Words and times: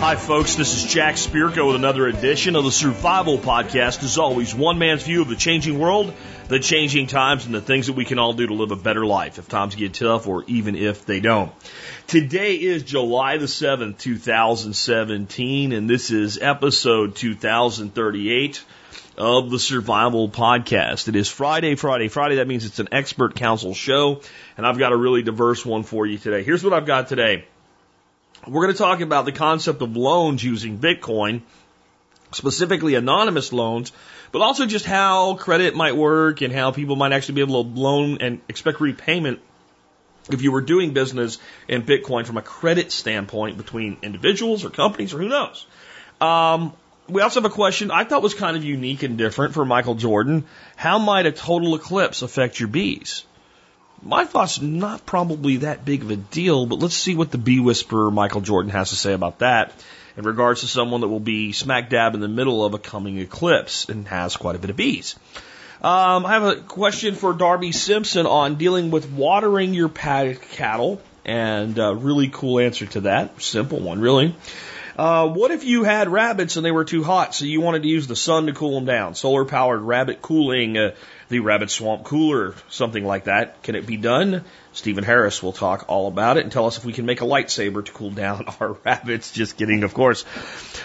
Hi, 0.00 0.16
folks. 0.16 0.54
This 0.56 0.74
is 0.74 0.90
Jack 0.90 1.16
Spirko 1.16 1.66
with 1.66 1.76
another 1.76 2.06
edition 2.06 2.56
of 2.56 2.64
the 2.64 2.72
Survival 2.72 3.36
Podcast. 3.38 4.02
As 4.02 4.16
always, 4.16 4.54
one 4.54 4.78
man's 4.78 5.02
view 5.02 5.20
of 5.20 5.28
the 5.28 5.36
changing 5.36 5.78
world, 5.78 6.14
the 6.50 6.58
changing 6.58 7.06
times, 7.06 7.46
and 7.46 7.54
the 7.54 7.60
things 7.60 7.86
that 7.86 7.92
we 7.92 8.04
can 8.04 8.18
all 8.18 8.32
do 8.32 8.48
to 8.48 8.54
live 8.54 8.72
a 8.72 8.76
better 8.76 9.06
life 9.06 9.38
if 9.38 9.48
times 9.48 9.76
get 9.76 9.94
tough 9.94 10.26
or 10.26 10.42
even 10.48 10.74
if 10.74 11.06
they 11.06 11.20
don't. 11.20 11.52
Today 12.08 12.56
is 12.56 12.82
July 12.82 13.36
the 13.36 13.46
7th, 13.46 13.98
2017, 13.98 15.72
and 15.72 15.88
this 15.88 16.10
is 16.10 16.38
episode 16.42 17.14
2038 17.14 18.64
of 19.16 19.50
the 19.50 19.60
Survival 19.60 20.28
Podcast. 20.28 21.06
It 21.06 21.14
is 21.14 21.28
Friday, 21.28 21.76
Friday, 21.76 22.08
Friday. 22.08 22.34
That 22.36 22.48
means 22.48 22.64
it's 22.64 22.80
an 22.80 22.88
expert 22.90 23.36
council 23.36 23.72
show, 23.72 24.20
and 24.56 24.66
I've 24.66 24.78
got 24.78 24.90
a 24.90 24.96
really 24.96 25.22
diverse 25.22 25.64
one 25.64 25.84
for 25.84 26.04
you 26.04 26.18
today. 26.18 26.42
Here's 26.42 26.64
what 26.64 26.72
I've 26.72 26.86
got 26.86 27.06
today. 27.06 27.44
We're 28.44 28.62
going 28.62 28.74
to 28.74 28.78
talk 28.78 29.02
about 29.02 29.24
the 29.24 29.32
concept 29.32 29.82
of 29.82 29.96
loans 29.96 30.42
using 30.42 30.78
Bitcoin, 30.78 31.42
specifically 32.32 32.96
anonymous 32.96 33.52
loans, 33.52 33.92
but 34.32 34.42
also 34.42 34.66
just 34.66 34.84
how 34.84 35.34
credit 35.34 35.74
might 35.74 35.96
work 35.96 36.40
and 36.40 36.52
how 36.52 36.70
people 36.70 36.96
might 36.96 37.12
actually 37.12 37.34
be 37.36 37.40
able 37.40 37.64
to 37.64 37.80
loan 37.80 38.18
and 38.20 38.40
expect 38.48 38.80
repayment 38.80 39.40
if 40.30 40.42
you 40.42 40.52
were 40.52 40.60
doing 40.60 40.92
business 40.92 41.38
in 41.66 41.82
Bitcoin 41.82 42.26
from 42.26 42.36
a 42.36 42.42
credit 42.42 42.92
standpoint 42.92 43.56
between 43.56 43.96
individuals 44.02 44.64
or 44.64 44.70
companies 44.70 45.12
or 45.14 45.18
who 45.18 45.28
knows. 45.28 45.66
Um, 46.20 46.72
we 47.08 47.22
also 47.22 47.40
have 47.40 47.50
a 47.50 47.54
question 47.54 47.90
I 47.90 48.04
thought 48.04 48.22
was 48.22 48.34
kind 48.34 48.56
of 48.56 48.62
unique 48.62 49.02
and 49.02 49.18
different 49.18 49.54
for 49.54 49.64
Michael 49.64 49.96
Jordan. 49.96 50.44
How 50.76 50.98
might 50.98 51.26
a 51.26 51.32
total 51.32 51.74
eclipse 51.74 52.22
affect 52.22 52.60
your 52.60 52.68
bees? 52.68 53.24
My 54.02 54.24
thought's 54.24 54.60
not 54.60 55.04
probably 55.04 55.58
that 55.58 55.84
big 55.84 56.02
of 56.02 56.10
a 56.10 56.16
deal, 56.16 56.66
but 56.66 56.78
let's 56.78 56.94
see 56.94 57.14
what 57.14 57.30
the 57.30 57.38
bee 57.38 57.60
whisperer 57.60 58.10
Michael 58.10 58.40
Jordan 58.40 58.70
has 58.70 58.90
to 58.90 58.96
say 58.96 59.12
about 59.12 59.40
that 59.40 59.72
in 60.20 60.26
regards 60.26 60.60
to 60.60 60.66
someone 60.66 61.00
that 61.00 61.08
will 61.08 61.18
be 61.18 61.52
smack 61.52 61.88
dab 61.88 62.14
in 62.14 62.20
the 62.20 62.28
middle 62.28 62.62
of 62.62 62.74
a 62.74 62.78
coming 62.78 63.18
eclipse 63.18 63.88
and 63.88 64.06
has 64.06 64.36
quite 64.36 64.54
a 64.54 64.58
bit 64.58 64.68
of 64.68 64.76
bees. 64.76 65.16
Um, 65.80 66.26
I 66.26 66.34
have 66.34 66.42
a 66.42 66.56
question 66.56 67.14
for 67.14 67.32
Darby 67.32 67.72
Simpson 67.72 68.26
on 68.26 68.56
dealing 68.56 68.90
with 68.90 69.10
watering 69.10 69.72
your 69.72 69.88
paddock 69.88 70.42
cattle, 70.50 71.00
and 71.24 71.78
a 71.78 71.94
really 71.94 72.28
cool 72.28 72.58
answer 72.58 72.84
to 72.84 73.00
that. 73.02 73.40
Simple 73.40 73.80
one, 73.80 73.98
really. 74.02 74.34
Uh, 74.94 75.26
what 75.28 75.52
if 75.52 75.64
you 75.64 75.84
had 75.84 76.10
rabbits 76.10 76.56
and 76.56 76.66
they 76.66 76.70
were 76.70 76.84
too 76.84 77.02
hot, 77.02 77.34
so 77.34 77.46
you 77.46 77.62
wanted 77.62 77.82
to 77.84 77.88
use 77.88 78.06
the 78.06 78.16
sun 78.16 78.44
to 78.44 78.52
cool 78.52 78.74
them 78.74 78.84
down? 78.84 79.14
Solar 79.14 79.46
powered 79.46 79.80
rabbit 79.80 80.20
cooling, 80.20 80.76
uh, 80.76 80.90
the 81.30 81.40
rabbit 81.40 81.70
swamp 81.70 82.04
cooler, 82.04 82.54
something 82.68 83.04
like 83.04 83.24
that. 83.24 83.62
Can 83.62 83.76
it 83.76 83.86
be 83.86 83.96
done? 83.96 84.44
Stephen 84.72 85.04
Harris 85.04 85.42
will 85.42 85.52
talk 85.52 85.86
all 85.88 86.08
about 86.08 86.36
it 86.36 86.42
and 86.42 86.52
tell 86.52 86.66
us 86.66 86.76
if 86.76 86.84
we 86.84 86.92
can 86.92 87.06
make 87.06 87.22
a 87.22 87.24
lightsaber 87.24 87.84
to 87.84 87.92
cool 87.92 88.10
down 88.10 88.44
our 88.60 88.72
rabbits. 88.84 89.32
Just 89.32 89.56
kidding, 89.56 89.84
of 89.84 89.94
course. 89.94 90.24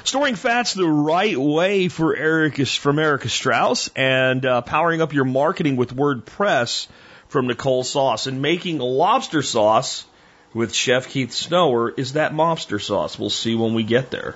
Storing 0.04 0.36
fat's 0.36 0.74
the 0.74 0.88
right 0.88 1.38
way 1.38 1.88
for 1.88 2.16
Eric 2.16 2.66
from 2.68 3.00
Erica 3.00 3.28
Strauss 3.28 3.90
and 3.96 4.46
uh, 4.46 4.62
powering 4.62 5.02
up 5.02 5.14
your 5.14 5.26
marketing 5.26 5.76
with 5.76 5.96
WordPress 5.96 6.88
from 7.28 7.48
Nicole 7.48 7.84
Sauce 7.84 8.28
and 8.28 8.42
making 8.42 8.78
lobster 8.78 9.42
sauce 9.42 10.06
with 10.54 10.74
Chef 10.74 11.10
Keith 11.10 11.34
Snower 11.34 11.90
is 11.90 12.14
that 12.14 12.34
mobster 12.34 12.82
sauce. 12.82 13.20
We'll 13.20 13.30
see 13.32 13.56
when 13.56 13.74
we 13.74 13.84
get 13.84 14.12
there. 14.12 14.36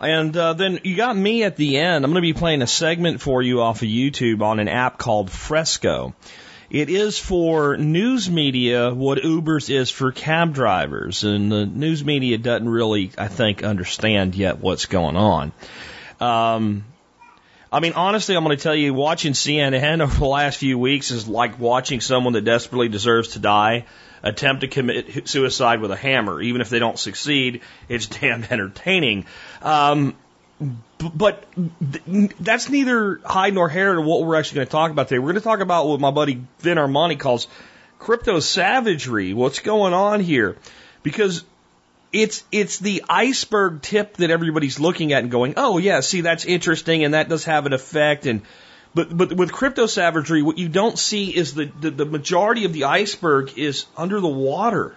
And 0.00 0.36
uh, 0.36 0.52
then 0.52 0.80
you 0.84 0.96
got 0.96 1.16
me 1.16 1.42
at 1.42 1.56
the 1.56 1.78
end. 1.78 2.04
I'm 2.04 2.12
going 2.12 2.22
to 2.22 2.32
be 2.32 2.38
playing 2.38 2.62
a 2.62 2.66
segment 2.66 3.20
for 3.20 3.42
you 3.42 3.62
off 3.62 3.82
of 3.82 3.88
YouTube 3.88 4.42
on 4.42 4.60
an 4.60 4.68
app 4.68 4.98
called 4.98 5.30
Fresco. 5.30 6.14
It 6.70 6.90
is 6.90 7.18
for 7.18 7.76
news 7.76 8.30
media 8.30 8.92
what 8.92 9.24
Uber's 9.24 9.70
is 9.70 9.90
for 9.90 10.12
cab 10.12 10.52
drivers, 10.52 11.24
and 11.24 11.50
the 11.50 11.64
news 11.64 12.04
media 12.04 12.36
doesn't 12.36 12.68
really, 12.68 13.10
I 13.16 13.28
think, 13.28 13.62
understand 13.62 14.34
yet 14.34 14.58
what's 14.58 14.84
going 14.84 15.16
on. 15.16 15.52
Um, 16.20 16.84
I 17.72 17.80
mean, 17.80 17.94
honestly, 17.94 18.36
I'm 18.36 18.44
going 18.44 18.56
to 18.56 18.62
tell 18.62 18.74
you, 18.74 18.92
watching 18.92 19.32
CNN 19.32 20.00
over 20.02 20.14
the 20.14 20.26
last 20.26 20.58
few 20.58 20.78
weeks 20.78 21.10
is 21.10 21.26
like 21.26 21.58
watching 21.58 22.00
someone 22.00 22.34
that 22.34 22.44
desperately 22.44 22.88
deserves 22.88 23.28
to 23.28 23.38
die 23.38 23.86
attempt 24.22 24.62
to 24.62 24.68
commit 24.68 25.28
suicide 25.28 25.80
with 25.80 25.90
a 25.90 25.96
hammer. 25.96 26.40
Even 26.40 26.60
if 26.60 26.68
they 26.68 26.78
don't 26.78 26.98
succeed, 26.98 27.62
it's 27.88 28.06
damn 28.20 28.44
entertaining. 28.44 29.26
Um, 29.62 30.16
but 30.98 31.44
that's 32.40 32.68
neither 32.68 33.20
hide 33.24 33.54
nor 33.54 33.68
hair 33.68 33.94
to 33.94 34.00
what 34.00 34.24
we're 34.24 34.36
actually 34.36 34.56
going 34.56 34.66
to 34.66 34.72
talk 34.72 34.90
about 34.90 35.08
today. 35.08 35.18
We're 35.20 35.32
going 35.32 35.36
to 35.36 35.40
talk 35.40 35.60
about 35.60 35.86
what 35.86 36.00
my 36.00 36.10
buddy 36.10 36.42
Vin 36.60 36.78
Armani 36.78 37.18
calls 37.18 37.46
crypto 37.98 38.40
savagery. 38.40 39.34
What's 39.34 39.60
going 39.60 39.94
on 39.94 40.20
here? 40.20 40.56
Because 41.02 41.44
it's 42.12 42.42
it's 42.50 42.78
the 42.78 43.04
iceberg 43.08 43.82
tip 43.82 44.16
that 44.16 44.30
everybody's 44.30 44.80
looking 44.80 45.12
at 45.12 45.22
and 45.22 45.30
going, 45.30 45.54
oh 45.56 45.78
yeah, 45.78 46.00
see 46.00 46.22
that's 46.22 46.44
interesting 46.44 47.04
and 47.04 47.14
that 47.14 47.28
does 47.28 47.44
have 47.44 47.66
an 47.66 47.72
effect 47.72 48.26
and 48.26 48.42
but 48.98 49.16
but 49.16 49.32
with 49.32 49.52
crypto 49.52 49.86
savagery, 49.86 50.42
what 50.42 50.58
you 50.58 50.68
don't 50.68 50.98
see 50.98 51.34
is 51.34 51.54
the, 51.54 51.66
the, 51.66 51.90
the 51.90 52.04
majority 52.04 52.64
of 52.64 52.72
the 52.72 52.84
iceberg 52.84 53.56
is 53.56 53.86
under 53.96 54.18
the 54.18 54.26
water. 54.26 54.96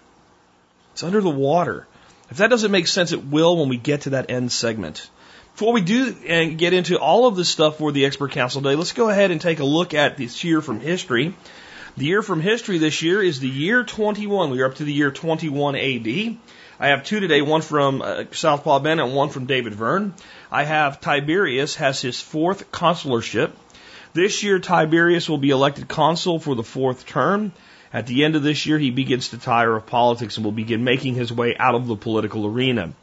It's 0.94 1.04
under 1.04 1.22
the 1.22 1.30
water. 1.30 1.86
If 2.32 2.38
that 2.38 2.50
doesn't 2.50 2.72
make 2.72 2.88
sense, 2.88 3.12
it 3.12 3.26
will 3.26 3.58
when 3.58 3.70
we 3.70 3.78
get 3.78 4.02
to 4.02 4.12
that 4.12 4.32
end 4.32 4.52
segment. 4.52 5.08
Before 5.54 5.74
we 5.74 5.82
do 5.82 6.16
and 6.28 6.58
get 6.58 6.74
into 6.74 6.98
all 6.98 7.28
of 7.28 7.36
this 7.36 7.50
stuff 7.50 7.78
for 7.78 7.92
the 7.92 8.06
expert 8.06 8.32
council 8.32 8.62
day, 8.62 8.76
let's 8.76 8.94
go 8.94 9.10
ahead 9.10 9.30
and 9.30 9.40
take 9.40 9.60
a 9.60 9.66
look 9.66 9.94
at 9.94 10.18
this 10.18 10.44
year 10.44 10.62
from 10.62 10.80
history. 10.80 11.36
The 11.96 12.06
year 12.06 12.24
from 12.24 12.42
history 12.42 12.80
this 12.80 13.04
year 13.04 13.22
is 13.22 13.40
the 13.40 13.50
year 13.50 13.84
21. 13.84 14.50
We 14.50 14.62
are 14.62 14.66
up 14.66 14.76
to 14.76 14.84
the 14.84 14.94
year 14.94 15.12
21 15.12 15.76
AD. 15.76 16.38
I 16.80 16.88
have 16.88 17.04
two 17.04 17.20
today, 17.20 17.44
one 17.44 17.62
from 17.62 18.02
uh, 18.02 18.24
Southpaw 18.32 18.80
Ben 18.80 19.00
and 19.00 19.14
one 19.14 19.30
from 19.30 19.46
David 19.46 19.76
Verne. 19.76 20.16
I 20.52 20.64
have 20.64 21.00
Tiberius 21.00 21.76
has 21.76 22.02
his 22.02 22.20
fourth 22.20 22.72
consularship. 22.72 23.52
This 24.14 24.44
year, 24.44 24.60
Tiberius 24.60 25.30
will 25.30 25.38
be 25.38 25.52
elected 25.52 25.88
consul 25.88 26.38
for 26.38 26.54
the 26.54 26.64
fourth 26.64 27.06
term. 27.06 27.54
At 27.94 28.08
the 28.08 28.26
end 28.26 28.36
of 28.36 28.44
this 28.44 28.66
year, 28.66 28.78
he 28.78 28.92
begins 28.92 29.30
to 29.30 29.38
tire 29.38 29.76
of 29.76 29.86
politics 29.86 30.36
and 30.36 30.44
will 30.44 30.52
begin 30.52 30.84
making 30.84 31.16
his 31.16 31.32
way 31.32 31.56
out 31.58 31.76
of 31.76 31.88
the 31.88 31.96
political 31.96 32.46
arena. 32.46 32.94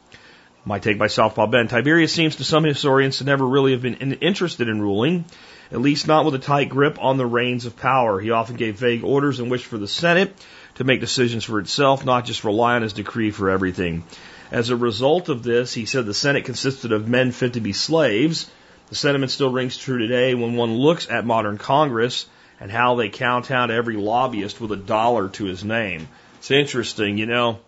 My 0.65 0.77
take 0.77 0.99
by 0.99 1.07
Southpaw 1.07 1.47
Ben. 1.47 1.67
Tiberius 1.67 2.13
seems 2.13 2.35
to 2.35 2.43
some 2.43 2.63
historians 2.63 3.17
to 3.17 3.23
never 3.23 3.47
really 3.47 3.71
have 3.71 3.81
been 3.81 3.95
interested 3.95 4.67
in 4.67 4.81
ruling, 4.81 5.25
at 5.71 5.81
least 5.81 6.07
not 6.07 6.25
with 6.25 6.35
a 6.35 6.39
tight 6.39 6.69
grip 6.69 7.01
on 7.01 7.17
the 7.17 7.25
reins 7.25 7.65
of 7.65 7.75
power. 7.75 8.19
He 8.19 8.29
often 8.29 8.55
gave 8.55 8.77
vague 8.77 9.03
orders 9.03 9.39
and 9.39 9.49
wished 9.49 9.65
for 9.65 9.79
the 9.79 9.87
Senate 9.87 10.35
to 10.75 10.83
make 10.83 10.99
decisions 10.99 11.43
for 11.43 11.59
itself, 11.59 12.05
not 12.05 12.25
just 12.25 12.43
rely 12.43 12.75
on 12.75 12.83
his 12.83 12.93
decree 12.93 13.31
for 13.31 13.49
everything. 13.49 14.03
As 14.51 14.69
a 14.69 14.75
result 14.75 15.29
of 15.29 15.41
this, 15.41 15.73
he 15.73 15.85
said 15.85 16.05
the 16.05 16.13
Senate 16.13 16.45
consisted 16.45 16.91
of 16.91 17.07
men 17.07 17.31
fit 17.31 17.53
to 17.53 17.61
be 17.61 17.73
slaves. 17.73 18.49
The 18.89 18.95
sentiment 18.95 19.31
still 19.31 19.51
rings 19.51 19.77
true 19.77 19.99
today 19.99 20.33
when 20.33 20.55
one 20.55 20.75
looks 20.75 21.09
at 21.09 21.25
modern 21.25 21.57
Congress 21.57 22.25
and 22.59 22.71
how 22.71 22.95
they 22.95 23.09
count 23.09 23.51
out 23.51 23.71
every 23.71 23.95
lobbyist 23.95 24.59
with 24.59 24.71
a 24.71 24.77
dollar 24.77 25.29
to 25.29 25.45
his 25.45 25.63
name. 25.63 26.07
It's 26.39 26.51
interesting, 26.51 27.17
you 27.17 27.25
know. 27.25 27.59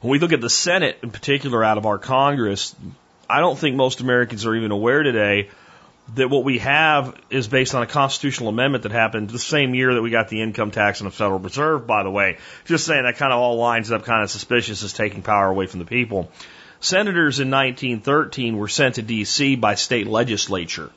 When 0.00 0.12
we 0.12 0.18
look 0.18 0.32
at 0.32 0.40
the 0.40 0.48
Senate 0.48 0.98
in 1.02 1.10
particular 1.10 1.64
out 1.64 1.76
of 1.76 1.86
our 1.86 1.98
Congress, 1.98 2.74
I 3.28 3.40
don't 3.40 3.58
think 3.58 3.76
most 3.76 4.00
Americans 4.00 4.46
are 4.46 4.54
even 4.54 4.70
aware 4.70 5.02
today 5.02 5.50
that 6.14 6.30
what 6.30 6.44
we 6.44 6.58
have 6.58 7.14
is 7.28 7.48
based 7.48 7.74
on 7.74 7.82
a 7.82 7.86
constitutional 7.86 8.48
amendment 8.48 8.82
that 8.84 8.92
happened 8.92 9.30
the 9.30 9.38
same 9.38 9.74
year 9.74 9.94
that 9.94 10.02
we 10.02 10.10
got 10.10 10.28
the 10.28 10.40
income 10.40 10.70
tax 10.70 11.00
and 11.00 11.06
the 11.06 11.14
Federal 11.14 11.38
Reserve, 11.38 11.86
by 11.86 12.02
the 12.02 12.10
way. 12.10 12.38
Just 12.64 12.86
saying 12.86 13.04
that 13.04 13.16
kind 13.16 13.32
of 13.32 13.38
all 13.38 13.56
lines 13.56 13.92
up 13.92 14.04
kind 14.04 14.22
of 14.22 14.30
suspicious 14.30 14.82
as 14.82 14.92
taking 14.92 15.22
power 15.22 15.48
away 15.48 15.66
from 15.66 15.80
the 15.80 15.86
people. 15.86 16.30
Senators 16.80 17.40
in 17.40 17.50
1913 17.50 18.56
were 18.56 18.68
sent 18.68 18.96
to 18.96 19.02
D.C. 19.02 19.56
by 19.56 19.74
state 19.74 20.06
legislature. 20.06 20.90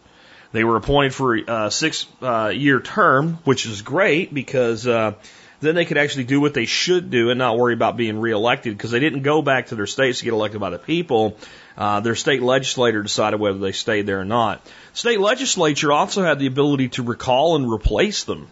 They 0.53 0.63
were 0.63 0.77
appointed 0.77 1.13
for 1.13 1.35
a 1.35 1.71
six 1.71 2.05
uh, 2.21 2.51
year 2.55 2.79
term, 2.79 3.39
which 3.43 3.65
is 3.65 3.81
great 3.81 4.33
because 4.33 4.87
uh, 4.87 5.13
then 5.59 5.75
they 5.75 5.85
could 5.85 5.97
actually 5.97 6.25
do 6.25 6.39
what 6.39 6.53
they 6.53 6.65
should 6.65 7.09
do 7.09 7.31
and 7.31 7.39
not 7.39 7.57
worry 7.57 7.73
about 7.73 7.97
being 7.97 8.19
reelected 8.19 8.77
because 8.77 8.91
they 8.91 8.99
didn't 8.99 9.23
go 9.23 9.41
back 9.41 9.67
to 9.67 9.75
their 9.75 9.87
states 9.87 10.19
to 10.19 10.25
get 10.25 10.33
elected 10.33 10.61
by 10.61 10.69
the 10.69 10.77
people. 10.77 11.37
Uh, 11.75 12.01
their 12.01 12.15
state 12.15 12.43
legislature 12.43 13.01
decided 13.01 13.39
whether 13.39 13.57
they 13.57 13.71
stayed 13.71 14.05
there 14.05 14.19
or 14.19 14.25
not. 14.25 14.65
State 14.93 15.19
legislature 15.19 15.91
also 15.91 16.23
had 16.23 16.37
the 16.37 16.47
ability 16.47 16.89
to 16.89 17.03
recall 17.03 17.55
and 17.55 17.71
replace 17.71 18.25
them. 18.25 18.47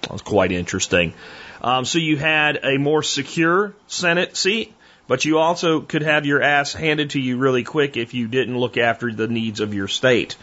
That 0.00 0.12
was 0.12 0.22
quite 0.22 0.52
interesting. 0.52 1.12
Um, 1.60 1.84
so 1.84 1.98
you 1.98 2.16
had 2.16 2.58
a 2.64 2.78
more 2.78 3.02
secure 3.02 3.74
Senate 3.86 4.36
seat, 4.36 4.72
but 5.06 5.24
you 5.24 5.38
also 5.38 5.80
could 5.80 6.02
have 6.02 6.26
your 6.26 6.42
ass 6.42 6.72
handed 6.72 7.10
to 7.10 7.20
you 7.20 7.36
really 7.36 7.64
quick 7.64 7.96
if 7.96 8.14
you 8.14 8.28
didn't 8.28 8.58
look 8.58 8.76
after 8.76 9.12
the 9.12 9.28
needs 9.28 9.60
of 9.60 9.74
your 9.74 9.88
state. 9.88 10.36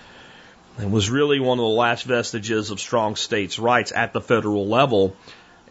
It 0.79 0.89
was 0.89 1.09
really 1.09 1.39
one 1.39 1.59
of 1.59 1.63
the 1.63 1.69
last 1.69 2.03
vestiges 2.03 2.71
of 2.71 2.79
strong 2.79 3.15
states' 3.15 3.59
rights 3.59 3.91
at 3.93 4.13
the 4.13 4.21
federal 4.21 4.67
level. 4.67 5.15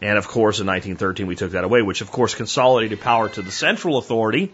And 0.01 0.17
of 0.17 0.27
course, 0.27 0.59
in 0.59 0.67
1913, 0.67 1.27
we 1.27 1.35
took 1.35 1.51
that 1.51 1.63
away, 1.63 1.81
which 1.81 2.01
of 2.01 2.11
course 2.11 2.35
consolidated 2.35 3.01
power 3.01 3.29
to 3.29 3.41
the 3.41 3.51
central 3.51 3.97
authority. 3.97 4.51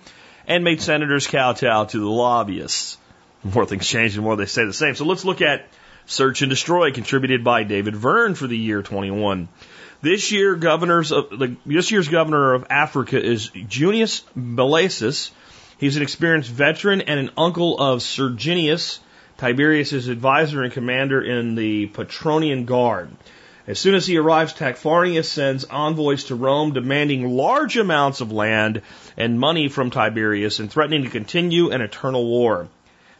and 0.48 0.64
made 0.64 0.82
senators 0.82 1.28
kowtow 1.28 1.86
to 1.86 2.00
the 2.00 2.06
lobbyists. 2.06 2.98
The 3.44 3.52
more 3.52 3.66
things 3.66 3.88
change, 3.88 4.16
the 4.16 4.22
more 4.22 4.36
they 4.36 4.46
stay 4.46 4.66
the 4.66 4.74
same. 4.74 4.96
So 4.96 5.06
let's 5.06 5.26
look 5.26 5.42
at 5.42 5.68
Search 6.06 6.42
and 6.42 6.50
Destroy, 6.50 6.92
contributed 6.92 7.44
by 7.44 7.64
David 7.64 7.96
Verne 7.96 8.36
for 8.36 8.48
the 8.48 8.58
year 8.58 8.82
21. 8.82 9.48
This 10.02 10.32
year, 10.32 10.56
governors 10.56 11.12
of 11.12 11.30
the, 11.30 11.56
this 11.66 11.90
year's 11.92 12.10
governor 12.10 12.54
of 12.54 12.68
Africa 12.70 13.22
is 13.24 13.50
Junius 13.68 14.24
Blaesus. 14.36 15.32
He's 15.80 15.98
an 15.98 16.04
experienced 16.04 16.50
veteran 16.50 17.02
and 17.02 17.20
an 17.20 17.32
uncle 17.38 17.80
of 17.80 18.00
Serginius, 18.00 19.00
Tiberius's 19.38 20.08
advisor 20.08 20.64
and 20.64 20.72
commander 20.72 21.22
in 21.22 21.56
the 21.56 21.88
Praetorian 21.88 22.66
Guard. 22.66 23.10
As 23.68 23.80
soon 23.80 23.96
as 23.96 24.06
he 24.06 24.18
arrives, 24.18 24.54
Tacfarnius 24.54 25.28
sends 25.28 25.66
envoys 25.66 26.26
to 26.26 26.36
Rome 26.36 26.74
demanding 26.74 27.36
large 27.36 27.78
amounts 27.78 28.22
of 28.22 28.32
land 28.32 28.84
and 29.18 29.40
money 29.40 29.70
from 29.70 29.90
Tiberius 29.90 30.60
and 30.60 30.70
threatening 30.72 31.04
to 31.04 31.10
continue 31.10 31.72
an 31.72 31.82
eternal 31.82 32.26
war. 32.26 32.68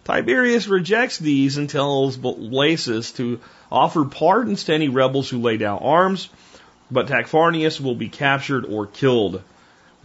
Tiberius 0.04 0.68
rejects 0.68 1.18
these 1.18 1.58
and 1.58 1.68
tells 1.68 2.16
Blaesus 2.16 3.16
to 3.16 3.40
offer 3.72 4.06
pardons 4.06 4.66
to 4.66 4.74
any 4.74 4.88
rebels 4.88 5.28
who 5.28 5.42
lay 5.42 5.58
down 5.58 5.80
arms, 5.80 6.30
but 6.92 7.08
Tacfarnius 7.08 7.80
will 7.80 7.96
be 7.96 8.10
captured 8.10 8.66
or 8.66 8.86
killed. 8.86 9.42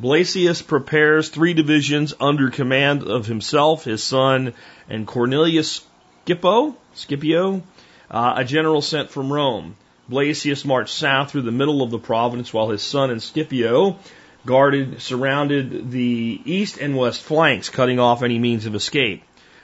Blaesus 0.01 0.63
prepares 0.63 1.29
three 1.29 1.53
divisions 1.53 2.15
under 2.19 2.49
command 2.49 3.03
of 3.03 3.27
himself, 3.27 3.85
his 3.85 4.03
son, 4.03 4.55
and 4.89 5.07
Cornelius 5.07 5.83
Scipio, 6.27 6.77
Scipio 6.95 7.63
uh, 8.11 8.35
a 8.37 8.45
general 8.45 8.83
sent 8.83 9.11
from 9.11 9.33
Rome. 9.33 9.77
Blaesus 10.09 10.65
marched 10.65 10.95
south 10.95 11.31
through 11.31 11.43
the 11.43 11.53
middle 11.53 11.83
of 11.83 11.91
the 11.91 11.99
province 11.99 12.53
while 12.53 12.71
his 12.71 12.83
son 12.83 13.11
and 13.11 13.23
Scipio 13.23 13.99
guarded, 14.45 15.01
surrounded 15.01 15.91
the 15.91 16.41
east 16.45 16.79
and 16.79 16.97
west 16.97 17.23
flanks, 17.23 17.69
cutting 17.69 18.01
off 18.01 18.23
any 18.23 18.39
means 18.39 18.67
of 18.67 18.75
escape. 18.75 19.23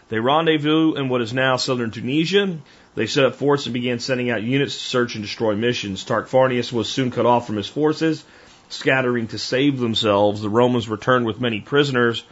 They 0.09 0.21
rendezvous 0.21 0.95
in 0.95 1.09
what 1.09 1.23
is 1.23 1.33
now 1.33 1.57
southern 1.57 1.91
Tunisia. 1.91 2.59
They 2.97 3.07
set 3.07 3.27
up 3.27 3.35
forts 3.35 3.67
and 3.67 3.75
began 3.75 3.99
sending 3.99 4.31
out 4.31 4.43
units 4.43 4.77
to 4.79 4.85
search 4.85 5.15
and 5.17 5.23
destroy 5.23 5.55
missions. 5.55 6.03
Tarquinius 6.03 6.73
was 6.73 6.89
soon 6.89 7.11
cut 7.11 7.27
off 7.27 7.47
from 7.47 7.57
his 7.57 7.69
forces, 7.69 8.25
scattering 8.71 9.29
to 9.29 9.39
save 9.39 9.79
themselves. 9.79 10.41
The 10.41 10.49
Romans 10.49 10.89
returned 10.89 11.27
with 11.27 11.39
many 11.39 11.61
prisoners, 11.61 12.25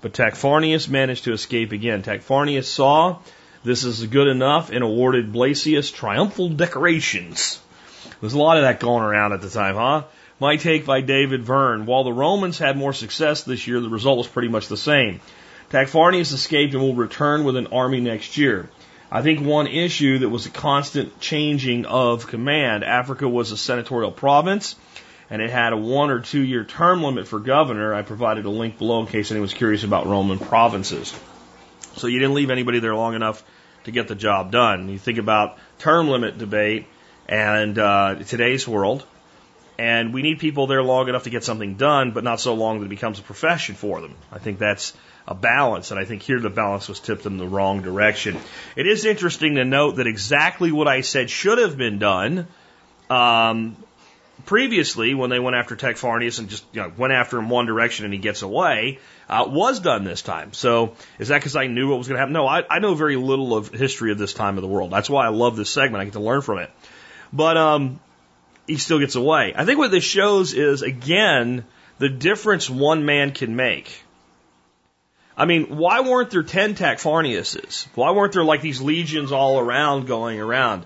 but 0.00 0.12
Tacfarnius 0.12 0.88
managed 0.88 1.24
to 1.24 1.32
escape 1.32 1.72
again. 1.72 2.04
Tacfarnius 2.04 2.68
saw 2.68 3.18
this 3.64 3.82
is 3.82 4.06
good 4.06 4.28
enough 4.28 4.70
and 4.70 4.84
awarded 4.84 5.32
Blaesus 5.32 5.92
triumphal 5.92 6.50
decorations. 6.50 7.60
There's 8.20 8.34
a 8.34 8.38
lot 8.38 8.58
of 8.58 8.62
that 8.62 8.78
going 8.78 9.02
around 9.02 9.32
at 9.32 9.40
the 9.40 9.50
time, 9.50 9.74
huh? 9.74 10.04
My 10.38 10.56
take 10.56 10.86
by 10.86 11.00
David 11.00 11.42
Verne. 11.42 11.84
While 11.84 12.04
the 12.04 12.12
Romans 12.12 12.58
had 12.58 12.76
more 12.76 12.92
success 12.92 13.42
this 13.42 13.66
year, 13.66 13.80
the 13.80 13.88
result 13.88 14.18
was 14.18 14.28
pretty 14.28 14.48
much 14.48 14.68
the 14.68 14.76
same. 14.76 15.20
Tacfarnius 15.70 16.32
escaped 16.32 16.74
and 16.74 16.82
will 16.82 16.94
return 16.94 17.42
with 17.42 17.56
an 17.56 17.68
army 17.68 18.00
next 18.00 18.36
year. 18.36 18.68
I 19.14 19.20
think 19.20 19.44
one 19.44 19.66
issue 19.66 20.20
that 20.20 20.30
was 20.30 20.46
a 20.46 20.50
constant 20.50 21.20
changing 21.20 21.84
of 21.84 22.26
command, 22.26 22.82
Africa 22.82 23.28
was 23.28 23.52
a 23.52 23.58
senatorial 23.58 24.10
province 24.10 24.74
and 25.28 25.42
it 25.42 25.50
had 25.50 25.74
a 25.74 25.76
one 25.76 26.10
or 26.10 26.20
two 26.20 26.40
year 26.40 26.64
term 26.64 27.02
limit 27.02 27.28
for 27.28 27.38
governor. 27.38 27.92
I 27.92 28.00
provided 28.00 28.46
a 28.46 28.50
link 28.50 28.78
below 28.78 29.00
in 29.00 29.06
case 29.06 29.30
anyone's 29.30 29.52
curious 29.52 29.84
about 29.84 30.06
Roman 30.06 30.38
provinces. 30.38 31.14
So 31.96 32.06
you 32.06 32.20
didn't 32.20 32.32
leave 32.32 32.48
anybody 32.48 32.78
there 32.78 32.94
long 32.94 33.12
enough 33.12 33.44
to 33.84 33.90
get 33.90 34.08
the 34.08 34.14
job 34.14 34.50
done. 34.50 34.88
You 34.88 34.98
think 34.98 35.18
about 35.18 35.58
term 35.78 36.08
limit 36.08 36.38
debate 36.38 36.86
and 37.28 37.78
uh, 37.78 38.14
today's 38.14 38.66
world, 38.66 39.04
and 39.78 40.14
we 40.14 40.22
need 40.22 40.38
people 40.38 40.66
there 40.66 40.82
long 40.82 41.10
enough 41.10 41.24
to 41.24 41.30
get 41.30 41.44
something 41.44 41.74
done, 41.74 42.12
but 42.12 42.24
not 42.24 42.40
so 42.40 42.54
long 42.54 42.80
that 42.80 42.86
it 42.86 42.88
becomes 42.88 43.18
a 43.18 43.22
profession 43.22 43.74
for 43.74 44.00
them. 44.00 44.14
I 44.30 44.38
think 44.38 44.58
that's 44.58 44.94
a 45.26 45.34
balance, 45.34 45.90
and 45.90 46.00
I 46.00 46.04
think 46.04 46.22
here 46.22 46.40
the 46.40 46.50
balance 46.50 46.88
was 46.88 47.00
tipped 47.00 47.26
in 47.26 47.36
the 47.36 47.46
wrong 47.46 47.82
direction. 47.82 48.36
It 48.76 48.86
is 48.86 49.04
interesting 49.04 49.54
to 49.56 49.64
note 49.64 49.96
that 49.96 50.06
exactly 50.06 50.72
what 50.72 50.88
I 50.88 51.02
said 51.02 51.30
should 51.30 51.58
have 51.58 51.76
been 51.76 51.98
done 51.98 52.48
um, 53.08 53.76
previously, 54.46 55.14
when 55.14 55.30
they 55.30 55.38
went 55.38 55.56
after 55.56 55.76
Tacfarnius 55.76 56.38
and 56.38 56.48
just 56.48 56.64
you 56.72 56.80
know, 56.80 56.92
went 56.96 57.12
after 57.12 57.38
him 57.38 57.48
one 57.48 57.66
direction 57.66 58.04
and 58.04 58.14
he 58.14 58.20
gets 58.20 58.42
away, 58.42 58.98
uh, 59.28 59.44
was 59.48 59.80
done 59.80 60.04
this 60.04 60.22
time. 60.22 60.52
So 60.52 60.96
is 61.18 61.28
that 61.28 61.38
because 61.38 61.56
I 61.56 61.66
knew 61.66 61.90
what 61.90 61.98
was 61.98 62.08
going 62.08 62.16
to 62.16 62.20
happen? 62.20 62.32
No, 62.32 62.46
I, 62.46 62.64
I 62.68 62.78
know 62.78 62.94
very 62.94 63.16
little 63.16 63.56
of 63.56 63.68
history 63.68 64.12
of 64.12 64.18
this 64.18 64.32
time 64.34 64.58
of 64.58 64.62
the 64.62 64.68
world. 64.68 64.90
That's 64.90 65.10
why 65.10 65.26
I 65.26 65.28
love 65.28 65.56
this 65.56 65.70
segment. 65.70 66.00
I 66.00 66.04
get 66.04 66.14
to 66.14 66.20
learn 66.20 66.42
from 66.42 66.58
it. 66.58 66.70
But 67.32 67.56
um, 67.56 68.00
he 68.66 68.76
still 68.76 68.98
gets 68.98 69.14
away. 69.14 69.54
I 69.56 69.64
think 69.64 69.78
what 69.78 69.90
this 69.90 70.04
shows 70.04 70.54
is 70.54 70.82
again 70.82 71.64
the 71.98 72.08
difference 72.08 72.68
one 72.68 73.04
man 73.04 73.32
can 73.32 73.56
make. 73.56 74.02
I 75.36 75.46
mean, 75.46 75.76
why 75.76 76.00
weren't 76.00 76.30
there 76.30 76.42
10 76.42 76.74
Tacfarniuses? 76.74 77.86
Why 77.94 78.10
weren't 78.10 78.32
there 78.32 78.44
like 78.44 78.60
these 78.60 78.80
legions 78.80 79.32
all 79.32 79.58
around 79.58 80.06
going 80.06 80.38
around? 80.38 80.84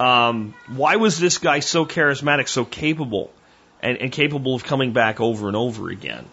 Um, 0.00 0.54
why 0.68 0.96
was 0.96 1.18
this 1.18 1.38
guy 1.38 1.60
so 1.60 1.84
charismatic, 1.84 2.48
so 2.48 2.64
capable, 2.64 3.30
and, 3.82 3.98
and 3.98 4.10
capable 4.10 4.54
of 4.54 4.64
coming 4.64 4.92
back 4.92 5.20
over 5.20 5.46
and 5.46 5.56
over 5.56 5.90
again? 5.90 6.26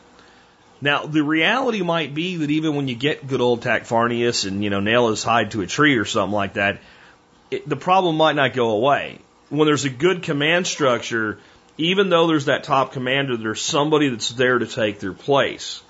Now, 0.82 1.06
the 1.06 1.22
reality 1.22 1.82
might 1.82 2.14
be 2.14 2.38
that 2.38 2.50
even 2.50 2.76
when 2.76 2.88
you 2.88 2.96
get 2.96 3.28
good 3.28 3.42
old 3.42 3.62
Tacfarnius 3.62 4.48
and, 4.48 4.64
you 4.64 4.70
know, 4.70 4.80
nail 4.80 5.10
his 5.10 5.24
hide 5.24 5.52
to 5.52 5.62
a 5.62 5.68
tree 5.68 5.98
or 5.98 6.06
something 6.06 6.34
like 6.34 6.54
that, 6.54 6.80
it, 7.52 7.68
the 7.68 7.76
problem 7.76 8.16
might 8.16 8.36
not 8.36 8.54
go 8.54 8.70
away. 8.70 9.20
When 9.50 9.66
there's 9.66 9.84
a 9.84 9.90
good 9.90 10.24
command 10.24 10.68
structure, 10.68 11.40
even 11.78 12.10
though 12.10 12.28
there's 12.28 12.46
that 12.46 12.64
top 12.64 12.94
commander, 12.94 13.36
there's 13.36 13.62
somebody 13.62 14.10
that's 14.10 14.30
there 14.30 14.58
to 14.58 14.68
take 14.68 15.00
their 15.00 15.14
place. 15.14 15.82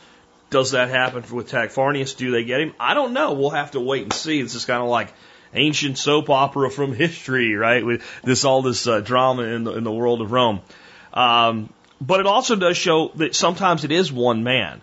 Does 0.49 0.71
that 0.71 0.89
happen 0.89 1.23
with 1.31 1.51
Tacfarnius? 1.51 2.17
Do 2.17 2.31
they 2.31 2.43
get 2.43 2.61
him? 2.61 2.73
I 2.79 2.93
don't 2.93 3.13
know. 3.13 3.33
We'll 3.33 3.51
have 3.51 3.71
to 3.71 3.79
wait 3.79 4.03
and 4.03 4.13
see. 4.13 4.41
This 4.41 4.55
is 4.55 4.65
kind 4.65 4.81
of 4.81 4.89
like 4.89 5.13
ancient 5.53 5.97
soap 5.97 6.29
opera 6.29 6.71
from 6.71 6.93
history, 7.05 7.55
right? 7.55 7.85
With 7.85 8.03
this 8.23 8.45
all 8.45 8.61
this 8.61 8.87
uh, 8.87 8.99
drama 8.99 9.43
in 9.43 9.63
the 9.63 9.73
in 9.73 9.83
the 9.83 9.91
world 9.91 10.21
of 10.21 10.31
Rome. 10.31 10.61
Um, 11.13 11.71
but 12.01 12.19
it 12.19 12.25
also 12.25 12.55
does 12.55 12.77
show 12.77 13.09
that 13.15 13.35
sometimes 13.35 13.83
it 13.83 13.91
is 13.91 14.11
one 14.11 14.43
man. 14.43 14.81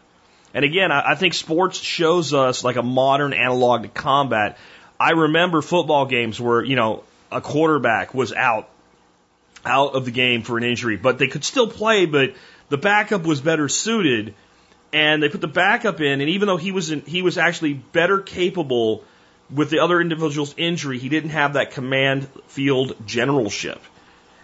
And 0.55 0.65
again, 0.65 0.93
I, 0.93 1.13
I 1.13 1.15
think 1.15 1.35
sports 1.35 1.79
shows 1.79 2.33
us 2.33 2.63
like 2.63 2.77
a 2.77 2.83
modern 2.83 3.33
analog 3.33 3.83
to 3.83 3.89
combat. 3.89 4.59
I 4.99 5.11
remember 5.11 5.63
football 5.63 6.07
games 6.07 6.41
where 6.41 6.63
you 6.63 6.77
know 6.77 7.03
a 7.33 7.41
quarterback 7.41 8.15
was 8.15 8.33
out 8.33 8.69
out 9.65 9.95
of 9.95 10.05
the 10.05 10.13
game 10.13 10.43
for 10.43 10.57
an 10.59 10.65
injury, 10.65 10.97
but 10.97 11.19
they 11.19 11.27
could 11.27 11.45
still 11.45 11.67
play, 11.67 12.07
but 12.07 12.35
the 12.69 12.79
backup 12.79 13.25
was 13.25 13.41
better 13.41 13.69
suited 13.69 14.35
and 14.93 15.23
they 15.23 15.29
put 15.29 15.41
the 15.41 15.49
backup 15.49 16.01
in, 16.01 16.21
and 16.21 16.31
even 16.31 16.47
though 16.47 16.57
he 16.57 16.73
was 16.73 16.91
in, 16.91 17.03
he 17.03 17.23
was 17.23 17.39
actually 17.39 17.75
better 17.75 18.21
capable 18.21 19.05
with 19.53 19.71
the 19.71 19.81
other 19.81 20.01
individual's 20.01 20.55
injury, 20.57 20.99
he 20.99 21.09
didn't 21.09 21.31
have 21.31 21.55
that 21.55 21.73
command 21.73 22.29
field 22.49 22.97
generalship. 23.07 23.81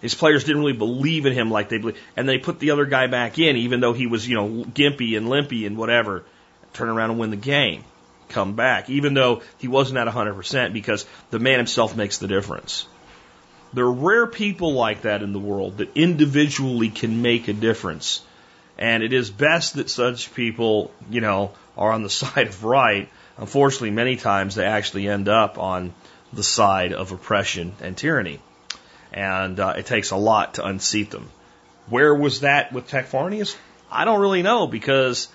His 0.01 0.15
players 0.15 0.45
didn't 0.45 0.61
really 0.61 0.73
believe 0.73 1.27
in 1.27 1.33
him 1.33 1.51
like 1.51 1.69
they 1.69 1.79
believe, 1.79 1.99
and 2.17 2.29
they 2.29 2.39
put 2.39 2.59
the 2.59 2.73
other 2.73 2.87
guy 2.87 3.07
back 3.07 3.39
in, 3.39 3.57
even 3.57 3.81
though 3.81 3.93
he 3.93 4.07
was 4.07 4.29
you 4.29 4.37
know 4.37 4.65
gimpy 4.65 5.17
and 5.17 5.29
limpy 5.29 5.67
and 5.67 5.77
whatever. 5.77 6.25
Turn 6.73 6.89
around 6.89 7.11
and 7.11 7.19
win 7.19 7.31
the 7.31 7.37
game, 7.37 7.85
come 8.31 8.55
back, 8.55 8.89
even 8.89 9.15
though 9.15 9.43
he 9.59 9.69
wasn't 9.69 9.99
at 9.99 10.09
100% 10.09 10.73
because 10.73 11.05
the 11.31 11.39
man 11.39 11.59
himself 11.59 11.95
makes 11.95 12.19
the 12.19 12.27
difference. 12.27 12.87
There 13.75 13.85
are 13.85 13.93
rare 13.93 14.27
people 14.27 14.73
like 14.73 15.03
that 15.03 15.23
in 15.23 15.33
the 15.33 15.39
world 15.39 15.79
that 15.79 15.91
individually 15.95 16.89
can 16.89 17.23
make 17.23 17.49
a 17.49 17.53
difference 17.53 18.23
and 18.79 19.02
it 19.02 19.12
is 19.12 19.31
best 19.31 19.75
that 19.75 19.91
such 19.91 20.35
people, 20.35 20.91
you 21.11 21.21
know, 21.21 21.52
are 21.76 21.93
on 21.93 22.02
the 22.02 22.11
side 22.23 22.49
of 22.49 22.64
right. 22.64 23.09
Unfortunately, 23.38 23.91
many 23.91 24.17
times 24.17 24.55
they 24.55 24.64
actually 24.64 25.09
end 25.09 25.29
up 25.29 25.59
on 25.59 25.95
the 26.33 26.43
side 26.43 26.93
of 26.93 27.12
oppression 27.12 27.75
and 27.81 27.97
tyranny. 27.97 28.41
And 29.12 29.61
uh, 29.61 29.75
it 29.76 29.87
takes 29.87 30.11
a 30.11 30.17
lot 30.17 30.55
to 30.55 30.64
unseat 30.64 31.11
them. 31.11 31.31
Where 31.88 32.14
was 32.14 32.41
that 32.41 32.73
with 32.73 32.88
Tacfarnius? 32.88 33.57
I 33.91 34.05
don't 34.05 34.21
really 34.21 34.43
know 34.43 34.67
because 34.67 35.29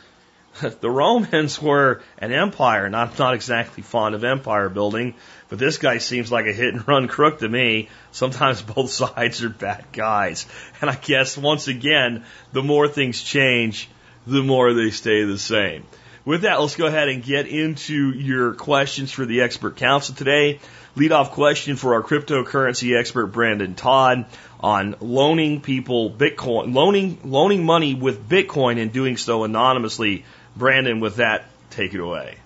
the 0.82 0.90
Romans 0.90 1.62
were 1.62 2.02
an 2.18 2.32
empire, 2.32 2.86
and 2.86 2.96
I'm 2.96 3.12
not 3.20 3.34
exactly 3.34 3.84
fond 3.84 4.16
of 4.16 4.24
empire 4.24 4.70
building, 4.70 5.16
but 5.50 5.60
this 5.60 5.78
guy 5.78 5.98
seems 5.98 6.32
like 6.32 6.46
a 6.46 6.54
hit 6.54 6.74
and 6.74 6.88
run 6.88 7.08
crook 7.08 7.40
to 7.40 7.50
me. 7.50 7.90
Sometimes 8.12 8.62
both 8.76 8.90
sides 8.90 9.44
are 9.44 9.50
bad 9.50 9.86
guys. 9.94 10.46
And 10.82 10.90
I 10.90 10.96
guess 10.96 11.38
once 11.38 11.68
again, 11.68 12.26
the 12.52 12.64
more 12.64 12.88
things 12.88 13.22
change, 13.22 13.90
the 14.26 14.44
more 14.44 14.74
they 14.74 14.92
stay 14.92 15.24
the 15.24 15.38
same. 15.38 15.84
With 16.26 16.42
that, 16.42 16.60
let's 16.60 16.76
go 16.76 16.88
ahead 16.88 17.08
and 17.08 17.24
get 17.24 17.48
into 17.48 18.12
your 18.12 18.54
questions 18.54 19.14
for 19.14 19.26
the 19.26 19.42
expert 19.42 19.78
council 19.78 20.14
today. 20.14 20.60
Lead 20.98 21.14
off 21.14 21.32
question 21.32 21.78
for 21.78 21.94
our 21.94 22.04
cryptocurrency 22.04 23.00
expert 23.00 23.28
Brandon 23.28 23.76
Todd 23.76 24.26
on 24.60 24.96
loaning 25.00 25.62
people 25.62 26.12
Bitcoin, 26.12 26.74
loaning 26.74 27.20
loaning 27.24 27.66
money 27.66 27.94
with 27.94 28.28
Bitcoin 28.28 28.82
and 28.82 28.92
doing 28.92 29.16
so 29.16 29.46
anonymously 29.46 30.26
Brandon, 30.58 31.00
with 31.00 31.18
that, 31.18 31.46
take 31.70 31.94
it 31.94 32.00
away. 32.00 32.38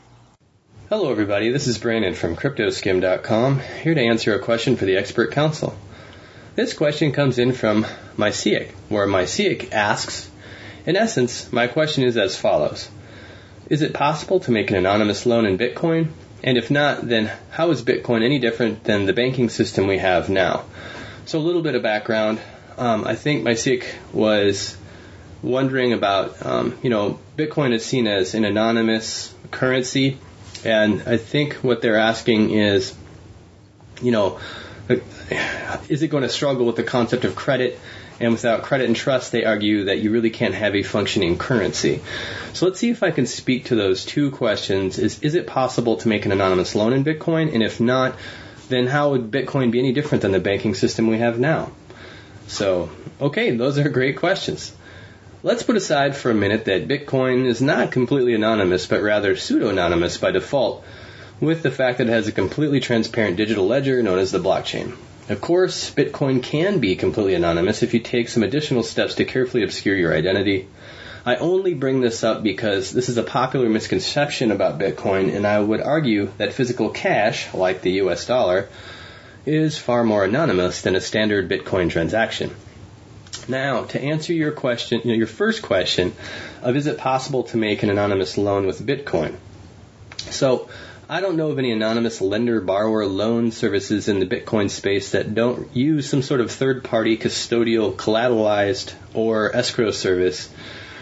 Hello, 0.91 1.09
everybody. 1.09 1.49
This 1.51 1.67
is 1.67 1.77
Brandon 1.77 2.13
from 2.13 2.35
CryptoSkim.com, 2.35 3.61
here 3.81 3.93
to 3.93 4.01
answer 4.01 4.35
a 4.35 4.39
question 4.39 4.75
for 4.75 4.83
the 4.83 4.97
Expert 4.97 5.31
Council. 5.31 5.73
This 6.55 6.73
question 6.73 7.13
comes 7.13 7.39
in 7.39 7.53
from 7.53 7.85
Myciic, 8.17 8.71
where 8.89 9.07
Myciic 9.07 9.71
asks, 9.71 10.29
in 10.85 10.97
essence, 10.97 11.49
my 11.49 11.67
question 11.67 12.03
is 12.03 12.17
as 12.17 12.35
follows. 12.35 12.89
is 13.69 13.81
it 13.81 13.93
possible 13.93 14.41
to 14.41 14.51
make 14.51 14.69
an 14.69 14.75
anonymous 14.75 15.25
loan 15.25 15.45
in 15.45 15.57
Bitcoin? 15.57 16.09
And 16.43 16.57
if 16.57 16.69
not, 16.69 17.07
then 17.07 17.31
how 17.51 17.71
is 17.71 17.83
Bitcoin 17.83 18.21
any 18.21 18.39
different 18.39 18.83
than 18.83 19.05
the 19.05 19.13
banking 19.13 19.47
system 19.47 19.87
we 19.87 19.99
have 19.99 20.29
now? 20.29 20.65
So 21.25 21.39
a 21.39 21.47
little 21.47 21.61
bit 21.61 21.75
of 21.75 21.83
background. 21.83 22.41
Um, 22.77 23.05
I 23.05 23.15
think 23.15 23.45
Mysik 23.45 23.85
was 24.11 24.75
wondering 25.41 25.93
about, 25.93 26.45
um, 26.45 26.77
you 26.83 26.89
know, 26.89 27.17
Bitcoin 27.37 27.71
is 27.73 27.85
seen 27.85 28.07
as 28.07 28.33
an 28.33 28.43
anonymous 28.43 29.33
currency, 29.51 30.17
and 30.63 31.03
I 31.05 31.17
think 31.17 31.55
what 31.55 31.81
they're 31.81 31.99
asking 31.99 32.51
is, 32.51 32.93
you 34.01 34.11
know, 34.11 34.39
is 35.89 36.03
it 36.03 36.07
going 36.07 36.23
to 36.23 36.29
struggle 36.29 36.65
with 36.65 36.75
the 36.75 36.83
concept 36.83 37.25
of 37.25 37.35
credit? 37.35 37.79
And 38.19 38.33
without 38.33 38.61
credit 38.61 38.85
and 38.85 38.95
trust, 38.95 39.31
they 39.31 39.45
argue 39.45 39.85
that 39.85 39.97
you 39.97 40.11
really 40.11 40.29
can't 40.29 40.53
have 40.53 40.75
a 40.75 40.83
functioning 40.83 41.39
currency. 41.39 42.01
So 42.53 42.67
let's 42.67 42.79
see 42.79 42.91
if 42.91 43.01
I 43.01 43.09
can 43.09 43.25
speak 43.25 43.65
to 43.65 43.75
those 43.75 44.05
two 44.05 44.29
questions. 44.29 44.99
Is, 44.99 45.23
is 45.23 45.33
it 45.33 45.47
possible 45.47 45.97
to 45.97 46.07
make 46.07 46.25
an 46.25 46.31
anonymous 46.31 46.75
loan 46.75 46.93
in 46.93 47.03
Bitcoin? 47.03 47.51
And 47.51 47.63
if 47.63 47.79
not, 47.79 48.15
then 48.69 48.85
how 48.85 49.11
would 49.11 49.31
Bitcoin 49.31 49.71
be 49.71 49.79
any 49.79 49.91
different 49.91 50.21
than 50.21 50.31
the 50.31 50.39
banking 50.39 50.75
system 50.75 51.07
we 51.07 51.17
have 51.17 51.39
now? 51.39 51.71
So, 52.47 52.91
okay, 53.19 53.55
those 53.55 53.79
are 53.79 53.89
great 53.89 54.17
questions. 54.17 54.71
Let's 55.43 55.63
put 55.63 55.75
aside 55.75 56.15
for 56.15 56.29
a 56.29 56.35
minute 56.35 56.65
that 56.65 56.87
Bitcoin 56.87 57.47
is 57.47 57.63
not 57.63 57.91
completely 57.91 58.35
anonymous, 58.35 58.85
but 58.85 59.01
rather 59.01 59.35
pseudo-anonymous 59.35 60.19
by 60.19 60.29
default, 60.29 60.83
with 61.39 61.63
the 61.63 61.71
fact 61.71 61.97
that 61.97 62.05
it 62.05 62.11
has 62.11 62.27
a 62.27 62.31
completely 62.31 62.79
transparent 62.79 63.37
digital 63.37 63.65
ledger 63.65 64.03
known 64.03 64.19
as 64.19 64.31
the 64.31 64.37
blockchain. 64.37 64.95
Of 65.29 65.41
course, 65.41 65.89
Bitcoin 65.89 66.43
can 66.43 66.77
be 66.77 66.95
completely 66.95 67.33
anonymous 67.33 67.81
if 67.81 67.95
you 67.95 67.99
take 67.99 68.29
some 68.29 68.43
additional 68.43 68.83
steps 68.83 69.15
to 69.15 69.25
carefully 69.25 69.63
obscure 69.63 69.95
your 69.95 70.15
identity. 70.15 70.67
I 71.25 71.37
only 71.37 71.73
bring 71.73 72.01
this 72.01 72.23
up 72.23 72.43
because 72.43 72.91
this 72.91 73.09
is 73.09 73.17
a 73.17 73.23
popular 73.23 73.67
misconception 73.67 74.51
about 74.51 74.77
Bitcoin, 74.77 75.35
and 75.35 75.47
I 75.47 75.59
would 75.59 75.81
argue 75.81 76.31
that 76.37 76.53
physical 76.53 76.89
cash, 76.89 77.51
like 77.51 77.81
the 77.81 77.93
US 77.93 78.27
dollar, 78.27 78.69
is 79.47 79.75
far 79.75 80.03
more 80.03 80.23
anonymous 80.23 80.83
than 80.83 80.95
a 80.95 81.01
standard 81.01 81.49
Bitcoin 81.49 81.89
transaction. 81.89 82.51
Now, 83.51 83.83
to 83.83 84.01
answer 84.01 84.31
your 84.31 84.53
question, 84.53 85.01
you 85.03 85.11
know, 85.11 85.17
your 85.17 85.27
first 85.27 85.61
question 85.61 86.13
of 86.61 86.77
is 86.77 86.87
it 86.87 86.97
possible 86.97 87.43
to 87.43 87.57
make 87.57 87.83
an 87.83 87.89
anonymous 87.89 88.37
loan 88.37 88.65
with 88.65 88.79
Bitcoin? 88.79 89.35
So, 90.17 90.69
I 91.09 91.19
don't 91.19 91.35
know 91.35 91.51
of 91.51 91.59
any 91.59 91.73
anonymous 91.73 92.21
lender 92.21 92.61
borrower 92.61 93.05
loan 93.05 93.51
services 93.51 94.07
in 94.07 94.21
the 94.21 94.25
Bitcoin 94.25 94.69
space 94.69 95.11
that 95.11 95.35
don't 95.35 95.75
use 95.75 96.09
some 96.09 96.21
sort 96.21 96.39
of 96.39 96.49
third 96.49 96.85
party 96.85 97.17
custodial 97.17 97.93
collateralized 97.93 98.93
or 99.13 99.53
escrow 99.53 99.91
service 99.91 100.49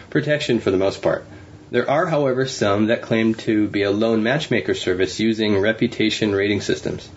protection 0.10 0.60
for 0.60 0.72
the 0.72 0.78
most 0.78 1.04
part. 1.04 1.26
There 1.70 1.88
are, 1.88 2.08
however, 2.08 2.48
some 2.48 2.88
that 2.88 3.04
claim 3.04 3.36
to 3.46 3.68
be 3.68 3.84
a 3.84 3.92
loan 3.92 4.24
matchmaker 4.24 4.74
service 4.74 5.20
using 5.20 5.60
reputation 5.60 6.34
rating 6.34 6.62
systems. 6.62 7.08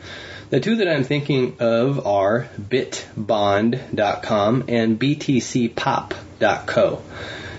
The 0.53 0.61
two 0.61 0.77
that 0.77 0.87
I'm 0.87 1.03
thinking 1.03 1.57
of 1.61 2.07
are 2.07 2.47
bitbond.com 2.61 4.65
and 4.69 5.01
btcpop.co. 5.01 7.03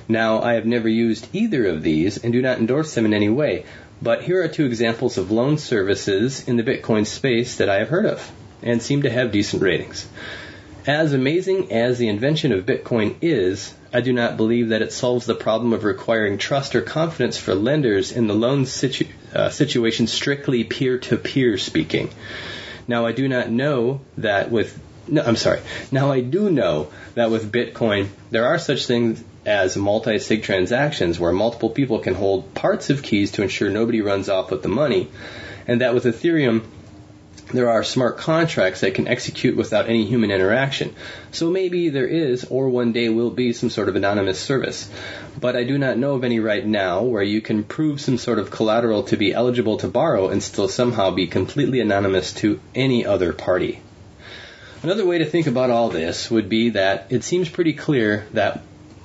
Now, 0.08 0.42
I 0.44 0.54
have 0.54 0.68
never 0.68 0.88
used 0.88 1.28
either 1.34 1.66
of 1.66 1.82
these 1.82 2.24
and 2.24 2.32
do 2.32 2.44
not 2.44 2.60
endorse 2.60 2.94
them 2.94 3.08
in 3.08 3.16
any 3.16 3.30
way, 3.30 3.66
but 4.00 4.22
here 4.22 4.44
are 4.44 4.48
two 4.48 4.68
examples 4.68 5.18
of 5.18 5.32
loan 5.32 5.58
services 5.58 6.48
in 6.48 6.56
the 6.56 6.62
Bitcoin 6.62 7.08
space 7.08 7.56
that 7.56 7.68
I 7.68 7.80
have 7.80 7.90
heard 7.90 8.06
of 8.06 8.32
and 8.62 8.80
seem 8.80 9.02
to 9.02 9.10
have 9.10 9.32
decent 9.32 9.64
ratings. 9.64 10.08
As 10.86 11.14
amazing 11.14 11.72
as 11.72 11.98
the 11.98 12.10
invention 12.10 12.52
of 12.52 12.68
Bitcoin 12.68 13.16
is, 13.24 13.74
I 13.92 14.02
do 14.02 14.14
not 14.14 14.38
believe 14.38 14.70
that 14.70 14.84
it 14.84 14.94
solves 14.94 15.26
the 15.26 15.34
problem 15.34 15.74
of 15.74 15.84
requiring 15.84 16.38
trust 16.38 16.76
or 16.76 16.82
confidence 16.82 17.38
for 17.38 17.56
lenders 17.56 18.12
in 18.12 18.28
the 18.28 18.36
loan 18.36 18.68
situ- 18.68 19.08
uh, 19.34 19.50
situation 19.50 20.06
strictly 20.06 20.64
peer 20.64 21.00
to 21.00 21.18
peer 21.18 21.58
speaking. 21.58 22.12
Now, 22.88 23.06
I 23.06 23.12
do 23.12 23.28
not 23.28 23.50
know 23.50 24.02
that 24.18 24.52
with 24.52 24.80
no, 25.08 25.22
I'm 25.22 25.36
sorry. 25.36 25.60
Now 25.92 26.12
I 26.12 26.22
do 26.22 26.50
know 26.50 26.90
that 27.16 27.30
with 27.30 27.52
Bitcoin, 27.52 28.08
there 28.32 28.46
are 28.46 28.58
such 28.58 28.86
things 28.86 29.24
as 29.46 29.76
multi-sig 29.76 30.44
transactions 30.44 31.20
where 31.20 31.34
multiple 31.34 31.70
people 31.70 32.00
can 32.00 32.14
hold 32.14 32.54
parts 32.54 32.90
of 32.90 33.04
keys 33.04 33.32
to 33.32 33.42
ensure 33.42 33.70
nobody 33.70 34.02
runs 34.02 34.30
off 34.30 34.52
with 34.52 34.64
the 34.64 34.70
money, 34.70 35.10
and 35.68 35.82
that 35.82 35.94
with 35.94 36.06
Ethereum, 36.06 36.64
there 37.54 37.70
are 37.70 37.84
smart 37.84 38.18
contracts 38.18 38.82
that 38.82 38.96
can 38.96 39.08
execute 39.08 39.56
without 39.56 39.88
any 39.88 40.06
human 40.06 40.32
interaction. 40.32 40.96
So 41.32 41.50
maybe 41.50 41.90
there 41.90 42.08
is, 42.08 42.46
or 42.46 42.68
one 42.68 42.92
day 42.92 43.10
will 43.10 43.30
be, 43.30 43.54
some 43.54 43.70
sort 43.70 43.90
of 43.90 43.96
anonymous 43.96 44.40
service. 44.40 44.90
But 45.40 45.56
I 45.56 45.64
do 45.64 45.78
not 45.78 45.98
know 45.98 46.16
of 46.16 46.24
any 46.24 46.40
right 46.40 46.66
now 46.66 47.04
where 47.04 47.24
you 47.24 47.42
can 47.42 47.64
prove 47.64 48.02
some 48.02 48.18
sort 48.18 48.40
of 48.40 48.52
collateral 48.52 49.04
to 49.04 49.18
be 49.18 49.34
eligible 49.34 49.78
to 49.78 49.88
borrow 49.88 50.30
and 50.30 50.42
still 50.42 50.68
somehow 50.68 51.12
be 51.12 51.28
completely 51.28 51.80
anonymous 51.80 52.34
to 52.34 52.60
any 52.74 53.06
other 53.06 53.34
party. 53.34 53.82
Another 54.82 55.06
way 55.06 55.20
to 55.20 55.26
think 55.26 55.48
about 55.48 55.70
all 55.70 55.90
this 55.90 56.30
would 56.30 56.50
be 56.50 56.72
that 56.72 57.08
it 57.10 57.24
seems 57.24 57.48
pretty 57.48 57.74
clear 57.74 58.28
that, 58.34 58.62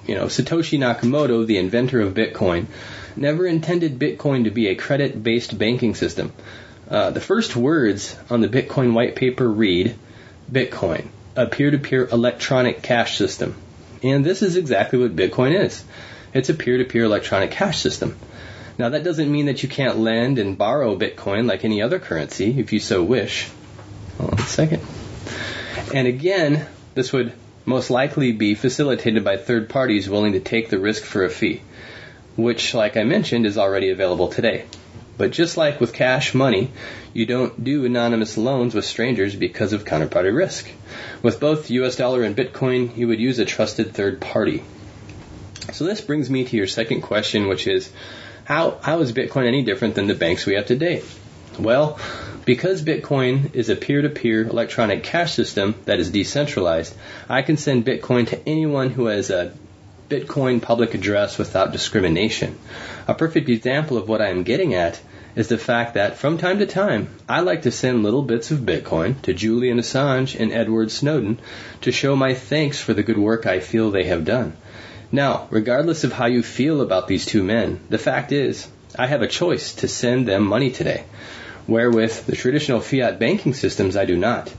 you 0.06 0.14
know, 0.14 0.24
Satoshi 0.24 0.78
Nakamoto, 0.78 1.46
the 1.46 1.58
inventor 1.58 2.00
of 2.00 2.14
Bitcoin, 2.14 2.66
never 3.14 3.46
intended 3.46 3.98
Bitcoin 3.98 4.44
to 4.44 4.50
be 4.50 4.68
a 4.68 4.74
credit-based 4.74 5.56
banking 5.56 5.94
system. 5.94 6.32
Uh, 6.88 7.10
the 7.10 7.20
first 7.20 7.54
words 7.54 8.16
on 8.30 8.40
the 8.40 8.48
Bitcoin 8.48 8.94
white 8.94 9.14
paper 9.14 9.48
read, 9.48 9.94
Bitcoin, 10.50 11.08
a 11.36 11.46
peer-to-peer 11.46 12.08
electronic 12.10 12.82
cash 12.82 13.18
system. 13.18 13.54
And 14.02 14.24
this 14.24 14.42
is 14.42 14.56
exactly 14.56 14.98
what 14.98 15.14
Bitcoin 15.14 15.58
is. 15.58 15.84
It's 16.32 16.48
a 16.48 16.54
peer-to-peer 16.54 17.04
electronic 17.04 17.50
cash 17.50 17.80
system. 17.80 18.16
Now 18.78 18.90
that 18.90 19.04
doesn't 19.04 19.30
mean 19.30 19.46
that 19.46 19.62
you 19.62 19.68
can't 19.68 19.98
lend 19.98 20.38
and 20.38 20.56
borrow 20.56 20.96
Bitcoin 20.96 21.46
like 21.46 21.64
any 21.64 21.82
other 21.82 21.98
currency 21.98 22.58
if 22.58 22.72
you 22.72 22.80
so 22.80 23.02
wish. 23.02 23.50
Hold 24.18 24.34
on 24.34 24.38
a 24.38 24.42
second. 24.42 24.82
And 25.92 26.06
again, 26.06 26.66
this 26.94 27.12
would 27.12 27.32
most 27.64 27.90
likely 27.90 28.32
be 28.32 28.54
facilitated 28.54 29.24
by 29.24 29.36
third 29.36 29.68
parties 29.68 30.08
willing 30.08 30.32
to 30.32 30.40
take 30.40 30.70
the 30.70 30.78
risk 30.78 31.02
for 31.02 31.24
a 31.24 31.30
fee, 31.30 31.60
which, 32.36 32.72
like 32.72 32.96
I 32.96 33.04
mentioned, 33.04 33.46
is 33.46 33.58
already 33.58 33.90
available 33.90 34.28
today. 34.28 34.64
But 35.18 35.32
just 35.32 35.56
like 35.56 35.80
with 35.80 35.92
cash 35.92 36.32
money, 36.32 36.70
you 37.12 37.26
don't 37.26 37.62
do 37.62 37.84
anonymous 37.84 38.38
loans 38.38 38.72
with 38.72 38.84
strangers 38.84 39.34
because 39.34 39.72
of 39.72 39.84
counterparty 39.84 40.34
risk. 40.34 40.70
With 41.22 41.40
both 41.40 41.70
US 41.70 41.96
dollar 41.96 42.22
and 42.22 42.36
Bitcoin, 42.36 42.96
you 42.96 43.08
would 43.08 43.18
use 43.18 43.40
a 43.40 43.44
trusted 43.44 43.92
third 43.92 44.20
party. 44.20 44.62
So 45.72 45.84
this 45.84 46.00
brings 46.00 46.30
me 46.30 46.44
to 46.44 46.56
your 46.56 46.68
second 46.68 47.02
question, 47.02 47.48
which 47.48 47.66
is 47.66 47.90
how, 48.44 48.78
how 48.80 49.00
is 49.00 49.12
Bitcoin 49.12 49.46
any 49.46 49.64
different 49.64 49.96
than 49.96 50.06
the 50.06 50.14
banks 50.14 50.46
we 50.46 50.54
have 50.54 50.66
today? 50.66 51.02
Well, 51.58 51.98
because 52.44 52.82
Bitcoin 52.82 53.54
is 53.54 53.68
a 53.68 53.76
peer-to-peer 53.76 54.44
electronic 54.44 55.02
cash 55.02 55.34
system 55.34 55.74
that 55.84 55.98
is 55.98 56.10
decentralized, 56.10 56.94
I 57.28 57.42
can 57.42 57.56
send 57.56 57.84
Bitcoin 57.84 58.28
to 58.28 58.48
anyone 58.48 58.90
who 58.90 59.06
has 59.06 59.30
a 59.30 59.52
Bitcoin 60.08 60.62
public 60.62 60.94
address 60.94 61.36
without 61.36 61.72
discrimination. 61.72 62.58
A 63.06 63.14
perfect 63.14 63.50
example 63.50 63.98
of 63.98 64.08
what 64.08 64.22
I 64.22 64.28
am 64.28 64.44
getting 64.44 64.74
at 64.74 64.98
is 65.38 65.46
the 65.46 65.56
fact 65.56 65.94
that 65.94 66.16
from 66.16 66.36
time 66.36 66.58
to 66.58 66.66
time, 66.66 67.08
I 67.28 67.42
like 67.42 67.62
to 67.62 67.70
send 67.70 68.02
little 68.02 68.22
bits 68.22 68.50
of 68.50 68.58
Bitcoin 68.58 69.22
to 69.22 69.32
Julian 69.32 69.78
Assange 69.78 70.38
and 70.38 70.50
Edward 70.50 70.90
Snowden 70.90 71.38
to 71.82 71.92
show 71.92 72.16
my 72.16 72.34
thanks 72.34 72.80
for 72.80 72.92
the 72.92 73.04
good 73.04 73.18
work 73.18 73.46
I 73.46 73.60
feel 73.60 73.92
they 73.92 74.06
have 74.06 74.24
done. 74.24 74.56
Now, 75.12 75.46
regardless 75.50 76.02
of 76.02 76.12
how 76.12 76.26
you 76.26 76.42
feel 76.42 76.80
about 76.80 77.06
these 77.06 77.24
two 77.24 77.44
men, 77.44 77.78
the 77.88 77.98
fact 77.98 78.32
is, 78.32 78.66
I 78.98 79.06
have 79.06 79.22
a 79.22 79.28
choice 79.28 79.74
to 79.76 79.86
send 79.86 80.26
them 80.26 80.42
money 80.42 80.72
today 80.72 81.04
where 81.68 81.90
with 81.90 82.26
the 82.26 82.34
traditional 82.34 82.80
fiat 82.80 83.20
banking 83.20 83.54
systems 83.54 83.96
I 83.96 84.06
do 84.06 84.16
not. 84.16 84.52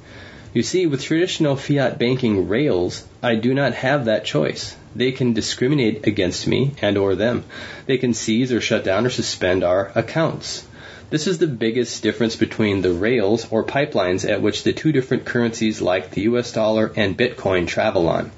You 0.54 0.64
see, 0.64 0.88
with 0.88 1.04
traditional 1.04 1.58
fiat 1.58 2.00
banking 2.00 2.48
rails, 2.48 3.04
I 3.22 3.36
do 3.36 3.54
not 3.54 3.74
have 3.74 4.06
that 4.06 4.24
choice. 4.24 4.78
They 4.96 5.12
can 5.12 5.34
discriminate 5.34 6.08
against 6.08 6.48
me 6.48 6.72
and 6.82 6.98
or 6.98 7.16
them. 7.16 7.44
They 7.86 7.98
can 7.98 8.14
seize 8.14 8.54
or 8.54 8.62
shut 8.62 8.86
down 8.86 9.06
or 9.06 9.10
suspend 9.10 9.64
our 9.64 9.92
accounts. 9.94 10.66
This 11.10 11.26
is 11.26 11.40
the 11.40 11.48
biggest 11.48 12.04
difference 12.04 12.36
between 12.36 12.84
the 12.84 12.94
rails 12.94 13.48
or 13.50 13.64
pipelines 13.64 14.30
at 14.30 14.44
which 14.44 14.62
the 14.62 14.74
two 14.74 14.92
different 14.92 15.26
currencies 15.26 15.82
like 15.82 16.12
the 16.12 16.22
US 16.22 16.52
dollar 16.52 16.92
and 16.96 17.18
Bitcoin 17.18 17.66
travel 17.68 18.08
on. 18.08 18.30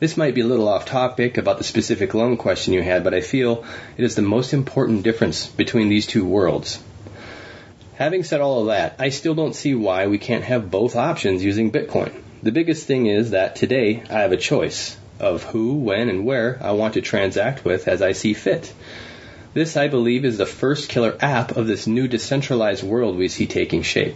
This 0.00 0.16
might 0.16 0.34
be 0.34 0.40
a 0.40 0.46
little 0.46 0.66
off 0.66 0.86
topic 0.86 1.38
about 1.38 1.58
the 1.58 1.64
specific 1.64 2.14
loan 2.14 2.36
question 2.36 2.74
you 2.74 2.82
had, 2.82 3.04
but 3.04 3.14
I 3.14 3.20
feel 3.20 3.64
it 3.96 4.02
is 4.02 4.16
the 4.16 4.22
most 4.22 4.52
important 4.52 5.04
difference 5.04 5.46
between 5.46 5.88
these 5.88 6.08
two 6.08 6.24
worlds. 6.24 6.82
Having 7.94 8.24
said 8.24 8.40
all 8.40 8.62
of 8.62 8.66
that, 8.66 8.96
I 8.98 9.10
still 9.10 9.36
don't 9.36 9.54
see 9.54 9.76
why 9.76 10.08
we 10.08 10.18
can't 10.18 10.42
have 10.42 10.68
both 10.68 10.96
options 10.96 11.44
using 11.44 11.70
Bitcoin. 11.70 12.12
The 12.42 12.50
biggest 12.50 12.88
thing 12.88 13.06
is 13.06 13.30
that 13.30 13.54
today 13.54 14.02
I 14.10 14.22
have 14.22 14.32
a 14.32 14.36
choice 14.36 14.96
of 15.20 15.44
who, 15.44 15.74
when, 15.74 16.08
and 16.08 16.24
where 16.24 16.58
I 16.60 16.72
want 16.72 16.94
to 16.94 17.02
transact 17.02 17.64
with 17.64 17.86
as 17.86 18.02
I 18.02 18.12
see 18.12 18.32
fit. 18.32 18.72
This, 19.52 19.76
I 19.76 19.88
believe, 19.88 20.24
is 20.24 20.38
the 20.38 20.46
first 20.46 20.88
killer 20.88 21.16
app 21.20 21.56
of 21.56 21.66
this 21.66 21.86
new 21.86 22.06
decentralized 22.06 22.84
world 22.84 23.16
we 23.16 23.28
see 23.28 23.46
taking 23.46 23.82
shape. 23.82 24.14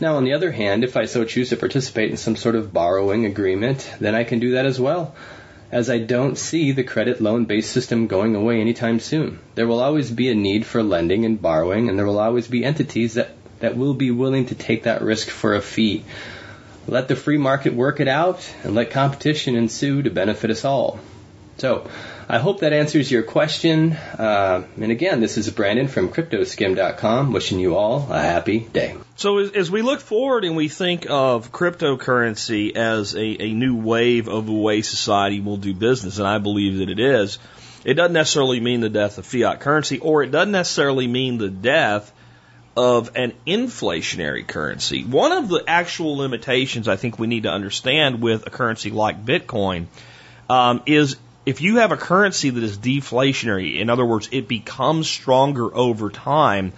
Now, 0.00 0.16
on 0.16 0.24
the 0.24 0.32
other 0.32 0.50
hand, 0.50 0.84
if 0.84 0.96
I 0.96 1.04
so 1.04 1.24
choose 1.24 1.50
to 1.50 1.56
participate 1.56 2.10
in 2.10 2.16
some 2.16 2.34
sort 2.34 2.54
of 2.54 2.72
borrowing 2.72 3.26
agreement, 3.26 3.92
then 4.00 4.14
I 4.14 4.24
can 4.24 4.38
do 4.38 4.52
that 4.52 4.64
as 4.64 4.80
well. 4.80 5.14
as 5.74 5.90
I 5.90 5.98
don't 5.98 6.38
see 6.38 6.70
the 6.70 6.84
credit 6.84 7.20
loan 7.20 7.46
based 7.46 7.72
system 7.72 8.06
going 8.06 8.36
away 8.36 8.60
anytime 8.60 9.00
soon. 9.00 9.40
There 9.56 9.66
will 9.66 9.80
always 9.80 10.08
be 10.08 10.30
a 10.30 10.34
need 10.34 10.64
for 10.64 10.84
lending 10.84 11.24
and 11.24 11.42
borrowing, 11.42 11.88
and 11.88 11.98
there 11.98 12.06
will 12.06 12.20
always 12.20 12.46
be 12.46 12.64
entities 12.64 13.14
that, 13.14 13.30
that 13.58 13.76
will 13.76 13.94
be 13.94 14.12
willing 14.12 14.46
to 14.46 14.54
take 14.54 14.84
that 14.84 15.02
risk 15.02 15.28
for 15.28 15.56
a 15.56 15.60
fee. 15.60 16.04
Let 16.86 17.08
the 17.08 17.16
free 17.16 17.38
market 17.38 17.74
work 17.74 17.98
it 17.98 18.06
out, 18.06 18.48
and 18.62 18.76
let 18.76 18.92
competition 18.92 19.56
ensue 19.56 20.02
to 20.02 20.10
benefit 20.10 20.50
us 20.50 20.64
all. 20.64 21.00
So, 21.58 21.88
I 22.28 22.38
hope 22.38 22.60
that 22.60 22.72
answers 22.72 23.10
your 23.10 23.22
question. 23.22 23.92
Uh, 23.92 24.64
and 24.80 24.90
again, 24.90 25.20
this 25.20 25.36
is 25.36 25.50
Brandon 25.50 25.88
from 25.88 26.08
CryptoSkim.com, 26.08 27.32
wishing 27.32 27.60
you 27.60 27.76
all 27.76 28.10
a 28.10 28.20
happy 28.20 28.60
day. 28.60 28.96
So 29.16 29.38
as, 29.38 29.50
as 29.52 29.70
we 29.70 29.82
look 29.82 30.00
forward 30.00 30.44
and 30.44 30.56
we 30.56 30.68
think 30.68 31.06
of 31.08 31.52
cryptocurrency 31.52 32.74
as 32.76 33.14
a, 33.14 33.42
a 33.42 33.52
new 33.52 33.76
wave 33.76 34.28
of 34.28 34.46
the 34.46 34.52
way 34.52 34.82
society 34.82 35.40
will 35.40 35.58
do 35.58 35.74
business, 35.74 36.18
and 36.18 36.26
I 36.26 36.38
believe 36.38 36.78
that 36.78 36.88
it 36.88 36.98
is, 36.98 37.38
it 37.84 37.94
doesn't 37.94 38.14
necessarily 38.14 38.60
mean 38.60 38.80
the 38.80 38.88
death 38.88 39.18
of 39.18 39.26
fiat 39.26 39.60
currency, 39.60 39.98
or 39.98 40.22
it 40.22 40.30
doesn't 40.30 40.52
necessarily 40.52 41.06
mean 41.06 41.36
the 41.36 41.50
death 41.50 42.10
of 42.76 43.10
an 43.14 43.34
inflationary 43.46 44.46
currency. 44.46 45.04
One 45.04 45.32
of 45.32 45.48
the 45.48 45.62
actual 45.66 46.16
limitations 46.16 46.88
I 46.88 46.96
think 46.96 47.18
we 47.18 47.26
need 47.26 47.42
to 47.44 47.50
understand 47.50 48.22
with 48.22 48.46
a 48.46 48.50
currency 48.50 48.90
like 48.90 49.24
Bitcoin 49.24 49.86
um, 50.48 50.82
is 50.86 51.16
if 51.46 51.60
you 51.60 51.76
have 51.76 51.92
a 51.92 51.96
currency 51.96 52.50
that 52.50 52.62
is 52.62 52.78
deflationary, 52.78 53.80
in 53.80 53.90
other 53.90 54.04
words, 54.04 54.28
it 54.32 54.48
becomes 54.48 55.08
stronger 55.08 55.74
over 55.74 56.10
time, 56.10 56.72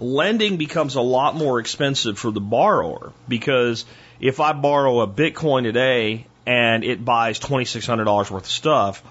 lending 0.00 0.56
becomes 0.56 0.96
a 0.96 1.00
lot 1.00 1.36
more 1.36 1.60
expensive 1.60 2.18
for 2.18 2.30
the 2.30 2.40
borrower. 2.40 3.12
Because 3.28 3.84
if 4.20 4.40
I 4.40 4.52
borrow 4.52 5.00
a 5.00 5.06
Bitcoin 5.06 5.62
today 5.62 6.26
and 6.46 6.84
it 6.84 7.04
buys 7.04 7.38
$2,600 7.38 8.30
worth 8.30 8.44
of 8.44 8.46
stuff, 8.46 9.02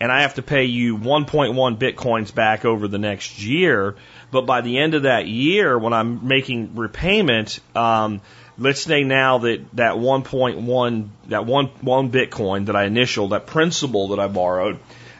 and 0.00 0.10
I 0.10 0.22
have 0.22 0.34
to 0.34 0.42
pay 0.42 0.64
you 0.64 0.96
1.1 0.96 1.78
Bitcoins 1.78 2.34
back 2.34 2.64
over 2.64 2.88
the 2.88 2.98
next 2.98 3.42
year, 3.42 3.96
but 4.30 4.46
by 4.46 4.62
the 4.62 4.78
end 4.78 4.94
of 4.94 5.02
that 5.02 5.26
year, 5.26 5.78
when 5.78 5.92
I'm 5.92 6.26
making 6.26 6.74
repayment, 6.74 7.60
um, 7.76 8.22
let's 8.60 8.82
say 8.82 9.02
now 9.02 9.38
that 9.38 9.64
that 9.74 9.94
1.1 9.94 11.08
that 11.28 11.46
one 11.46 11.66
one 11.80 12.12
Bitcoin 12.12 12.66
that 12.66 12.76
I 12.76 12.84
initial 12.84 13.28
that 13.28 13.46
principal 13.46 14.08
that 14.08 14.20
I 14.20 14.28
borrowed 14.28 14.78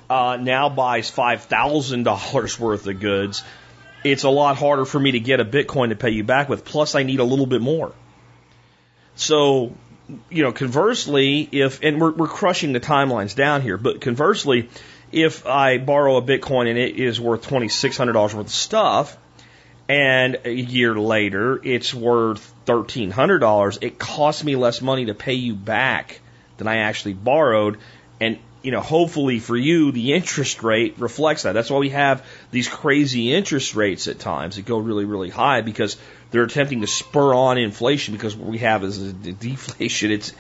uh, 0.09 0.37
now 0.41 0.69
buys 0.69 1.09
five 1.09 1.43
thousand 1.45 2.03
dollars 2.05 2.61
worth 2.61 2.87
of 2.87 3.01
goods. 3.01 3.43
It's 4.05 4.25
a 4.25 4.31
lot 4.31 4.57
harder 4.57 4.85
for 4.85 4.99
me 4.99 5.13
to 5.13 5.21
get 5.21 5.41
a 5.41 5.45
Bitcoin 5.45 5.91
to 5.91 5.97
pay 5.97 6.11
you 6.11 6.25
back 6.25 6.49
with. 6.49 6.65
Plus, 6.65 6.95
I 6.95 7.03
need 7.03 7.21
a 7.21 7.25
little 7.25 7.47
bit 7.47 7.61
more. 7.61 7.93
So, 9.15 9.75
you 10.31 10.43
know, 10.43 10.53
conversely, 10.53 11.49
if 11.53 11.83
and 11.83 12.01
we're, 12.01 12.13
we're 12.13 12.29
crushing 12.29 12.73
the 12.73 12.81
timelines 12.81 13.35
down 13.35 13.61
here, 13.63 13.77
but 13.77 14.01
conversely, 14.01 14.71
if 15.13 15.47
I 15.47 15.79
borrow 15.79 16.17
a 16.17 16.23
Bitcoin 16.23 16.69
and 16.69 16.79
it 16.79 16.97
is 16.97 17.21
worth 17.21 17.47
twenty 17.47 17.69
six 17.69 17.97
hundred 17.97 18.15
dollars 18.15 18.35
worth 18.35 18.47
of 18.47 18.53
stuff, 18.53 19.17
and 19.89 20.39
a 20.45 20.53
year 20.53 20.95
later 20.95 21.61
it's 21.63 21.93
worth 21.93 22.53
$1,300, 22.79 23.79
it 23.83 23.99
costs 23.99 24.45
me 24.45 24.57
less 24.57 24.81
money 24.81 25.07
to 25.07 25.15
pay 25.15 25.35
you 25.35 25.55
back 25.55 26.21
than 26.59 26.69
I 26.69 26.79
actually 26.79 27.15
borrowed. 27.15 27.79
And, 28.21 28.39
you 28.63 28.71
know, 28.71 28.81
hopefully 28.81 29.39
for 29.39 29.57
you, 29.57 29.93
the 29.93 30.13
interest 30.13 30.63
rate 30.63 30.97
reflects 30.99 31.43
that. 31.43 31.53
That's 31.53 31.71
why 31.71 31.79
we 31.79 31.91
have 31.91 32.25
these 32.51 32.69
crazy 32.69 33.33
interest 33.33 33.75
rates 33.75 34.09
at 34.09 34.19
times 34.19 34.57
that 34.57 34.67
go 34.67 34.79
really, 34.79 35.05
really 35.05 35.31
high 35.31 35.63
because 35.63 35.97
they're 36.31 36.45
attempting 36.45 36.83
to 36.83 36.87
spur 36.87 37.35
on 37.35 37.59
inflation 37.59 38.15
because 38.15 38.37
what 38.37 38.49
we 38.49 38.59
have 38.59 38.85
is 38.85 39.13
deflation. 39.13 40.11
It's, 40.11 40.33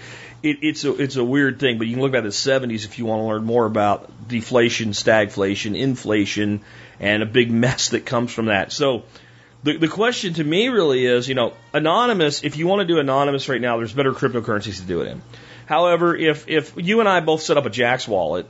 it, 0.43 0.59
it's 0.63 0.85
a, 0.85 0.95
it's 0.95 1.17
a 1.17 1.25
weird 1.25 1.59
thing, 1.59 1.79
but 1.79 1.87
you 1.87 1.95
can 1.95 2.03
look 2.03 2.15
at 2.15 2.23
the 2.23 2.31
70s 2.31 2.85
if 2.85 2.99
you 2.99 3.07
want 3.07 3.21
to 3.21 3.25
learn 3.27 3.45
more 3.45 3.67
about 3.67 4.29
deflation, 4.29 4.91
stagflation, 4.91 5.77
inflation, 5.77 6.61
and 6.99 7.23
a 7.23 7.27
big 7.27 7.51
mess 7.67 7.91
that 7.91 8.07
comes 8.07 8.33
from 8.33 8.47
that. 8.47 8.73
So, 8.73 9.05
the, 9.63 9.77
the 9.77 9.89
question 9.89 10.35
to 10.35 10.45
me 10.45 10.69
really 10.69 11.05
is, 11.05 11.29
you 11.29 11.35
know, 11.35 11.53
anonymous, 11.73 12.45
if 12.45 12.57
you 12.57 12.67
want 12.67 12.81
to 12.81 12.87
do 12.87 12.99
anonymous 12.99 13.49
right 13.49 13.61
now, 13.61 13.77
there's 13.77 13.93
better 13.93 14.13
cryptocurrencies 14.13 14.81
to 14.81 14.87
do 14.87 15.03
it 15.03 15.09
in. 15.09 15.23
However, 15.67 16.17
if, 16.17 16.49
if 16.49 16.73
you 16.77 17.01
and 17.01 17.09
I 17.09 17.21
both 17.21 17.43
set 17.43 17.57
up 17.57 17.67
a 17.67 17.71
Jaxx 17.71 18.09
wallet 18.09 18.47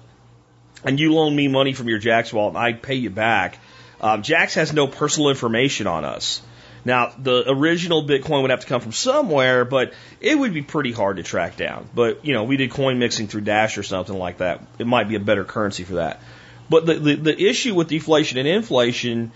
and 0.85 0.99
you 0.99 1.13
loan 1.13 1.35
me 1.35 1.49
money 1.49 1.73
from 1.73 1.89
your 1.89 2.01
Jaxx 2.01 2.33
wallet 2.33 2.55
and 2.55 2.65
I 2.65 2.73
pay 2.73 2.95
you 2.95 3.11
back, 3.11 3.59
um, 4.01 4.23
Jaxx 4.23 4.55
has 4.55 4.73
no 4.73 4.87
personal 4.87 5.29
information 5.31 5.87
on 5.87 6.05
us. 6.05 6.43
Now, 6.85 7.13
the 7.19 7.45
original 7.47 8.07
Bitcoin 8.07 8.43
would 8.43 8.51
have 8.51 8.61
to 8.61 8.67
come 8.67 8.81
from 8.81 8.93
somewhere, 8.93 9.67
but 9.67 9.93
it 10.21 10.39
would 10.39 10.55
be 10.55 10.63
pretty 10.63 10.93
hard 10.93 11.19
to 11.19 11.23
track 11.23 11.57
down. 11.57 11.89
But, 11.95 12.25
you 12.25 12.33
know, 12.33 12.45
we 12.45 12.57
did 12.57 12.71
coin 12.71 12.99
mixing 12.99 13.29
through 13.29 13.43
Dash 13.43 13.77
or 13.77 13.83
something 13.83 14.17
like 14.17 14.39
that. 14.39 14.63
It 14.79 14.87
might 14.87 15.09
be 15.09 15.17
a 15.17 15.21
better 15.21 15.45
currency 15.45 15.85
for 15.85 15.97
that. 15.97 16.23
But 16.71 16.87
the, 16.87 16.95
the, 16.95 17.15
the 17.17 17.43
issue 17.43 17.75
with 17.75 17.89
deflation 17.89 18.39
and 18.39 18.49
inflation 18.49 19.33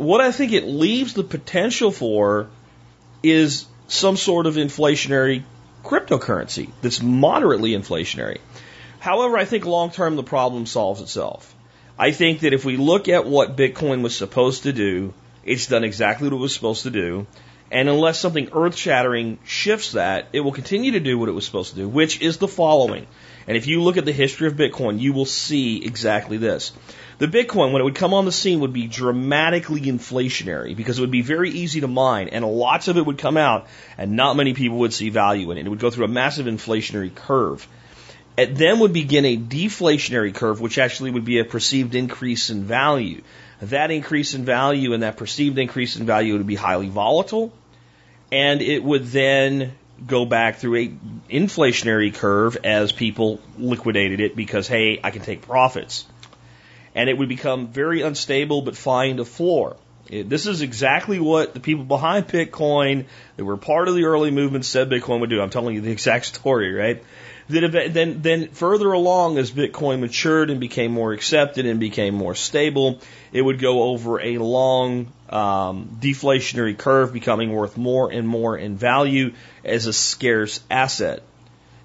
what 0.00 0.22
I 0.22 0.32
think 0.32 0.52
it 0.52 0.64
leaves 0.64 1.12
the 1.12 1.22
potential 1.22 1.90
for 1.90 2.48
is 3.22 3.66
some 3.86 4.16
sort 4.16 4.46
of 4.46 4.54
inflationary 4.54 5.44
cryptocurrency 5.84 6.70
that's 6.80 7.02
moderately 7.02 7.72
inflationary. 7.72 8.38
However, 8.98 9.36
I 9.36 9.44
think 9.44 9.66
long 9.66 9.90
term 9.90 10.16
the 10.16 10.22
problem 10.22 10.64
solves 10.64 11.02
itself. 11.02 11.54
I 11.98 12.12
think 12.12 12.40
that 12.40 12.54
if 12.54 12.64
we 12.64 12.78
look 12.78 13.08
at 13.08 13.26
what 13.26 13.58
Bitcoin 13.58 14.00
was 14.00 14.16
supposed 14.16 14.62
to 14.62 14.72
do, 14.72 15.12
it's 15.44 15.66
done 15.66 15.84
exactly 15.84 16.28
what 16.28 16.34
it 16.34 16.40
was 16.40 16.54
supposed 16.54 16.84
to 16.84 16.90
do. 16.90 17.26
And 17.70 17.86
unless 17.90 18.18
something 18.18 18.48
earth 18.54 18.76
shattering 18.76 19.38
shifts 19.44 19.92
that, 19.92 20.28
it 20.32 20.40
will 20.40 20.52
continue 20.52 20.92
to 20.92 21.00
do 21.00 21.18
what 21.18 21.28
it 21.28 21.32
was 21.32 21.44
supposed 21.44 21.70
to 21.70 21.76
do, 21.76 21.88
which 21.88 22.22
is 22.22 22.38
the 22.38 22.48
following. 22.48 23.06
And 23.46 23.54
if 23.54 23.66
you 23.66 23.82
look 23.82 23.98
at 23.98 24.06
the 24.06 24.12
history 24.12 24.48
of 24.48 24.54
Bitcoin, 24.54 24.98
you 24.98 25.12
will 25.12 25.26
see 25.26 25.84
exactly 25.84 26.38
this. 26.38 26.72
The 27.20 27.28
Bitcoin, 27.28 27.72
when 27.72 27.82
it 27.82 27.84
would 27.84 27.96
come 27.96 28.14
on 28.14 28.24
the 28.24 28.32
scene, 28.32 28.60
would 28.60 28.72
be 28.72 28.86
dramatically 28.86 29.82
inflationary 29.82 30.74
because 30.74 30.96
it 30.96 31.02
would 31.02 31.10
be 31.10 31.20
very 31.20 31.50
easy 31.50 31.82
to 31.82 31.86
mine 31.86 32.28
and 32.28 32.42
lots 32.46 32.88
of 32.88 32.96
it 32.96 33.04
would 33.04 33.18
come 33.18 33.36
out 33.36 33.66
and 33.98 34.12
not 34.12 34.36
many 34.36 34.54
people 34.54 34.78
would 34.78 34.94
see 34.94 35.10
value 35.10 35.50
in 35.50 35.58
it. 35.58 35.66
It 35.66 35.68
would 35.68 35.80
go 35.80 35.90
through 35.90 36.06
a 36.06 36.08
massive 36.08 36.46
inflationary 36.46 37.14
curve. 37.14 37.68
It 38.38 38.54
then 38.54 38.78
would 38.78 38.94
begin 38.94 39.26
a 39.26 39.36
deflationary 39.36 40.34
curve, 40.34 40.62
which 40.62 40.78
actually 40.78 41.10
would 41.10 41.26
be 41.26 41.40
a 41.40 41.44
perceived 41.44 41.94
increase 41.94 42.48
in 42.48 42.64
value. 42.64 43.20
That 43.60 43.90
increase 43.90 44.32
in 44.32 44.46
value 44.46 44.94
and 44.94 45.02
that 45.02 45.18
perceived 45.18 45.58
increase 45.58 45.96
in 45.96 46.06
value 46.06 46.38
would 46.38 46.46
be 46.46 46.54
highly 46.54 46.88
volatile, 46.88 47.52
and 48.32 48.62
it 48.62 48.82
would 48.82 49.04
then 49.08 49.74
go 50.06 50.24
back 50.24 50.56
through 50.56 50.76
a 50.76 50.88
inflationary 51.28 52.14
curve 52.14 52.56
as 52.64 52.92
people 52.92 53.40
liquidated 53.58 54.20
it 54.20 54.34
because 54.34 54.66
hey, 54.66 54.98
I 55.04 55.10
can 55.10 55.20
take 55.20 55.42
profits 55.42 56.06
and 56.94 57.08
it 57.08 57.16
would 57.16 57.28
become 57.28 57.68
very 57.68 58.02
unstable 58.02 58.62
but 58.62 58.76
find 58.76 59.20
a 59.20 59.24
floor. 59.24 59.76
It, 60.08 60.28
this 60.28 60.46
is 60.46 60.60
exactly 60.60 61.20
what 61.20 61.54
the 61.54 61.60
people 61.60 61.84
behind 61.84 62.26
Bitcoin 62.26 63.04
that 63.36 63.44
were 63.44 63.56
part 63.56 63.88
of 63.88 63.94
the 63.94 64.04
early 64.04 64.30
movement 64.30 64.64
said 64.64 64.90
Bitcoin 64.90 65.20
would 65.20 65.30
do. 65.30 65.40
I'm 65.40 65.50
telling 65.50 65.74
you 65.74 65.80
the 65.80 65.92
exact 65.98 66.26
story, 66.26 66.72
right? 66.72 67.02
Then, 67.48 68.22
then 68.22 68.48
further 68.48 68.92
along 68.92 69.36
as 69.38 69.50
Bitcoin 69.50 69.98
matured 70.00 70.50
and 70.50 70.60
became 70.60 70.92
more 70.92 71.12
accepted 71.12 71.66
and 71.66 71.80
became 71.80 72.14
more 72.14 72.36
stable, 72.36 73.00
it 73.32 73.42
would 73.42 73.58
go 73.58 73.82
over 73.82 74.20
a 74.20 74.38
long 74.38 75.12
um, 75.28 75.98
deflationary 76.00 76.78
curve, 76.78 77.12
becoming 77.12 77.52
worth 77.52 77.76
more 77.76 78.12
and 78.12 78.28
more 78.28 78.56
in 78.56 78.76
value 78.76 79.32
as 79.64 79.86
a 79.86 79.92
scarce 79.92 80.60
asset 80.70 81.24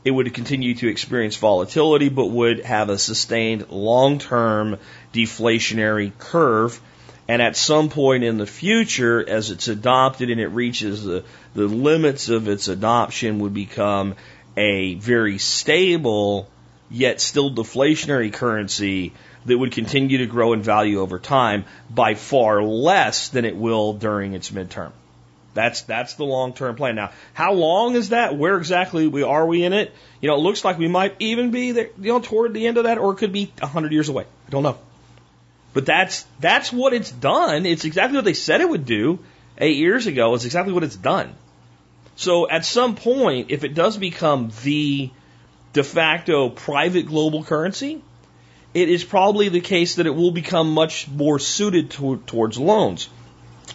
it 0.06 0.12
would 0.12 0.32
continue 0.36 0.76
to 0.76 0.88
experience 0.88 1.36
volatility, 1.36 2.10
but 2.10 2.28
would 2.28 2.63
have 2.63 2.89
a 2.89 2.98
sustained 2.98 3.72
long 3.72 4.20
term 4.20 4.78
deflationary 5.12 6.15
curve. 6.18 6.80
And 7.28 7.41
at 7.41 7.58
some 7.58 7.89
point 7.89 8.24
in 8.24 8.38
the 8.38 8.46
future, 8.46 9.28
as 9.28 9.50
it's 9.50 9.68
adopted 9.68 10.30
and 10.30 10.39
it 10.39 10.50
reaches 10.50 11.04
the, 11.04 11.24
the 11.56 11.65
limits 11.65 12.30
of 12.30 12.48
its 12.48 12.68
adoption, 12.68 13.39
would 13.39 13.56
become 13.56 14.13
a 14.56 14.94
very 14.94 15.39
stable 15.39 16.48
yet 16.91 17.20
still 17.20 17.50
deflationary 17.50 18.32
currency 18.32 19.12
that 19.48 19.58
would 19.58 19.72
continue 19.72 20.20
to 20.20 20.28
grow 20.28 20.54
in 20.54 20.62
value 20.62 21.00
over 21.00 21.18
time 21.18 21.65
by 21.89 22.13
far 22.13 22.62
less 22.62 23.30
than 23.30 23.44
it 23.44 23.56
will 23.56 23.94
during 23.94 24.34
its 24.34 24.52
midterm. 24.52 24.91
That's 25.56 25.82
that's 25.82 26.15
the 26.15 26.26
long 26.26 26.54
term 26.54 26.76
plan. 26.76 26.96
Now, 26.96 27.12
how 27.34 27.54
long 27.54 27.96
is 27.96 28.10
that? 28.10 28.38
Where 28.38 28.58
exactly 28.58 29.08
we 29.08 29.24
are 29.24 29.48
we 29.48 29.63
in 29.63 29.74
it? 29.74 29.94
You 30.22 30.28
know, 30.28 30.36
it 30.36 30.41
looks 30.41 30.63
like 30.63 30.78
we 30.78 30.89
might 30.89 31.15
even 31.20 31.50
be 31.50 31.72
there, 31.72 31.89
you 32.00 32.12
know, 32.12 32.20
toward 32.20 32.54
the 32.54 32.68
end 32.68 32.78
of 32.78 32.84
that, 32.84 32.98
or 32.98 33.13
it 33.13 33.15
could 33.15 33.32
be 33.32 33.52
hundred 33.60 33.94
years 33.94 34.10
away. 34.10 34.26
I 34.48 34.50
don't 34.50 34.63
know. 34.63 34.78
But 35.74 35.86
that's 35.86 36.26
that's 36.41 36.74
what 36.74 36.94
it's 36.94 37.10
done. 37.10 37.65
It's 37.65 37.86
exactly 37.86 38.18
what 38.18 38.26
they 38.26 38.34
said 38.34 38.60
it 38.62 38.70
would 38.70 38.86
do 38.86 39.20
eight 39.58 39.78
years 39.78 40.08
ago. 40.08 40.36
It's 40.36 40.46
exactly 40.46 40.74
what 40.74 40.84
it's 40.84 40.96
done. 40.96 41.34
So 42.18 42.50
at 42.50 42.65
some 42.65 42.96
point, 42.96 43.50
if 43.50 43.63
it 43.63 43.74
does 43.74 43.98
become 43.98 44.52
the 44.63 45.10
de 45.72 45.84
facto 45.84 46.50
private 46.50 47.08
global 47.08 47.44
currency, 47.44 48.02
it 48.74 48.89
is 48.89 49.06
probably 49.06 49.48
the 49.50 49.62
case 49.62 49.96
that 49.96 50.06
it 50.06 50.15
will 50.15 50.32
become 50.32 50.74
much 50.74 51.08
more 51.08 51.39
suited 51.39 51.91
to, 51.91 52.18
towards 52.26 52.58
loans. 52.58 53.10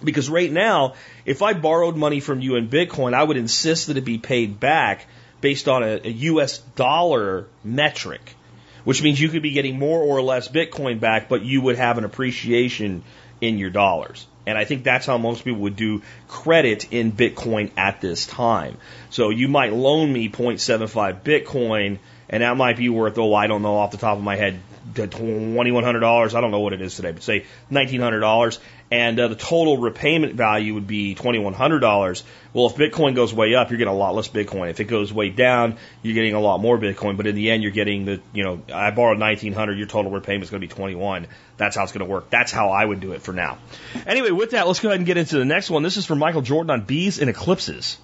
Because 0.05 0.31
right 0.31 0.51
now, 0.51 0.95
if 1.24 1.42
I 1.42 1.52
borrowed 1.54 1.96
money 1.96 2.20
from 2.20 2.40
you 2.40 2.56
in 2.56 2.68
Bitcoin, 2.68 3.14
I 3.14 3.22
would 3.22 3.37
insist 3.37 3.87
that 3.88 3.96
it 3.96 4.04
be 4.04 4.18
paid 4.18 4.61
back 4.61 5.06
based 5.40 5.68
on 5.68 5.83
a, 5.83 6.00
a 6.04 6.11
US 6.11 6.59
dollar 6.59 7.46
metric. 7.64 8.35
which 8.85 9.02
means 9.02 9.20
you 9.20 9.28
could 9.28 9.42
be 9.42 9.50
getting 9.52 9.78
more 9.78 10.00
or 10.00 10.22
less 10.22 10.48
Bitcoin 10.48 11.00
back, 11.00 11.28
but 11.28 11.42
you 11.42 11.61
would 11.61 11.76
have 11.76 11.98
an 11.98 12.04
appreciation 12.04 13.02
in 13.40 13.59
your 13.59 13.70
dollars. 13.70 14.26
And 14.46 14.56
I 14.56 14.64
think 14.64 14.85
that's 14.85 15.06
how 15.06 15.18
most 15.18 15.44
people 15.44 15.61
would 15.61 15.76
do 15.76 16.02
credit 16.28 16.92
in 16.92 17.12
Bitcoin 17.12 17.70
at 17.76 18.00
this 18.00 18.26
time. 18.26 18.78
So 19.11 19.30
you 19.30 19.48
might 19.48 19.72
loan 19.72 20.12
me 20.12 20.28
0.75 20.28 21.22
Bitcoin, 21.22 21.98
and 22.28 22.42
that 22.42 22.56
might 22.56 22.76
be 22.76 22.88
worth, 22.88 23.18
oh, 23.18 23.35
I 23.35 23.46
don't 23.46 23.62
know 23.62 23.76
off 23.76 23.90
the 23.90 23.98
top 23.98 24.16
of 24.16 24.24
my 24.24 24.37
head, 24.37 24.59
$2,100. 24.94 26.35
I 26.35 26.40
don't 26.40 26.50
know 26.50 26.61
what 26.61 26.72
it 26.72 26.80
is 26.80 26.96
today, 26.96 27.12
but 27.12 27.22
say 27.22 27.44
$1,900. 27.70 28.59
And 28.90 29.20
uh, 29.20 29.29
the 29.29 29.37
total 29.37 29.79
repayment 29.79 30.35
value 30.35 30.74
would 30.74 30.88
be 30.88 31.14
$2,100. 31.14 32.22
Well, 32.53 32.66
if 32.66 32.74
Bitcoin 32.74 33.14
goes 33.14 33.33
way 33.33 33.55
up, 33.55 33.70
you're 33.70 33.79
getting 33.79 33.94
a 33.94 33.96
lot 33.96 34.16
less 34.16 34.29
Bitcoin. 34.29 34.68
If 34.70 34.81
it 34.81 34.87
goes 34.87 35.12
way 35.12 35.31
down, 35.31 35.76
you're 36.03 36.14
getting 36.14 36.35
a 36.35 36.40
lot 36.40 36.61
more 36.61 36.76
Bitcoin. 36.76 37.16
But 37.16 37.29
in 37.29 37.37
the 37.37 37.53
end, 37.53 37.62
you're 37.62 37.70
getting 37.70 38.05
the, 38.05 38.20
you 38.33 38.42
know, 38.42 38.61
I 38.72 38.90
borrowed 38.90 39.20
1900 39.20 39.79
your 39.79 39.87
total 39.87 40.11
repayment 40.11 40.42
is 40.42 40.50
going 40.50 40.61
to 40.61 40.66
be 40.66 40.72
21 40.74 41.29
That's 41.57 41.76
how 41.76 41.85
it's 41.85 41.92
going 41.92 42.05
to 42.05 42.11
work. 42.11 42.31
That's 42.31 42.50
how 42.50 42.70
I 42.70 42.85
would 42.85 42.98
do 42.98 43.12
it 43.12 43.22
for 43.22 43.33
now. 43.33 43.59
Anyway, 44.07 44.33
with 44.33 44.50
that, 44.50 44.66
let's 44.66 44.81
go 44.81 44.88
ahead 44.88 44.98
and 44.98 45.07
get 45.07 45.16
into 45.16 45.38
the 45.38 45.44
next 45.44 45.70
one. 45.70 45.85
This 45.85 45.96
is 45.96 46.05
from 46.05 46.18
Michael 46.18 46.42
Jordan 46.42 46.70
on 46.70 46.81
bees 46.81 47.20
and 47.20 47.31
eclipses. 47.31 47.96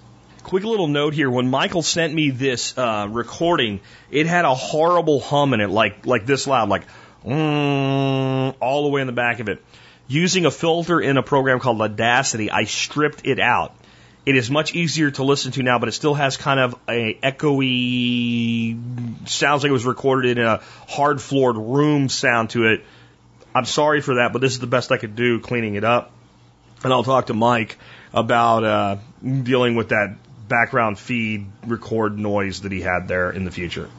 Quick 0.43 0.63
little 0.63 0.87
note 0.87 1.13
here. 1.13 1.29
When 1.29 1.49
Michael 1.49 1.81
sent 1.81 2.13
me 2.13 2.29
this 2.29 2.77
uh, 2.77 3.09
recording, 3.11 3.81
it 4.09 4.27
had 4.27 4.45
a 4.45 4.55
horrible 4.55 5.19
hum 5.19 5.53
in 5.53 5.59
it, 5.59 5.69
like 5.69 6.05
like 6.05 6.25
this 6.25 6.47
loud, 6.47 6.69
like 6.69 6.83
mm, 7.25 8.55
all 8.61 8.83
the 8.83 8.89
way 8.89 9.01
in 9.01 9.07
the 9.07 9.13
back 9.13 9.41
of 9.41 9.49
it. 9.49 9.61
Using 10.07 10.45
a 10.45 10.51
filter 10.51 11.01
in 11.01 11.17
a 11.17 11.23
program 11.23 11.59
called 11.59 11.81
Audacity, 11.81 12.49
I 12.49 12.63
stripped 12.63 13.25
it 13.25 13.39
out. 13.39 13.73
It 14.25 14.35
is 14.35 14.51
much 14.51 14.75
easier 14.75 15.11
to 15.11 15.23
listen 15.23 15.51
to 15.53 15.63
now, 15.63 15.79
but 15.79 15.89
it 15.89 15.93
still 15.93 16.13
has 16.13 16.37
kind 16.37 16.59
of 16.59 16.75
a 16.89 17.13
echoey, 17.23 18.77
sounds 19.27 19.63
like 19.63 19.69
it 19.69 19.73
was 19.73 19.85
recorded 19.85 20.37
in 20.37 20.43
a 20.43 20.61
hard 20.87 21.21
floored 21.21 21.57
room 21.57 22.09
sound 22.09 22.49
to 22.51 22.65
it. 22.67 22.83
I'm 23.55 23.65
sorry 23.65 24.01
for 24.01 24.15
that, 24.15 24.33
but 24.33 24.39
this 24.39 24.53
is 24.53 24.59
the 24.59 24.67
best 24.67 24.91
I 24.91 24.97
could 24.97 25.15
do 25.15 25.39
cleaning 25.39 25.75
it 25.75 25.83
up. 25.83 26.11
And 26.83 26.93
I'll 26.93 27.03
talk 27.03 27.27
to 27.27 27.33
Mike 27.33 27.77
about 28.13 28.63
uh, 28.63 28.97
dealing 29.23 29.75
with 29.75 29.89
that 29.89 30.17
background 30.47 30.99
feed 30.99 31.47
record 31.65 32.17
noise 32.17 32.61
that 32.61 32.71
he 32.71 32.81
had 32.81 33.07
there 33.07 33.31
in 33.31 33.45
the 33.45 33.51
future. 33.51 33.89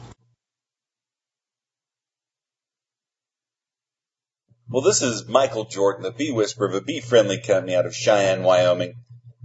Well, 4.71 4.83
this 4.83 5.01
is 5.01 5.27
Michael 5.27 5.65
Jordan, 5.65 6.03
the 6.03 6.11
bee 6.11 6.31
whisperer 6.31 6.67
of 6.67 6.75
a 6.75 6.81
bee 6.81 6.99
friendly 6.99 7.41
company 7.41 7.75
out 7.75 7.87
of 7.87 7.95
Cheyenne, 7.95 8.43
Wyoming. 8.43 8.93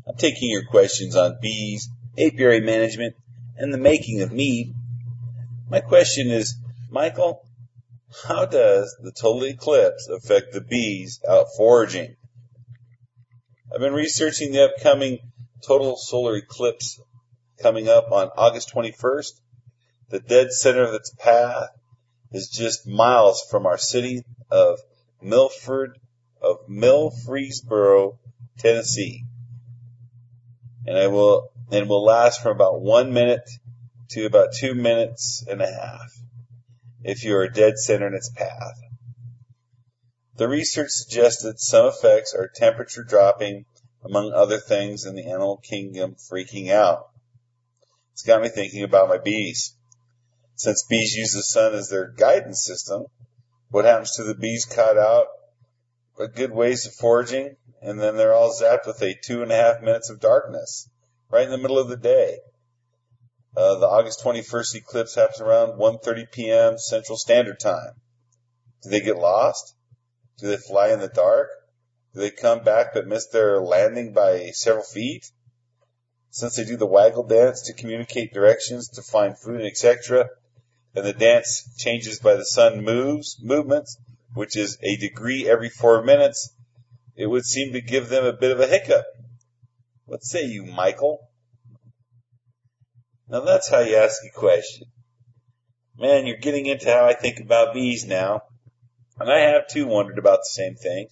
I'm 0.07 0.17
taking 0.17 0.51
your 0.51 0.67
questions 0.67 1.17
on 1.17 1.39
bees, 1.41 1.89
apiary 2.19 2.61
management, 2.61 3.15
and 3.57 3.73
the 3.73 3.79
making 3.79 4.21
of 4.21 4.33
mead. 4.33 4.75
My 5.71 5.81
question 5.81 6.29
is, 6.29 6.55
Michael, 6.91 7.41
how 8.27 8.45
does 8.45 8.95
the 9.03 9.13
total 9.13 9.45
eclipse 9.45 10.09
affect 10.09 10.53
the 10.53 10.61
bees 10.61 11.21
out 11.27 11.47
foraging? 11.57 12.17
I've 13.73 13.81
been 13.81 13.95
researching 13.95 14.53
the 14.53 14.65
upcoming 14.65 15.21
total 15.67 15.97
solar 15.97 16.37
eclipse 16.37 17.01
coming 17.63 17.89
up 17.89 18.13
on 18.13 18.29
August 18.37 18.75
21st. 18.75 19.31
The 20.11 20.21
dead 20.21 20.53
center 20.53 20.83
of 20.83 20.93
its 20.93 21.15
path 21.19 21.71
is 22.31 22.51
just 22.51 22.87
miles 22.87 23.43
from 23.51 23.65
our 23.65 23.79
city 23.79 24.23
of 24.51 24.79
Milford, 25.25 25.99
of 26.41 26.59
Murfreesboro, 26.69 28.19
Tennessee. 28.59 29.25
And 30.87 30.99
it 30.99 31.11
will, 31.11 31.51
and 31.73 31.89
will 31.89 32.05
last 32.05 32.43
from 32.43 32.53
about 32.53 32.83
one 32.83 33.13
minute 33.13 33.49
to 34.11 34.27
about 34.27 34.55
two 34.55 34.75
minutes 34.75 35.43
and 35.49 35.63
a 35.63 35.67
half 35.67 36.13
if 37.03 37.25
you 37.25 37.37
are 37.37 37.49
dead 37.49 37.79
center 37.79 38.07
in 38.07 38.15
its 38.15 38.31
path. 38.31 38.79
The 40.37 40.49
research 40.49 40.91
suggested 40.91 41.59
some 41.59 41.87
effects 41.87 42.35
are 42.35 42.51
temperature 42.55 43.05
dropping 43.05 43.65
among 44.05 44.33
other 44.33 44.59
things 44.59 45.07
in 45.07 45.15
the 45.15 45.27
animal 45.27 45.57
kingdom 45.57 46.17
freaking 46.17 46.71
out. 46.71 47.09
It's 48.13 48.23
got 48.23 48.43
me 48.43 48.49
thinking 48.49 48.83
about 48.83 49.09
my 49.09 49.19
bees. 49.19 49.75
Since 50.57 50.85
bees 50.85 51.15
use 51.15 51.33
the 51.33 51.43
sun 51.43 51.75
as 51.75 51.89
their 51.89 52.09
guidance 52.09 52.65
system, 52.65 53.07
what 53.75 53.85
happens 53.85 54.13
to 54.13 54.23
the 54.23 54.37
bees 54.37 54.67
caught 54.67 54.97
out 54.97 55.27
a 56.21 56.29
good 56.29 56.53
ways 56.53 56.87
of 56.87 56.95
foraging 56.95 57.57
and 57.83 57.99
then 57.99 58.17
they're 58.17 58.33
all 58.33 58.55
zapped 58.55 58.87
with 58.87 59.03
a 59.03 59.19
two 59.21 59.43
and 59.43 59.51
a 59.51 59.57
half 59.57 59.83
minutes 59.83 60.09
of 60.11 60.21
darkness 60.21 60.89
right 61.29 61.47
in 61.47 61.51
the 61.51 61.59
middle 61.59 61.81
of 61.81 61.89
the 61.89 61.97
day. 61.97 62.39
Uh, 63.57 63.75
the 63.81 63.89
August 63.89 64.23
21st 64.23 64.77
eclipse 64.77 65.17
happens 65.17 65.41
around 65.41 65.77
1.30 65.77 66.31
p.m. 66.31 66.79
Central 66.79 67.19
Standard 67.19 67.59
Time. 67.59 67.95
Do 68.85 68.91
they 68.91 69.01
get 69.01 69.17
lost? 69.17 69.75
Do 70.39 70.47
they 70.47 70.57
fly 70.57 70.93
in 70.93 71.01
the 71.01 71.09
dark? 71.09 71.49
Do 72.15 72.21
they 72.21 72.31
come 72.31 72.63
back 72.63 72.95
but 72.95 73.09
miss 73.09 73.27
their 73.27 73.61
landing 73.61 74.13
by 74.13 74.51
several 74.53 74.85
feet? 74.85 75.27
Since 76.31 76.55
they 76.55 76.65
do 76.65 76.77
the 76.77 76.87
waggle 76.87 77.27
dance 77.27 77.63
to 77.63 77.75
communicate 77.75 78.33
directions, 78.33 78.91
to 78.91 79.03
find 79.03 79.37
food, 79.37 79.63
etc., 79.63 80.29
and 80.95 81.05
the 81.05 81.13
dance 81.13 81.75
changes 81.79 82.21
by 82.21 82.35
the 82.35 82.45
sun 82.45 82.85
moves, 82.85 83.37
movements, 83.43 83.97
which 84.35 84.57
is 84.57 84.79
a 84.83 84.97
degree 84.97 85.49
every 85.49 85.69
four 85.69 86.03
minutes, 86.03 86.53
it 87.17 87.27
would 87.27 87.45
seem 87.45 87.73
to 87.73 87.81
give 87.81 88.09
them 88.09 88.25
a 88.25 88.33
bit 88.33 88.51
of 88.51 88.61
a 88.61 88.67
hiccup. 88.67 89.05
What 90.07 90.23
say 90.23 90.45
you, 90.45 90.65
Michael? 90.65 91.21
Now 93.29 93.41
that's 93.41 93.71
how 93.71 93.81
you 93.81 93.97
ask 93.97 94.21
a 94.25 94.39
question. 94.39 94.87
Man, 95.97 96.27
you're 96.27 96.37
getting 96.37 96.67
into 96.67 96.93
how 96.93 97.07
I 97.07 97.15
think 97.15 97.41
about 97.41 97.75
bees 97.75 98.05
now. 98.05 98.43
And 99.19 99.31
I 99.31 99.39
have 99.39 99.69
too 99.69 99.87
wondered 99.87 100.19
about 100.19 100.41
the 100.41 100.51
same 100.51 100.75
thing. 100.75 101.09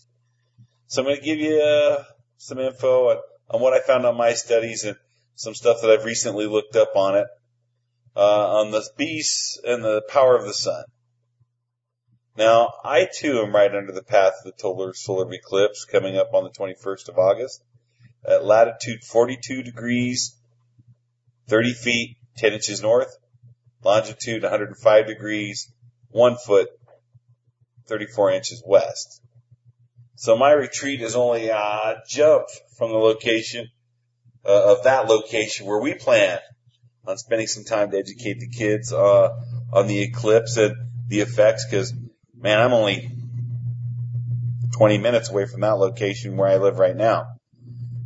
So 0.88 1.02
I'm 1.02 1.06
going 1.06 1.18
to 1.18 1.24
give 1.24 1.38
you 1.38 1.60
uh, 1.60 2.04
some 2.36 2.58
info 2.58 3.10
on, 3.10 3.16
on, 3.50 3.60
what 3.60 3.72
I 3.72 3.80
found 3.80 4.04
on 4.04 4.16
my 4.16 4.34
studies 4.34 4.84
and 4.84 4.96
some 5.36 5.54
stuff 5.54 5.78
that 5.80 5.90
I've 5.90 6.04
recently 6.04 6.46
looked 6.46 6.74
up 6.74 6.96
on 6.96 7.16
it, 7.16 7.26
uh, 8.16 8.60
on 8.60 8.70
the 8.70 8.84
beast 8.96 9.60
and 9.64 9.84
the 9.84 10.02
power 10.08 10.36
of 10.36 10.46
the 10.46 10.54
sun. 10.54 10.84
Now, 12.36 12.72
I 12.84 13.08
too 13.12 13.40
am 13.40 13.54
right 13.54 13.74
under 13.74 13.92
the 13.92 14.02
path 14.02 14.32
of 14.38 14.44
the 14.44 14.62
total 14.62 14.92
solar 14.94 15.30
eclipse 15.32 15.84
coming 15.84 16.16
up 16.16 16.32
on 16.32 16.44
the 16.44 16.50
21st 16.50 17.08
of 17.08 17.18
August 17.18 17.62
at 18.24 18.44
latitude 18.44 19.02
42 19.04 19.62
degrees, 19.62 20.36
30 21.48 21.74
feet, 21.74 22.16
10 22.38 22.54
inches 22.54 22.80
north, 22.80 23.14
longitude 23.84 24.42
105 24.42 25.06
degrees, 25.06 25.70
1 26.10 26.36
foot, 26.36 26.68
34 27.86 28.32
inches 28.32 28.62
west. 28.64 29.20
So 30.14 30.36
my 30.36 30.52
retreat 30.52 31.02
is 31.02 31.16
only 31.16 31.48
a 31.48 31.96
jump 32.08 32.46
from 32.78 32.90
the 32.90 32.98
location 32.98 33.68
uh, 34.44 34.72
of 34.72 34.84
that 34.84 35.06
location 35.06 35.66
where 35.66 35.80
we 35.80 35.94
plan 35.94 36.38
on 37.06 37.18
spending 37.18 37.46
some 37.46 37.64
time 37.64 37.90
to 37.90 37.98
educate 37.98 38.40
the 38.40 38.48
kids 38.48 38.92
uh, 38.92 39.30
on 39.72 39.86
the 39.86 40.00
eclipse 40.02 40.56
and 40.56 40.74
the 41.08 41.20
effects. 41.20 41.64
Because 41.64 41.92
man, 42.36 42.60
I'm 42.60 42.72
only 42.72 43.10
20 44.76 44.98
minutes 44.98 45.30
away 45.30 45.46
from 45.46 45.60
that 45.60 45.78
location 45.78 46.36
where 46.36 46.48
I 46.48 46.56
live 46.56 46.78
right 46.78 46.96
now, 46.96 47.36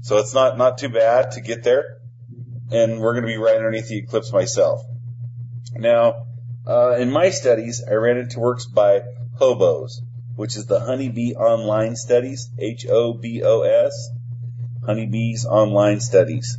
so 0.03 0.19
it's 0.19 0.35
not 0.35 0.59
not 0.59 0.79
too 0.79 0.89
bad 0.89 1.33
to 1.33 1.41
get 1.41 1.63
there. 1.63 1.99
And 2.71 3.01
we're 3.01 3.13
going 3.13 3.25
to 3.25 3.29
be 3.29 3.37
right 3.37 3.57
underneath 3.57 3.89
the 3.89 3.99
eclipse 3.99 4.33
myself. 4.33 4.83
Now, 5.73 6.27
uh, 6.67 6.97
in 6.99 7.13
my 7.13 7.31
studies, 7.31 7.85
I 7.89 7.95
ran 7.95 8.17
into 8.17 8.41
works 8.41 8.67
by 8.67 9.03
HOBOS 9.39 10.01
which 10.37 10.57
is 10.57 10.67
the 10.67 10.79
Honeybee 10.79 11.35
Online 11.35 11.97
Studies, 11.97 12.51
H-O-B-O-S, 12.59 14.11
Honeybees 14.85 15.47
Online 15.47 16.01
Studies. 16.01 16.59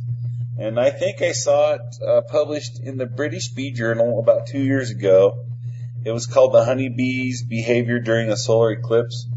And 0.58 0.78
I 0.80 0.90
think 0.90 1.22
I 1.22 1.32
saw 1.32 1.74
it 1.74 2.02
uh, 2.04 2.22
published 2.22 2.80
in 2.80 2.96
the 2.96 3.06
British 3.06 3.50
Bee 3.50 3.70
Journal 3.70 4.18
about 4.18 4.48
two 4.48 4.60
years 4.60 4.90
ago. 4.90 5.44
It 6.04 6.10
was 6.10 6.26
called 6.26 6.52
The 6.52 6.64
Honeybee's 6.64 7.44
Behavior 7.44 8.00
During 8.00 8.28
a 8.28 8.36
Solar 8.36 8.72
Eclipse 8.72 9.28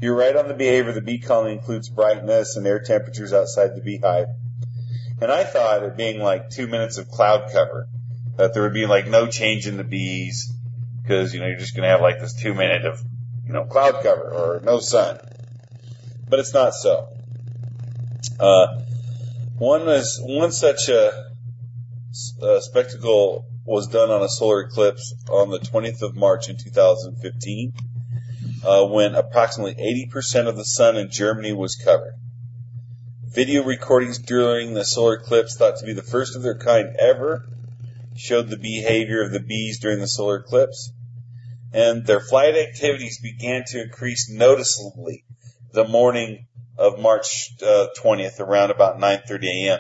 you're 0.01 0.17
right 0.17 0.37
on 0.37 0.49
the 0.49 0.55
behavior. 0.55 0.93
The 0.93 1.01
bee 1.01 1.19
colony 1.19 1.55
includes 1.55 1.89
brightness 1.89 2.57
and 2.57 2.67
air 2.67 2.81
temperatures 2.81 3.33
outside 3.33 3.75
the 3.75 3.81
beehive. 3.81 4.29
And 5.21 5.33
I 5.33 5.45
thought 5.45 5.83
it 5.83 5.97
being 5.97 6.21
like 6.21 6.51
two 6.51 6.69
minutes 6.69 6.99
of 6.99 7.09
cloud 7.09 7.51
cover, 7.53 7.89
that 8.37 8.55
there 8.55 8.63
would 8.63 8.75
be 8.75 8.87
like 8.87 9.09
no 9.09 9.27
change 9.27 9.67
in 9.67 9.77
the 9.77 9.85
bees 9.85 10.53
because 11.03 11.33
you 11.33 11.41
know 11.41 11.47
you're 11.47 11.59
just 11.59 11.75
going 11.75 11.85
to 11.85 11.89
have 11.89 12.01
like 12.01 12.21
this 12.21 12.35
two 12.35 12.55
minute 12.55 12.85
of 12.85 13.01
you 13.47 13.53
know 13.53 13.65
cloud 13.65 14.03
cover 14.03 14.31
or 14.31 14.61
no 14.63 14.79
sun. 14.79 15.19
but 16.29 16.39
it's 16.39 16.55
not 16.55 16.75
so. 16.75 17.09
Uh, 18.39 18.83
one 19.57 19.87
was 19.87 20.21
one 20.23 20.53
such 20.53 20.89
a, 20.89 21.33
a 22.43 22.61
spectacle 22.63 23.47
was 23.65 23.89
done 23.89 24.11
on 24.11 24.23
a 24.23 24.29
solar 24.29 24.63
eclipse 24.63 25.15
on 25.29 25.51
the 25.51 25.59
20th 25.59 26.03
of 26.03 26.17
March 26.17 26.49
in 26.49 26.57
2015, 26.57 27.73
uh, 28.65 28.87
when 28.87 29.15
approximately 29.15 29.75
80% 30.11 30.49
of 30.49 30.57
the 30.57 30.65
sun 30.65 30.97
in 30.97 31.11
Germany 31.11 31.53
was 31.53 31.77
covered. 31.77 32.15
Video 33.27 33.63
recordings 33.63 34.19
during 34.19 34.75
the 34.75 34.85
solar 34.85 35.15
eclipse, 35.15 35.57
thought 35.57 35.77
to 35.79 35.87
be 35.87 35.93
the 35.93 36.03
first 36.03 36.35
of 36.35 36.43
their 36.43 36.59
kind 36.59 36.97
ever, 36.97 37.47
showed 38.17 38.49
the 38.49 38.57
behavior 38.57 39.23
of 39.23 39.31
the 39.31 39.41
bees 39.41 39.79
during 39.79 40.01
the 40.01 40.09
solar 40.09 40.37
eclipse, 40.37 40.93
and 41.73 42.07
their 42.07 42.21
flight 42.21 42.57
activities 42.57 43.21
began 43.21 43.65
to 43.67 43.83
increase 43.83 44.31
noticeably 44.31 45.25
the 45.73 45.87
morning 45.87 46.47
of 46.79 46.99
March 46.99 47.51
uh, 47.63 47.89
20th, 47.99 48.41
around 48.41 48.71
about 48.71 48.99
9:30 48.99 49.45
a.m. 49.45 49.79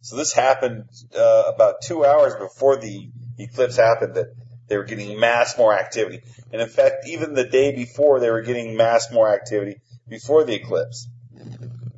So 0.00 0.16
this 0.16 0.32
happened 0.32 0.84
uh, 1.16 1.44
about 1.54 1.82
two 1.82 2.04
hours 2.04 2.34
before 2.34 2.76
the 2.76 3.10
eclipse 3.38 3.76
happened. 3.76 4.14
That 4.14 4.34
they 4.68 4.76
were 4.76 4.84
getting 4.84 5.18
mass 5.18 5.56
more 5.56 5.76
activity, 5.76 6.22
and 6.52 6.60
in 6.60 6.68
fact, 6.68 7.06
even 7.08 7.34
the 7.34 7.44
day 7.44 7.74
before, 7.74 8.20
they 8.20 8.30
were 8.30 8.42
getting 8.42 8.76
mass 8.76 9.10
more 9.10 9.32
activity 9.32 9.80
before 10.08 10.44
the 10.44 10.54
eclipse. 10.54 11.08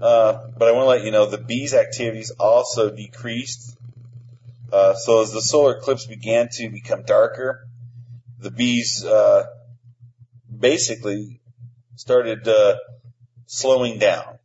Uh, 0.00 0.46
but 0.56 0.68
I 0.68 0.72
want 0.72 0.84
to 0.84 0.88
let 0.88 1.04
you 1.04 1.10
know 1.10 1.26
the 1.26 1.38
bees' 1.38 1.74
activities 1.74 2.30
also 2.38 2.90
decreased. 2.90 3.76
Uh, 4.72 4.94
so 4.94 5.22
as 5.22 5.32
the 5.32 5.42
solar 5.42 5.76
eclipse 5.76 6.06
began 6.06 6.48
to 6.52 6.70
become 6.70 7.02
darker, 7.02 7.66
the 8.38 8.50
bees 8.50 9.04
uh, 9.04 9.44
basically 10.58 11.40
started 11.96 12.48
uh, 12.48 12.76
slowing 13.46 13.98
down 13.98 14.38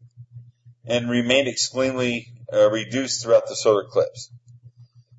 and 0.86 1.10
remained 1.10 1.48
extremely 1.48 2.35
uh, 2.52 2.70
reduced 2.70 3.24
throughout 3.24 3.48
the 3.48 3.56
solar 3.56 3.84
eclipse. 3.84 4.32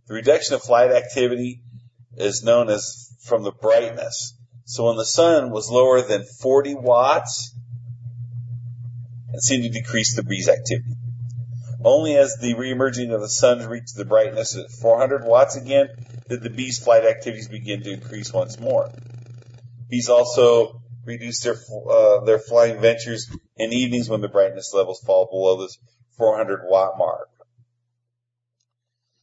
The 0.07 0.15
reduction 0.15 0.55
of 0.55 0.63
flight 0.63 0.93
activity 0.93 1.63
is 2.17 2.43
known 2.43 2.69
as 2.69 3.13
from 3.25 3.43
the 3.43 3.53
brightness. 3.53 4.35
So 4.65 4.87
when 4.87 4.97
the 4.97 5.05
sun 5.05 5.51
was 5.51 5.71
lower 5.71 6.03
than 6.03 6.25
40 6.25 6.75
watts, 6.75 7.55
it 9.33 9.43
seemed 9.43 9.65
to 9.65 9.69
decrease 9.69 10.15
the 10.15 10.23
bees' 10.23 10.49
activity. 10.49 10.95
Only 11.85 12.17
as 12.17 12.37
the 12.41 12.55
reemerging 12.55 13.15
of 13.15 13.21
the 13.21 13.29
sun 13.29 13.67
reached 13.69 13.97
the 13.97 14.05
brightness 14.05 14.57
at 14.57 14.71
400 14.71 15.25
watts 15.25 15.57
again 15.57 15.89
did 16.29 16.43
the 16.43 16.51
bees' 16.51 16.79
flight 16.79 17.05
activities 17.05 17.49
begin 17.49 17.83
to 17.83 17.93
increase 17.93 18.33
once 18.33 18.59
more. 18.59 18.91
Bees 19.89 20.09
also 20.09 20.81
reduce 21.05 21.41
their 21.41 21.57
uh, 21.89 22.25
their 22.25 22.39
flying 22.39 22.81
ventures 22.81 23.31
in 23.57 23.73
evenings 23.73 24.09
when 24.09 24.21
the 24.21 24.29
brightness 24.29 24.73
levels 24.75 25.01
fall 25.01 25.27
below 25.27 25.63
this 25.63 25.79
400 26.17 26.63
watt 26.65 26.99
mark. 26.99 27.29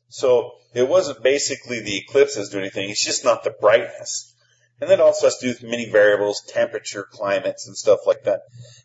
So 0.10 0.52
it 0.74 0.88
wasn't 0.88 1.24
basically 1.24 1.80
the 1.80 1.98
eclipse 1.98 2.36
that's 2.36 2.50
doing 2.50 2.64
anything; 2.64 2.90
it's 2.90 3.04
just 3.04 3.24
not 3.24 3.44
the 3.44 3.50
brightness. 3.50 4.34
And 4.80 4.90
that 4.90 5.00
also 5.00 5.28
has 5.28 5.38
to 5.38 5.46
do 5.46 5.50
with 5.50 5.64
many 5.64 5.90
variables, 5.90 6.42
temperature, 6.42 7.08
climates, 7.10 7.68
and 7.68 7.78
stuff 7.78 8.02
like 8.06 8.24
that. 8.24 8.42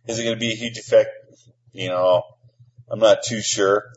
Is 0.06 0.18
it 0.18 0.24
going 0.24 0.36
to 0.36 0.40
be 0.40 0.52
a 0.52 0.56
huge 0.56 0.78
effect? 0.78 1.10
You 1.72 1.88
know, 1.88 2.22
I'm 2.90 3.00
not 3.00 3.24
too 3.24 3.42
sure. 3.42 3.92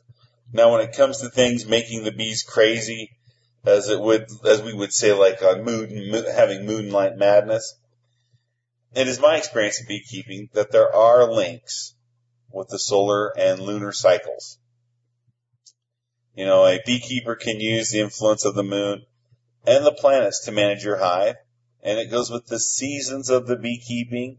Now, 0.52 0.72
when 0.72 0.82
it 0.82 0.96
comes 0.96 1.22
to 1.22 1.30
things 1.30 1.66
making 1.66 2.04
the 2.04 2.12
bees 2.12 2.44
crazy, 2.44 3.12
as 3.64 3.90
it 3.90 4.00
would, 4.00 4.28
as 4.46 4.62
we 4.62 4.74
would 4.74 4.92
say, 4.92 5.14
like 5.14 5.42
on 5.44 5.64
moon, 5.64 6.12
having 6.36 6.66
moonlight 6.66 7.18
madness, 7.18 7.76
it 8.94 9.08
is 9.08 9.20
my 9.20 9.38
experience 9.38 9.80
in 9.80 9.88
beekeeping 9.88 10.50
that 10.54 10.72
there 10.72 10.94
are 10.94 11.32
links 11.32 11.94
with 12.54 12.70
the 12.70 12.80
solar 12.80 13.38
and 13.38 13.60
lunar 13.60 13.92
cycles. 13.92 14.58
You 16.36 16.46
know, 16.46 16.66
a 16.66 16.80
beekeeper 16.86 17.36
can 17.36 17.60
use 17.60 17.90
the 17.90 18.00
influence 18.00 18.46
of 18.46 18.56
the 18.56 18.64
moon 18.64 19.06
and 19.66 19.86
the 19.86 19.92
planets 19.92 20.46
to 20.46 20.52
manage 20.52 20.84
your 20.84 20.98
hive, 20.98 21.36
and 21.84 22.00
it 22.00 22.10
goes 22.10 22.30
with 22.30 22.48
the 22.48 22.60
seasons 22.60 23.30
of 23.30 23.48
the 23.48 23.58
beekeeping. 23.58 24.38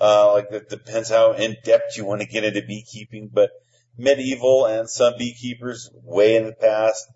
Uh, 0.00 0.32
like 0.32 0.50
it 0.50 0.70
depends 0.70 1.10
how 1.10 1.32
in 1.32 1.56
depth 1.62 1.96
you 1.96 2.06
want 2.06 2.22
to 2.22 2.26
get 2.26 2.44
into 2.44 2.62
beekeeping, 2.62 3.30
but 3.32 3.50
medieval 3.98 4.66
and 4.66 4.88
some 4.88 5.12
beekeepers 5.18 5.90
way 6.04 6.36
in 6.36 6.46
the 6.46 6.52
past 6.52 7.06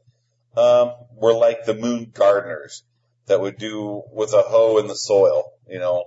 um, 0.57 0.93
were 1.17 1.33
like 1.33 1.65
the 1.65 1.75
moon 1.75 2.11
gardeners 2.13 2.83
that 3.27 3.41
would 3.41 3.57
do 3.57 4.03
with 4.13 4.35
a 4.35 4.43
hoe 4.43 4.79
in 4.79 4.87
the 4.87 4.97
soil, 4.97 5.45
you 5.67 5.79
know, 5.79 6.05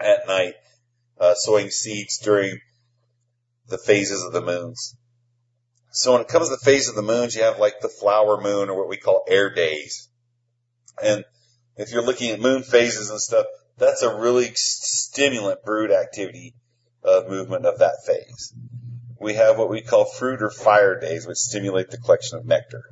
at 0.00 0.26
night, 0.26 0.54
uh, 1.20 1.34
sowing 1.34 1.70
seeds 1.70 2.18
during 2.18 2.58
the 3.68 3.78
phases 3.78 4.22
of 4.22 4.32
the 4.32 4.40
moons. 4.40 4.96
So 5.90 6.12
when 6.12 6.20
it 6.20 6.28
comes 6.28 6.48
to 6.48 6.56
the 6.56 6.64
phase 6.64 6.88
of 6.88 6.94
the 6.94 7.02
moons, 7.02 7.34
you 7.34 7.42
have 7.42 7.58
like 7.58 7.80
the 7.80 7.88
flower 7.88 8.40
moon 8.40 8.68
or 8.68 8.76
what 8.76 8.88
we 8.88 8.96
call 8.98 9.24
air 9.28 9.52
days. 9.52 10.08
And 11.02 11.24
if 11.76 11.90
you're 11.90 12.04
looking 12.04 12.30
at 12.30 12.40
moon 12.40 12.62
phases 12.62 13.10
and 13.10 13.20
stuff, 13.20 13.46
that's 13.78 14.02
a 14.02 14.14
really 14.14 14.50
stimulant 14.54 15.62
brood 15.64 15.90
activity 15.90 16.54
of 17.02 17.28
movement 17.28 17.66
of 17.66 17.78
that 17.78 18.04
phase. 18.06 18.52
We 19.20 19.34
have 19.34 19.58
what 19.58 19.70
we 19.70 19.80
call 19.80 20.04
fruit 20.04 20.42
or 20.42 20.50
fire 20.50 20.98
days, 21.00 21.26
which 21.26 21.38
stimulate 21.38 21.90
the 21.90 21.98
collection 21.98 22.38
of 22.38 22.44
nectar. 22.44 22.84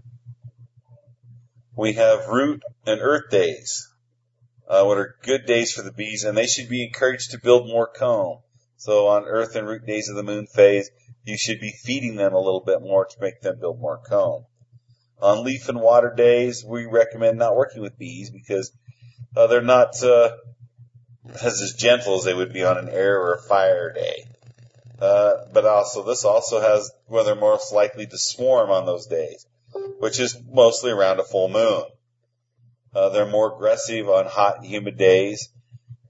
We 1.77 1.95
have 1.95 2.29
root 2.29 2.63
and 2.87 3.01
earth 3.01 3.31
days, 3.31 3.89
uh, 4.69 4.85
what 4.85 4.99
are 4.99 5.17
good 5.23 5.45
days 5.45 5.73
for 5.73 5.83
the 5.83 5.93
bees, 5.93 6.25
and 6.25 6.37
they 6.37 6.47
should 6.47 6.69
be 6.69 6.85
encouraged 6.85 7.33
to 7.33 7.41
build 7.41 7.67
more 7.67 7.89
comb. 7.89 8.39
So 8.77 9.09
on 9.09 9.25
earth 9.25 9.57
and 9.57 9.67
root 9.67 9.87
days 9.87 10.09
of 10.09 10.17
the 10.17 10.23
moon 10.23 10.47
phase, 10.47 10.91
you 11.25 11.39
should 11.39 11.61
be 11.61 11.73
feeding 11.73 12.17
them 12.17 12.35
a 12.35 12.41
little 12.41 12.61
bit 12.61 12.83
more 12.83 13.07
to 13.07 13.21
make 13.21 13.41
them 13.41 13.59
build 13.61 13.81
more 13.81 13.99
comb. 13.99 14.45
On 15.21 15.45
leaf 15.45 15.69
and 15.69 15.81
water 15.81 16.13
days, 16.15 16.65
we 16.65 16.85
recommend 16.87 17.39
not 17.39 17.57
working 17.57 17.83
with 17.83 17.99
bees 17.99 18.31
because 18.31 18.73
uh, 19.37 19.47
they're 19.47 19.63
not 19.63 20.03
uh, 20.03 20.31
as 21.43 21.63
as 21.63 21.75
gentle 21.75 22.17
as 22.17 22.25
they 22.25 22.35
would 22.35 22.53
be 22.53 22.65
on 22.65 22.77
an 22.77 22.89
air 22.89 23.21
or 23.21 23.35
a 23.35 23.43
fire 23.43 23.93
day. 23.93 24.25
Uh, 25.01 25.47
but 25.53 25.65
also, 25.65 26.03
this 26.03 26.25
also 26.25 26.61
has 26.61 26.91
where 27.07 27.25
they're 27.25 27.35
most 27.35 27.73
likely 27.73 28.07
to 28.07 28.19
swarm 28.19 28.71
on 28.71 28.87
those 28.87 29.07
days, 29.07 29.47
which 29.99 30.21
is 30.21 30.41
mostly 30.51 30.91
around 30.91 31.21
a 31.21 31.25
full 31.25 31.49
moon. 31.49 31.85
Uh, 32.95 33.09
they're 33.09 33.27
more 33.27 33.55
aggressive 33.55 34.09
on 34.09 34.27
hot 34.27 34.59
and 34.59 34.67
humid 34.67 34.97
days. 34.97 35.49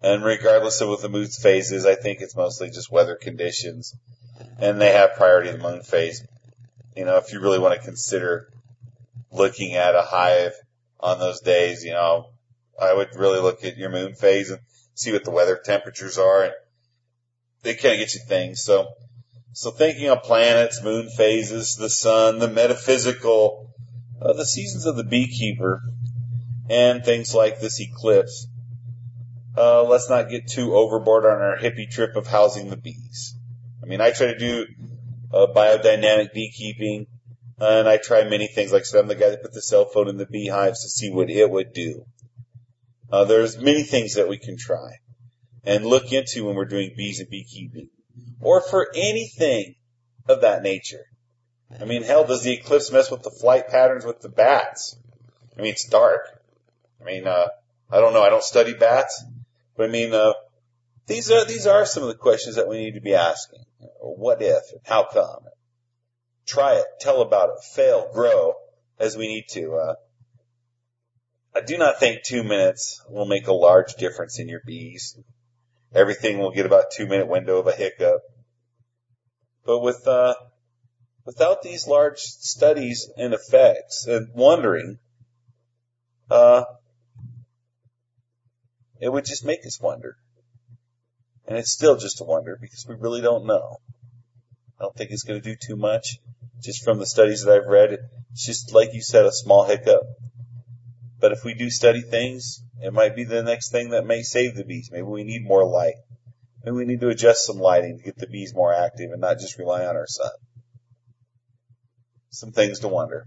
And 0.04 0.22
regardless 0.22 0.82
of 0.82 0.90
what 0.90 1.00
the 1.00 1.08
moon 1.08 1.28
phase 1.28 1.72
is, 1.72 1.86
I 1.86 1.94
think 1.94 2.20
it's 2.20 2.36
mostly 2.36 2.68
just 2.68 2.92
weather 2.92 3.16
conditions. 3.16 3.96
And 4.58 4.78
they 4.78 4.92
have 4.92 5.14
priority 5.14 5.48
in 5.48 5.58
the 5.58 5.66
moon 5.66 5.82
phase. 5.82 6.22
You 6.94 7.06
know, 7.06 7.16
if 7.16 7.32
you 7.32 7.40
really 7.40 7.58
want 7.58 7.80
to 7.80 7.86
consider 7.86 8.50
looking 9.32 9.76
at 9.76 9.94
a 9.94 10.02
hive 10.02 10.52
on 11.00 11.18
those 11.18 11.40
days, 11.40 11.84
you 11.84 11.92
know, 11.92 12.26
I 12.78 12.92
would 12.92 13.16
really 13.16 13.40
look 13.40 13.64
at 13.64 13.78
your 13.78 13.88
moon 13.88 14.14
phase 14.14 14.50
and 14.50 14.60
see 14.92 15.10
what 15.10 15.24
the 15.24 15.30
weather 15.30 15.58
temperatures 15.64 16.18
are. 16.18 16.44
And 16.44 16.54
they 17.62 17.72
kind 17.72 17.94
of 17.94 18.00
get 18.00 18.12
you 18.12 18.20
things. 18.28 18.62
So, 18.62 18.88
so 19.54 19.70
thinking 19.70 20.10
of 20.10 20.22
planets, 20.22 20.84
moon 20.84 21.08
phases, 21.16 21.76
the 21.76 21.88
sun, 21.88 22.40
the 22.40 22.48
metaphysical, 22.48 23.70
uh, 24.20 24.34
the 24.34 24.44
seasons 24.44 24.84
of 24.84 24.96
the 24.96 25.04
beekeeper, 25.04 25.80
and 26.68 27.02
things 27.02 27.34
like 27.34 27.58
this 27.60 27.80
eclipse. 27.80 28.48
Uh, 29.56 29.84
let's 29.84 30.10
not 30.10 30.28
get 30.28 30.48
too 30.48 30.74
overboard 30.74 31.24
on 31.24 31.40
our 31.40 31.56
hippie 31.56 31.90
trip 31.90 32.16
of 32.16 32.26
housing 32.26 32.70
the 32.70 32.76
bees. 32.76 33.36
I 33.82 33.86
mean, 33.86 34.00
I 34.00 34.10
try 34.10 34.28
to 34.28 34.38
do 34.38 34.66
uh, 35.32 35.46
biodynamic 35.54 36.32
beekeeping, 36.32 37.06
and 37.58 37.88
I 37.88 37.98
try 37.98 38.24
many 38.24 38.48
things. 38.48 38.72
Like 38.72 38.82
I 38.82 38.84
said, 38.84 39.00
I'm 39.00 39.08
the 39.08 39.14
guy 39.14 39.30
that 39.30 39.42
put 39.42 39.52
the 39.52 39.62
cell 39.62 39.84
phone 39.84 40.08
in 40.08 40.16
the 40.16 40.26
beehives 40.26 40.82
to 40.82 40.88
see 40.88 41.10
what 41.10 41.30
it 41.30 41.48
would 41.48 41.72
do. 41.72 42.04
Uh, 43.12 43.24
there's 43.24 43.56
many 43.58 43.84
things 43.84 44.14
that 44.14 44.28
we 44.28 44.38
can 44.38 44.56
try 44.58 44.90
and 45.64 45.86
look 45.86 46.12
into 46.12 46.44
when 46.44 46.56
we're 46.56 46.64
doing 46.64 46.92
bees 46.96 47.20
and 47.20 47.30
beekeeping, 47.30 47.88
or 48.40 48.60
for 48.60 48.88
anything 48.94 49.74
of 50.28 50.40
that 50.40 50.62
nature. 50.62 51.04
I 51.80 51.84
mean, 51.84 52.02
hell, 52.02 52.24
does 52.24 52.42
the 52.42 52.52
eclipse 52.52 52.90
mess 52.90 53.10
with 53.10 53.22
the 53.22 53.30
flight 53.30 53.68
patterns 53.68 54.04
with 54.04 54.20
the 54.20 54.28
bats? 54.28 54.96
I 55.56 55.62
mean, 55.62 55.72
it's 55.72 55.88
dark. 55.88 56.20
I 57.00 57.04
mean, 57.04 57.26
uh, 57.26 57.48
I 57.90 58.00
don't 58.00 58.12
know. 58.12 58.22
I 58.22 58.30
don't 58.30 58.42
study 58.42 58.74
bats, 58.74 59.24
but 59.76 59.88
I 59.88 59.92
mean, 59.92 60.14
uh, 60.14 60.32
these 61.06 61.30
are 61.30 61.44
these 61.44 61.66
are 61.66 61.84
some 61.84 62.02
of 62.02 62.08
the 62.08 62.14
questions 62.14 62.56
that 62.56 62.68
we 62.68 62.78
need 62.78 62.94
to 62.94 63.00
be 63.00 63.14
asking. 63.14 63.64
What 64.00 64.40
if? 64.40 64.62
How 64.84 65.04
come? 65.04 65.44
Try 66.46 66.74
it. 66.74 66.86
Tell 67.00 67.22
about 67.22 67.50
it. 67.50 67.64
Fail. 67.74 68.10
Grow 68.12 68.54
as 68.98 69.16
we 69.16 69.28
need 69.28 69.46
to. 69.50 69.74
Uh, 69.74 69.94
I 71.54 71.60
do 71.60 71.78
not 71.78 72.00
think 72.00 72.22
two 72.22 72.42
minutes 72.42 73.02
will 73.08 73.26
make 73.26 73.46
a 73.46 73.52
large 73.52 73.94
difference 73.94 74.38
in 74.38 74.48
your 74.48 74.60
bees. 74.66 75.16
Everything 75.94 76.38
will 76.38 76.50
get 76.50 76.66
about 76.66 76.90
two 76.90 77.06
minute 77.06 77.28
window 77.28 77.58
of 77.58 77.66
a 77.66 77.72
hiccup. 77.72 78.20
But 79.64 79.80
with 79.80 80.06
uh, 80.06 80.34
without 81.24 81.62
these 81.62 81.86
large 81.86 82.18
studies 82.18 83.08
and 83.16 83.32
effects 83.32 84.06
and 84.06 84.28
wondering, 84.34 84.98
uh, 86.30 86.64
it 89.04 89.12
would 89.12 89.26
just 89.26 89.44
make 89.44 89.66
us 89.66 89.78
wonder. 89.82 90.16
And 91.46 91.58
it's 91.58 91.70
still 91.70 91.98
just 91.98 92.22
a 92.22 92.24
wonder 92.24 92.56
because 92.58 92.86
we 92.88 92.94
really 92.94 93.20
don't 93.20 93.44
know. 93.44 93.76
I 94.80 94.84
don't 94.84 94.96
think 94.96 95.10
it's 95.10 95.24
going 95.24 95.42
to 95.42 95.46
do 95.46 95.56
too 95.60 95.76
much. 95.76 96.16
Just 96.62 96.82
from 96.82 96.98
the 96.98 97.04
studies 97.04 97.44
that 97.44 97.52
I've 97.52 97.68
read, 97.68 97.98
it's 98.32 98.46
just 98.46 98.72
like 98.72 98.94
you 98.94 99.02
said, 99.02 99.26
a 99.26 99.30
small 99.30 99.64
hiccup. 99.64 100.00
But 101.20 101.32
if 101.32 101.44
we 101.44 101.52
do 101.52 101.68
study 101.68 102.00
things, 102.00 102.62
it 102.80 102.94
might 102.94 103.14
be 103.14 103.24
the 103.24 103.42
next 103.42 103.70
thing 103.70 103.90
that 103.90 104.06
may 104.06 104.22
save 104.22 104.56
the 104.56 104.64
bees. 104.64 104.88
Maybe 104.90 105.02
we 105.02 105.22
need 105.22 105.44
more 105.44 105.66
light. 105.66 105.96
Maybe 106.64 106.78
we 106.78 106.86
need 106.86 107.02
to 107.02 107.10
adjust 107.10 107.44
some 107.44 107.58
lighting 107.58 107.98
to 107.98 108.04
get 108.04 108.16
the 108.16 108.26
bees 108.26 108.54
more 108.54 108.72
active 108.72 109.10
and 109.12 109.20
not 109.20 109.38
just 109.38 109.58
rely 109.58 109.84
on 109.84 109.96
our 109.96 110.06
sun. 110.06 110.32
Some 112.30 112.52
things 112.52 112.80
to 112.80 112.88
wonder. 112.88 113.26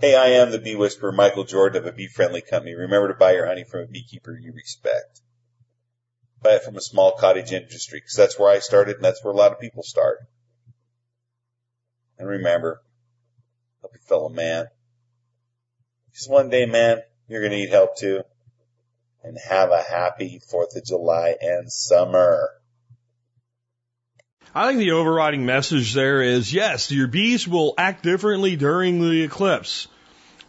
Hey, 0.00 0.14
I 0.14 0.26
am 0.40 0.52
the 0.52 0.60
Bee 0.60 0.76
Whisperer, 0.76 1.10
Michael 1.10 1.42
Jordan 1.42 1.82
of 1.82 1.88
a 1.88 1.92
bee 1.92 2.06
friendly 2.06 2.40
company. 2.40 2.72
Remember 2.72 3.08
to 3.08 3.14
buy 3.14 3.32
your 3.32 3.46
honey 3.46 3.64
from 3.64 3.80
a 3.80 3.86
beekeeper 3.88 4.38
you 4.40 4.52
respect. 4.52 5.20
Buy 6.40 6.50
it 6.50 6.62
from 6.62 6.76
a 6.76 6.80
small 6.80 7.16
cottage 7.16 7.50
industry 7.50 7.98
because 7.98 8.14
that's 8.14 8.38
where 8.38 8.48
I 8.48 8.60
started 8.60 8.94
and 8.94 9.04
that's 9.04 9.24
where 9.24 9.34
a 9.34 9.36
lot 9.36 9.50
of 9.50 9.58
people 9.58 9.82
start. 9.82 10.18
And 12.16 12.28
remember, 12.28 12.80
help 13.80 13.92
your 13.92 14.02
fellow 14.02 14.28
man. 14.28 14.66
Because 16.12 16.28
one 16.28 16.48
day, 16.48 16.64
man, 16.64 17.00
you're 17.26 17.40
going 17.40 17.50
to 17.50 17.58
need 17.58 17.70
help 17.70 17.96
too. 17.96 18.22
And 19.24 19.36
have 19.48 19.72
a 19.72 19.82
happy 19.82 20.40
4th 20.48 20.76
of 20.76 20.84
July 20.84 21.34
and 21.40 21.72
summer. 21.72 22.50
I 24.58 24.66
think 24.66 24.80
the 24.80 24.90
overriding 24.90 25.46
message 25.46 25.94
there 25.94 26.20
is 26.20 26.52
yes, 26.52 26.90
your 26.90 27.06
bees 27.06 27.46
will 27.46 27.74
act 27.78 28.02
differently 28.02 28.56
during 28.56 29.00
the 29.00 29.22
eclipse. 29.22 29.86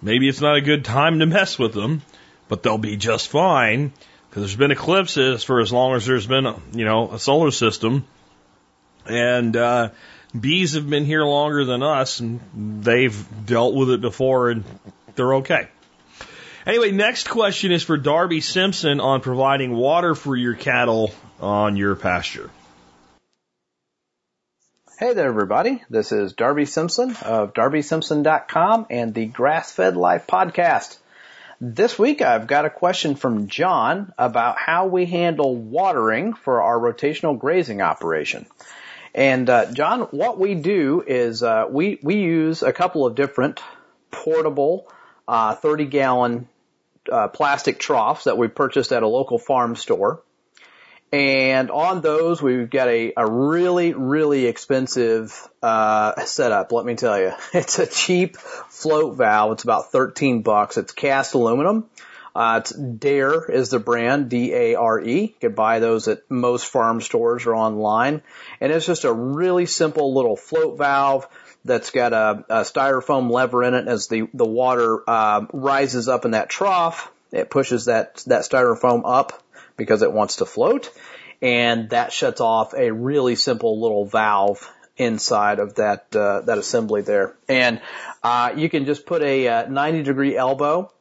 Maybe 0.02 0.28
it's 0.28 0.42
not 0.42 0.56
a 0.56 0.62
good 0.62 0.84
time 0.84 1.20
to 1.20 1.28
mess 1.28 1.60
with 1.60 1.76
them, 1.76 2.02
but 2.48 2.64
they'll 2.64 2.80
be 2.80 2.98
just 2.98 3.28
fine 3.28 3.94
because 4.28 4.42
there's 4.42 4.56
been 4.56 4.72
eclipses 4.72 5.44
for 5.44 5.60
as 5.62 5.72
long 5.72 5.94
as 5.94 6.08
there's 6.08 6.26
been, 6.26 6.48
a, 6.48 6.60
you 6.74 6.86
know, 6.86 7.12
a 7.12 7.20
solar 7.20 7.52
system, 7.52 8.04
and 9.06 9.56
uh, 9.56 9.90
bees 10.38 10.74
have 10.74 10.90
been 10.90 11.06
here 11.06 11.24
longer 11.24 11.64
than 11.64 11.84
us, 11.84 12.20
and 12.20 12.40
they've 12.84 13.46
dealt 13.46 13.76
with 13.76 13.92
it 13.92 14.02
before, 14.02 14.50
and 14.50 14.64
they're 15.14 15.36
okay. 15.36 15.68
Anyway, 16.66 16.90
next 16.90 17.30
question 17.30 17.72
is 17.72 17.84
for 17.84 17.96
Darby 17.96 18.42
Simpson 18.42 19.02
on 19.02 19.22
providing 19.22 19.72
water 19.76 20.16
for 20.16 20.36
your 20.36 20.56
cattle 20.56 21.14
on 21.40 21.78
your 21.78 21.96
pasture. 21.96 22.50
Hey 25.00 25.14
there, 25.14 25.30
everybody. 25.30 25.82
This 25.90 26.12
is 26.12 26.34
Darby 26.34 26.66
Simpson 26.66 27.16
of 27.24 27.54
darbysimpson.com 27.54 28.88
and 28.90 29.14
the 29.14 29.28
Grass 29.28 29.72
Fed 29.72 29.96
Life 29.96 30.28
podcast. 30.28 30.98
This 31.62 31.98
week 31.98 32.22
I've 32.22 32.48
got 32.48 32.66
a 32.66 32.70
question 32.70 33.16
from 33.16 33.48
John 33.48 34.12
about 34.18 34.58
how 34.60 34.88
we 34.88 35.06
handle 35.06 35.56
watering 35.56 36.34
for 36.34 36.62
our 36.62 36.78
rotational 36.78 37.40
grazing 37.40 37.82
operation. 37.82 38.46
And 39.16 39.50
uh, 39.50 39.72
John, 39.72 40.02
what 40.12 40.38
we 40.38 40.56
do 40.56 41.02
is 41.08 41.44
uh, 41.44 41.68
we 41.70 41.98
we 42.04 42.16
use 42.16 42.62
a 42.62 42.74
couple 42.74 43.06
of 43.06 43.16
different 43.16 43.62
portable 44.12 44.92
uh, 45.30 45.56
30 45.56 45.86
gallon 45.86 46.50
uh, 47.10 47.30
plastic 47.30 47.80
troughs 47.80 48.26
that 48.26 48.38
we 48.38 48.50
purchased 48.50 48.92
at 48.92 49.02
a 49.02 49.08
local 49.08 49.40
farm 49.40 49.78
store. 49.78 50.22
And 51.12 51.72
on 51.72 52.02
those, 52.02 52.40
we've 52.42 52.70
got 52.70 52.88
a, 52.88 53.14
a 53.18 53.30
really, 53.30 53.94
really 53.94 54.46
expensive 54.46 55.36
uh, 55.64 56.24
setup. 56.26 56.72
Let 56.72 56.86
me 56.86 56.96
tell 56.96 57.20
you, 57.20 57.34
it's 57.54 57.80
a 57.80 57.88
cheap 57.88 58.38
float 58.38 59.18
valve. 59.18 59.54
It's 59.54 59.64
about 59.64 59.92
13 59.92 60.44
bucks. 60.44 60.78
It's 60.78 60.92
cast 60.92 61.34
aluminum. 61.34 61.90
Uh, 62.36 62.62
it's 62.62 62.72
Dare 62.72 63.50
is 63.50 63.70
the 63.70 63.80
brand, 63.80 64.30
D-A-R-E. 64.30 65.22
You 65.22 65.34
can 65.42 65.54
buy 65.54 65.80
those 65.80 66.08
at 66.08 66.30
most 66.30 66.68
farm 66.68 67.02
stores 67.02 67.48
or 67.48 67.56
online. 67.56 68.22
And 68.62 68.72
it's 68.72 68.86
just 68.86 69.04
a 69.04 69.12
really 69.12 69.66
simple 69.66 70.14
little 70.14 70.38
float 70.38 70.78
valve 70.78 71.28
that's 71.66 71.90
got 71.90 72.14
a, 72.14 72.46
a 72.50 72.62
styrofoam 72.62 73.32
lever 73.32 73.64
in 73.64 73.74
it. 73.74 73.88
As 73.88 74.08
the 74.08 74.30
the 74.34 74.46
water 74.46 75.02
uh, 75.10 75.46
rises 75.52 76.08
up 76.08 76.26
in 76.26 76.32
that 76.32 76.50
trough, 76.50 77.12
it 77.32 77.50
pushes 77.50 77.86
that 77.86 78.24
that 78.28 78.44
styrofoam 78.44 79.02
up 79.06 79.44
because 79.80 80.04
it 80.04 80.14
wants 80.14 80.36
to 80.36 80.46
float. 80.46 80.92
And 81.42 81.90
that 81.90 82.14
shuts 82.14 82.42
off 82.42 82.76
a 82.76 82.92
really 82.92 83.36
simple 83.36 83.82
little 83.82 84.06
valve 84.06 84.72
inside 84.98 85.60
of 85.60 85.76
that, 85.76 86.16
uh, 86.16 86.42
that 86.42 86.60
assembly 86.60 87.02
there. 87.02 87.36
And, 87.48 87.82
uh, 88.22 88.54
you 88.56 88.70
can 88.70 88.86
just 88.86 89.08
put 89.08 89.24
a 89.24 89.48
uh, 89.48 89.68
90 89.68 90.04
degree 90.04 90.38
elbow, 90.38 90.92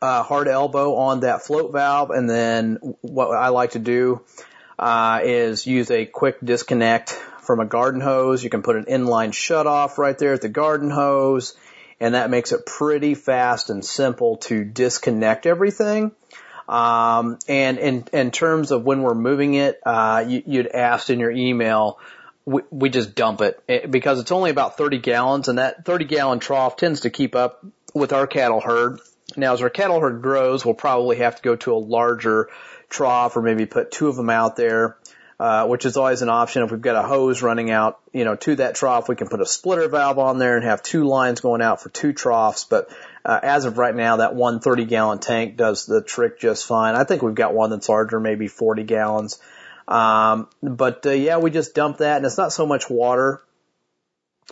uh, 0.00 0.22
hard 0.22 0.48
elbow 0.48 0.94
on 0.94 1.20
that 1.20 1.42
float 1.42 1.72
valve. 1.72 2.10
And 2.10 2.30
then 2.30 2.78
what 3.02 3.36
I 3.36 3.48
like 3.48 3.72
to 3.72 3.80
do, 3.80 4.22
uh, 4.78 5.20
is 5.24 5.66
use 5.66 5.90
a 5.90 6.06
quick 6.06 6.38
disconnect 6.42 7.10
from 7.10 7.60
a 7.60 7.64
garden 7.64 8.00
hose. 8.00 8.42
You 8.44 8.50
can 8.50 8.62
put 8.62 8.76
an 8.76 8.84
inline 8.84 9.30
shutoff 9.30 9.98
right 9.98 10.16
there 10.16 10.34
at 10.34 10.42
the 10.42 10.48
garden 10.48 10.90
hose. 10.90 11.56
And 11.98 12.14
that 12.14 12.28
makes 12.28 12.52
it 12.52 12.66
pretty 12.66 13.14
fast 13.14 13.70
and 13.70 13.84
simple 13.84 14.36
to 14.48 14.64
disconnect 14.64 15.46
everything. 15.46 16.12
Um, 16.68 17.38
and 17.48 17.78
in, 17.78 18.04
in 18.12 18.30
terms 18.30 18.70
of 18.72 18.84
when 18.84 19.02
we're 19.02 19.14
moving 19.14 19.54
it, 19.54 19.80
uh, 19.84 20.24
you, 20.26 20.42
you'd 20.46 20.66
asked 20.66 21.10
in 21.10 21.20
your 21.20 21.30
email, 21.30 21.98
we, 22.44 22.62
we 22.70 22.88
just 22.88 23.14
dump 23.14 23.40
it. 23.40 23.90
because 23.90 24.20
it's 24.20 24.32
only 24.32 24.50
about 24.50 24.76
30 24.76 24.98
gallons 24.98 25.48
and 25.48 25.58
that 25.58 25.84
30 25.84 26.06
gallon 26.06 26.38
trough 26.38 26.76
tends 26.76 27.00
to 27.00 27.10
keep 27.10 27.34
up 27.34 27.64
with 27.94 28.12
our 28.12 28.26
cattle 28.26 28.60
herd. 28.60 29.00
Now 29.36 29.52
as 29.52 29.62
our 29.62 29.70
cattle 29.70 30.00
herd 30.00 30.22
grows, 30.22 30.64
we'll 30.64 30.74
probably 30.74 31.16
have 31.16 31.36
to 31.36 31.42
go 31.42 31.56
to 31.56 31.74
a 31.74 31.78
larger 31.78 32.48
trough 32.88 33.36
or 33.36 33.42
maybe 33.42 33.66
put 33.66 33.90
two 33.90 34.08
of 34.08 34.16
them 34.16 34.30
out 34.30 34.56
there. 34.56 34.96
Uh, 35.38 35.66
which 35.66 35.84
is 35.84 35.98
always 35.98 36.22
an 36.22 36.30
option. 36.30 36.62
If 36.62 36.70
we've 36.70 36.80
got 36.80 36.96
a 36.96 37.06
hose 37.06 37.42
running 37.42 37.70
out, 37.70 38.00
you 38.10 38.24
know, 38.24 38.36
to 38.36 38.56
that 38.56 38.74
trough, 38.74 39.06
we 39.06 39.16
can 39.16 39.28
put 39.28 39.42
a 39.42 39.44
splitter 39.44 39.86
valve 39.86 40.18
on 40.18 40.38
there 40.38 40.56
and 40.56 40.64
have 40.64 40.82
two 40.82 41.04
lines 41.04 41.42
going 41.42 41.60
out 41.60 41.82
for 41.82 41.90
two 41.90 42.14
troughs. 42.14 42.64
But 42.64 42.88
uh, 43.26 43.40
as 43.42 43.64
of 43.64 43.76
right 43.76 43.94
now, 43.94 44.18
that 44.18 44.36
one 44.36 44.60
30 44.60 44.84
gallon 44.84 45.18
tank 45.18 45.56
does 45.56 45.84
the 45.84 46.00
trick 46.00 46.38
just 46.38 46.64
fine. 46.64 46.94
I 46.94 47.02
think 47.02 47.22
we've 47.22 47.34
got 47.34 47.54
one 47.54 47.70
that's 47.70 47.88
larger, 47.88 48.20
maybe 48.20 48.46
40 48.46 48.84
gallons. 48.84 49.40
Um, 49.88 50.48
but 50.62 51.04
uh, 51.04 51.10
yeah, 51.10 51.38
we 51.38 51.50
just 51.50 51.74
dump 51.74 51.98
that, 51.98 52.18
and 52.18 52.26
it's 52.26 52.38
not 52.38 52.52
so 52.52 52.66
much 52.66 52.88
water 52.88 53.42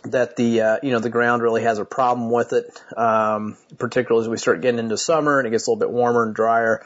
that 0.07 0.35
the 0.35 0.61
uh, 0.61 0.79
you 0.83 0.91
know 0.91 0.99
the 0.99 1.09
ground 1.09 1.41
really 1.41 1.63
has 1.63 1.79
a 1.79 1.85
problem 1.85 2.33
with 2.33 2.53
it. 2.53 2.67
Um, 2.97 3.57
particularly 3.79 4.27
as 4.27 4.29
we 4.29 4.39
start 4.39 4.61
getting 4.61 4.81
into 4.81 4.99
summer 4.99 5.39
and 5.39 5.47
it 5.47 5.51
gets 5.51 5.69
a 5.69 5.71
little 5.71 5.79
bit 5.79 5.91
warmer 5.91 6.25
and 6.25 6.35
drier, 6.35 6.85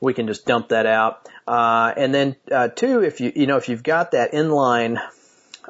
we 0.00 0.14
can 0.14 0.26
just 0.26 0.46
dump 0.46 0.70
that 0.70 0.86
out. 0.86 1.28
Uh, 1.46 1.92
and 1.94 2.14
then 2.14 2.36
uh, 2.50 2.68
two, 2.68 3.02
if 3.02 3.20
you 3.20 3.32
you 3.36 3.46
know 3.46 3.58
if 3.58 3.68
you've 3.68 3.82
got 3.82 4.12
that 4.12 4.32
inline 4.32 4.98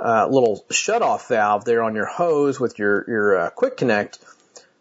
uh, 0.00 0.28
little 0.28 0.64
shut 0.70 1.02
off 1.02 1.28
valve 1.28 1.64
there 1.64 1.82
on 1.82 1.96
your 1.96 2.06
hose 2.06 2.60
with 2.60 2.78
your 2.78 3.04
your 3.08 3.38
uh, 3.38 3.50
quick 3.50 3.76
connect 3.76 4.20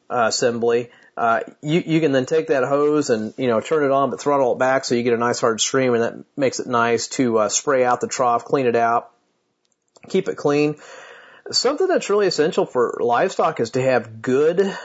uh, 0.10 0.26
assembly, 0.28 0.90
uh, 1.16 1.42
you, 1.62 1.84
you 1.86 2.00
can 2.00 2.12
then 2.12 2.26
take 2.26 2.48
that 2.48 2.64
hose 2.64 3.10
and, 3.10 3.34
you 3.38 3.48
know, 3.48 3.60
turn 3.60 3.84
it 3.84 3.92
on, 3.92 4.12
but 4.12 4.22
throttle 4.22 4.54
it 4.54 4.60
back 4.60 4.86
so 4.86 4.96
you 4.96 5.04
get 5.04 5.14
a 5.14 5.18
nice 5.18 5.40
hard 5.40 5.60
stream 5.60 5.94
and 5.94 6.04
that 6.04 6.26
makes 6.36 6.60
it 6.60 6.68
nice 6.68 7.08
to, 7.08 7.40
uh, 7.40 7.50
spray 7.50 7.84
out 7.84 8.02
the 8.02 8.08
trough, 8.08 8.46
clean 8.46 8.68
it 8.68 8.76
out, 8.76 9.12
keep 10.08 10.28
it 10.30 10.36
clean. 10.36 10.76
Something 11.52 11.88
that's 11.88 12.10
really 12.10 12.28
essential 12.28 12.66
for 12.66 12.98
livestock 13.02 13.60
is 13.60 13.72
to 13.72 13.82
have 13.82 14.22
good, 14.22 14.78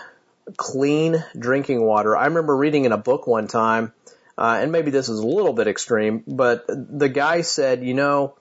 clean 0.56 1.22
drinking 1.38 1.82
water. 1.82 2.16
I 2.16 2.26
remember 2.26 2.56
reading 2.56 2.84
in 2.84 2.92
a 2.92 2.98
book 2.98 3.26
one 3.26 3.46
time, 3.46 3.92
uh, 4.38 4.58
and 4.60 4.72
maybe 4.72 4.90
this 4.90 5.08
is 5.08 5.18
a 5.18 5.26
little 5.26 5.52
bit 5.52 5.68
extreme, 5.68 6.24
but 6.26 6.64
the 6.66 7.08
guy 7.08 7.42
said, 7.42 7.84
you 7.84 7.94
know, 7.94 8.36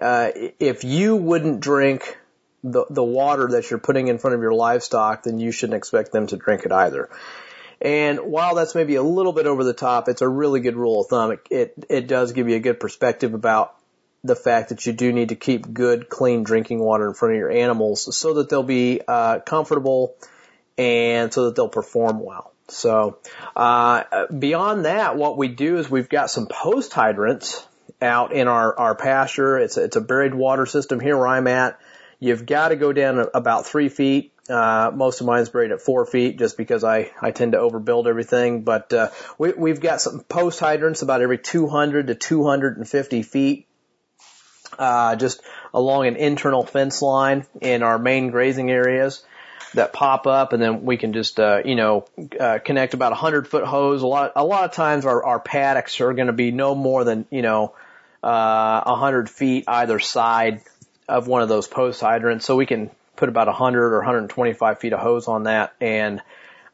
uh, 0.00 0.30
if 0.58 0.84
you 0.84 1.16
wouldn't 1.16 1.60
drink 1.60 2.18
the, 2.72 2.84
the 2.90 3.02
water 3.02 3.48
that 3.52 3.70
you're 3.70 3.78
putting 3.78 4.08
in 4.08 4.18
front 4.18 4.34
of 4.34 4.42
your 4.42 4.52
livestock, 4.52 5.22
then 5.22 5.38
you 5.38 5.52
shouldn't 5.52 5.76
expect 5.76 6.12
them 6.12 6.26
to 6.28 6.36
drink 6.36 6.64
it 6.64 6.72
either. 6.72 7.08
And 7.80 8.18
while 8.20 8.54
that's 8.54 8.74
maybe 8.74 8.96
a 8.96 9.02
little 9.02 9.32
bit 9.32 9.46
over 9.46 9.62
the 9.62 9.74
top, 9.74 10.08
it's 10.08 10.22
a 10.22 10.28
really 10.28 10.60
good 10.60 10.76
rule 10.76 11.02
of 11.02 11.08
thumb. 11.08 11.32
It, 11.32 11.46
it, 11.50 11.84
it 11.88 12.06
does 12.06 12.32
give 12.32 12.48
you 12.48 12.56
a 12.56 12.60
good 12.60 12.80
perspective 12.80 13.34
about 13.34 13.74
the 14.24 14.34
fact 14.34 14.70
that 14.70 14.86
you 14.86 14.92
do 14.92 15.12
need 15.12 15.28
to 15.28 15.36
keep 15.36 15.72
good, 15.72 16.08
clean 16.08 16.42
drinking 16.42 16.80
water 16.80 17.06
in 17.06 17.14
front 17.14 17.34
of 17.34 17.38
your 17.38 17.50
animals 17.50 18.16
so 18.16 18.34
that 18.34 18.48
they'll 18.48 18.62
be 18.62 19.00
uh, 19.06 19.38
comfortable 19.40 20.16
and 20.76 21.32
so 21.32 21.46
that 21.46 21.56
they'll 21.56 21.68
perform 21.68 22.20
well. 22.20 22.52
So 22.68 23.18
uh, 23.54 24.26
beyond 24.36 24.86
that, 24.86 25.16
what 25.16 25.36
we 25.36 25.48
do 25.48 25.78
is 25.78 25.88
we've 25.88 26.08
got 26.08 26.30
some 26.30 26.48
post 26.48 26.92
hydrants 26.92 27.64
out 28.02 28.32
in 28.32 28.48
our, 28.48 28.76
our 28.76 28.94
pasture. 28.94 29.58
It's 29.58 29.76
a, 29.76 29.84
it's 29.84 29.96
a 29.96 30.00
buried 30.00 30.34
water 30.34 30.66
system 30.66 30.98
here 30.98 31.16
where 31.16 31.28
I'm 31.28 31.46
at. 31.46 31.78
You've 32.18 32.46
got 32.46 32.68
to 32.68 32.76
go 32.76 32.92
down 32.92 33.26
about 33.34 33.66
three 33.66 33.88
feet. 33.88 34.32
Uh, 34.48 34.90
most 34.94 35.20
of 35.20 35.26
mine's 35.26 35.48
buried 35.48 35.72
at 35.72 35.80
four 35.80 36.06
feet 36.06 36.38
just 36.38 36.56
because 36.56 36.84
I, 36.84 37.10
I 37.20 37.32
tend 37.32 37.52
to 37.52 37.58
overbuild 37.58 38.06
everything. 38.06 38.62
But, 38.62 38.92
uh, 38.92 39.10
we, 39.38 39.52
we've 39.52 39.80
got 39.80 40.00
some 40.00 40.20
post 40.20 40.60
hydrants 40.60 41.02
about 41.02 41.20
every 41.20 41.38
200 41.38 42.06
to 42.06 42.14
250 42.14 43.22
feet, 43.22 43.66
uh, 44.78 45.16
just 45.16 45.42
along 45.74 46.06
an 46.06 46.16
internal 46.16 46.64
fence 46.64 47.02
line 47.02 47.44
in 47.60 47.82
our 47.82 47.98
main 47.98 48.30
grazing 48.30 48.70
areas 48.70 49.24
that 49.74 49.92
pop 49.92 50.26
up 50.26 50.52
and 50.52 50.62
then 50.62 50.84
we 50.84 50.96
can 50.96 51.12
just, 51.12 51.40
uh, 51.40 51.60
you 51.64 51.74
know, 51.74 52.06
uh, 52.38 52.58
connect 52.64 52.94
about 52.94 53.12
a 53.12 53.16
hundred 53.16 53.48
foot 53.48 53.64
hose. 53.64 54.02
A 54.02 54.06
lot, 54.06 54.32
a 54.36 54.44
lot 54.44 54.64
of 54.64 54.72
times 54.72 55.04
our, 55.04 55.24
our 55.24 55.40
paddocks 55.40 56.00
are 56.00 56.14
going 56.14 56.28
to 56.28 56.32
be 56.32 56.50
no 56.50 56.74
more 56.74 57.04
than, 57.04 57.26
you 57.30 57.42
know, 57.42 57.74
uh, 58.22 58.82
100 58.84 59.28
feet 59.28 59.64
either 59.66 59.98
side 59.98 60.62
of 61.08 61.26
one 61.26 61.42
of 61.42 61.48
those 61.48 61.68
post 61.68 62.00
hydrants. 62.00 62.44
So 62.44 62.56
we 62.56 62.66
can 62.66 62.90
put 63.16 63.28
about 63.28 63.46
100 63.46 63.92
or 63.92 63.98
125 63.98 64.78
feet 64.78 64.92
of 64.92 65.00
hose 65.00 65.28
on 65.28 65.44
that 65.44 65.74
and 65.80 66.22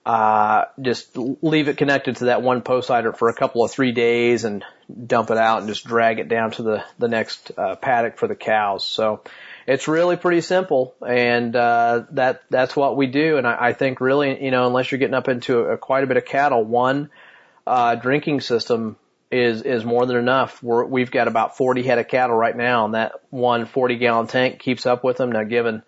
uh, 0.05 0.64
just 0.80 1.16
leave 1.16 1.68
it 1.68 1.76
connected 1.76 2.16
to 2.16 2.24
that 2.26 2.43
one 2.43 2.62
post 2.62 2.89
hydrant 2.89 3.18
for 3.18 3.28
a 3.28 3.35
couple 3.35 3.62
of 3.62 3.70
three 3.70 3.93
days 3.93 4.45
and 4.45 4.64
dump 5.07 5.30
it 5.30 5.39
out 5.39 5.61
and 5.61 5.68
just 5.68 5.87
drag 5.87 6.18
it 6.18 6.28
down 6.28 6.51
to 6.51 6.62
the 6.62 6.85
the 6.99 7.07
next 7.07 7.53
uh, 7.57 7.76
paddock 7.76 8.18
for 8.18 8.26
the 8.26 8.35
cows. 8.35 8.85
So 8.85 9.22
it's 9.64 9.87
really 9.87 10.16
pretty 10.16 10.41
simple, 10.41 10.95
and 11.07 11.55
uh, 11.55 12.03
that 12.12 12.43
that's 12.51 12.74
what 12.74 12.97
we 12.97 13.07
do. 13.07 13.37
And 13.37 13.47
I, 13.47 13.68
I 13.68 13.72
think 13.74 14.01
really, 14.01 14.45
you 14.45 14.51
know, 14.51 14.66
unless 14.66 14.91
you're 14.91 14.99
getting 14.99 15.14
up 15.14 15.28
into 15.28 15.61
a, 15.61 15.78
quite 15.78 16.03
a 16.03 16.09
bit 16.09 16.16
of 16.16 16.24
cattle, 16.24 16.64
one 16.64 17.11
uh, 17.64 17.95
drinking 17.95 18.41
system 18.41 18.97
is 19.33 19.62
is 19.62 19.85
more 19.85 20.07
than 20.07 20.16
enough. 20.16 20.62
We're, 20.62 20.85
we've 20.85 21.11
got 21.11 21.26
about 21.26 21.57
40 21.57 21.83
head 21.83 21.99
of 21.99 22.09
cattle 22.09 22.37
right 22.37 22.57
now, 22.57 22.85
and 22.85 22.95
that 22.95 23.12
one 23.30 23.66
40 23.66 23.97
gallon 23.97 24.26
tank 24.26 24.61
keeps 24.61 24.87
up 24.87 25.03
with 25.03 25.16
them. 25.16 25.33
Now, 25.33 25.45
given 25.45 25.83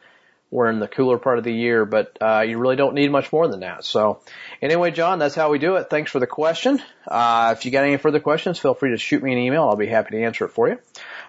we're 0.55 0.71
in 0.71 0.79
the 0.79 0.87
cooler 0.87 1.19
part 1.19 1.39
of 1.39 1.43
the 1.43 1.53
year, 1.53 1.85
but 1.85 2.17
uh, 2.21 2.45
you 2.47 2.59
really 2.59 2.77
don't 2.77 2.95
need 2.95 3.11
much 3.11 3.33
more 3.33 3.49
than 3.49 3.61
that. 3.61 3.85
So, 3.85 4.21
anyway, 4.63 4.93
John, 4.93 5.19
that's 5.19 5.35
how 5.35 5.51
we 5.51 5.59
do 5.59 5.77
it. 5.77 5.91
Thanks 5.91 6.13
for 6.13 6.21
the 6.21 6.29
question. 6.29 6.81
Uh, 7.09 7.55
if 7.59 7.65
you 7.65 7.73
got 7.73 7.83
any 7.83 7.97
further 7.97 8.21
questions, 8.21 8.61
feel 8.61 8.75
free 8.75 8.93
to 8.93 8.97
shoot 8.97 9.21
me 9.21 9.33
an 9.33 9.39
email. 9.39 9.65
I'll 9.65 9.75
be 9.75 9.89
happy 9.89 10.13
to 10.13 10.23
answer 10.23 10.45
it 10.45 10.51
for 10.51 10.69
you. 10.69 10.79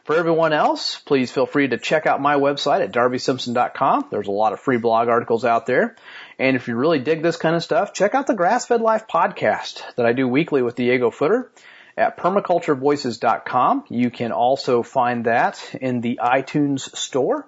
For 0.04 0.16
everyone 0.16 0.54
else, 0.54 1.00
please 1.00 1.32
feel 1.32 1.48
free 1.48 1.68
to 1.68 1.80
check 1.80 2.06
out 2.06 2.22
my 2.22 2.36
website 2.36 2.82
at 2.82 2.92
darbysimpson.com. 2.92 4.10
There's 4.12 4.28
a 4.28 4.32
lot 4.32 4.54
of 4.54 4.60
free 4.60 4.78
blog 4.78 5.08
articles 5.08 5.44
out 5.44 5.66
there. 5.66 5.96
And 6.38 6.56
if 6.56 6.68
you 6.68 6.76
really 6.76 7.00
dig 7.00 7.24
this 7.24 7.38
kind 7.38 7.56
of 7.56 7.64
stuff, 7.64 7.94
check 7.94 8.14
out 8.14 8.28
the 8.28 8.36
Grass 8.36 8.68
Fed 8.68 8.82
Life 8.82 9.08
podcast 9.08 9.82
that 9.96 10.06
I 10.06 10.14
do 10.14 10.28
weekly 10.28 10.62
with 10.62 10.76
Diego 10.76 11.10
Footer 11.10 11.52
at 11.98 12.18
permaculturevoices.com. 12.18 13.86
You 13.90 14.10
can 14.10 14.32
also 14.32 14.84
find 14.84 15.26
that 15.26 15.76
in 15.80 16.02
the 16.02 16.20
iTunes 16.22 16.96
store. 16.96 17.48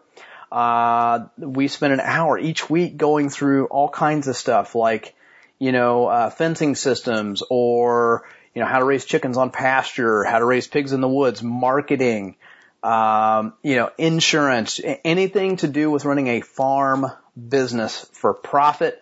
Uh, 0.52 1.26
we 1.38 1.68
spend 1.68 1.94
an 1.94 2.00
hour 2.00 2.38
each 2.40 2.70
week 2.70 2.96
going 2.96 3.30
through 3.30 3.66
all 3.66 3.90
kinds 3.90 4.28
of 4.28 4.36
stuff 4.38 4.76
like, 4.76 5.14
you 5.60 5.72
know, 5.72 6.08
uh, 6.08 6.30
fencing 6.30 6.76
systems 6.76 7.44
or, 7.50 8.24
you 8.56 8.62
know, 8.62 8.68
how 8.68 8.80
to 8.80 8.86
raise 8.86 9.04
chickens 9.04 9.38
on 9.38 9.52
pasture, 9.52 10.24
how 10.24 10.40
to 10.40 10.46
raise 10.46 10.68
pigs 10.68 10.94
in 10.94 11.02
the 11.02 11.10
woods, 11.10 11.44
marketing, 11.44 12.38
um, 12.82 13.54
you 13.62 13.76
know, 13.76 13.92
insurance, 13.98 14.80
anything 15.04 15.58
to 15.58 15.68
do 15.68 15.92
with 15.92 16.06
running 16.06 16.28
a 16.28 16.42
farm 16.42 17.08
business 17.38 18.06
for 18.14 18.34
profit. 18.34 19.02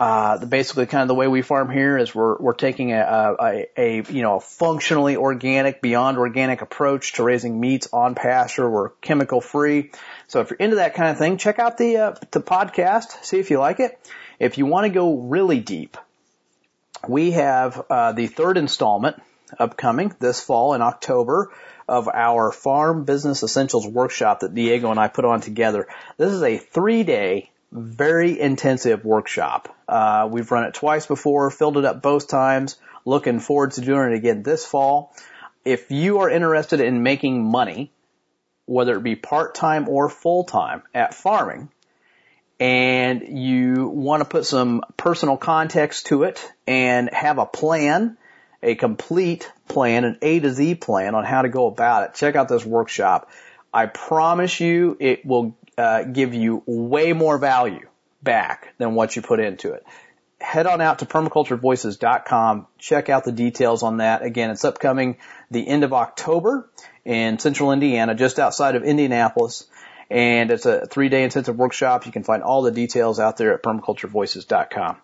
Uh, 0.00 0.42
basically 0.46 0.86
kind 0.86 1.02
of 1.02 1.08
the 1.08 1.14
way 1.14 1.28
we 1.28 1.42
farm 1.42 1.70
here 1.70 1.98
is 1.98 2.14
we're, 2.14 2.34
we're 2.38 2.54
taking 2.54 2.94
a, 2.94 3.36
a, 3.38 3.66
a, 3.76 4.02
you 4.10 4.22
know, 4.22 4.36
a 4.36 4.40
functionally 4.40 5.14
organic, 5.14 5.82
beyond 5.82 6.16
organic 6.16 6.62
approach 6.62 7.12
to 7.12 7.22
raising 7.22 7.60
meats 7.60 7.86
on 7.92 8.14
pasture. 8.14 8.68
We're 8.70 8.88
chemical 9.02 9.42
free. 9.42 9.90
So 10.26 10.40
if 10.40 10.48
you're 10.48 10.56
into 10.56 10.76
that 10.76 10.94
kind 10.94 11.10
of 11.10 11.18
thing, 11.18 11.36
check 11.36 11.58
out 11.58 11.76
the, 11.76 11.98
uh, 11.98 12.14
the 12.30 12.40
podcast, 12.40 13.22
see 13.22 13.40
if 13.40 13.50
you 13.50 13.58
like 13.58 13.78
it. 13.78 14.00
If 14.38 14.56
you 14.56 14.64
want 14.64 14.86
to 14.86 14.90
go 14.90 15.18
really 15.18 15.60
deep, 15.60 15.98
we 17.06 17.32
have, 17.32 17.84
uh, 17.90 18.12
the 18.12 18.26
third 18.26 18.56
installment 18.56 19.20
upcoming 19.58 20.14
this 20.18 20.40
fall 20.40 20.72
in 20.72 20.80
October 20.80 21.52
of 21.86 22.08
our 22.08 22.52
Farm 22.52 23.04
Business 23.04 23.42
Essentials 23.42 23.86
workshop 23.86 24.40
that 24.40 24.54
Diego 24.54 24.90
and 24.90 24.98
I 24.98 25.08
put 25.08 25.26
on 25.26 25.42
together. 25.42 25.88
This 26.16 26.32
is 26.32 26.42
a 26.42 26.56
three 26.56 27.02
day 27.02 27.50
very 27.72 28.38
intensive 28.38 29.04
workshop. 29.04 29.74
Uh, 29.88 30.28
we've 30.30 30.50
run 30.50 30.64
it 30.64 30.74
twice 30.74 31.06
before, 31.06 31.50
filled 31.50 31.76
it 31.76 31.84
up 31.84 32.02
both 32.02 32.28
times, 32.28 32.76
looking 33.04 33.40
forward 33.40 33.72
to 33.72 33.80
doing 33.80 34.12
it 34.12 34.16
again 34.16 34.42
this 34.42 34.66
fall. 34.66 35.14
If 35.64 35.90
you 35.90 36.20
are 36.20 36.30
interested 36.30 36.80
in 36.80 37.02
making 37.02 37.44
money, 37.44 37.92
whether 38.66 38.96
it 38.96 39.02
be 39.02 39.16
part-time 39.16 39.88
or 39.88 40.08
full-time 40.08 40.82
at 40.94 41.14
farming, 41.14 41.70
and 42.58 43.22
you 43.38 43.88
want 43.88 44.20
to 44.20 44.28
put 44.28 44.44
some 44.44 44.82
personal 44.96 45.36
context 45.36 46.06
to 46.06 46.24
it 46.24 46.52
and 46.66 47.08
have 47.12 47.38
a 47.38 47.46
plan, 47.46 48.16
a 48.62 48.74
complete 48.74 49.50
plan, 49.68 50.04
an 50.04 50.18
A 50.22 50.40
to 50.40 50.52
Z 50.52 50.74
plan 50.76 51.14
on 51.14 51.24
how 51.24 51.42
to 51.42 51.48
go 51.48 51.66
about 51.66 52.04
it, 52.04 52.14
check 52.14 52.36
out 52.36 52.48
this 52.48 52.64
workshop. 52.64 53.30
I 53.72 53.86
promise 53.86 54.60
you 54.60 54.96
it 55.00 55.24
will 55.24 55.56
uh, 55.80 56.04
give 56.04 56.34
you 56.34 56.62
way 56.66 57.12
more 57.12 57.38
value 57.38 57.88
back 58.22 58.74
than 58.78 58.94
what 58.94 59.16
you 59.16 59.22
put 59.22 59.40
into 59.40 59.72
it. 59.72 59.84
Head 60.40 60.66
on 60.66 60.80
out 60.80 61.00
to 61.00 61.06
permaculturevoices.com. 61.06 62.66
Check 62.78 63.08
out 63.08 63.24
the 63.24 63.32
details 63.32 63.82
on 63.82 63.98
that. 63.98 64.22
Again, 64.22 64.50
it's 64.50 64.64
upcoming 64.64 65.16
the 65.50 65.66
end 65.66 65.84
of 65.84 65.92
October 65.92 66.70
in 67.04 67.38
central 67.38 67.72
Indiana, 67.72 68.14
just 68.14 68.38
outside 68.38 68.74
of 68.74 68.84
Indianapolis. 68.84 69.66
And 70.10 70.50
it's 70.50 70.66
a 70.66 70.86
three 70.86 71.08
day 71.08 71.24
intensive 71.24 71.56
workshop. 71.56 72.06
You 72.06 72.12
can 72.12 72.24
find 72.24 72.42
all 72.42 72.62
the 72.62 72.72
details 72.72 73.20
out 73.20 73.36
there 73.36 73.54
at 73.54 73.62
permaculturevoices.com. 73.62 74.96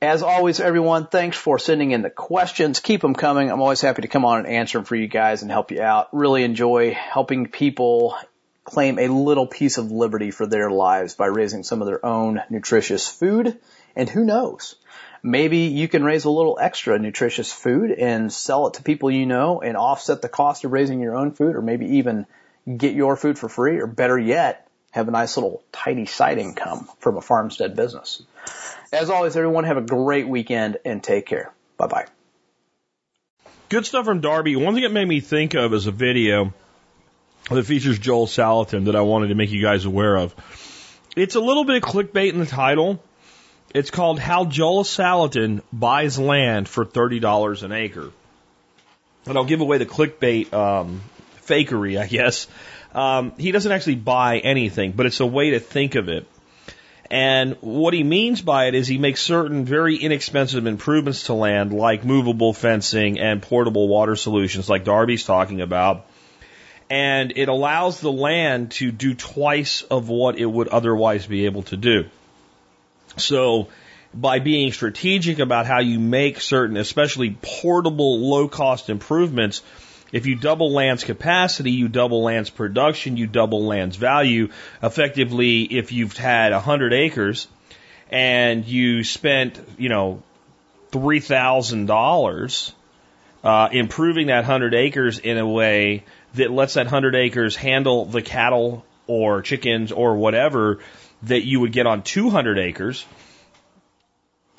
As 0.00 0.22
always, 0.22 0.58
everyone, 0.58 1.06
thanks 1.06 1.36
for 1.36 1.58
sending 1.58 1.92
in 1.92 2.02
the 2.02 2.10
questions. 2.10 2.80
Keep 2.80 3.02
them 3.02 3.14
coming. 3.14 3.50
I'm 3.50 3.60
always 3.60 3.80
happy 3.80 4.02
to 4.02 4.08
come 4.08 4.24
on 4.24 4.38
and 4.40 4.48
answer 4.48 4.78
them 4.78 4.84
for 4.84 4.96
you 4.96 5.06
guys 5.06 5.42
and 5.42 5.50
help 5.50 5.70
you 5.70 5.80
out. 5.80 6.08
Really 6.12 6.42
enjoy 6.42 6.92
helping 6.92 7.46
people 7.46 8.16
claim 8.64 8.98
a 8.98 9.08
little 9.08 9.46
piece 9.46 9.78
of 9.78 9.90
liberty 9.90 10.30
for 10.30 10.46
their 10.46 10.70
lives 10.70 11.14
by 11.14 11.26
raising 11.26 11.62
some 11.62 11.82
of 11.82 11.86
their 11.86 12.04
own 12.04 12.40
nutritious 12.48 13.08
food. 13.08 13.58
And 13.96 14.08
who 14.08 14.24
knows? 14.24 14.76
Maybe 15.22 15.58
you 15.58 15.88
can 15.88 16.04
raise 16.04 16.24
a 16.24 16.30
little 16.30 16.58
extra 16.60 16.98
nutritious 16.98 17.52
food 17.52 17.92
and 17.92 18.32
sell 18.32 18.66
it 18.66 18.74
to 18.74 18.82
people 18.82 19.10
you 19.10 19.26
know 19.26 19.60
and 19.60 19.76
offset 19.76 20.22
the 20.22 20.28
cost 20.28 20.64
of 20.64 20.72
raising 20.72 21.00
your 21.00 21.16
own 21.16 21.32
food 21.32 21.54
or 21.54 21.62
maybe 21.62 21.96
even 21.96 22.26
get 22.76 22.94
your 22.94 23.16
food 23.16 23.38
for 23.38 23.48
free 23.48 23.78
or 23.78 23.86
better 23.86 24.18
yet, 24.18 24.68
have 24.90 25.08
a 25.08 25.10
nice 25.10 25.36
little 25.36 25.62
tidy 25.72 26.06
side 26.06 26.38
income 26.38 26.88
from 26.98 27.16
a 27.16 27.20
farmstead 27.20 27.76
business. 27.76 28.22
As 28.92 29.10
always, 29.10 29.36
everyone 29.36 29.64
have 29.64 29.76
a 29.76 29.82
great 29.82 30.28
weekend 30.28 30.78
and 30.84 31.02
take 31.02 31.26
care. 31.26 31.52
Bye 31.76 31.86
bye. 31.86 32.06
Good 33.68 33.86
stuff 33.86 34.04
from 34.04 34.20
Darby. 34.20 34.54
One 34.56 34.74
thing 34.74 34.82
it 34.84 34.92
made 34.92 35.08
me 35.08 35.20
think 35.20 35.54
of 35.54 35.72
is 35.72 35.86
a 35.86 35.92
video 35.92 36.52
that 37.50 37.64
features 37.64 37.98
Joel 37.98 38.26
Salatin 38.26 38.86
that 38.86 38.96
I 38.96 39.00
wanted 39.02 39.28
to 39.28 39.34
make 39.34 39.50
you 39.50 39.62
guys 39.62 39.84
aware 39.84 40.16
of. 40.16 40.34
It's 41.16 41.34
a 41.34 41.40
little 41.40 41.64
bit 41.64 41.82
of 41.82 41.82
clickbait 41.82 42.32
in 42.32 42.38
the 42.38 42.46
title. 42.46 43.02
It's 43.74 43.90
called 43.90 44.18
How 44.18 44.44
Joel 44.44 44.84
Salatin 44.84 45.62
Buys 45.72 46.18
Land 46.18 46.68
for 46.68 46.84
$30 46.84 47.62
an 47.62 47.72
Acre. 47.72 48.10
And 49.26 49.36
I'll 49.36 49.44
give 49.44 49.60
away 49.60 49.78
the 49.78 49.86
clickbait 49.86 50.52
um, 50.52 51.02
fakery, 51.46 51.98
I 51.98 52.06
guess. 52.06 52.48
Um, 52.94 53.32
he 53.38 53.52
doesn't 53.52 53.70
actually 53.70 53.96
buy 53.96 54.38
anything, 54.38 54.92
but 54.92 55.06
it's 55.06 55.20
a 55.20 55.26
way 55.26 55.50
to 55.50 55.60
think 55.60 55.94
of 55.94 56.08
it. 56.08 56.26
And 57.10 57.56
what 57.60 57.92
he 57.92 58.02
means 58.02 58.40
by 58.40 58.66
it 58.66 58.74
is 58.74 58.88
he 58.88 58.96
makes 58.96 59.20
certain 59.20 59.66
very 59.66 59.96
inexpensive 59.96 60.66
improvements 60.66 61.24
to 61.24 61.34
land, 61.34 61.72
like 61.72 62.04
movable 62.04 62.54
fencing 62.54 63.20
and 63.20 63.42
portable 63.42 63.86
water 63.86 64.16
solutions, 64.16 64.68
like 64.68 64.84
Darby's 64.84 65.24
talking 65.24 65.60
about 65.60 66.06
and 66.92 67.32
it 67.36 67.48
allows 67.48 68.00
the 68.00 68.12
land 68.12 68.72
to 68.72 68.92
do 68.92 69.14
twice 69.14 69.80
of 69.80 70.10
what 70.10 70.38
it 70.38 70.44
would 70.44 70.68
otherwise 70.68 71.26
be 71.26 71.46
able 71.46 71.62
to 71.62 71.78
do. 71.78 72.04
So, 73.16 73.68
by 74.12 74.40
being 74.40 74.72
strategic 74.72 75.38
about 75.38 75.64
how 75.64 75.80
you 75.80 75.98
make 75.98 76.38
certain, 76.38 76.76
especially 76.76 77.34
portable, 77.40 78.20
low 78.20 78.46
cost 78.46 78.90
improvements, 78.90 79.62
if 80.12 80.26
you 80.26 80.34
double 80.34 80.70
land's 80.70 81.02
capacity, 81.02 81.70
you 81.70 81.88
double 81.88 82.24
land's 82.24 82.50
production, 82.50 83.16
you 83.16 83.26
double 83.26 83.64
land's 83.64 83.96
value. 83.96 84.50
Effectively, 84.82 85.62
if 85.62 85.92
you've 85.92 86.18
had 86.18 86.52
100 86.52 86.92
acres 86.92 87.48
and 88.10 88.66
you 88.66 89.02
spent, 89.02 89.58
you 89.78 89.88
know, 89.88 90.22
$3,000 90.90 92.72
uh, 93.44 93.68
improving 93.72 94.26
that 94.26 94.44
100 94.44 94.74
acres 94.74 95.18
in 95.18 95.38
a 95.38 95.48
way 95.48 96.04
that 96.34 96.50
lets 96.50 96.74
that 96.74 96.86
100 96.86 97.14
acres 97.14 97.56
handle 97.56 98.04
the 98.04 98.22
cattle 98.22 98.84
or 99.06 99.42
chickens 99.42 99.92
or 99.92 100.16
whatever 100.16 100.80
that 101.24 101.44
you 101.44 101.60
would 101.60 101.72
get 101.72 101.86
on 101.86 102.02
200 102.02 102.58
acres, 102.58 103.04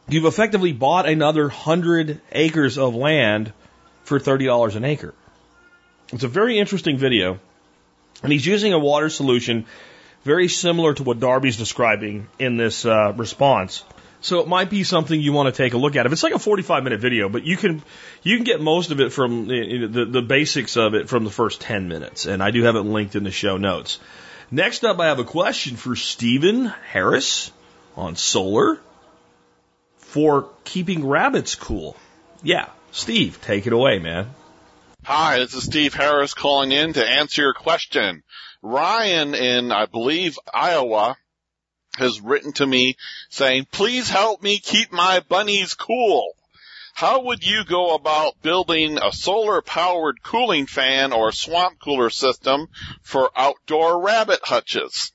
you've 0.07 0.26
effectively 0.26 0.71
bought 0.71 1.07
another 1.07 1.43
100 1.43 2.21
acres 2.32 2.78
of 2.78 2.95
land 2.95 3.51
for 4.03 4.19
$30 4.19 4.76
an 4.76 4.86
acre. 4.86 5.13
It's 6.11 6.24
a 6.24 6.28
very 6.28 6.59
interesting 6.59 6.97
video. 6.97 7.39
And 8.21 8.32
he's 8.32 8.45
using 8.45 8.74
a 8.74 8.80
water 8.80 9.09
solution 9.09 9.65
very 10.24 10.47
similar 10.47 10.93
to 10.93 11.03
what 11.03 11.19
Darby's 11.19 11.57
describing 11.57 12.28
in 12.39 12.55
this 12.55 12.86
uh, 12.86 13.13
response. 13.15 13.84
So 14.24 14.39
it 14.39 14.47
might 14.47 14.69
be 14.69 14.86
something 14.86 15.19
you 15.19 15.34
want 15.34 15.53
to 15.53 15.63
take 15.63 15.74
a 15.74 15.78
look 15.78 15.97
at. 15.97 16.05
If 16.05 16.13
it's 16.13 16.24
like 16.24 16.34
a 16.34 16.39
45 16.39 16.86
minute 16.86 17.01
video, 17.01 17.28
but 17.28 17.43
you 17.43 17.57
can 17.57 17.84
you 18.24 18.38
can 18.38 18.45
get 18.45 18.61
most 18.61 18.91
of 18.91 19.01
it 19.01 19.11
from 19.11 19.47
the, 19.47 19.86
the, 19.86 20.05
the 20.05 20.21
basics 20.21 20.78
of 20.78 20.95
it 20.95 21.09
from 21.09 21.26
the 21.26 21.30
first 21.30 21.59
10 21.59 21.89
minutes, 21.89 22.26
and 22.26 22.41
I 22.41 22.51
do 22.51 22.63
have 22.63 22.78
it 22.78 22.82
linked 22.82 23.15
in 23.15 23.26
the 23.26 23.32
show 23.32 23.57
notes. 23.57 23.99
Next 24.49 24.86
up, 24.86 25.01
I 25.01 25.07
have 25.07 25.19
a 25.19 25.26
question 25.26 25.76
for 25.76 25.97
Stephen 25.97 26.67
Harris 26.67 27.51
on 27.97 28.15
solar 28.15 28.80
for 29.97 30.47
keeping 30.63 31.05
rabbits 31.05 31.55
cool. 31.55 31.97
Yeah, 32.43 32.69
Steve, 32.91 33.41
take 33.41 33.67
it 33.67 33.74
away, 33.74 33.99
man. 33.99 34.30
Hi, 35.03 35.39
this 35.39 35.53
is 35.53 35.65
Steve 35.65 35.93
Harris 35.93 36.34
calling 36.34 36.71
in 36.71 36.93
to 36.93 37.05
answer 37.05 37.41
your 37.41 37.53
question. 37.53 38.24
Ryan 38.61 39.36
in, 39.36 39.74
I 39.74 39.86
believe, 39.86 40.39
Iowa 40.53 41.17
has 41.97 42.21
written 42.21 42.53
to 42.53 42.65
me 42.65 42.97
saying, 43.29 43.67
please 43.71 44.09
help 44.09 44.41
me 44.41 44.59
keep 44.59 44.91
my 44.91 45.21
bunnies 45.27 45.73
cool. 45.73 46.33
How 46.95 47.21
would 47.21 47.43
you 47.43 47.63
go 47.65 47.95
about 47.95 48.41
building 48.41 48.99
a 49.01 49.11
solar 49.11 49.61
powered 49.61 50.21
cooling 50.21 50.67
fan 50.67 51.11
or 51.11 51.31
swamp 51.31 51.79
cooler 51.79 52.11
system 52.11 52.67
for 53.01 53.31
outdoor 53.35 53.99
rabbit 53.99 54.41
hutches? 54.43 55.11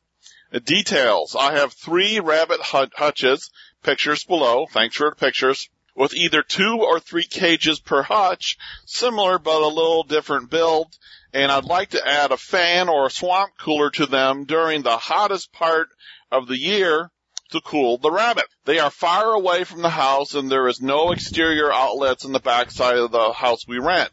Uh, 0.52 0.58
details. 0.58 1.36
I 1.38 1.52
have 1.52 1.72
three 1.72 2.20
rabbit 2.20 2.60
hutches, 2.62 3.50
pictures 3.82 4.24
below, 4.24 4.66
thanks 4.66 4.96
for 4.96 5.10
the 5.10 5.16
pictures, 5.16 5.68
with 5.94 6.14
either 6.14 6.42
two 6.42 6.78
or 6.80 7.00
three 7.00 7.24
cages 7.24 7.80
per 7.80 8.02
hutch, 8.02 8.56
similar 8.86 9.38
but 9.38 9.62
a 9.62 9.68
little 9.68 10.04
different 10.04 10.50
build, 10.50 10.96
and 11.32 11.52
I'd 11.52 11.64
like 11.64 11.90
to 11.90 12.06
add 12.06 12.32
a 12.32 12.36
fan 12.36 12.88
or 12.88 13.06
a 13.06 13.10
swamp 13.10 13.52
cooler 13.58 13.90
to 13.90 14.06
them 14.06 14.44
during 14.44 14.82
the 14.82 14.96
hottest 14.96 15.52
part 15.52 15.90
of 16.30 16.46
the 16.48 16.58
year 16.58 17.10
to 17.50 17.60
cool 17.62 17.98
the 17.98 18.10
rabbit. 18.10 18.44
They 18.64 18.78
are 18.78 18.90
far 18.90 19.32
away 19.32 19.64
from 19.64 19.82
the 19.82 19.88
house 19.88 20.34
and 20.34 20.50
there 20.50 20.68
is 20.68 20.80
no 20.80 21.12
exterior 21.12 21.72
outlets 21.72 22.24
in 22.24 22.32
the 22.32 22.40
backside 22.40 22.96
of 22.96 23.10
the 23.10 23.32
house 23.32 23.66
we 23.66 23.78
rent. 23.78 24.10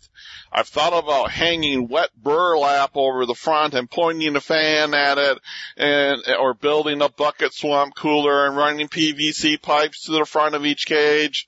I've 0.52 0.68
thought 0.68 0.98
about 0.98 1.32
hanging 1.32 1.90
wet 1.90 2.10
burlap 2.16 2.92
over 2.96 3.26
the 3.26 3.36
front 3.36 3.74
and 3.74 3.92
pointing 3.92 4.36
a 4.36 4.42
fan 4.42 4.94
at 4.94 5.18
it 5.18 5.38
and, 5.76 6.22
or 6.40 6.54
building 6.54 7.02
a 7.02 7.10
bucket 7.10 7.54
swamp 7.54 7.96
cooler 7.96 8.48
and 8.48 8.56
running 8.56 8.88
PVC 8.88 9.62
pipes 9.62 10.06
to 10.06 10.14
the 10.14 10.26
front 10.26 10.56
of 10.56 10.66
each 10.66 10.86
cage. 10.86 11.48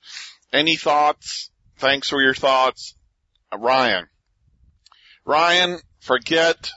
Any 0.52 0.76
thoughts? 0.76 1.50
Thanks 1.78 2.08
for 2.10 2.20
your 2.20 2.34
thoughts. 2.34 2.94
Ryan. 3.56 4.08
Ryan, 5.24 5.78
forget 6.00 6.70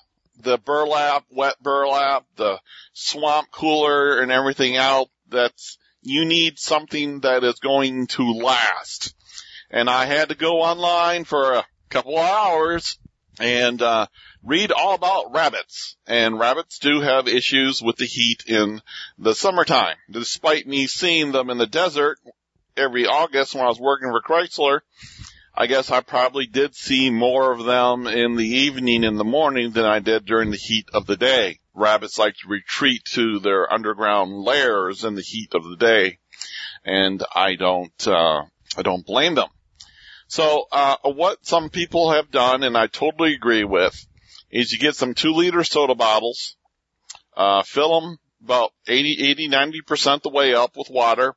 the 0.43 0.57
burlap, 0.57 1.25
wet 1.29 1.55
burlap, 1.61 2.25
the 2.35 2.59
swamp 2.93 3.49
cooler 3.51 4.19
and 4.19 4.31
everything 4.31 4.75
else. 4.75 5.09
That's, 5.29 5.77
you 6.01 6.25
need 6.25 6.59
something 6.59 7.21
that 7.21 7.43
is 7.43 7.59
going 7.59 8.07
to 8.07 8.23
last. 8.31 9.13
And 9.69 9.89
I 9.89 10.05
had 10.05 10.29
to 10.29 10.35
go 10.35 10.61
online 10.61 11.23
for 11.23 11.53
a 11.53 11.65
couple 11.89 12.17
of 12.17 12.25
hours 12.25 12.97
and, 13.39 13.81
uh, 13.81 14.07
read 14.43 14.71
all 14.71 14.95
about 14.95 15.33
rabbits. 15.33 15.95
And 16.05 16.39
rabbits 16.39 16.79
do 16.79 17.01
have 17.01 17.27
issues 17.27 17.81
with 17.81 17.95
the 17.97 18.05
heat 18.05 18.43
in 18.47 18.81
the 19.17 19.33
summertime. 19.33 19.95
Despite 20.09 20.67
me 20.67 20.87
seeing 20.87 21.31
them 21.31 21.49
in 21.49 21.57
the 21.57 21.67
desert 21.67 22.17
every 22.75 23.05
August 23.05 23.55
when 23.55 23.63
I 23.63 23.67
was 23.67 23.79
working 23.79 24.09
for 24.09 24.21
Chrysler, 24.21 24.81
I 25.53 25.67
guess 25.67 25.91
I 25.91 25.99
probably 25.99 26.45
did 26.45 26.75
see 26.75 27.09
more 27.09 27.51
of 27.51 27.65
them 27.65 28.07
in 28.07 28.35
the 28.37 28.47
evening 28.47 29.03
in 29.03 29.17
the 29.17 29.25
morning 29.25 29.71
than 29.71 29.83
I 29.83 29.99
did 29.99 30.25
during 30.25 30.49
the 30.49 30.57
heat 30.57 30.87
of 30.93 31.05
the 31.05 31.17
day. 31.17 31.59
Rabbits 31.73 32.17
like 32.17 32.35
to 32.37 32.47
retreat 32.47 33.03
to 33.13 33.39
their 33.39 33.71
underground 33.71 34.31
lairs 34.31 35.03
in 35.03 35.15
the 35.15 35.21
heat 35.21 35.53
of 35.53 35.63
the 35.63 35.75
day, 35.75 36.19
and 36.85 37.21
I 37.35 37.55
don't, 37.55 38.07
uh, 38.07 38.43
I 38.77 38.81
don't 38.81 39.05
blame 39.05 39.35
them. 39.35 39.49
So, 40.27 40.67
uh, 40.71 40.95
what 41.03 41.45
some 41.45 41.69
people 41.69 42.11
have 42.11 42.31
done, 42.31 42.63
and 42.63 42.77
I 42.77 42.87
totally 42.87 43.33
agree 43.33 43.65
with, 43.65 44.05
is 44.49 44.71
you 44.71 44.79
get 44.79 44.95
some 44.95 45.13
two 45.13 45.33
liter 45.33 45.65
soda 45.65 45.95
bottles, 45.95 46.55
uh, 47.35 47.63
fill 47.63 47.99
them 47.99 48.17
about 48.43 48.71
80, 48.87 49.29
80, 49.29 49.49
90% 49.49 50.23
the 50.23 50.29
way 50.29 50.53
up 50.53 50.77
with 50.77 50.89
water, 50.89 51.35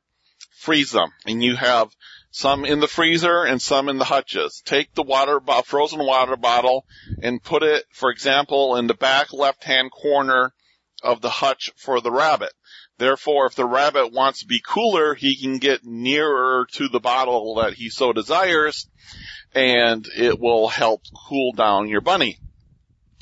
freeze 0.57 0.91
them, 0.91 1.09
and 1.25 1.43
you 1.43 1.55
have 1.57 1.89
some 2.35 2.65
in 2.65 2.81
the 2.81 2.87
freezer 2.87 3.45
and 3.45 3.61
some 3.61 3.87
in 3.87 3.97
the 3.97 4.03
hutches. 4.03 4.61
Take 4.65 4.93
the 4.93 5.03
water, 5.03 5.39
frozen 5.63 6.05
water 6.05 6.35
bottle 6.35 6.85
and 7.21 7.41
put 7.41 7.63
it, 7.63 7.85
for 7.93 8.11
example, 8.11 8.75
in 8.75 8.87
the 8.87 8.93
back 8.93 9.31
left-hand 9.31 9.89
corner 9.89 10.53
of 11.01 11.21
the 11.21 11.29
hutch 11.29 11.71
for 11.77 12.01
the 12.01 12.11
rabbit. 12.11 12.51
Therefore, 12.97 13.45
if 13.45 13.55
the 13.55 13.63
rabbit 13.63 14.11
wants 14.11 14.41
to 14.41 14.47
be 14.47 14.59
cooler, 14.59 15.15
he 15.15 15.37
can 15.37 15.59
get 15.59 15.85
nearer 15.85 16.67
to 16.73 16.89
the 16.89 16.99
bottle 16.99 17.55
that 17.55 17.75
he 17.75 17.89
so 17.89 18.11
desires 18.11 18.89
and 19.53 20.05
it 20.17 20.37
will 20.37 20.67
help 20.67 21.03
cool 21.29 21.53
down 21.53 21.87
your 21.87 22.01
bunny. 22.01 22.37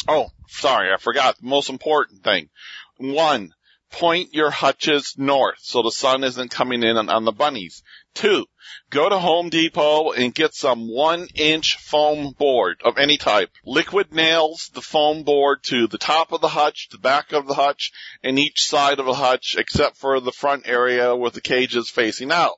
Oh, 0.07 0.29
sorry, 0.47 0.91
I 0.91 0.97
forgot 0.97 1.37
the 1.37 1.45
most 1.45 1.69
important 1.69 2.23
thing. 2.23 2.49
One, 2.97 3.53
point 3.93 4.33
your 4.33 4.49
hutches 4.49 5.13
north 5.17 5.59
so 5.61 5.83
the 5.83 5.91
sun 5.91 6.23
isn't 6.23 6.49
coming 6.49 6.83
in 6.83 6.97
on, 6.97 7.25
the 7.25 7.31
bunnies. 7.31 7.83
Two, 8.15 8.47
go 8.89 9.07
to 9.07 9.19
Home 9.19 9.49
Depot 9.49 10.11
and 10.11 10.33
get 10.33 10.55
some 10.55 10.89
one 10.89 11.27
inch 11.35 11.77
foam 11.77 12.33
board 12.33 12.81
of 12.83 12.97
any 12.97 13.17
type. 13.17 13.51
Liquid 13.65 14.11
nails 14.11 14.71
the 14.73 14.81
foam 14.81 15.23
board 15.23 15.63
to 15.65 15.87
the 15.87 15.99
top 15.99 16.31
of 16.31 16.41
the 16.41 16.49
hutch, 16.49 16.89
the 16.91 16.97
back 16.97 17.31
of 17.31 17.47
the 17.47 17.53
hutch, 17.53 17.91
and 18.23 18.39
each 18.39 18.65
side 18.65 18.99
of 18.99 19.05
the 19.05 19.13
hutch 19.13 19.55
except 19.57 19.97
for 19.97 20.19
the 20.19 20.31
front 20.31 20.67
area 20.67 21.15
with 21.15 21.33
the 21.33 21.41
cages 21.41 21.89
facing 21.89 22.31
out. 22.31 22.57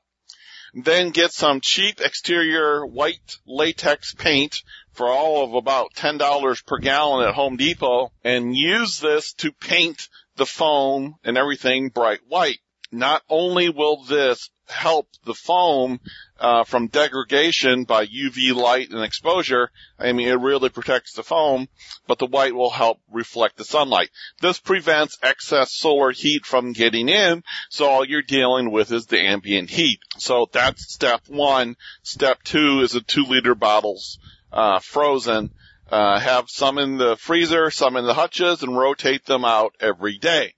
Then 0.74 1.10
get 1.10 1.32
some 1.32 1.60
cheap 1.60 2.00
exterior 2.00 2.84
white 2.84 3.36
latex 3.46 4.14
paint 4.14 4.62
for 4.92 5.08
all 5.08 5.44
of 5.44 5.54
about 5.54 5.94
$10 5.94 6.66
per 6.66 6.78
gallon 6.78 7.28
at 7.28 7.34
Home 7.34 7.56
Depot 7.56 8.12
and 8.24 8.56
use 8.56 9.00
this 9.00 9.34
to 9.34 9.52
paint 9.52 10.08
the 10.36 10.46
foam 10.46 11.16
and 11.24 11.36
everything 11.36 11.88
bright 11.88 12.20
white. 12.28 12.58
Not 12.92 13.22
only 13.28 13.68
will 13.68 14.04
this 14.04 14.50
help 14.68 15.08
the 15.24 15.34
foam 15.34 16.00
uh, 16.38 16.64
from 16.64 16.88
degradation 16.88 17.84
by 17.84 18.06
UV 18.06 18.54
light 18.54 18.90
and 18.90 19.02
exposure. 19.02 19.70
I 19.98 20.12
mean, 20.12 20.28
it 20.28 20.40
really 20.40 20.68
protects 20.68 21.14
the 21.14 21.22
foam, 21.22 21.68
but 22.06 22.18
the 22.18 22.26
white 22.26 22.54
will 22.54 22.70
help 22.70 23.00
reflect 23.10 23.56
the 23.56 23.64
sunlight. 23.64 24.10
This 24.40 24.58
prevents 24.58 25.18
excess 25.22 25.72
solar 25.72 26.12
heat 26.12 26.44
from 26.44 26.72
getting 26.72 27.08
in, 27.08 27.42
so 27.70 27.86
all 27.86 28.04
you're 28.04 28.22
dealing 28.22 28.70
with 28.70 28.92
is 28.92 29.06
the 29.06 29.20
ambient 29.20 29.70
heat. 29.70 30.00
So 30.18 30.48
that's 30.52 30.92
step 30.92 31.22
one. 31.28 31.76
Step 32.02 32.42
two 32.42 32.80
is 32.80 32.92
the 32.92 33.00
two 33.00 33.24
liter 33.24 33.54
bottles 33.54 34.18
uh, 34.52 34.80
frozen. 34.80 35.50
Uh, 35.90 36.18
have 36.18 36.50
some 36.50 36.78
in 36.78 36.96
the 36.96 37.16
freezer, 37.16 37.70
some 37.70 37.96
in 37.96 38.04
the 38.04 38.14
hutches, 38.14 38.62
and 38.62 38.76
rotate 38.76 39.24
them 39.24 39.44
out 39.44 39.74
every 39.78 40.18
day. 40.18 40.54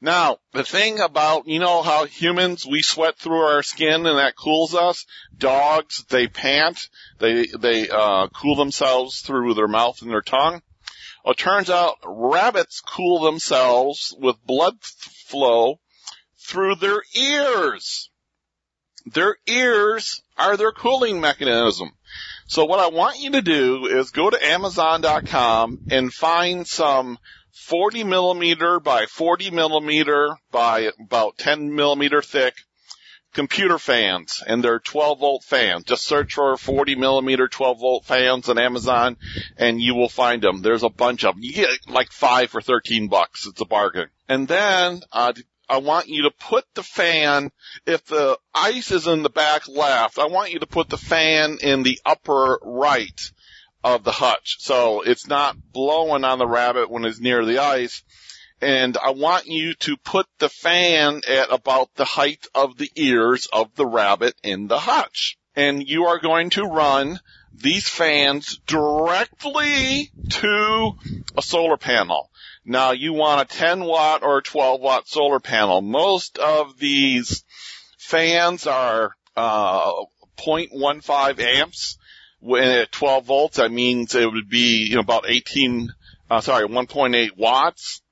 Now, 0.00 0.38
the 0.52 0.64
thing 0.64 0.98
about, 0.98 1.46
you 1.46 1.60
know 1.60 1.82
how 1.82 2.06
humans, 2.06 2.66
we 2.66 2.82
sweat 2.82 3.16
through 3.16 3.40
our 3.40 3.62
skin 3.62 4.06
and 4.06 4.18
that 4.18 4.36
cools 4.36 4.74
us? 4.74 5.06
Dogs, 5.36 6.04
they 6.08 6.26
pant, 6.26 6.88
they, 7.20 7.46
they, 7.46 7.88
uh, 7.88 8.26
cool 8.28 8.56
themselves 8.56 9.20
through 9.20 9.54
their 9.54 9.68
mouth 9.68 10.02
and 10.02 10.10
their 10.10 10.20
tongue. 10.20 10.60
Well, 11.24 11.32
it 11.32 11.38
turns 11.38 11.70
out 11.70 11.98
rabbits 12.04 12.80
cool 12.80 13.20
themselves 13.20 14.12
with 14.18 14.44
blood 14.44 14.82
flow 14.82 15.78
through 16.38 16.76
their 16.76 17.02
ears. 17.14 18.10
Their 19.06 19.36
ears 19.46 20.22
are 20.36 20.56
their 20.56 20.72
cooling 20.72 21.20
mechanism. 21.20 21.92
So 22.52 22.66
what 22.66 22.80
I 22.80 22.88
want 22.88 23.18
you 23.18 23.30
to 23.30 23.40
do 23.40 23.86
is 23.86 24.10
go 24.10 24.28
to 24.28 24.46
Amazon.com 24.46 25.86
and 25.90 26.12
find 26.12 26.66
some 26.66 27.18
40 27.52 28.04
millimeter 28.04 28.78
by 28.78 29.06
40 29.06 29.52
millimeter 29.52 30.36
by 30.50 30.90
about 31.00 31.38
10 31.38 31.74
millimeter 31.74 32.20
thick 32.20 32.52
computer 33.32 33.78
fans 33.78 34.42
and 34.46 34.62
they're 34.62 34.80
12 34.80 35.20
volt 35.20 35.44
fans. 35.44 35.84
Just 35.84 36.04
search 36.04 36.34
for 36.34 36.58
40 36.58 36.94
millimeter 36.96 37.48
12 37.48 37.80
volt 37.80 38.04
fans 38.04 38.50
on 38.50 38.58
Amazon 38.58 39.16
and 39.56 39.80
you 39.80 39.94
will 39.94 40.10
find 40.10 40.42
them. 40.42 40.60
There's 40.60 40.82
a 40.82 40.90
bunch 40.90 41.24
of 41.24 41.36
them. 41.36 41.42
You 41.42 41.54
get 41.54 41.70
like 41.88 42.12
five 42.12 42.50
for 42.50 42.60
13 42.60 43.08
bucks. 43.08 43.46
It's 43.46 43.62
a 43.62 43.64
bargain. 43.64 44.08
And 44.28 44.46
then, 44.46 45.00
uh, 45.10 45.32
I 45.72 45.78
want 45.78 46.06
you 46.06 46.24
to 46.24 46.30
put 46.30 46.66
the 46.74 46.82
fan, 46.82 47.50
if 47.86 48.04
the 48.04 48.38
ice 48.54 48.90
is 48.90 49.06
in 49.06 49.22
the 49.22 49.30
back 49.30 49.66
left, 49.68 50.18
I 50.18 50.26
want 50.26 50.52
you 50.52 50.58
to 50.58 50.66
put 50.66 50.90
the 50.90 50.98
fan 50.98 51.56
in 51.62 51.82
the 51.82 51.98
upper 52.04 52.58
right 52.60 53.18
of 53.82 54.04
the 54.04 54.12
hutch. 54.12 54.58
So 54.58 55.00
it's 55.00 55.26
not 55.26 55.56
blowing 55.72 56.24
on 56.24 56.38
the 56.38 56.46
rabbit 56.46 56.90
when 56.90 57.06
it's 57.06 57.20
near 57.20 57.46
the 57.46 57.60
ice. 57.60 58.02
And 58.60 58.98
I 58.98 59.12
want 59.12 59.46
you 59.46 59.72
to 59.72 59.96
put 59.96 60.26
the 60.40 60.50
fan 60.50 61.22
at 61.26 61.50
about 61.50 61.88
the 61.94 62.04
height 62.04 62.46
of 62.54 62.76
the 62.76 62.90
ears 62.94 63.48
of 63.50 63.74
the 63.74 63.86
rabbit 63.86 64.34
in 64.42 64.66
the 64.66 64.78
hutch. 64.78 65.38
And 65.56 65.88
you 65.88 66.04
are 66.04 66.18
going 66.18 66.50
to 66.50 66.64
run 66.64 67.18
these 67.54 67.88
fans 67.88 68.60
directly 68.66 70.10
to 70.28 70.92
a 71.34 71.40
solar 71.40 71.78
panel. 71.78 72.30
Now 72.64 72.92
you 72.92 73.12
want 73.12 73.42
a 73.42 73.56
10 73.56 73.84
watt 73.84 74.22
or 74.22 74.40
12 74.40 74.80
watt 74.80 75.08
solar 75.08 75.40
panel. 75.40 75.82
Most 75.82 76.38
of 76.38 76.78
these 76.78 77.44
fans 77.98 78.66
are, 78.66 79.16
uh, 79.36 79.92
0.15 80.36 81.38
amps 81.40 81.98
when 82.40 82.64
at 82.64 82.92
12 82.92 83.24
volts, 83.24 83.56
that 83.58 83.70
means 83.70 84.14
it 84.14 84.30
would 84.30 84.48
be 84.48 84.86
you 84.88 84.94
know, 84.96 85.00
about 85.00 85.28
18, 85.28 85.92
uh, 86.30 86.40
sorry, 86.40 86.66
1.8 86.66 87.36
watts. 87.36 88.02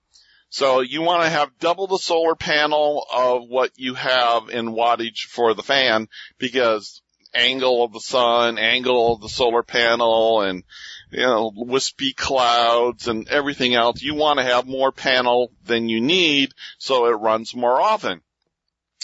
So 0.50 0.80
you 0.80 1.02
want 1.02 1.22
to 1.22 1.28
have 1.30 1.58
double 1.60 1.86
the 1.86 1.98
solar 1.98 2.34
panel 2.34 3.06
of 3.12 3.48
what 3.48 3.72
you 3.76 3.94
have 3.94 4.48
in 4.48 4.72
wattage 4.72 5.22
for 5.28 5.54
the 5.54 5.62
fan 5.62 6.08
because 6.38 7.02
angle 7.32 7.84
of 7.84 7.92
the 7.92 8.00
sun, 8.00 8.58
angle 8.58 9.14
of 9.14 9.20
the 9.20 9.28
solar 9.28 9.62
panel, 9.62 10.42
and 10.42 10.64
you 11.10 11.20
know, 11.20 11.52
wispy 11.54 12.12
clouds 12.12 13.08
and 13.08 13.28
everything 13.28 13.74
else. 13.74 14.02
You 14.02 14.14
want 14.14 14.38
to 14.38 14.44
have 14.44 14.66
more 14.66 14.92
panel 14.92 15.52
than 15.64 15.88
you 15.88 16.00
need 16.00 16.52
so 16.78 17.06
it 17.06 17.12
runs 17.12 17.54
more 17.54 17.80
often. 17.80 18.20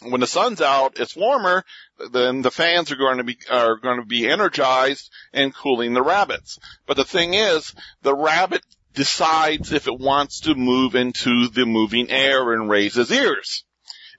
When 0.03 0.21
the 0.21 0.27
sun's 0.27 0.61
out, 0.61 1.01
it's 1.01 1.17
warmer, 1.17 1.65
then 2.13 2.43
the 2.43 2.51
fans 2.51 2.93
are 2.93 2.97
going 2.97 3.17
to 3.17 3.25
be, 3.25 3.39
are 3.51 3.77
going 3.77 3.99
to 3.99 4.07
be 4.07 4.29
energized 4.29 5.11
and 5.33 5.55
cooling 5.55 5.95
the 5.95 6.03
rabbits. 6.03 6.59
But 6.87 6.99
the 6.99 7.05
thing 7.05 7.33
is, 7.33 7.75
the 8.03 8.15
rabbit 8.15 8.63
decides 8.95 9.73
if 9.73 9.87
it 9.87 9.99
wants 9.99 10.41
to 10.41 10.55
move 10.55 10.95
into 10.95 11.49
the 11.49 11.65
moving 11.65 12.11
air 12.11 12.53
and 12.53 12.69
raise 12.69 12.95
his 12.95 13.11
ears. 13.11 13.65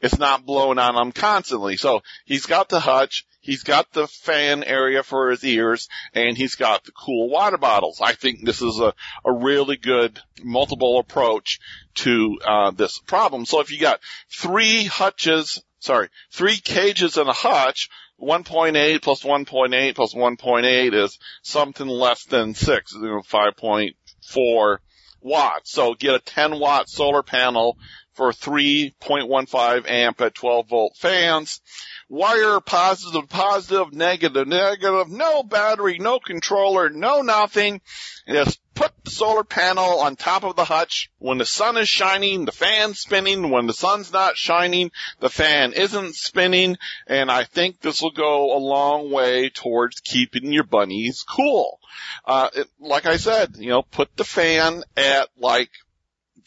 It's 0.01 0.17
not 0.17 0.45
blowing 0.45 0.79
on 0.79 0.95
him 0.95 1.11
constantly. 1.11 1.77
So 1.77 2.01
he's 2.25 2.45
got 2.45 2.69
the 2.69 2.79
hutch, 2.79 3.25
he's 3.47 3.63
got 3.63 3.91
the 3.93 4.07
fan 4.07 4.63
area 4.63 5.01
for 5.01 5.31
his 5.31 5.43
ears, 5.43 5.87
and 6.13 6.37
he's 6.37 6.55
got 6.55 6.83
the 6.83 6.91
cool 6.91 7.29
water 7.29 7.57
bottles. 7.57 7.99
I 8.01 8.13
think 8.13 8.45
this 8.45 8.61
is 8.61 8.79
a, 8.79 8.93
a 9.25 9.31
really 9.33 9.77
good 9.77 10.19
multiple 10.43 10.99
approach 10.99 11.59
to 11.95 12.37
uh, 12.45 12.71
this 12.71 12.99
problem. 12.99 13.45
So 13.45 13.61
if 13.61 13.71
you 13.71 13.79
got 13.79 14.01
three 14.29 14.83
hutches, 14.83 15.63
sorry, 15.79 16.09
three 16.31 16.57
cages 16.57 17.17
and 17.17 17.29
a 17.29 17.33
hutch, 17.33 17.89
1.8 18.21 19.01
plus 19.01 19.23
1.8 19.23 19.95
plus 19.95 20.13
1.8 20.13 20.93
is 20.93 21.17
something 21.41 21.87
less 21.87 22.25
than 22.25 22.53
6, 22.53 22.93
you 22.93 23.01
know, 23.01 23.21
5.4 23.21 24.77
watts. 25.21 25.71
So 25.71 25.93
get 25.93 26.15
a 26.15 26.19
10 26.19 26.59
watt 26.59 26.89
solar 26.89 27.23
panel 27.23 27.77
for 28.17 28.31
3.15 28.31 29.87
amp 29.87 30.21
at 30.21 30.33
12 30.33 30.67
volt 30.67 30.97
fans. 30.97 31.61
Wire 32.09 32.59
positive, 32.59 33.29
positive, 33.29 33.93
negative, 33.93 34.47
negative, 34.47 35.09
no 35.09 35.43
battery, 35.43 35.99
no 35.99 36.19
controller, 36.19 36.89
no 36.89 37.21
nothing. 37.21 37.79
Just 38.27 38.59
put 38.73 38.91
the 39.03 39.11
solar 39.11 39.43
panel 39.43 39.99
on 39.99 40.15
top 40.15 40.43
of 40.43 40.55
the 40.55 40.65
hutch. 40.65 41.09
When 41.19 41.37
the 41.37 41.45
sun 41.45 41.77
is 41.77 41.87
shining, 41.87 42.45
the 42.45 42.51
fan's 42.51 42.99
spinning. 42.99 43.51
When 43.51 43.67
the 43.67 43.73
sun's 43.73 44.11
not 44.11 44.35
shining, 44.35 44.91
the 45.19 45.29
fan 45.29 45.73
isn't 45.73 46.15
spinning. 46.15 46.77
And 47.05 47.29
I 47.29 47.43
think 47.43 47.81
this 47.81 48.01
will 48.01 48.11
go 48.11 48.57
a 48.57 48.59
long 48.59 49.11
way 49.11 49.49
towards 49.49 49.99
keeping 49.99 50.51
your 50.51 50.63
bunnies 50.63 51.23
cool. 51.23 51.79
Uh, 52.25 52.49
it, 52.55 52.67
like 52.79 53.05
I 53.05 53.17
said, 53.17 53.55
you 53.57 53.69
know, 53.69 53.81
put 53.83 54.15
the 54.15 54.23
fan 54.23 54.83
at 54.95 55.29
like 55.37 55.69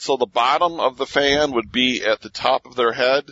so 0.00 0.16
the 0.16 0.26
bottom 0.26 0.80
of 0.80 0.96
the 0.96 1.06
fan 1.06 1.52
would 1.52 1.70
be 1.70 2.04
at 2.04 2.20
the 2.20 2.30
top 2.30 2.66
of 2.66 2.74
their 2.74 2.92
head. 2.92 3.24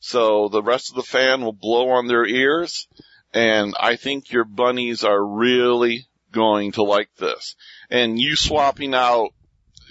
So 0.00 0.48
the 0.48 0.62
rest 0.62 0.90
of 0.90 0.96
the 0.96 1.02
fan 1.02 1.42
will 1.42 1.52
blow 1.52 1.90
on 1.90 2.06
their 2.06 2.26
ears. 2.26 2.86
And 3.32 3.74
I 3.78 3.96
think 3.96 4.32
your 4.32 4.44
bunnies 4.44 5.04
are 5.04 5.24
really 5.24 6.06
going 6.32 6.72
to 6.72 6.82
like 6.82 7.10
this. 7.18 7.56
And 7.90 8.18
you 8.18 8.36
swapping 8.36 8.94
out 8.94 9.30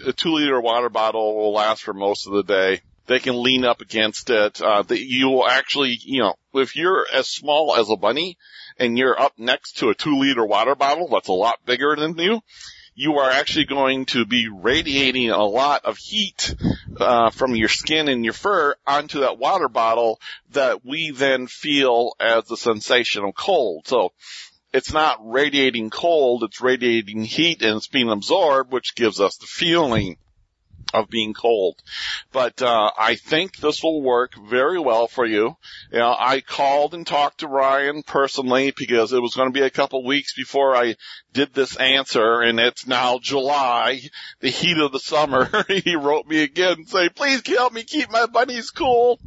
a 0.06 0.14
two 0.14 0.34
liter 0.34 0.60
water 0.60 0.90
bottle 0.90 1.36
will 1.36 1.54
last 1.54 1.84
for 1.84 1.94
most 1.94 2.28
of 2.28 2.34
the 2.34 2.44
day. 2.44 2.82
They 3.08 3.20
can 3.20 3.42
lean 3.42 3.66
up 3.66 3.82
against 3.82 4.30
it. 4.32 4.62
Uh, 4.62 4.84
you 4.90 5.30
will 5.30 5.48
actually, 5.48 5.98
you 6.02 6.22
know, 6.22 6.34
if 6.54 6.76
you're 6.76 7.06
as 7.14 7.28
small 7.28 7.76
as 7.76 7.90
a 7.90 7.96
bunny 7.96 8.38
and 8.80 8.98
you're 8.98 9.20
up 9.20 9.34
next 9.38 9.78
to 9.78 9.90
a 9.90 9.96
two 9.96 10.18
liter 10.18 10.46
water 10.46 10.76
bottle 10.76 11.08
that's 11.10 11.28
a 11.28 11.34
lot 11.34 11.64
bigger 11.66 11.96
than 11.96 12.18
you, 12.18 12.42
you 12.96 13.18
are 13.20 13.30
actually 13.30 13.66
going 13.66 14.06
to 14.06 14.26
be 14.26 14.48
radiating 14.48 15.30
a 15.30 15.44
lot 15.44 15.84
of 15.84 15.98
heat 15.98 16.56
uh, 16.98 17.30
from 17.30 17.56
your 17.56 17.68
skin 17.68 18.08
and 18.08 18.24
your 18.24 18.34
fur 18.34 18.74
onto 18.88 19.20
that 19.20 19.38
water 19.38 19.68
bottle 19.68 20.20
that 20.52 20.86
we 20.86 21.12
then 21.12 21.46
feel 21.46 22.14
as 22.20 22.46
the 22.46 22.56
sensation 22.56 23.26
of 23.26 23.36
cold. 23.36 23.86
So 23.88 24.14
it's 24.74 24.94
not 24.94 25.20
radiating 25.22 25.90
cold, 25.90 26.44
it's 26.44 26.62
radiating 26.62 27.24
heat 27.24 27.62
and 27.62 27.78
it's 27.78 27.88
being 27.88 28.10
absorbed, 28.10 28.72
which 28.72 28.96
gives 28.96 29.20
us 29.20 29.36
the 29.38 29.46
feeling 29.46 30.18
of 30.96 31.10
being 31.10 31.34
cold. 31.34 31.76
But 32.32 32.62
uh, 32.62 32.92
I 32.98 33.16
think 33.16 33.58
this 33.58 33.84
will 33.84 34.02
work 34.02 34.34
very 34.36 34.80
well 34.80 35.08
for 35.08 35.26
you. 35.26 35.56
You 35.92 36.00
know, 36.00 36.16
I 36.18 36.42
called 36.42 36.94
and 36.94 37.06
talked 37.06 37.40
to 37.40 37.48
Ryan 37.48 38.04
personally 38.04 38.74
because 38.76 39.12
it 39.12 39.22
was 39.22 39.36
going 39.36 39.50
to 39.50 39.60
be 39.60 39.66
a 39.66 39.70
couple 39.70 40.06
weeks 40.06 40.34
before 40.34 40.76
I 40.76 40.96
did 41.34 41.54
this 41.54 41.76
answer, 41.76 42.42
and 42.42 42.60
it's 42.60 42.88
now 42.88 43.20
July, 43.22 44.00
the 44.40 44.50
heat 44.50 44.78
of 44.78 44.92
the 44.92 45.00
summer. 45.00 45.50
he 45.68 45.96
wrote 45.96 46.28
me 46.28 46.44
again 46.44 46.74
and 46.74 46.90
say, 46.90 47.10
"Please 47.10 47.46
help 47.46 47.74
me 47.74 47.84
keep 47.84 48.10
my 48.10 48.26
bunnies 48.26 48.72
cool." 48.72 49.20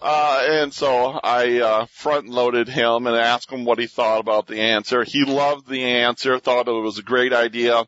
Uh, 0.00 0.46
and 0.48 0.72
so 0.72 1.18
I, 1.22 1.60
uh, 1.60 1.86
front 1.86 2.28
loaded 2.28 2.68
him 2.68 3.06
and 3.06 3.16
asked 3.16 3.50
him 3.50 3.64
what 3.64 3.78
he 3.78 3.86
thought 3.86 4.20
about 4.20 4.46
the 4.46 4.60
answer. 4.60 5.04
He 5.04 5.24
loved 5.24 5.68
the 5.68 5.82
answer, 5.82 6.38
thought 6.38 6.68
it 6.68 6.72
was 6.72 6.98
a 6.98 7.02
great 7.02 7.32
idea. 7.32 7.84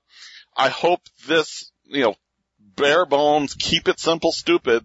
I 0.56 0.68
hope 0.68 1.00
this, 1.26 1.70
you 1.84 2.02
know, 2.02 2.14
bare 2.76 3.06
bones, 3.06 3.54
keep 3.54 3.88
it 3.88 4.00
simple, 4.00 4.32
stupid 4.32 4.84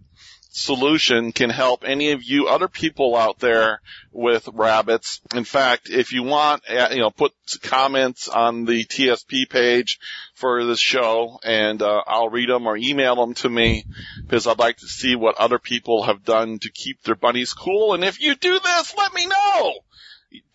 solution 0.51 1.31
can 1.31 1.49
help 1.49 1.83
any 1.85 2.11
of 2.11 2.23
you 2.23 2.47
other 2.47 2.67
people 2.67 3.15
out 3.15 3.39
there 3.39 3.81
with 4.11 4.49
rabbits. 4.53 5.21
In 5.35 5.43
fact, 5.43 5.89
if 5.89 6.11
you 6.11 6.23
want, 6.23 6.63
uh, 6.69 6.89
you 6.91 6.99
know, 6.99 7.11
put 7.11 7.33
comments 7.61 8.27
on 8.27 8.65
the 8.65 8.83
TSP 8.83 9.49
page 9.49 9.99
for 10.33 10.65
this 10.65 10.79
show 10.79 11.39
and 11.43 11.81
uh, 11.81 12.01
I'll 12.05 12.29
read 12.29 12.49
them 12.49 12.67
or 12.67 12.75
email 12.75 13.15
them 13.15 13.35
to 13.35 13.49
me 13.49 13.85
because 14.21 14.47
I'd 14.47 14.59
like 14.59 14.77
to 14.77 14.87
see 14.87 15.15
what 15.15 15.37
other 15.37 15.59
people 15.59 16.03
have 16.03 16.25
done 16.25 16.59
to 16.59 16.71
keep 16.71 17.01
their 17.03 17.15
bunnies 17.15 17.53
cool. 17.53 17.93
And 17.93 18.03
if 18.03 18.19
you 18.19 18.35
do 18.35 18.59
this, 18.59 18.95
let 18.97 19.13
me 19.13 19.27
know. 19.27 19.73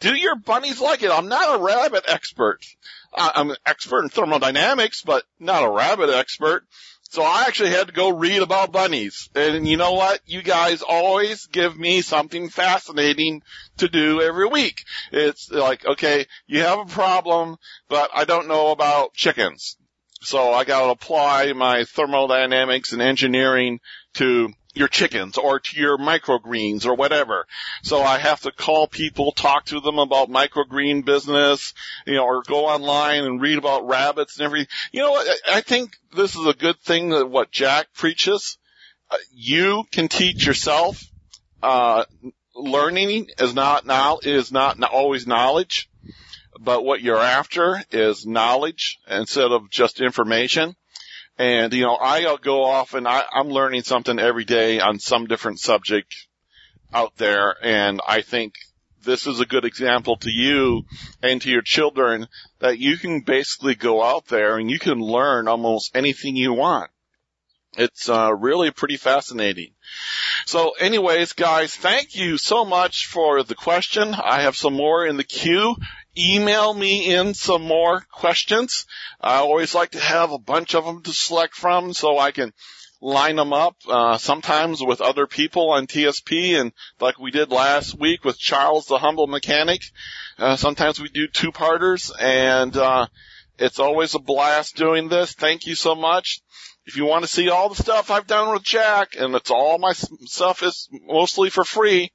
Do 0.00 0.14
your 0.14 0.36
bunnies 0.36 0.80
like 0.80 1.02
it? 1.02 1.10
I'm 1.10 1.28
not 1.28 1.58
a 1.58 1.62
rabbit 1.62 2.04
expert. 2.06 2.60
I'm 3.16 3.50
an 3.50 3.56
expert 3.64 4.02
in 4.02 4.08
thermodynamics, 4.08 5.02
but 5.02 5.24
not 5.38 5.64
a 5.64 5.70
rabbit 5.70 6.10
expert. 6.10 6.64
So 7.14 7.22
I 7.22 7.44
actually 7.46 7.70
had 7.70 7.86
to 7.86 7.92
go 7.92 8.08
read 8.08 8.42
about 8.42 8.72
bunnies. 8.72 9.30
And 9.36 9.68
you 9.68 9.76
know 9.76 9.92
what? 9.92 10.18
You 10.26 10.42
guys 10.42 10.82
always 10.82 11.46
give 11.46 11.78
me 11.78 12.00
something 12.00 12.48
fascinating 12.48 13.42
to 13.76 13.86
do 13.86 14.20
every 14.20 14.48
week. 14.48 14.82
It's 15.12 15.48
like, 15.48 15.86
okay, 15.86 16.26
you 16.48 16.62
have 16.62 16.80
a 16.80 16.86
problem, 16.86 17.54
but 17.88 18.10
I 18.12 18.24
don't 18.24 18.48
know 18.48 18.72
about 18.72 19.14
chickens. 19.14 19.76
So 20.22 20.52
I 20.52 20.64
gotta 20.64 20.90
apply 20.90 21.52
my 21.52 21.84
thermodynamics 21.84 22.92
and 22.92 23.00
engineering 23.00 23.78
to 24.14 24.48
your 24.74 24.88
chickens 24.88 25.38
or 25.38 25.60
to 25.60 25.80
your 25.80 25.96
microgreens 25.96 26.84
or 26.84 26.94
whatever. 26.94 27.46
So 27.82 28.02
I 28.02 28.18
have 28.18 28.40
to 28.42 28.52
call 28.52 28.86
people, 28.86 29.32
talk 29.32 29.66
to 29.66 29.80
them 29.80 29.98
about 29.98 30.30
microgreen 30.30 31.04
business, 31.04 31.74
you 32.06 32.14
know, 32.14 32.24
or 32.24 32.42
go 32.42 32.66
online 32.66 33.24
and 33.24 33.40
read 33.40 33.58
about 33.58 33.86
rabbits 33.86 34.38
and 34.38 34.46
everything. 34.46 34.68
You 34.92 35.02
know 35.02 35.12
what? 35.12 35.38
I 35.48 35.60
think 35.60 35.96
this 36.14 36.34
is 36.34 36.46
a 36.46 36.54
good 36.54 36.78
thing 36.80 37.10
that 37.10 37.26
what 37.26 37.50
Jack 37.50 37.86
preaches. 37.94 38.58
Uh, 39.10 39.16
you 39.32 39.84
can 39.92 40.08
teach 40.08 40.46
yourself. 40.46 41.02
Uh, 41.62 42.04
learning 42.54 43.28
is 43.38 43.54
not 43.54 43.86
now 43.86 44.18
is 44.22 44.52
not 44.52 44.82
always 44.82 45.26
knowledge, 45.26 45.88
but 46.60 46.84
what 46.84 47.00
you're 47.00 47.16
after 47.16 47.82
is 47.90 48.26
knowledge 48.26 48.98
instead 49.08 49.50
of 49.50 49.70
just 49.70 50.00
information. 50.00 50.74
And, 51.36 51.72
you 51.72 51.82
know, 51.82 51.96
I 51.96 52.36
go 52.40 52.64
off 52.64 52.94
and 52.94 53.08
I, 53.08 53.24
I'm 53.32 53.48
learning 53.48 53.82
something 53.82 54.18
every 54.18 54.44
day 54.44 54.80
on 54.80 54.98
some 54.98 55.26
different 55.26 55.58
subject 55.58 56.14
out 56.92 57.16
there. 57.16 57.56
And 57.62 58.00
I 58.06 58.22
think 58.22 58.54
this 59.02 59.26
is 59.26 59.40
a 59.40 59.46
good 59.46 59.64
example 59.64 60.16
to 60.18 60.30
you 60.30 60.84
and 61.22 61.42
to 61.42 61.50
your 61.50 61.62
children 61.62 62.28
that 62.60 62.78
you 62.78 62.96
can 62.96 63.20
basically 63.20 63.74
go 63.74 64.02
out 64.02 64.26
there 64.26 64.58
and 64.58 64.70
you 64.70 64.78
can 64.78 64.98
learn 65.00 65.48
almost 65.48 65.96
anything 65.96 66.36
you 66.36 66.52
want. 66.52 66.90
It's 67.76 68.08
uh, 68.08 68.32
really 68.32 68.70
pretty 68.70 68.96
fascinating. 68.96 69.72
So 70.46 70.72
anyways, 70.78 71.32
guys, 71.32 71.74
thank 71.74 72.14
you 72.14 72.38
so 72.38 72.64
much 72.64 73.06
for 73.06 73.42
the 73.42 73.56
question. 73.56 74.14
I 74.14 74.42
have 74.42 74.56
some 74.56 74.74
more 74.74 75.04
in 75.04 75.16
the 75.16 75.24
queue 75.24 75.74
email 76.16 76.72
me 76.72 77.14
in 77.14 77.34
some 77.34 77.62
more 77.62 78.00
questions. 78.12 78.86
I 79.20 79.36
always 79.36 79.74
like 79.74 79.92
to 79.92 80.00
have 80.00 80.32
a 80.32 80.38
bunch 80.38 80.74
of 80.74 80.84
them 80.84 81.02
to 81.02 81.12
select 81.12 81.54
from 81.54 81.92
so 81.92 82.18
I 82.18 82.30
can 82.30 82.52
line 83.00 83.36
them 83.36 83.52
up, 83.52 83.76
uh, 83.86 84.16
sometimes 84.16 84.80
with 84.82 85.02
other 85.02 85.26
people 85.26 85.70
on 85.70 85.86
TSP 85.86 86.58
and 86.58 86.72
like 87.00 87.18
we 87.18 87.30
did 87.30 87.50
last 87.50 87.98
week 87.98 88.24
with 88.24 88.38
Charles 88.38 88.86
the 88.86 88.98
Humble 88.98 89.26
Mechanic. 89.26 89.82
Uh, 90.38 90.56
sometimes 90.56 91.00
we 91.00 91.08
do 91.10 91.26
two 91.26 91.52
parters 91.52 92.10
and, 92.18 92.76
uh, 92.76 93.06
it's 93.58 93.78
always 93.78 94.14
a 94.14 94.18
blast 94.18 94.76
doing 94.76 95.08
this. 95.08 95.32
Thank 95.32 95.66
you 95.66 95.74
so 95.74 95.94
much. 95.94 96.40
If 96.86 96.96
you 96.96 97.04
want 97.04 97.24
to 97.24 97.30
see 97.30 97.50
all 97.50 97.68
the 97.68 97.82
stuff 97.82 98.10
I've 98.10 98.26
done 98.26 98.52
with 98.52 98.64
Jack 98.64 99.16
and 99.18 99.34
it's 99.34 99.50
all 99.50 99.78
my 99.78 99.92
stuff 99.92 100.62
is 100.62 100.88
mostly 101.06 101.50
for 101.50 101.64
free, 101.64 102.10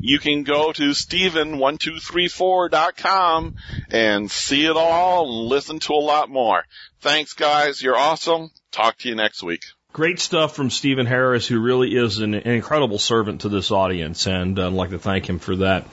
you 0.00 0.18
can 0.18 0.42
go 0.42 0.72
to 0.72 0.90
Steven1234.com 0.90 3.54
and 3.90 4.30
see 4.30 4.66
it 4.66 4.76
all 4.76 5.26
and 5.26 5.48
listen 5.48 5.78
to 5.80 5.94
a 5.94 5.96
lot 5.96 6.28
more. 6.28 6.64
Thanks 7.00 7.32
guys. 7.34 7.82
You're 7.82 7.96
awesome. 7.96 8.50
Talk 8.70 8.98
to 8.98 9.08
you 9.08 9.14
next 9.14 9.42
week. 9.42 9.62
Great 9.92 10.20
stuff 10.20 10.54
from 10.56 10.70
Stephen 10.70 11.04
Harris, 11.04 11.46
who 11.46 11.60
really 11.60 11.94
is 11.94 12.20
an, 12.20 12.32
an 12.32 12.46
incredible 12.46 12.98
servant 12.98 13.42
to 13.42 13.50
this 13.50 13.70
audience, 13.70 14.26
and 14.26 14.58
I'd 14.58 14.72
like 14.72 14.88
to 14.90 14.98
thank 14.98 15.28
him 15.28 15.38
for 15.38 15.56
that. 15.56 15.86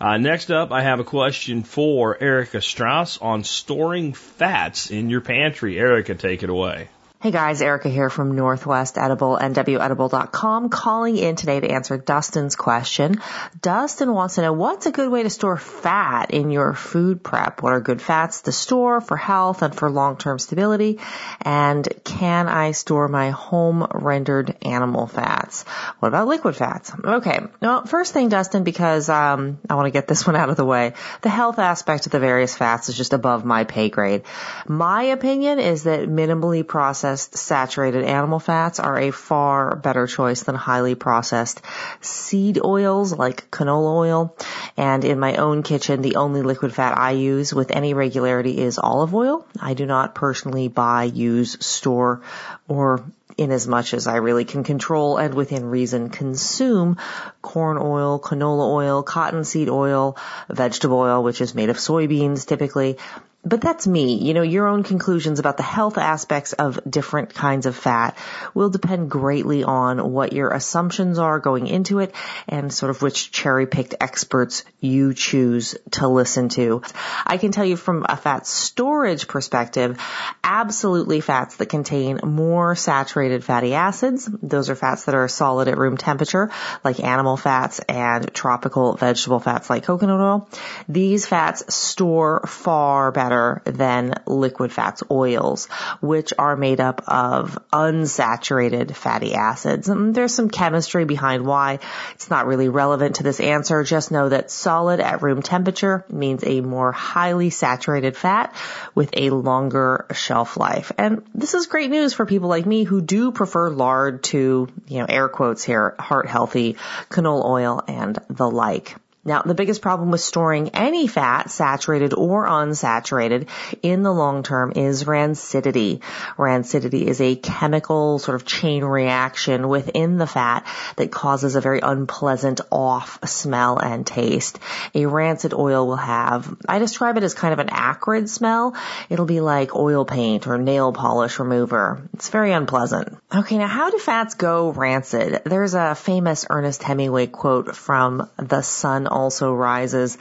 Uh, 0.00 0.18
next 0.18 0.52
up, 0.52 0.70
I 0.70 0.82
have 0.82 1.00
a 1.00 1.04
question 1.04 1.64
for 1.64 2.16
Erica 2.22 2.62
Strauss 2.62 3.18
on 3.18 3.42
storing 3.42 4.12
fats 4.12 4.92
in 4.92 5.10
your 5.10 5.20
pantry. 5.20 5.76
Erica, 5.78 6.14
take 6.14 6.44
it 6.44 6.48
away. 6.48 6.90
Hey 7.22 7.32
guys, 7.32 7.60
Erica 7.60 7.90
here 7.90 8.08
from 8.08 8.34
Northwest 8.34 8.96
Edible, 8.96 9.36
nwedible.com, 9.38 10.70
calling 10.70 11.18
in 11.18 11.36
today 11.36 11.60
to 11.60 11.68
answer 11.68 11.98
Dustin's 11.98 12.56
question. 12.56 13.20
Dustin 13.60 14.14
wants 14.14 14.36
to 14.36 14.40
know 14.40 14.54
what's 14.54 14.86
a 14.86 14.90
good 14.90 15.10
way 15.10 15.22
to 15.22 15.28
store 15.28 15.58
fat 15.58 16.30
in 16.30 16.50
your 16.50 16.72
food 16.72 17.22
prep? 17.22 17.62
What 17.62 17.74
are 17.74 17.80
good 17.80 18.00
fats 18.00 18.40
to 18.42 18.52
store 18.52 19.02
for 19.02 19.18
health 19.18 19.60
and 19.60 19.74
for 19.74 19.90
long-term 19.90 20.38
stability? 20.38 20.98
And 21.42 21.86
can 22.04 22.48
I 22.48 22.70
store 22.70 23.06
my 23.06 23.28
home 23.28 23.86
rendered 23.92 24.56
animal 24.62 25.06
fats? 25.06 25.64
What 25.98 26.08
about 26.08 26.26
liquid 26.26 26.56
fats? 26.56 26.90
Okay. 27.04 27.40
Well, 27.60 27.84
first 27.84 28.14
thing, 28.14 28.30
Dustin, 28.30 28.64
because, 28.64 29.10
um, 29.10 29.58
I 29.68 29.74
want 29.74 29.88
to 29.88 29.92
get 29.92 30.08
this 30.08 30.26
one 30.26 30.36
out 30.36 30.48
of 30.48 30.56
the 30.56 30.64
way. 30.64 30.94
The 31.20 31.28
health 31.28 31.58
aspect 31.58 32.06
of 32.06 32.12
the 32.12 32.18
various 32.18 32.56
fats 32.56 32.88
is 32.88 32.96
just 32.96 33.12
above 33.12 33.44
my 33.44 33.64
pay 33.64 33.90
grade. 33.90 34.22
My 34.66 35.02
opinion 35.02 35.58
is 35.58 35.82
that 35.82 36.08
minimally 36.08 36.66
processed 36.66 37.09
processed 37.10 37.36
saturated 37.36 38.04
animal 38.04 38.38
fats 38.38 38.78
are 38.78 38.96
a 38.96 39.10
far 39.10 39.74
better 39.74 40.06
choice 40.06 40.44
than 40.44 40.54
highly 40.54 40.94
processed 40.94 41.60
seed 42.00 42.60
oils 42.62 43.12
like 43.12 43.50
canola 43.50 43.96
oil. 43.96 44.36
And 44.76 45.04
in 45.04 45.18
my 45.18 45.34
own 45.34 45.64
kitchen, 45.64 46.02
the 46.02 46.16
only 46.16 46.42
liquid 46.42 46.72
fat 46.72 46.96
I 46.96 47.12
use 47.12 47.52
with 47.52 47.72
any 47.72 47.94
regularity 47.94 48.58
is 48.58 48.78
olive 48.78 49.12
oil. 49.12 49.44
I 49.60 49.74
do 49.74 49.86
not 49.86 50.14
personally 50.14 50.68
buy, 50.68 51.04
use, 51.04 51.56
store, 51.60 52.22
or 52.68 53.02
in 53.36 53.50
as 53.50 53.66
much 53.66 53.92
as 53.92 54.06
I 54.06 54.16
really 54.16 54.44
can 54.44 54.62
control 54.62 55.16
and 55.16 55.34
within 55.34 55.64
reason 55.64 56.10
consume 56.10 56.96
corn 57.42 57.78
oil, 57.80 58.20
canola 58.20 58.70
oil, 58.70 59.02
cottonseed 59.02 59.68
oil, 59.68 60.16
vegetable 60.48 60.98
oil, 60.98 61.24
which 61.24 61.40
is 61.40 61.54
made 61.54 61.70
of 61.70 61.76
soybeans 61.76 62.46
typically, 62.46 62.98
but 63.42 63.62
that's 63.62 63.86
me. 63.86 64.16
You 64.16 64.34
know, 64.34 64.42
your 64.42 64.66
own 64.66 64.82
conclusions 64.82 65.38
about 65.38 65.56
the 65.56 65.62
health 65.62 65.96
aspects 65.96 66.52
of 66.52 66.78
different 66.88 67.32
kinds 67.32 67.64
of 67.64 67.74
fat 67.74 68.16
will 68.52 68.68
depend 68.68 69.10
greatly 69.10 69.64
on 69.64 70.12
what 70.12 70.34
your 70.34 70.50
assumptions 70.50 71.18
are 71.18 71.38
going 71.38 71.66
into 71.66 72.00
it 72.00 72.14
and 72.48 72.72
sort 72.72 72.90
of 72.90 73.00
which 73.00 73.32
cherry 73.32 73.66
picked 73.66 73.94
experts 73.98 74.64
you 74.80 75.14
choose 75.14 75.74
to 75.92 76.06
listen 76.06 76.50
to. 76.50 76.82
I 77.24 77.38
can 77.38 77.50
tell 77.50 77.64
you 77.64 77.76
from 77.76 78.04
a 78.08 78.16
fat 78.16 78.46
storage 78.46 79.26
perspective, 79.26 79.98
absolutely 80.44 81.20
fats 81.20 81.56
that 81.56 81.66
contain 81.66 82.20
more 82.22 82.74
saturated 82.74 83.42
fatty 83.42 83.72
acids. 83.72 84.28
Those 84.42 84.68
are 84.68 84.74
fats 84.74 85.04
that 85.04 85.14
are 85.14 85.28
solid 85.28 85.68
at 85.68 85.78
room 85.78 85.96
temperature, 85.96 86.50
like 86.84 87.00
animal 87.00 87.38
fats 87.38 87.78
and 87.88 88.32
tropical 88.34 88.96
vegetable 88.96 89.40
fats 89.40 89.70
like 89.70 89.84
coconut 89.84 90.20
oil. 90.20 90.48
These 90.88 91.26
fats 91.26 91.74
store 91.74 92.42
far 92.46 93.12
better 93.12 93.29
better 93.30 93.62
than 93.64 94.14
liquid 94.26 94.72
fats 94.72 95.04
oils, 95.08 95.66
which 96.00 96.34
are 96.36 96.56
made 96.56 96.80
up 96.80 97.02
of 97.06 97.56
unsaturated 97.72 98.94
fatty 98.94 99.34
acids. 99.34 99.88
And 99.88 100.14
there's 100.14 100.34
some 100.34 100.50
chemistry 100.50 101.04
behind 101.04 101.46
why 101.46 101.78
it's 102.14 102.28
not 102.28 102.46
really 102.46 102.68
relevant 102.68 103.16
to 103.16 103.22
this 103.22 103.38
answer. 103.38 103.84
Just 103.84 104.10
know 104.10 104.28
that 104.28 104.50
solid 104.50 104.98
at 104.98 105.22
room 105.22 105.42
temperature 105.42 106.04
means 106.10 106.42
a 106.44 106.60
more 106.60 106.90
highly 106.90 107.50
saturated 107.50 108.16
fat 108.16 108.52
with 108.96 109.10
a 109.12 109.30
longer 109.30 110.06
shelf 110.12 110.56
life. 110.56 110.90
And 110.98 111.22
this 111.32 111.54
is 111.54 111.66
great 111.66 111.90
news 111.90 112.12
for 112.12 112.26
people 112.26 112.48
like 112.48 112.66
me 112.66 112.82
who 112.82 113.00
do 113.00 113.30
prefer 113.30 113.70
lard 113.70 114.24
to, 114.24 114.68
you 114.88 114.98
know, 114.98 115.06
air 115.08 115.28
quotes 115.28 115.62
here, 115.62 115.94
heart 116.00 116.26
healthy 116.26 116.76
canola 117.10 117.44
oil 117.44 117.82
and 117.86 118.18
the 118.28 118.50
like. 118.50 118.96
Now, 119.30 119.42
the 119.42 119.54
biggest 119.54 119.80
problem 119.80 120.10
with 120.10 120.20
storing 120.20 120.70
any 120.70 121.06
fat, 121.06 121.52
saturated 121.52 122.14
or 122.14 122.48
unsaturated, 122.48 123.46
in 123.80 124.02
the 124.02 124.12
long 124.12 124.42
term 124.42 124.72
is 124.74 125.04
rancidity. 125.04 126.00
Rancidity 126.36 127.04
is 127.06 127.20
a 127.20 127.36
chemical 127.36 128.18
sort 128.18 128.34
of 128.34 128.44
chain 128.44 128.82
reaction 128.82 129.68
within 129.68 130.18
the 130.18 130.26
fat 130.26 130.66
that 130.96 131.12
causes 131.12 131.54
a 131.54 131.60
very 131.60 131.78
unpleasant 131.80 132.60
off 132.72 133.20
smell 133.24 133.78
and 133.78 134.04
taste. 134.04 134.58
A 134.96 135.06
rancid 135.06 135.54
oil 135.54 135.86
will 135.86 135.94
have, 135.94 136.52
I 136.68 136.80
describe 136.80 137.16
it 137.16 137.22
as 137.22 137.32
kind 137.32 137.52
of 137.52 137.60
an 137.60 137.70
acrid 137.70 138.28
smell. 138.28 138.74
It'll 139.08 139.26
be 139.26 139.40
like 139.40 139.76
oil 139.76 140.04
paint 140.04 140.48
or 140.48 140.58
nail 140.58 140.92
polish 140.92 141.38
remover. 141.38 142.02
It's 142.14 142.30
very 142.30 142.50
unpleasant. 142.50 143.16
Okay, 143.32 143.58
now 143.58 143.68
how 143.68 143.90
do 143.90 143.98
fats 143.98 144.34
go 144.34 144.70
rancid? 144.72 145.42
There's 145.44 145.74
a 145.74 145.94
famous 145.94 146.46
Ernest 146.50 146.82
Hemingway 146.82 147.28
quote 147.28 147.76
from 147.76 148.28
The 148.36 148.62
Sun 148.62 149.06
also 149.20 149.52
rises. 149.52 150.18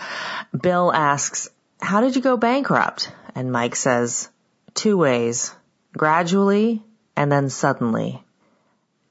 Bill 0.67 0.91
asks, 0.93 1.49
how 1.79 2.01
did 2.01 2.15
you 2.15 2.21
go 2.21 2.37
bankrupt? 2.37 3.11
And 3.35 3.51
Mike 3.51 3.75
says, 3.75 4.29
two 4.73 4.97
ways, 4.97 5.55
gradually 5.93 6.83
and 7.15 7.31
then 7.31 7.49
suddenly. 7.49 8.23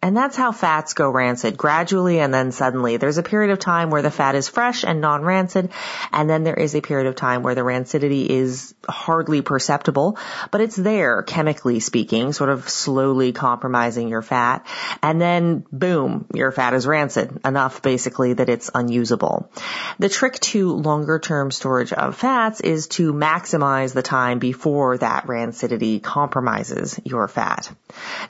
And 0.00 0.16
that's 0.16 0.36
how 0.36 0.52
fats 0.52 0.94
go 0.94 1.10
rancid, 1.10 1.56
gradually 1.56 2.20
and 2.20 2.32
then 2.32 2.52
suddenly. 2.52 2.98
There's 2.98 3.18
a 3.18 3.22
period 3.24 3.50
of 3.50 3.58
time 3.58 3.90
where 3.90 4.00
the 4.00 4.12
fat 4.12 4.36
is 4.36 4.48
fresh 4.48 4.84
and 4.84 5.00
non-rancid, 5.00 5.70
and 6.12 6.30
then 6.30 6.44
there 6.44 6.54
is 6.54 6.76
a 6.76 6.80
period 6.80 7.08
of 7.08 7.16
time 7.16 7.42
where 7.42 7.56
the 7.56 7.62
rancidity 7.62 8.28
is 8.28 8.74
hardly 8.88 9.42
perceptible, 9.42 10.16
but 10.52 10.60
it's 10.60 10.76
there, 10.76 11.24
chemically 11.24 11.80
speaking, 11.80 12.32
sort 12.32 12.48
of 12.48 12.68
slowly 12.68 13.32
compromising 13.32 14.06
your 14.06 14.22
fat. 14.22 14.64
And 15.02 15.20
then, 15.20 15.66
boom, 15.72 16.26
your 16.32 16.52
fat 16.52 16.74
is 16.74 16.86
rancid, 16.86 17.40
enough 17.44 17.82
basically 17.82 18.34
that 18.34 18.48
it's 18.48 18.70
unusable. 18.72 19.50
The 19.98 20.08
trick 20.08 20.38
to 20.40 20.74
longer 20.74 21.18
term 21.18 21.50
storage 21.50 21.92
of 21.92 22.14
fats 22.14 22.60
is 22.60 22.86
to 22.88 23.12
maximize 23.12 23.94
the 23.94 24.02
time 24.02 24.38
before 24.38 24.98
that 24.98 25.26
rancidity 25.26 26.00
compromises 26.00 27.00
your 27.04 27.26
fat. 27.26 27.68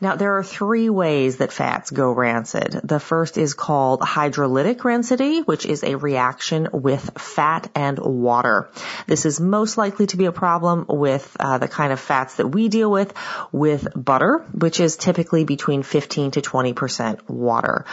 Now, 0.01 0.17
there 0.17 0.39
are 0.39 0.45
three 0.45 0.89
ways 0.89 1.37
that 1.37 1.58
fats 1.59 1.91
go 1.91 2.13
rancid. 2.13 2.81
The 2.85 3.01
first 3.01 3.37
is 3.37 3.53
called 3.53 4.01
hydrolytic 4.01 4.77
rancidity, 4.77 5.45
which 5.45 5.67
is 5.67 5.83
a 5.83 5.97
reaction 5.97 6.69
with 6.73 7.11
fat 7.19 7.69
and 7.75 7.99
water. 7.99 8.71
This 9.09 9.27
is 9.27 9.41
most 9.41 9.77
likely 9.77 10.07
to 10.07 10.17
be 10.17 10.27
a 10.27 10.33
problem 10.33 10.87
with 10.89 11.37
uh, 11.41 11.59
the 11.59 11.67
kind 11.67 11.93
of 11.93 11.99
fats 11.99 12.37
that 12.37 12.47
we 12.47 12.69
deal 12.69 12.89
with, 12.89 13.13
with 13.51 13.89
butter, 13.97 14.47
which 14.53 14.79
is 14.79 14.97
typically 14.97 15.43
between 15.45 15.83
15 15.83 16.31
to 16.33 16.41
20% 16.43 17.29
water. 17.29 17.85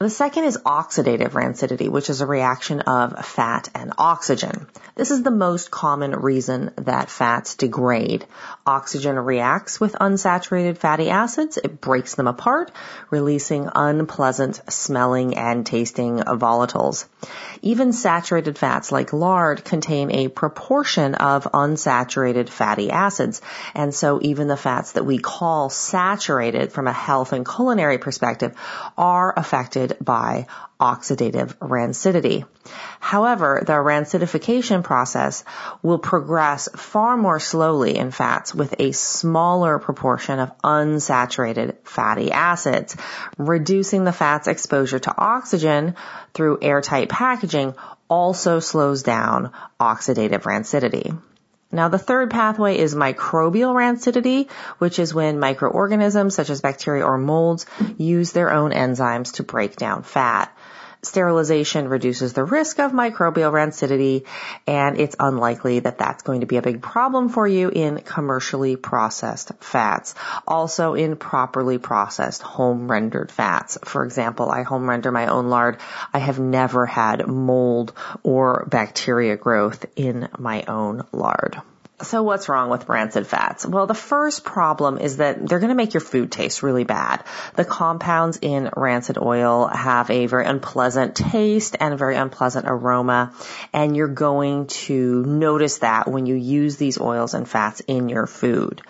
The 0.00 0.10
second 0.10 0.44
is 0.44 0.58
oxidative 0.58 1.30
rancidity, 1.30 1.88
which 1.88 2.10
is 2.10 2.20
a 2.20 2.26
reaction 2.26 2.80
of 2.80 3.24
fat 3.24 3.68
and 3.76 3.92
oxygen. 3.96 4.66
This 4.96 5.12
is 5.12 5.22
the 5.22 5.30
most 5.30 5.70
common 5.70 6.16
reason 6.16 6.72
that 6.78 7.08
fats 7.08 7.54
degrade. 7.54 8.26
Oxygen 8.66 9.16
reacts 9.16 9.80
with 9.80 9.94
unsaturated 9.94 10.78
fatty 10.78 11.10
acids. 11.10 11.58
It 11.58 11.80
breaks 11.80 12.16
them 12.16 12.26
apart, 12.26 12.72
releasing 13.10 13.70
unpleasant 13.72 14.60
smelling 14.68 15.36
and 15.36 15.64
tasting 15.64 16.18
volatiles. 16.18 17.06
Even 17.64 17.94
saturated 17.94 18.58
fats 18.58 18.92
like 18.92 19.14
lard 19.14 19.64
contain 19.64 20.10
a 20.10 20.28
proportion 20.28 21.14
of 21.14 21.44
unsaturated 21.44 22.50
fatty 22.50 22.90
acids. 22.90 23.40
And 23.74 23.94
so 23.94 24.18
even 24.20 24.48
the 24.48 24.56
fats 24.56 24.92
that 24.92 25.06
we 25.06 25.16
call 25.16 25.70
saturated 25.70 26.72
from 26.72 26.86
a 26.86 26.92
health 26.92 27.32
and 27.32 27.48
culinary 27.48 27.96
perspective 27.96 28.54
are 28.98 29.32
affected 29.34 29.96
by 29.98 30.46
oxidative 30.84 31.56
rancidity. 31.74 32.44
However, 33.00 33.62
the 33.66 33.72
rancidification 33.72 34.84
process 34.84 35.42
will 35.82 35.98
progress 35.98 36.68
far 36.76 37.16
more 37.16 37.40
slowly 37.40 37.96
in 37.96 38.10
fats 38.10 38.54
with 38.54 38.74
a 38.78 38.92
smaller 38.92 39.78
proportion 39.78 40.38
of 40.40 40.56
unsaturated 40.58 41.76
fatty 41.84 42.30
acids. 42.32 42.96
Reducing 43.38 44.04
the 44.04 44.12
fat's 44.12 44.46
exposure 44.46 44.98
to 44.98 45.14
oxygen 45.16 45.94
through 46.34 46.58
airtight 46.60 47.08
packaging 47.08 47.74
also 48.10 48.60
slows 48.60 49.02
down 49.02 49.52
oxidative 49.80 50.42
rancidity. 50.42 51.18
Now 51.74 51.88
the 51.88 51.98
third 51.98 52.30
pathway 52.30 52.78
is 52.78 52.94
microbial 52.94 53.74
rancidity, 53.74 54.48
which 54.78 55.00
is 55.00 55.12
when 55.12 55.40
microorganisms 55.40 56.32
such 56.32 56.48
as 56.48 56.60
bacteria 56.60 57.04
or 57.04 57.18
molds 57.18 57.66
use 57.98 58.30
their 58.30 58.52
own 58.52 58.70
enzymes 58.70 59.32
to 59.34 59.42
break 59.42 59.74
down 59.74 60.04
fat. 60.04 60.53
Sterilization 61.04 61.88
reduces 61.88 62.32
the 62.32 62.44
risk 62.44 62.78
of 62.80 62.92
microbial 62.92 63.52
rancidity 63.52 64.26
and 64.66 64.98
it's 64.98 65.16
unlikely 65.20 65.80
that 65.80 65.98
that's 65.98 66.22
going 66.22 66.40
to 66.40 66.46
be 66.46 66.56
a 66.56 66.62
big 66.62 66.82
problem 66.82 67.28
for 67.28 67.46
you 67.46 67.68
in 67.68 67.98
commercially 67.98 68.76
processed 68.76 69.52
fats. 69.60 70.14
Also 70.46 70.94
in 70.94 71.16
properly 71.16 71.78
processed 71.78 72.42
home 72.42 72.90
rendered 72.90 73.30
fats. 73.30 73.78
For 73.84 74.04
example, 74.04 74.50
I 74.50 74.62
home 74.62 74.88
render 74.88 75.12
my 75.12 75.26
own 75.26 75.50
lard. 75.50 75.78
I 76.12 76.18
have 76.18 76.38
never 76.38 76.86
had 76.86 77.26
mold 77.26 77.92
or 78.22 78.66
bacteria 78.68 79.36
growth 79.36 79.86
in 79.96 80.28
my 80.38 80.64
own 80.66 81.04
lard. 81.12 81.60
So 82.04 82.22
what's 82.22 82.48
wrong 82.48 82.70
with 82.70 82.88
rancid 82.88 83.26
fats? 83.26 83.66
Well, 83.66 83.86
the 83.86 83.94
first 83.94 84.44
problem 84.44 84.98
is 84.98 85.18
that 85.18 85.46
they're 85.46 85.58
going 85.58 85.70
to 85.70 85.74
make 85.74 85.94
your 85.94 86.00
food 86.00 86.30
taste 86.30 86.62
really 86.62 86.84
bad. 86.84 87.24
The 87.56 87.64
compounds 87.64 88.38
in 88.40 88.70
rancid 88.76 89.18
oil 89.18 89.66
have 89.66 90.10
a 90.10 90.26
very 90.26 90.46
unpleasant 90.46 91.16
taste 91.16 91.76
and 91.80 91.94
a 91.94 91.96
very 91.96 92.16
unpleasant 92.16 92.66
aroma, 92.68 93.32
and 93.72 93.96
you're 93.96 94.08
going 94.08 94.66
to 94.66 95.24
notice 95.24 95.78
that 95.78 96.08
when 96.08 96.26
you 96.26 96.34
use 96.34 96.76
these 96.76 97.00
oils 97.00 97.34
and 97.34 97.48
fats 97.48 97.80
in 97.80 98.08
your 98.08 98.26
food. 98.26 98.82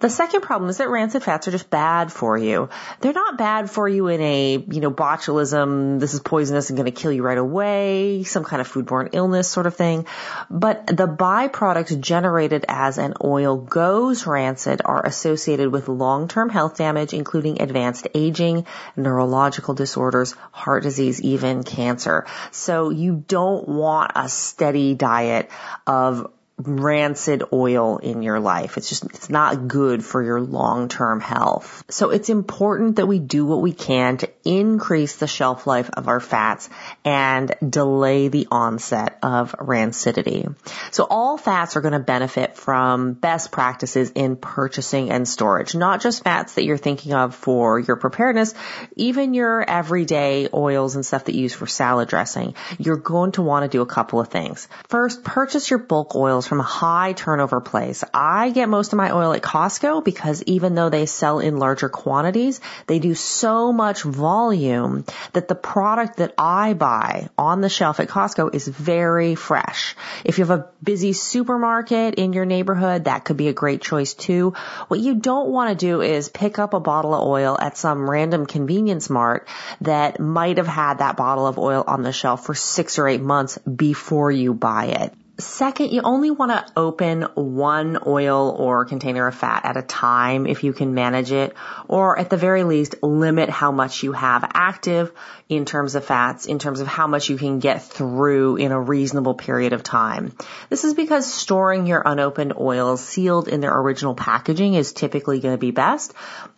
The 0.00 0.08
second 0.08 0.40
problem 0.40 0.70
is 0.70 0.78
that 0.78 0.88
rancid 0.88 1.22
fats 1.22 1.46
are 1.46 1.50
just 1.50 1.68
bad 1.68 2.10
for 2.10 2.36
you. 2.36 2.70
They're 3.00 3.12
not 3.12 3.36
bad 3.36 3.70
for 3.70 3.86
you 3.86 4.08
in 4.08 4.20
a, 4.22 4.64
you 4.70 4.80
know, 4.80 4.90
botulism, 4.90 6.00
this 6.00 6.14
is 6.14 6.20
poisonous 6.20 6.70
and 6.70 6.78
going 6.78 6.90
to 6.90 7.00
kill 7.00 7.12
you 7.12 7.22
right 7.22 7.36
away, 7.36 8.22
some 8.24 8.42
kind 8.42 8.62
of 8.62 8.72
foodborne 8.72 9.10
illness 9.12 9.48
sort 9.48 9.66
of 9.66 9.76
thing. 9.76 10.06
But 10.48 10.86
the 10.86 11.06
byproducts 11.06 12.00
generated 12.00 12.64
as 12.66 12.96
an 12.96 13.14
oil 13.22 13.58
goes 13.58 14.26
rancid 14.26 14.80
are 14.84 15.04
associated 15.04 15.70
with 15.70 15.88
long-term 15.88 16.48
health 16.48 16.78
damage, 16.78 17.12
including 17.12 17.60
advanced 17.60 18.08
aging, 18.14 18.66
neurological 18.96 19.74
disorders, 19.74 20.34
heart 20.50 20.82
disease, 20.82 21.20
even 21.20 21.62
cancer. 21.62 22.26
So 22.52 22.88
you 22.88 23.22
don't 23.28 23.68
want 23.68 24.12
a 24.14 24.30
steady 24.30 24.94
diet 24.94 25.50
of 25.86 26.32
rancid 26.66 27.42
oil 27.52 27.98
in 27.98 28.22
your 28.22 28.40
life. 28.40 28.76
It's 28.76 28.88
just, 28.88 29.04
it's 29.04 29.30
not 29.30 29.68
good 29.68 30.04
for 30.04 30.22
your 30.22 30.40
long-term 30.40 31.20
health. 31.20 31.84
So 31.88 32.10
it's 32.10 32.28
important 32.28 32.96
that 32.96 33.06
we 33.06 33.18
do 33.18 33.46
what 33.46 33.60
we 33.60 33.72
can 33.72 34.18
to 34.18 34.30
increase 34.44 35.16
the 35.16 35.26
shelf 35.26 35.66
life 35.66 35.90
of 35.90 36.08
our 36.08 36.20
fats 36.20 36.68
and 37.04 37.54
delay 37.66 38.28
the 38.28 38.48
onset 38.50 39.18
of 39.22 39.52
rancidity. 39.52 40.54
So 40.90 41.06
all 41.08 41.36
fats 41.38 41.76
are 41.76 41.80
going 41.80 41.92
to 41.92 42.00
benefit 42.00 42.56
from 42.56 43.14
best 43.14 43.52
practices 43.52 44.10
in 44.10 44.36
purchasing 44.36 45.10
and 45.10 45.26
storage, 45.26 45.74
not 45.74 46.00
just 46.00 46.24
fats 46.24 46.54
that 46.54 46.64
you're 46.64 46.76
thinking 46.76 47.14
of 47.14 47.34
for 47.34 47.78
your 47.78 47.96
preparedness, 47.96 48.54
even 48.96 49.34
your 49.34 49.62
everyday 49.68 50.48
oils 50.52 50.94
and 50.94 51.06
stuff 51.06 51.24
that 51.24 51.34
you 51.34 51.42
use 51.42 51.54
for 51.54 51.66
salad 51.66 52.08
dressing. 52.08 52.54
You're 52.78 52.96
going 52.96 53.32
to 53.32 53.42
want 53.42 53.64
to 53.64 53.68
do 53.68 53.82
a 53.82 53.86
couple 53.86 54.20
of 54.20 54.28
things. 54.28 54.68
First, 54.88 55.24
purchase 55.24 55.70
your 55.70 55.78
bulk 55.78 56.14
oils 56.14 56.46
from 56.50 56.58
a 56.58 56.64
high 56.64 57.12
turnover 57.12 57.60
place. 57.60 58.02
I 58.12 58.50
get 58.50 58.68
most 58.68 58.92
of 58.92 58.96
my 58.96 59.12
oil 59.12 59.32
at 59.34 59.40
Costco 59.40 60.04
because 60.04 60.42
even 60.46 60.74
though 60.74 60.88
they 60.88 61.06
sell 61.06 61.38
in 61.38 61.58
larger 61.58 61.88
quantities, 61.88 62.60
they 62.88 62.98
do 62.98 63.14
so 63.14 63.72
much 63.72 64.02
volume 64.02 65.04
that 65.32 65.46
the 65.46 65.54
product 65.54 66.16
that 66.16 66.34
I 66.36 66.72
buy 66.72 67.28
on 67.38 67.60
the 67.60 67.68
shelf 67.68 68.00
at 68.00 68.08
Costco 68.08 68.52
is 68.52 68.66
very 68.66 69.36
fresh. 69.36 69.94
If 70.24 70.38
you 70.38 70.44
have 70.44 70.58
a 70.58 70.66
busy 70.82 71.12
supermarket 71.12 72.16
in 72.16 72.32
your 72.32 72.46
neighborhood, 72.46 73.04
that 73.04 73.24
could 73.24 73.36
be 73.36 73.46
a 73.46 73.52
great 73.52 73.80
choice 73.80 74.14
too. 74.14 74.54
What 74.88 74.98
you 74.98 75.14
don't 75.14 75.50
want 75.50 75.70
to 75.70 75.76
do 75.76 76.00
is 76.00 76.28
pick 76.28 76.58
up 76.58 76.74
a 76.74 76.80
bottle 76.80 77.14
of 77.14 77.28
oil 77.28 77.56
at 77.60 77.78
some 77.78 78.10
random 78.10 78.44
convenience 78.44 79.08
mart 79.08 79.46
that 79.82 80.18
might 80.18 80.56
have 80.56 80.66
had 80.66 80.94
that 80.98 81.16
bottle 81.16 81.46
of 81.46 81.60
oil 81.60 81.84
on 81.86 82.02
the 82.02 82.10
shelf 82.10 82.44
for 82.44 82.56
six 82.56 82.98
or 82.98 83.06
eight 83.06 83.20
months 83.20 83.56
before 83.58 84.32
you 84.32 84.52
buy 84.52 84.86
it. 84.86 85.14
Second, 85.40 85.90
you 85.90 86.02
only 86.02 86.30
want 86.30 86.52
to 86.52 86.72
open 86.76 87.22
one 87.34 87.98
oil 88.06 88.54
or 88.58 88.84
container 88.84 89.26
of 89.26 89.34
fat 89.34 89.64
at 89.64 89.76
a 89.76 89.82
time 89.82 90.46
if 90.46 90.64
you 90.64 90.72
can 90.72 90.94
manage 90.94 91.32
it, 91.32 91.54
or 91.88 92.18
at 92.18 92.30
the 92.30 92.36
very 92.36 92.62
least 92.62 92.96
limit 93.02 93.48
how 93.48 93.72
much 93.72 94.02
you 94.02 94.12
have 94.12 94.48
active 94.52 95.12
in 95.50 95.64
terms 95.64 95.96
of 95.96 96.04
fats, 96.04 96.46
in 96.46 96.60
terms 96.60 96.78
of 96.78 96.86
how 96.86 97.08
much 97.08 97.28
you 97.28 97.36
can 97.36 97.58
get 97.58 97.82
through 97.82 98.54
in 98.54 98.70
a 98.70 98.80
reasonable 98.80 99.34
period 99.34 99.72
of 99.72 99.82
time. 99.82 100.32
This 100.68 100.84
is 100.84 100.94
because 100.94 101.30
storing 101.30 101.88
your 101.88 102.00
unopened 102.06 102.54
oils 102.56 103.04
sealed 103.04 103.48
in 103.48 103.60
their 103.60 103.76
original 103.76 104.14
packaging 104.14 104.74
is 104.74 104.92
typically 104.92 105.40
going 105.40 105.54
to 105.54 105.58
be 105.58 105.72
best. 105.72 106.14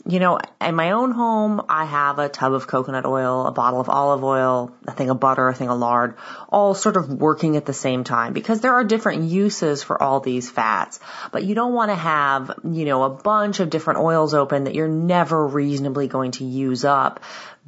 You 0.06 0.18
know, 0.18 0.40
in 0.60 0.74
my 0.74 0.90
own 0.90 1.12
home, 1.12 1.62
I 1.70 1.86
have 1.86 2.18
a 2.18 2.28
tub 2.28 2.52
of 2.52 2.66
coconut 2.66 3.06
oil, 3.06 3.46
a 3.46 3.52
bottle 3.52 3.80
of 3.80 3.88
olive 3.88 4.22
oil, 4.22 4.74
a 4.86 4.92
thing 4.92 5.08
of 5.08 5.18
butter, 5.18 5.48
a 5.48 5.54
thing 5.54 5.70
of 5.70 5.78
lard, 5.78 6.16
all 6.50 6.74
sort 6.74 6.98
of 6.98 7.08
working 7.08 7.56
at 7.56 7.64
the 7.64 7.72
same 7.72 8.04
time 8.04 8.34
because 8.34 8.60
there 8.60 8.74
are 8.74 8.84
different 8.84 9.22
uses 9.22 9.82
for 9.82 10.02
all 10.02 10.20
these 10.20 10.50
fats. 10.50 11.00
But 11.30 11.44
you 11.44 11.54
don't 11.54 11.72
want 11.72 11.92
to 11.92 11.96
have, 11.96 12.58
you 12.62 12.84
know, 12.84 13.04
a 13.04 13.10
bunch 13.10 13.60
of 13.60 13.70
different 13.70 14.00
oils 14.00 14.34
open 14.34 14.64
that 14.64 14.74
you're 14.74 14.86
never 14.86 15.46
reasonably 15.46 16.08
going 16.08 16.32
to 16.32 16.44
use 16.44 16.84
up 16.84 17.20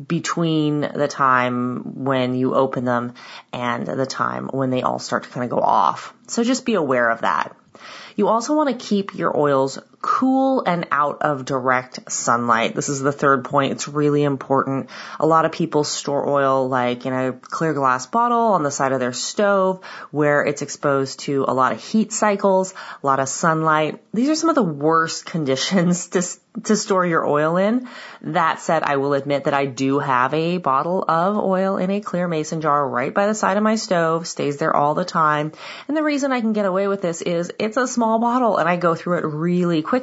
between 0.05 0.81
the 0.81 1.09
time 1.09 2.05
when 2.05 2.35
you 2.35 2.55
open 2.55 2.85
them 2.85 3.15
and 3.53 3.87
the 3.87 4.07
time 4.07 4.49
when 4.49 4.71
they 4.71 4.83
all 4.83 4.99
start 4.99 5.25
to 5.25 5.31
kind 5.31 5.45
of 5.45 5.51
go 5.51 5.61
off. 5.61 6.15
So 6.27 6.43
just 6.43 6.67
be 6.67 6.75
aware 6.75 7.09
of 7.11 7.21
that. 7.21 7.57
You 8.17 8.29
also 8.29 8.55
want 8.55 8.71
to 8.71 8.87
keep 8.87 9.15
your 9.15 9.37
oils 9.37 9.79
cool 10.05 10.63
and 10.67 10.87
out 10.91 11.23
of 11.23 11.47
direct 11.47 12.13
sunlight. 12.13 12.75
This 12.75 12.91
is 12.91 13.01
the 13.01 13.11
third 13.11 13.47
point. 13.47 13.73
It's 13.73 13.89
really 13.89 14.23
important. 14.23 14.91
A 15.19 15.27
lot 15.27 15.47
of 15.47 15.53
people 15.53 15.83
store 15.83 16.29
oil 16.29 16.69
like 16.69 17.07
in 17.07 17.15
a 17.15 17.33
clear 17.33 17.73
glass 17.73 18.05
bottle 18.05 18.53
on 18.53 18.63
the 18.63 18.71
side 18.71 18.93
of 18.93 19.01
their 19.01 19.15
stove 19.15 19.83
where 20.11 20.45
it's 20.45 20.61
exposed 20.61 21.21
to 21.21 21.47
a 21.49 21.55
lot 21.55 21.73
of 21.73 21.83
heat 21.83 22.13
cycles, 22.13 22.75
a 23.03 23.07
lot 23.07 23.19
of 23.19 23.31
sunlight. 23.31 24.03
These 24.13 24.29
are 24.29 24.35
some 24.35 24.51
of 24.51 24.57
the 24.57 24.63
worst 24.63 25.25
conditions 25.35 26.09
to 26.09 26.21
to 26.63 26.77
store 26.77 27.05
your 27.05 27.27
oil 27.27 27.57
in. 27.57 27.89
That 28.23 28.61
said, 28.61 28.85
I 28.85 28.97
will 28.99 29.15
admit 29.15 29.45
that 29.45 29.55
I 29.55 29.67
do 29.67 29.99
have 29.99 30.33
a 30.35 30.59
bottle 30.59 31.03
of 31.03 31.37
oil 31.37 31.79
in 31.79 31.91
a 31.91 32.01
clear 32.01 32.29
mason 32.29 32.61
jar 32.61 32.89
right 32.89 33.13
by 33.13 33.27
the 33.27 33.35
side 33.35 33.57
of 33.57 33.65
my 33.65 33.75
stove, 33.75 34.29
stays 34.29 34.59
there 34.59 34.75
all 34.75 34.95
the 34.95 35.05
time. 35.05 35.51
And 35.89 35.97
the 35.97 36.05
reason 36.05 36.31
I 36.31 36.41
can 36.41 36.53
get 36.53 36.65
away 36.65 36.87
with 36.87 37.03
this 37.03 37.23
is 37.23 37.51
it's 37.59 37.77
a 37.77 37.89
small 37.89 38.21
bottle 38.21 38.57
and 38.57 38.69
I 38.69 38.77
go 38.77 38.95
through 38.95 39.19
it 39.19 39.25
really 39.25 39.83
quickly 39.83 39.94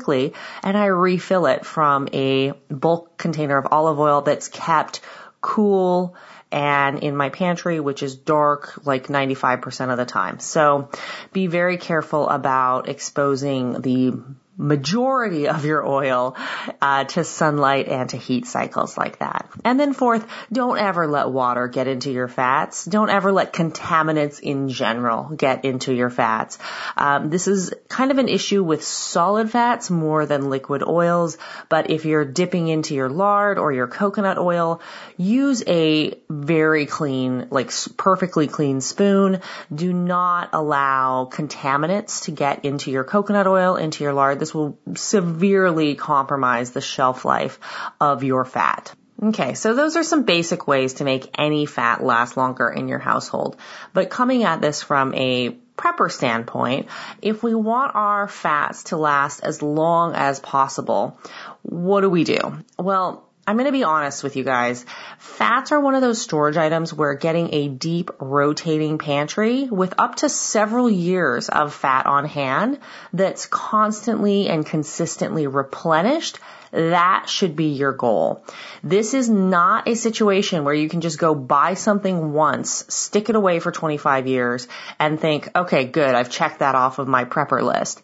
and 0.64 0.78
I 0.78 0.86
refill 0.86 1.46
it 1.46 1.66
from 1.66 2.08
a 2.14 2.52
bulk 2.70 3.18
container 3.18 3.58
of 3.58 3.68
olive 3.72 4.00
oil 4.00 4.22
that's 4.22 4.48
kept 4.48 5.02
cool 5.42 6.16
and 6.52 7.00
in 7.00 7.16
my 7.16 7.30
pantry, 7.30 7.80
which 7.80 8.04
is 8.04 8.16
dark 8.16 8.86
like 8.86 9.08
95% 9.08 9.92
of 9.92 9.98
the 9.98 10.06
time. 10.06 10.40
So 10.40 10.90
be 11.32 11.48
very 11.48 11.78
careful 11.78 12.28
about 12.28 12.90
exposing 12.90 13.82
the 13.82 14.22
majority 14.58 15.48
of 15.48 15.66
your 15.66 15.88
oil 15.88 16.36
uh, 16.82 17.06
to 17.06 17.24
sunlight 17.24 17.88
and 17.88 18.10
to 18.10 18.18
heat 18.18 18.46
cycles 18.46 18.98
like 18.98 19.20
that. 19.20 19.50
And 19.64 19.80
then 19.80 19.94
fourth, 19.94 20.28
don't 20.52 20.78
ever 20.78 21.08
let 21.08 21.30
water 21.30 21.68
get 21.68 21.88
into 21.88 22.12
your 22.12 22.28
fats. 22.28 22.86
Don't 22.86 23.10
ever 23.10 23.32
let 23.32 23.54
contaminants 23.54 24.40
in 24.40 24.70
general 24.70 25.30
get 25.30 25.64
into 25.64 25.94
your 25.94 26.10
fats. 26.10 26.60
Um, 26.98 27.30
this 27.30 27.48
is 27.48 27.74
kind 27.88 28.12
of 28.12 28.18
an 28.18 28.28
issue 28.28 28.64
with 28.64 28.84
solid 28.84 29.50
fats 29.50 29.90
more 29.90 30.26
than 30.26 30.50
liquid 30.50 30.84
oils, 30.84 31.38
but 31.70 31.90
if 31.90 32.06
you're 32.06 32.26
dipping 32.26 32.68
into 32.68 32.94
your 32.94 33.10
lard 33.10 33.58
or 33.58 33.72
your 33.72 33.88
coconut 33.88 34.38
oil, 34.38 34.82
use 35.18 35.64
a 35.66 36.20
very 36.30 36.86
clean, 36.86 37.48
like 37.52 37.72
perfectly 37.96 38.48
clean 38.48 38.82
spoon. 38.82 39.40
Do 39.74 39.94
not 39.94 40.50
allow 40.52 41.30
contaminants 41.32 42.26
to 42.26 42.32
get 42.32 42.66
into 42.66 42.92
your 42.92 43.06
coconut 43.06 43.48
oil, 43.48 43.78
into 43.78 44.04
your 44.04 44.14
lard. 44.14 44.41
This 44.42 44.56
will 44.56 44.80
severely 44.96 45.94
compromise 45.94 46.72
the 46.72 46.82
shelf 46.82 47.26
life 47.26 47.60
of 48.00 48.24
your 48.24 48.44
fat. 48.44 48.92
Okay, 49.22 49.54
so 49.54 49.76
those 49.76 49.98
are 49.98 50.04
some 50.04 50.24
basic 50.24 50.68
ways 50.68 50.96
to 50.96 51.04
make 51.04 51.30
any 51.38 51.68
fat 51.68 52.04
last 52.04 52.38
longer 52.38 52.68
in 52.68 52.88
your 52.88 52.98
household. 52.98 53.56
But 53.94 54.10
coming 54.10 54.44
at 54.44 54.60
this 54.60 54.82
from 54.82 55.14
a 55.14 55.52
prepper 55.78 56.12
standpoint, 56.12 56.88
if 57.22 57.44
we 57.44 57.54
want 57.54 57.94
our 57.94 58.28
fats 58.28 58.86
to 58.86 58.98
last 58.98 59.42
as 59.44 59.62
long 59.62 60.16
as 60.16 60.40
possible, 60.40 61.20
what 61.62 62.02
do 62.02 62.10
we 62.10 62.24
do? 62.24 62.64
Well, 62.80 63.30
I'm 63.48 63.56
going 63.56 63.66
to 63.66 63.72
be 63.72 63.84
honest 63.84 64.24
with 64.24 64.36
you 64.36 64.44
guys. 64.44 64.86
Fats 65.18 65.72
are 65.72 65.80
one 65.80 65.96
of 65.96 66.02
those 66.02 66.22
storage 66.22 66.58
items 66.58 66.94
where 66.94 67.16
getting 67.16 67.54
a 67.54 67.70
deep 67.70 68.12
rotating 68.20 68.98
pantry 68.98 69.64
with 69.64 69.96
up 69.98 70.16
to 70.18 70.30
several 70.30 70.90
years 70.90 71.50
of 71.50 71.74
fat 71.74 72.06
on 72.06 72.26
hand 72.26 72.80
that's 73.14 73.48
constantly 73.48 74.48
and 74.48 74.66
consistently 74.66 75.48
replenished 75.48 76.40
that 76.72 77.26
should 77.28 77.56
be 77.56 77.66
your 77.66 77.92
goal. 77.92 78.46
This 78.82 79.14
is 79.14 79.30
not 79.30 79.90
a 79.90 79.96
situation 79.96 80.64
where 80.64 80.74
you 80.74 80.88
can 80.88 81.02
just 81.02 81.20
go 81.20 81.36
buy 81.36 81.74
something 81.74 82.32
once, 82.32 82.86
stick 82.88 83.30
it 83.30 83.36
away 83.36 83.60
for 83.60 83.72
25 83.72 84.28
years, 84.28 84.68
and 84.98 85.20
think, 85.20 85.50
okay, 85.54 85.84
good, 85.84 86.16
I've 86.16 86.30
checked 86.30 86.60
that 86.60 86.76
off 86.76 86.98
of 86.98 87.08
my 87.08 87.26
prepper 87.26 87.62
list 87.62 88.02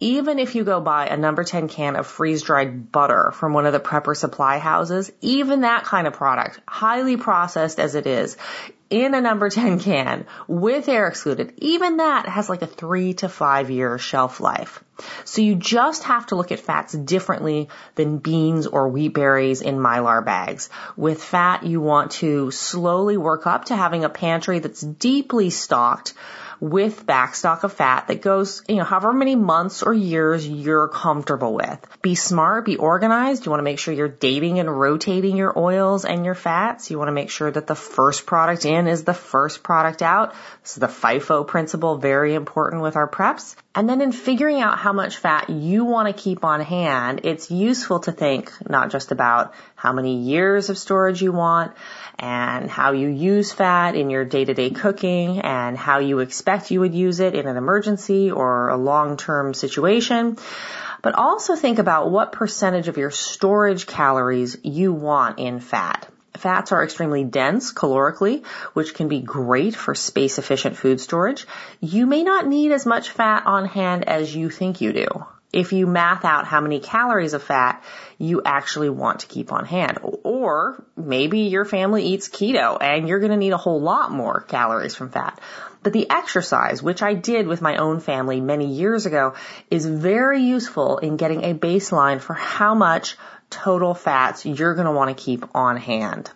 even 0.00 0.38
if 0.38 0.54
you 0.54 0.64
go 0.64 0.80
buy 0.80 1.06
a 1.06 1.16
number 1.16 1.44
10 1.44 1.68
can 1.68 1.96
of 1.96 2.06
freeze 2.06 2.42
dried 2.42 2.92
butter 2.92 3.32
from 3.32 3.52
one 3.52 3.66
of 3.66 3.72
the 3.72 3.80
prepper 3.80 4.16
supply 4.16 4.58
houses, 4.58 5.10
even 5.20 5.62
that 5.62 5.84
kind 5.84 6.06
of 6.06 6.12
product, 6.12 6.60
highly 6.68 7.16
processed 7.16 7.80
as 7.80 7.94
it 7.94 8.06
is, 8.06 8.36
in 8.90 9.14
a 9.14 9.20
number 9.20 9.50
10 9.50 9.80
can 9.80 10.26
with 10.46 10.88
air 10.88 11.08
excluded, 11.08 11.52
even 11.58 11.98
that 11.98 12.26
has 12.26 12.48
like 12.48 12.62
a 12.62 12.66
three 12.66 13.12
to 13.14 13.28
five 13.28 13.70
year 13.70 13.98
shelf 13.98 14.40
life. 14.40 14.82
So 15.24 15.42
you 15.42 15.54
just 15.54 16.04
have 16.04 16.26
to 16.26 16.36
look 16.36 16.52
at 16.52 16.60
fats 16.60 16.92
differently 16.92 17.68
than 17.94 18.18
beans 18.18 18.66
or 18.66 18.88
wheat 18.88 19.14
berries 19.14 19.60
in 19.60 19.76
mylar 19.76 20.24
bags. 20.24 20.70
With 20.96 21.22
fat, 21.22 21.64
you 21.64 21.80
want 21.80 22.12
to 22.12 22.50
slowly 22.50 23.16
work 23.16 23.46
up 23.46 23.66
to 23.66 23.76
having 23.76 24.04
a 24.04 24.08
pantry 24.08 24.58
that's 24.58 24.80
deeply 24.80 25.50
stocked 25.50 26.14
with 26.60 27.06
backstock 27.06 27.62
of 27.62 27.72
fat 27.72 28.08
that 28.08 28.20
goes, 28.20 28.62
you 28.68 28.76
know, 28.76 28.84
however 28.84 29.12
many 29.12 29.36
months 29.36 29.82
or 29.82 29.94
years 29.94 30.46
you're 30.46 30.88
comfortable 30.88 31.54
with. 31.54 31.78
Be 32.02 32.14
smart, 32.14 32.64
be 32.64 32.76
organized. 32.76 33.46
You 33.46 33.50
want 33.50 33.60
to 33.60 33.64
make 33.64 33.78
sure 33.78 33.94
you're 33.94 34.08
dating 34.08 34.58
and 34.58 34.80
rotating 34.80 35.36
your 35.36 35.56
oils 35.58 36.04
and 36.04 36.24
your 36.24 36.34
fats. 36.34 36.90
You 36.90 36.98
want 36.98 37.08
to 37.08 37.12
make 37.12 37.30
sure 37.30 37.50
that 37.50 37.66
the 37.66 37.74
first 37.74 38.26
product 38.26 38.64
in 38.64 38.86
is 38.86 39.04
the 39.04 39.14
first 39.14 39.62
product 39.62 40.02
out. 40.02 40.34
This 40.62 40.72
is 40.72 40.80
the 40.80 40.88
FIFO 40.88 41.46
principle, 41.46 41.96
very 41.96 42.34
important 42.34 42.82
with 42.82 42.96
our 42.96 43.08
preps. 43.08 43.54
And 43.74 43.88
then 43.88 44.00
in 44.00 44.10
figuring 44.10 44.60
out 44.60 44.78
how 44.78 44.92
much 44.92 45.18
fat 45.18 45.50
you 45.50 45.84
want 45.84 46.08
to 46.08 46.22
keep 46.22 46.44
on 46.44 46.60
hand, 46.60 47.20
it's 47.22 47.50
useful 47.50 48.00
to 48.00 48.12
think 48.12 48.52
not 48.68 48.90
just 48.90 49.12
about 49.12 49.54
how 49.76 49.92
many 49.92 50.16
years 50.16 50.68
of 50.68 50.76
storage 50.76 51.22
you 51.22 51.30
want 51.30 51.72
and 52.18 52.70
how 52.70 52.92
you 52.92 53.08
use 53.08 53.52
fat 53.52 53.94
in 53.94 54.10
your 54.10 54.24
day-to-day 54.24 54.70
cooking 54.70 55.40
and 55.40 55.78
how 55.78 55.98
you 55.98 56.18
expect 56.18 56.70
you 56.70 56.80
would 56.80 56.94
use 56.94 57.20
it 57.20 57.34
in 57.34 57.46
an 57.46 57.56
emergency 57.56 58.30
or 58.30 58.68
a 58.68 58.76
long-term 58.76 59.54
situation. 59.54 60.36
But 61.00 61.14
also 61.14 61.54
think 61.54 61.78
about 61.78 62.10
what 62.10 62.32
percentage 62.32 62.88
of 62.88 62.96
your 62.96 63.12
storage 63.12 63.86
calories 63.86 64.56
you 64.64 64.92
want 64.92 65.38
in 65.38 65.60
fat. 65.60 66.08
Fats 66.36 66.72
are 66.72 66.84
extremely 66.84 67.24
dense 67.24 67.72
calorically, 67.72 68.44
which 68.72 68.94
can 68.94 69.08
be 69.08 69.20
great 69.20 69.74
for 69.74 69.94
space 69.94 70.38
efficient 70.38 70.76
food 70.76 71.00
storage. 71.00 71.46
You 71.80 72.06
may 72.06 72.22
not 72.22 72.46
need 72.46 72.72
as 72.72 72.86
much 72.86 73.10
fat 73.10 73.44
on 73.46 73.66
hand 73.66 74.08
as 74.08 74.34
you 74.34 74.50
think 74.50 74.80
you 74.80 74.92
do. 74.92 75.08
If 75.52 75.72
you 75.72 75.86
math 75.86 76.24
out 76.24 76.46
how 76.46 76.60
many 76.60 76.78
calories 76.78 77.32
of 77.32 77.42
fat 77.42 77.82
you 78.18 78.42
actually 78.44 78.90
want 78.90 79.20
to 79.20 79.26
keep 79.26 79.52
on 79.52 79.64
hand. 79.64 79.98
Or 80.02 80.84
maybe 80.96 81.40
your 81.40 81.64
family 81.64 82.04
eats 82.04 82.28
keto 82.28 82.76
and 82.80 83.08
you're 83.08 83.20
going 83.20 83.30
to 83.30 83.36
need 83.36 83.52
a 83.52 83.56
whole 83.56 83.80
lot 83.80 84.10
more 84.10 84.40
calories 84.42 84.96
from 84.96 85.10
fat. 85.10 85.40
But 85.84 85.92
the 85.92 86.10
exercise, 86.10 86.82
which 86.82 87.02
I 87.02 87.14
did 87.14 87.46
with 87.46 87.62
my 87.62 87.76
own 87.76 88.00
family 88.00 88.40
many 88.40 88.66
years 88.66 89.06
ago, 89.06 89.34
is 89.70 89.86
very 89.86 90.42
useful 90.42 90.98
in 90.98 91.16
getting 91.16 91.44
a 91.44 91.54
baseline 91.54 92.20
for 92.20 92.34
how 92.34 92.74
much 92.74 93.16
total 93.48 93.94
fats 93.94 94.44
you're 94.44 94.74
going 94.74 94.86
to 94.86 94.92
want 94.92 95.16
to 95.16 95.22
keep 95.22 95.54
on 95.54 95.76
hand. 95.76 96.30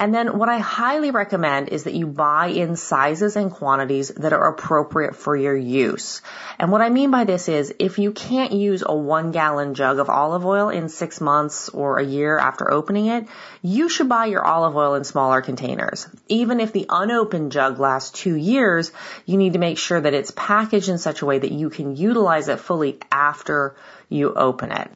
And 0.00 0.14
then 0.14 0.38
what 0.38 0.48
I 0.48 0.56
highly 0.56 1.10
recommend 1.10 1.68
is 1.68 1.84
that 1.84 1.92
you 1.92 2.06
buy 2.06 2.46
in 2.46 2.74
sizes 2.76 3.36
and 3.36 3.50
quantities 3.50 4.08
that 4.08 4.32
are 4.32 4.48
appropriate 4.48 5.14
for 5.14 5.36
your 5.36 5.54
use. 5.54 6.22
And 6.58 6.72
what 6.72 6.80
I 6.80 6.88
mean 6.88 7.10
by 7.10 7.24
this 7.24 7.50
is 7.50 7.74
if 7.78 7.98
you 7.98 8.10
can't 8.12 8.52
use 8.52 8.82
a 8.84 8.94
one 8.94 9.30
gallon 9.30 9.74
jug 9.74 9.98
of 9.98 10.08
olive 10.08 10.46
oil 10.46 10.70
in 10.70 10.88
six 10.88 11.20
months 11.20 11.68
or 11.68 11.98
a 11.98 12.04
year 12.04 12.38
after 12.38 12.70
opening 12.70 13.08
it, 13.08 13.28
you 13.60 13.90
should 13.90 14.08
buy 14.08 14.24
your 14.24 14.42
olive 14.42 14.74
oil 14.74 14.94
in 14.94 15.04
smaller 15.04 15.42
containers. 15.42 16.08
Even 16.28 16.60
if 16.60 16.72
the 16.72 16.86
unopened 16.88 17.52
jug 17.52 17.78
lasts 17.78 18.18
two 18.18 18.36
years, 18.36 18.92
you 19.26 19.36
need 19.36 19.52
to 19.52 19.58
make 19.58 19.76
sure 19.76 20.00
that 20.00 20.14
it's 20.14 20.30
packaged 20.30 20.88
in 20.88 20.96
such 20.96 21.20
a 21.20 21.26
way 21.26 21.40
that 21.40 21.52
you 21.52 21.68
can 21.68 21.94
utilize 21.94 22.48
it 22.48 22.58
fully 22.58 22.98
after 23.12 23.76
you 24.08 24.32
open 24.32 24.72
it. 24.72 24.90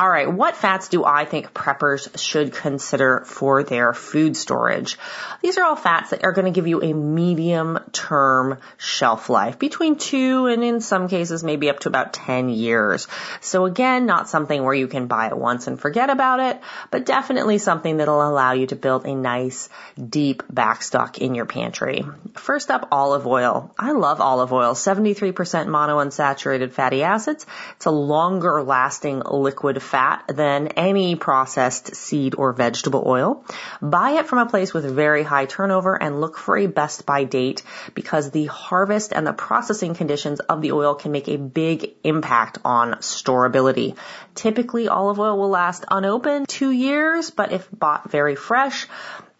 All 0.00 0.08
right, 0.08 0.32
what 0.32 0.56
fats 0.56 0.88
do 0.88 1.04
I 1.04 1.26
think 1.26 1.52
preppers 1.52 2.18
should 2.18 2.54
consider 2.54 3.22
for 3.26 3.62
their 3.62 3.92
food 3.92 4.34
storage? 4.34 4.96
These 5.42 5.58
are 5.58 5.64
all 5.64 5.76
fats 5.76 6.08
that 6.08 6.24
are 6.24 6.32
going 6.32 6.46
to 6.46 6.58
give 6.58 6.66
you 6.66 6.80
a 6.80 6.94
medium 6.94 7.78
term 7.92 8.56
shelf 8.78 9.28
life 9.28 9.58
between 9.58 9.96
two 9.96 10.46
and 10.46 10.64
in 10.64 10.80
some 10.80 11.06
cases 11.06 11.44
maybe 11.44 11.68
up 11.68 11.80
to 11.80 11.90
about 11.90 12.14
10 12.14 12.48
years. 12.48 13.08
So 13.42 13.66
again, 13.66 14.06
not 14.06 14.26
something 14.26 14.64
where 14.64 14.72
you 14.72 14.88
can 14.88 15.06
buy 15.06 15.26
it 15.26 15.36
once 15.36 15.66
and 15.66 15.78
forget 15.78 16.08
about 16.08 16.40
it, 16.40 16.58
but 16.90 17.04
definitely 17.04 17.58
something 17.58 17.98
that'll 17.98 18.26
allow 18.26 18.52
you 18.52 18.68
to 18.68 18.76
build 18.76 19.04
a 19.04 19.14
nice 19.14 19.68
deep 20.02 20.44
backstock 20.50 21.18
in 21.18 21.34
your 21.34 21.44
pantry. 21.44 22.06
First 22.36 22.70
up, 22.70 22.88
olive 22.90 23.26
oil. 23.26 23.74
I 23.78 23.92
love 23.92 24.22
olive 24.22 24.54
oil. 24.54 24.72
73% 24.72 25.34
monounsaturated 25.34 26.72
fatty 26.72 27.02
acids. 27.02 27.44
It's 27.76 27.84
a 27.84 27.90
longer 27.90 28.62
lasting 28.62 29.24
liquid 29.30 29.82
fat 29.90 30.24
than 30.28 30.68
any 30.68 31.16
processed 31.16 31.96
seed 31.96 32.34
or 32.36 32.52
vegetable 32.52 33.02
oil. 33.06 33.44
Buy 33.82 34.12
it 34.12 34.26
from 34.28 34.38
a 34.38 34.46
place 34.46 34.72
with 34.72 34.84
very 34.84 35.24
high 35.24 35.46
turnover 35.46 36.00
and 36.00 36.20
look 36.20 36.38
for 36.38 36.56
a 36.56 36.66
best 36.66 37.06
by 37.06 37.24
date 37.24 37.62
because 37.94 38.30
the 38.30 38.46
harvest 38.46 39.12
and 39.12 39.26
the 39.26 39.32
processing 39.32 39.94
conditions 39.94 40.38
of 40.40 40.62
the 40.62 40.72
oil 40.72 40.94
can 40.94 41.10
make 41.10 41.28
a 41.28 41.36
big 41.36 41.94
impact 42.04 42.58
on 42.64 42.94
storability. 42.94 43.96
Typically 44.34 44.86
olive 44.88 45.18
oil 45.18 45.36
will 45.36 45.48
last 45.48 45.84
unopened 45.90 46.48
two 46.48 46.70
years, 46.70 47.30
but 47.30 47.52
if 47.52 47.68
bought 47.72 48.10
very 48.10 48.36
fresh, 48.36 48.86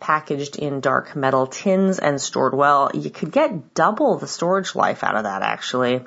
packaged 0.01 0.57
in 0.57 0.81
dark 0.81 1.15
metal 1.15 1.47
tins 1.47 1.99
and 1.99 2.21
stored 2.21 2.55
well, 2.55 2.91
you 2.95 3.11
could 3.11 3.31
get 3.31 3.75
double 3.75 4.17
the 4.17 4.27
storage 4.27 4.75
life 4.75 5.05
out 5.05 5.15
of 5.15 5.25
that 5.25 5.43
actually. 5.43 6.01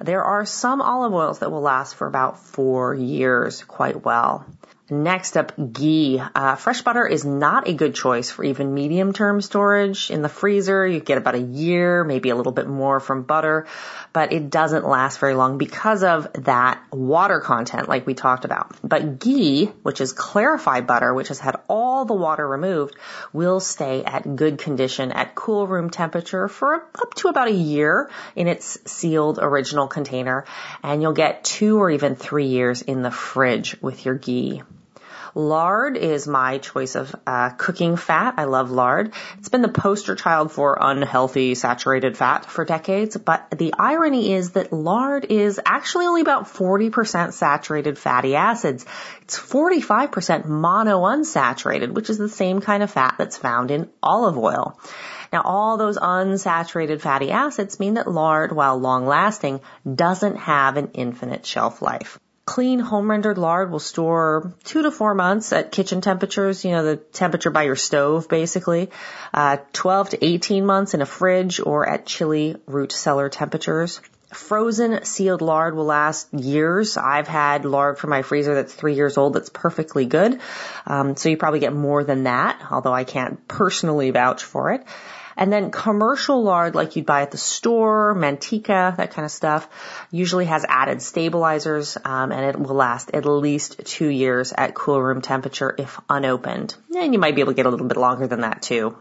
There 0.00 0.22
are 0.22 0.44
some 0.44 0.80
olive 0.82 1.14
oils 1.14 1.40
that 1.40 1.50
will 1.50 1.62
last 1.62 1.94
for 1.94 2.06
about 2.06 2.38
four 2.38 2.94
years 2.94 3.64
quite 3.64 4.04
well. 4.04 4.46
Next 4.90 5.36
up, 5.36 5.52
ghee. 5.74 6.18
Uh, 6.34 6.56
fresh 6.56 6.80
butter 6.80 7.06
is 7.06 7.22
not 7.22 7.68
a 7.68 7.74
good 7.74 7.94
choice 7.94 8.30
for 8.30 8.42
even 8.42 8.72
medium 8.72 9.12
term 9.12 9.42
storage. 9.42 10.10
In 10.10 10.22
the 10.22 10.30
freezer, 10.30 10.86
you 10.86 10.98
get 10.98 11.18
about 11.18 11.34
a 11.34 11.40
year, 11.40 12.04
maybe 12.04 12.30
a 12.30 12.36
little 12.36 12.52
bit 12.52 12.66
more 12.66 12.98
from 12.98 13.24
butter, 13.24 13.66
but 14.14 14.32
it 14.32 14.48
doesn't 14.48 14.88
last 14.88 15.18
very 15.18 15.34
long 15.34 15.58
because 15.58 16.02
of 16.02 16.32
that 16.44 16.82
water 16.90 17.40
content 17.40 17.86
like 17.86 18.06
we 18.06 18.14
talked 18.14 18.46
about. 18.46 18.74
But 18.82 19.18
ghee, 19.18 19.66
which 19.82 20.00
is 20.00 20.14
clarified 20.14 20.86
butter, 20.86 21.12
which 21.12 21.28
has 21.28 21.38
had 21.38 21.56
all 21.68 22.06
the 22.06 22.14
water 22.14 22.48
removed, 22.48 22.96
will 23.34 23.60
stay 23.60 24.04
at 24.04 24.36
good 24.36 24.56
condition 24.56 25.12
at 25.12 25.34
cool 25.34 25.66
room 25.66 25.90
temperature 25.90 26.48
for 26.48 26.76
up 26.76 27.12
to 27.16 27.28
about 27.28 27.48
a 27.48 27.52
year 27.52 28.08
in 28.34 28.48
its 28.48 28.78
sealed 28.90 29.38
original 29.38 29.86
container, 29.86 30.46
and 30.82 31.02
you'll 31.02 31.12
get 31.12 31.44
two 31.44 31.76
or 31.78 31.90
even 31.90 32.16
three 32.16 32.46
years 32.46 32.80
in 32.80 33.02
the 33.02 33.10
fridge 33.10 33.76
with 33.82 34.06
your 34.06 34.14
ghee. 34.14 34.62
Lard 35.38 35.96
is 35.96 36.26
my 36.26 36.58
choice 36.58 36.96
of 36.96 37.14
uh, 37.24 37.50
cooking 37.50 37.96
fat. 37.96 38.34
I 38.38 38.44
love 38.44 38.72
lard. 38.72 39.12
It's 39.38 39.48
been 39.48 39.62
the 39.62 39.68
poster 39.68 40.16
child 40.16 40.50
for 40.50 40.76
unhealthy 40.80 41.54
saturated 41.54 42.16
fat 42.16 42.44
for 42.44 42.64
decades, 42.64 43.16
but 43.16 43.48
the 43.56 43.72
irony 43.78 44.32
is 44.32 44.50
that 44.50 44.72
lard 44.72 45.26
is 45.26 45.60
actually 45.64 46.06
only 46.06 46.22
about 46.22 46.46
40% 46.46 47.32
saturated 47.32 47.96
fatty 48.00 48.34
acids. 48.34 48.84
It's 49.22 49.38
45% 49.38 50.46
monounsaturated, 50.46 51.92
which 51.92 52.10
is 52.10 52.18
the 52.18 52.28
same 52.28 52.60
kind 52.60 52.82
of 52.82 52.90
fat 52.90 53.14
that's 53.16 53.36
found 53.36 53.70
in 53.70 53.88
olive 54.02 54.36
oil. 54.36 54.76
Now 55.32 55.42
all 55.44 55.76
those 55.76 55.98
unsaturated 55.98 57.00
fatty 57.00 57.30
acids 57.30 57.78
mean 57.78 57.94
that 57.94 58.10
lard, 58.10 58.50
while 58.50 58.76
long 58.76 59.06
lasting, 59.06 59.60
doesn't 59.86 60.34
have 60.34 60.76
an 60.76 60.90
infinite 60.94 61.46
shelf 61.46 61.80
life. 61.80 62.18
Clean 62.48 62.78
home 62.78 63.10
rendered 63.10 63.36
lard 63.36 63.70
will 63.70 63.78
store 63.78 64.54
two 64.64 64.80
to 64.80 64.90
four 64.90 65.12
months 65.12 65.52
at 65.52 65.70
kitchen 65.70 66.00
temperatures, 66.00 66.64
you 66.64 66.70
know, 66.70 66.82
the 66.82 66.96
temperature 66.96 67.50
by 67.50 67.64
your 67.64 67.76
stove 67.76 68.26
basically. 68.26 68.88
Uh, 69.34 69.58
12 69.74 70.10
to 70.10 70.24
18 70.24 70.64
months 70.64 70.94
in 70.94 71.02
a 71.02 71.06
fridge 71.06 71.60
or 71.60 71.86
at 71.86 72.06
chilly 72.06 72.56
root 72.64 72.90
cellar 72.90 73.28
temperatures. 73.28 74.00
Frozen 74.32 75.04
sealed 75.04 75.42
lard 75.42 75.74
will 75.74 75.84
last 75.84 76.32
years. 76.32 76.96
I've 76.96 77.28
had 77.28 77.66
lard 77.66 77.98
from 77.98 78.08
my 78.08 78.22
freezer 78.22 78.54
that's 78.54 78.72
three 78.72 78.94
years 78.94 79.18
old 79.18 79.34
that's 79.34 79.50
perfectly 79.50 80.06
good. 80.06 80.40
Um, 80.86 81.16
so 81.16 81.28
you 81.28 81.36
probably 81.36 81.60
get 81.60 81.74
more 81.74 82.02
than 82.02 82.24
that, 82.24 82.62
although 82.70 82.94
I 82.94 83.04
can't 83.04 83.46
personally 83.46 84.10
vouch 84.10 84.42
for 84.42 84.72
it. 84.72 84.86
And 85.38 85.52
then 85.52 85.70
commercial 85.70 86.42
lard, 86.42 86.74
like 86.74 86.96
you'd 86.96 87.06
buy 87.06 87.22
at 87.22 87.30
the 87.30 87.38
store, 87.38 88.12
Manteca, 88.14 88.96
that 88.96 89.12
kind 89.12 89.24
of 89.24 89.30
stuff, 89.30 89.68
usually 90.10 90.46
has 90.46 90.66
added 90.68 91.00
stabilizers, 91.00 91.96
um, 92.04 92.32
and 92.32 92.44
it 92.44 92.58
will 92.58 92.74
last 92.74 93.12
at 93.14 93.24
least 93.24 93.80
two 93.86 94.08
years 94.08 94.52
at 94.52 94.74
cool 94.74 95.00
room 95.00 95.22
temperature 95.22 95.72
if 95.78 96.00
unopened. 96.10 96.74
And 96.94 97.12
you 97.12 97.20
might 97.20 97.36
be 97.36 97.40
able 97.42 97.52
to 97.52 97.56
get 97.56 97.66
a 97.66 97.70
little 97.70 97.86
bit 97.86 97.96
longer 97.96 98.26
than 98.26 98.40
that 98.40 98.62
too. 98.62 98.96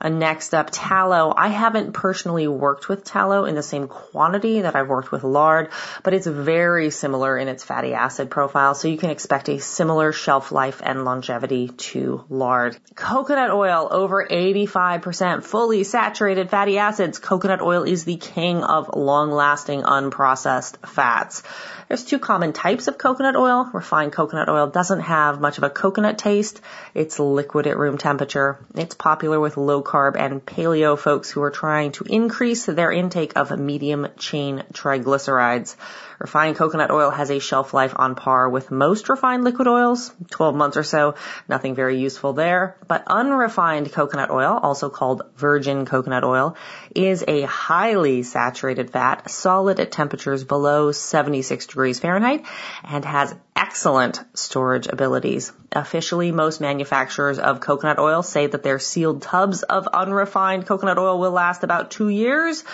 Uh, 0.00 0.08
next 0.08 0.54
up, 0.54 0.70
tallow. 0.72 1.34
I 1.36 1.48
haven't 1.48 1.92
personally 1.92 2.48
worked 2.48 2.88
with 2.88 3.04
tallow 3.04 3.44
in 3.44 3.54
the 3.54 3.62
same 3.62 3.86
quantity 3.86 4.62
that 4.62 4.74
I've 4.74 4.88
worked 4.88 5.12
with 5.12 5.24
lard, 5.24 5.68
but 6.02 6.14
it's 6.14 6.26
very 6.26 6.90
similar 6.90 7.36
in 7.36 7.48
its 7.48 7.64
fatty 7.64 7.92
acid 7.92 8.30
profile, 8.30 8.74
so 8.74 8.88
you 8.88 8.96
can 8.96 9.10
expect 9.10 9.48
a 9.48 9.60
similar 9.60 10.12
shelf 10.12 10.52
life 10.52 10.80
and 10.82 11.04
longevity 11.04 11.68
to 11.68 12.24
lard. 12.28 12.78
Coconut 12.94 13.50
oil, 13.50 13.88
over 13.90 14.26
85% 14.26 15.44
fully 15.44 15.84
saturated 15.84 16.48
fatty 16.48 16.78
acids. 16.78 17.18
Coconut 17.18 17.60
oil 17.60 17.82
is 17.82 18.04
the 18.04 18.16
king 18.16 18.62
of 18.62 18.90
long-lasting 18.94 19.82
unprocessed 19.82 20.86
fats. 20.86 21.42
There's 21.90 22.04
two 22.04 22.20
common 22.20 22.52
types 22.52 22.86
of 22.86 22.98
coconut 22.98 23.34
oil. 23.34 23.68
Refined 23.72 24.12
coconut 24.12 24.48
oil 24.48 24.68
doesn't 24.68 25.00
have 25.00 25.40
much 25.40 25.58
of 25.58 25.64
a 25.64 25.70
coconut 25.70 26.18
taste. 26.18 26.60
It's 26.94 27.18
liquid 27.18 27.66
at 27.66 27.76
room 27.76 27.98
temperature. 27.98 28.64
It's 28.76 28.94
popular 28.94 29.40
with 29.40 29.56
low 29.56 29.82
carb 29.90 30.16
and 30.16 30.44
paleo 30.44 30.96
folks 30.96 31.30
who 31.30 31.42
are 31.42 31.50
trying 31.50 31.92
to 31.92 32.04
increase 32.04 32.66
their 32.66 32.92
intake 32.92 33.32
of 33.36 33.50
medium 33.58 34.06
chain 34.18 34.62
triglycerides. 34.72 35.74
Refined 36.20 36.56
coconut 36.56 36.90
oil 36.90 37.08
has 37.08 37.30
a 37.30 37.38
shelf 37.38 37.72
life 37.72 37.94
on 37.96 38.14
par 38.14 38.50
with 38.50 38.70
most 38.70 39.08
refined 39.08 39.42
liquid 39.42 39.66
oils, 39.66 40.12
12 40.30 40.54
months 40.54 40.76
or 40.76 40.82
so. 40.82 41.14
Nothing 41.48 41.74
very 41.74 41.98
useful 41.98 42.34
there. 42.34 42.76
But 42.86 43.04
unrefined 43.06 43.90
coconut 43.90 44.30
oil, 44.30 44.60
also 44.62 44.90
called 44.90 45.22
virgin 45.36 45.86
coconut 45.86 46.22
oil, 46.22 46.56
is 46.94 47.24
a 47.26 47.40
highly 47.42 48.22
saturated 48.22 48.90
fat, 48.90 49.30
solid 49.30 49.80
at 49.80 49.92
temperatures 49.92 50.44
below 50.44 50.92
76 50.92 51.66
degrees 51.66 52.00
Fahrenheit, 52.00 52.44
and 52.84 53.02
has 53.02 53.34
excellent 53.56 54.22
storage 54.34 54.88
abilities. 54.88 55.52
Officially, 55.72 56.32
most 56.32 56.60
manufacturers 56.60 57.38
of 57.38 57.60
coconut 57.60 57.98
oil 57.98 58.22
say 58.22 58.46
that 58.46 58.62
their 58.62 58.78
sealed 58.78 59.22
tubs 59.22 59.62
of 59.62 59.86
unrefined 59.86 60.66
coconut 60.66 60.98
oil 60.98 61.18
will 61.18 61.30
last 61.30 61.64
about 61.64 61.90
two 61.90 62.08
years. 62.08 62.64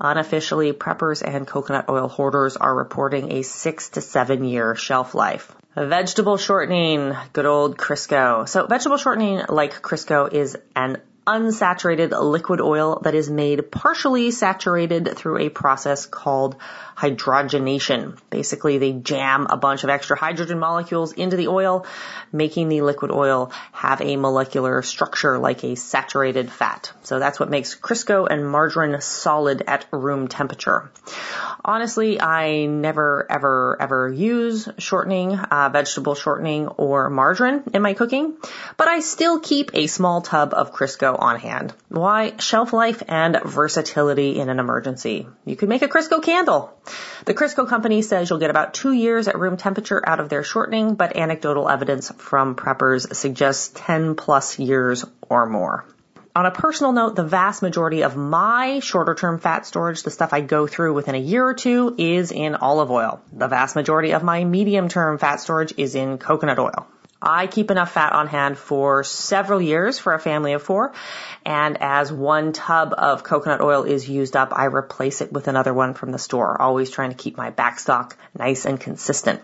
Unofficially, 0.00 0.72
preppers 0.72 1.22
and 1.26 1.46
coconut 1.46 1.86
oil 1.88 2.08
hoarders 2.08 2.56
are 2.56 2.74
reporting 2.74 3.32
a 3.32 3.42
six 3.42 3.90
to 3.90 4.00
seven 4.00 4.44
year 4.44 4.74
shelf 4.74 5.14
life. 5.14 5.54
Vegetable 5.74 6.36
shortening, 6.36 7.14
good 7.32 7.46
old 7.46 7.76
Crisco. 7.76 8.48
So 8.48 8.66
vegetable 8.66 8.96
shortening, 8.96 9.42
like 9.48 9.82
Crisco, 9.82 10.32
is 10.32 10.56
an 10.74 11.00
unsaturated 11.26 12.10
liquid 12.18 12.60
oil 12.60 13.00
that 13.02 13.14
is 13.14 13.28
made 13.28 13.70
partially 13.70 14.30
saturated 14.30 15.14
through 15.14 15.38
a 15.38 15.50
process 15.50 16.06
called 16.06 16.56
hydrogenation. 16.98 18.18
Basically, 18.28 18.78
they 18.78 18.92
jam 18.92 19.46
a 19.48 19.56
bunch 19.56 19.84
of 19.84 19.90
extra 19.90 20.16
hydrogen 20.18 20.58
molecules 20.58 21.12
into 21.12 21.36
the 21.36 21.46
oil, 21.46 21.86
making 22.32 22.68
the 22.68 22.82
liquid 22.82 23.12
oil 23.12 23.52
have 23.72 24.00
a 24.00 24.16
molecular 24.16 24.82
structure 24.82 25.38
like 25.38 25.62
a 25.62 25.76
saturated 25.76 26.50
fat. 26.50 26.90
So 27.04 27.20
that's 27.20 27.38
what 27.38 27.50
makes 27.50 27.76
Crisco 27.76 28.26
and 28.28 28.50
margarine 28.50 29.00
solid 29.00 29.62
at 29.66 29.86
room 29.92 30.26
temperature. 30.26 30.90
Honestly, 31.64 32.20
I 32.20 32.66
never, 32.66 33.26
ever, 33.30 33.76
ever 33.80 34.12
use 34.12 34.68
shortening, 34.78 35.38
uh, 35.38 35.70
vegetable 35.72 36.14
shortening 36.14 36.68
or 36.68 37.10
margarine 37.10 37.62
in 37.74 37.82
my 37.82 37.94
cooking, 37.94 38.36
but 38.76 38.88
I 38.88 39.00
still 39.00 39.38
keep 39.38 39.70
a 39.74 39.86
small 39.86 40.22
tub 40.22 40.52
of 40.54 40.72
Crisco 40.72 41.16
on 41.18 41.38
hand. 41.38 41.74
Why? 41.88 42.34
Shelf 42.38 42.72
life 42.72 43.02
and 43.06 43.38
versatility 43.44 44.38
in 44.38 44.48
an 44.48 44.58
emergency. 44.58 45.28
You 45.44 45.56
could 45.56 45.68
make 45.68 45.82
a 45.82 45.88
Crisco 45.88 46.22
candle. 46.22 46.72
The 47.24 47.34
Crisco 47.34 47.68
company 47.68 48.02
says 48.02 48.30
you'll 48.30 48.38
get 48.38 48.50
about 48.50 48.74
two 48.74 48.92
years 48.92 49.28
at 49.28 49.38
room 49.38 49.56
temperature 49.56 50.02
out 50.06 50.20
of 50.20 50.28
their 50.28 50.42
shortening, 50.42 50.94
but 50.94 51.16
anecdotal 51.16 51.68
evidence 51.68 52.10
from 52.16 52.54
preppers 52.54 53.14
suggests 53.14 53.70
10 53.74 54.14
plus 54.14 54.58
years 54.58 55.04
or 55.28 55.46
more. 55.46 55.84
On 56.36 56.46
a 56.46 56.52
personal 56.52 56.92
note, 56.92 57.16
the 57.16 57.24
vast 57.24 57.62
majority 57.62 58.02
of 58.02 58.16
my 58.16 58.78
shorter 58.78 59.14
term 59.14 59.40
fat 59.40 59.66
storage, 59.66 60.04
the 60.04 60.10
stuff 60.10 60.32
I 60.32 60.40
go 60.40 60.68
through 60.68 60.94
within 60.94 61.16
a 61.16 61.18
year 61.18 61.44
or 61.44 61.54
two, 61.54 61.96
is 61.98 62.30
in 62.30 62.54
olive 62.54 62.92
oil. 62.92 63.20
The 63.32 63.48
vast 63.48 63.74
majority 63.74 64.12
of 64.12 64.22
my 64.22 64.44
medium 64.44 64.88
term 64.88 65.18
fat 65.18 65.40
storage 65.40 65.74
is 65.76 65.96
in 65.96 66.18
coconut 66.18 66.60
oil. 66.60 66.86
I 67.20 67.48
keep 67.48 67.70
enough 67.72 67.92
fat 67.92 68.12
on 68.12 68.28
hand 68.28 68.58
for 68.58 69.02
several 69.02 69.60
years 69.60 69.98
for 69.98 70.14
a 70.14 70.20
family 70.20 70.52
of 70.52 70.62
four. 70.62 70.92
And 71.44 71.78
as 71.80 72.12
one 72.12 72.52
tub 72.52 72.94
of 72.96 73.24
coconut 73.24 73.60
oil 73.60 73.84
is 73.84 74.08
used 74.08 74.36
up, 74.36 74.52
I 74.54 74.66
replace 74.66 75.20
it 75.20 75.32
with 75.32 75.48
another 75.48 75.72
one 75.74 75.94
from 75.94 76.12
the 76.12 76.18
store, 76.18 76.60
always 76.60 76.90
trying 76.90 77.10
to 77.10 77.16
keep 77.16 77.36
my 77.36 77.50
backstock 77.50 78.12
nice 78.38 78.66
and 78.66 78.78
consistent. 78.78 79.40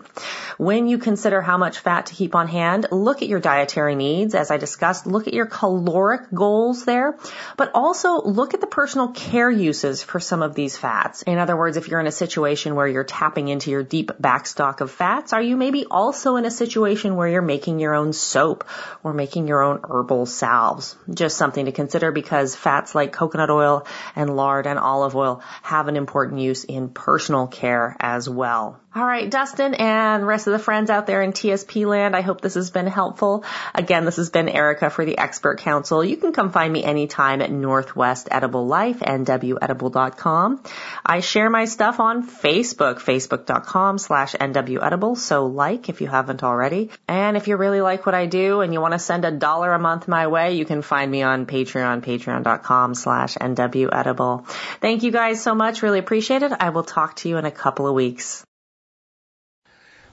When 0.57 0.87
you 0.87 0.99
consider 0.99 1.41
how 1.41 1.57
much 1.57 1.79
fat 1.79 2.07
to 2.07 2.15
keep 2.15 2.35
on 2.35 2.47
hand, 2.47 2.87
look 2.93 3.23
at 3.23 3.29
your 3.29 3.41
dietary 3.41 3.97
needs. 3.97 4.35
As 4.35 4.51
I 4.51 4.59
discussed, 4.59 5.07
look 5.07 5.27
at 5.27 5.35
your 5.35 5.47
caloric 5.47 6.31
goals 6.33 6.85
there, 6.85 7.19
but 7.57 7.71
also 7.75 8.21
look 8.21 8.55
at 8.55 8.61
the 8.61 8.67
personal 8.67 9.09
care 9.09 9.51
uses 9.51 10.03
for 10.03 10.21
some 10.21 10.43
of 10.43 10.55
these 10.55 10.77
fats. 10.77 11.23
In 11.23 11.39
other 11.39 11.57
words, 11.57 11.77
if 11.77 11.89
you're 11.89 12.01
in 12.01 12.07
a 12.07 12.13
situation 12.13 12.75
where 12.75 12.87
you're 12.87 13.03
tapping 13.03 13.49
into 13.49 13.71
your 13.71 13.83
deep 13.83 14.11
backstock 14.21 14.81
of 14.81 14.91
fats, 14.91 15.33
are 15.33 15.43
you 15.43 15.57
maybe 15.57 15.87
also 15.91 16.37
in 16.37 16.45
a 16.45 16.51
situation 16.51 17.17
where 17.17 17.29
you're 17.29 17.43
making 17.43 17.64
making 17.65 17.81
your 17.81 17.95
own 17.95 18.13
soap 18.13 18.69
or 19.03 19.15
making 19.15 19.49
your 19.49 19.63
own 19.63 19.81
herbal 19.89 20.27
salves. 20.27 20.97
Just 21.09 21.39
something 21.39 21.65
to 21.65 21.73
consider 21.73 22.13
because 22.13 22.55
fats 22.55 22.95
like 22.95 23.11
coconut 23.11 23.49
oil 23.49 23.87
and 24.15 24.37
lard 24.37 24.67
and 24.67 24.79
olive 24.79 25.17
oil 25.17 25.43
have 25.63 25.89
an 25.89 25.97
important 25.97 26.43
use 26.43 26.65
in 26.65 26.91
personal 26.91 27.47
care 27.47 27.97
as 27.99 28.29
well. 28.29 28.79
All 28.97 29.05
right, 29.05 29.29
Dustin 29.29 29.75
and 29.75 30.25
rest 30.25 30.47
of 30.47 30.53
the 30.53 30.61
friends 30.61 30.89
out 30.89 31.09
there 31.09 31.21
in 31.21 31.33
TSP 31.33 31.85
land, 31.85 32.15
I 32.15 32.21
hope 32.21 32.41
this 32.41 32.55
has 32.55 32.71
been 32.71 32.87
helpful. 32.87 33.45
Again, 33.75 34.05
this 34.05 34.19
has 34.19 34.31
been 34.31 34.49
Erica 34.49 34.89
for 34.89 35.05
the 35.05 35.19
Expert 35.19 35.59
Council. 35.59 36.05
You 36.05 36.17
can 36.17 36.33
come 36.33 36.53
find 36.53 36.73
me 36.73 36.85
anytime 36.85 37.43
at 37.43 37.51
Northwest 37.51 38.29
Edible 38.31 38.69
Life, 38.69 39.01
nwedible.com. 39.01 40.63
I 41.05 41.19
share 41.19 41.51
my 41.51 41.65
stuff 41.65 41.99
on 41.99 42.29
Facebook, 42.29 43.01
facebook.com 43.01 43.99
slash 43.99 44.37
nwedible, 44.39 45.17
so 45.17 45.47
like 45.47 45.89
if 45.89 46.01
you 46.01 46.07
haven't 46.07 46.45
already. 46.45 46.91
And 47.09 47.37
if 47.37 47.49
you 47.49 47.57
really 47.57 47.81
like 47.81 48.07
what 48.07 48.15
I 48.15 48.27
do 48.27 48.61
and 48.61 48.73
you 48.73 48.81
want 48.81 48.93
to 48.93 49.01
send 49.01 49.25
a 49.25 49.33
dollar 49.33 49.73
a 49.73 49.79
month 49.81 50.07
my 50.07 50.29
way, 50.29 50.55
you 50.55 50.65
can 50.65 50.83
find 50.83 51.11
me 51.11 51.23
on 51.23 51.47
Patreon, 51.47 52.03
patreon.com 52.03 52.95
slash 52.95 53.39
nwedible. 53.39 54.47
Thank 54.81 55.03
you 55.03 55.11
guys 55.11 55.43
so 55.43 55.57
much. 55.57 55.83
Really 55.83 55.99
appreciate 55.99 56.45
it. 56.45 56.53
I 56.53 56.69
will 56.69 56.85
talk 56.85 57.17
to 57.17 57.29
you 57.29 57.39
in 57.39 57.45
a 57.45 57.51
couple 57.51 57.89
of 57.89 57.95
weeks. 57.95 58.47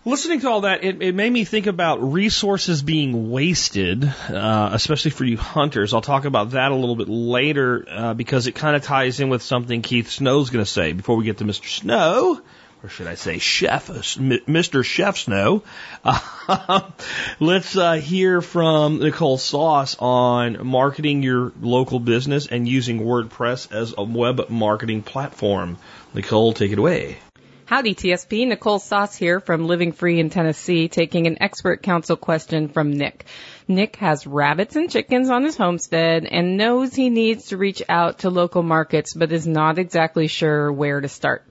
Listening 0.03 0.39
to 0.39 0.49
all 0.49 0.61
that, 0.61 0.83
it, 0.83 0.99
it 0.99 1.13
made 1.13 1.31
me 1.31 1.43
think 1.43 1.67
about 1.67 2.01
resources 2.01 2.81
being 2.81 3.29
wasted, 3.29 4.03
uh, 4.03 4.69
especially 4.73 5.11
for 5.11 5.25
you 5.25 5.37
hunters. 5.37 5.93
I'll 5.93 6.01
talk 6.01 6.25
about 6.25 6.51
that 6.51 6.71
a 6.71 6.75
little 6.75 6.95
bit 6.95 7.07
later 7.07 7.85
uh, 7.87 8.13
because 8.15 8.47
it 8.47 8.55
kind 8.55 8.75
of 8.75 8.81
ties 8.81 9.19
in 9.19 9.29
with 9.29 9.43
something 9.43 9.83
Keith 9.83 10.09
Snow's 10.09 10.49
going 10.49 10.65
to 10.65 10.69
say 10.69 10.93
before 10.93 11.17
we 11.17 11.25
get 11.25 11.37
to 11.37 11.43
Mr. 11.43 11.67
Snow, 11.67 12.41
or 12.81 12.89
should 12.89 13.05
I 13.05 13.13
say 13.13 13.37
Chef, 13.37 13.91
uh, 13.91 13.93
Mr. 13.93 14.83
Chef 14.83 15.17
Snow. 15.17 15.61
Uh, 16.03 16.81
let's 17.39 17.77
uh, 17.77 17.93
hear 17.93 18.41
from 18.41 18.97
Nicole 18.97 19.37
Sauce 19.37 19.95
on 19.99 20.65
marketing 20.65 21.21
your 21.21 21.51
local 21.61 21.99
business 21.99 22.47
and 22.47 22.67
using 22.67 23.01
WordPress 23.01 23.71
as 23.71 23.93
a 23.95 24.03
web 24.03 24.49
marketing 24.49 25.03
platform. 25.03 25.77
Nicole, 26.15 26.53
take 26.53 26.71
it 26.71 26.79
away. 26.79 27.19
Howdy, 27.65 27.95
TSP. 27.95 28.47
Nicole 28.47 28.79
Sauce 28.79 29.15
here 29.15 29.39
from 29.39 29.65
Living 29.65 29.93
Free 29.93 30.19
in 30.19 30.29
Tennessee, 30.29 30.89
taking 30.89 31.27
an 31.27 31.41
expert 31.41 31.81
council 31.81 32.17
question 32.17 32.67
from 32.67 32.91
Nick. 32.91 33.25
Nick 33.67 33.95
has 33.97 34.27
rabbits 34.27 34.75
and 34.75 34.91
chickens 34.91 35.29
on 35.29 35.43
his 35.43 35.55
homestead 35.55 36.25
and 36.25 36.57
knows 36.57 36.93
he 36.93 37.09
needs 37.09 37.47
to 37.47 37.57
reach 37.57 37.81
out 37.87 38.19
to 38.19 38.29
local 38.29 38.63
markets, 38.63 39.13
but 39.13 39.31
is 39.31 39.47
not 39.47 39.79
exactly 39.79 40.27
sure 40.27 40.71
where 40.71 40.99
to 40.99 41.07
start. 41.07 41.45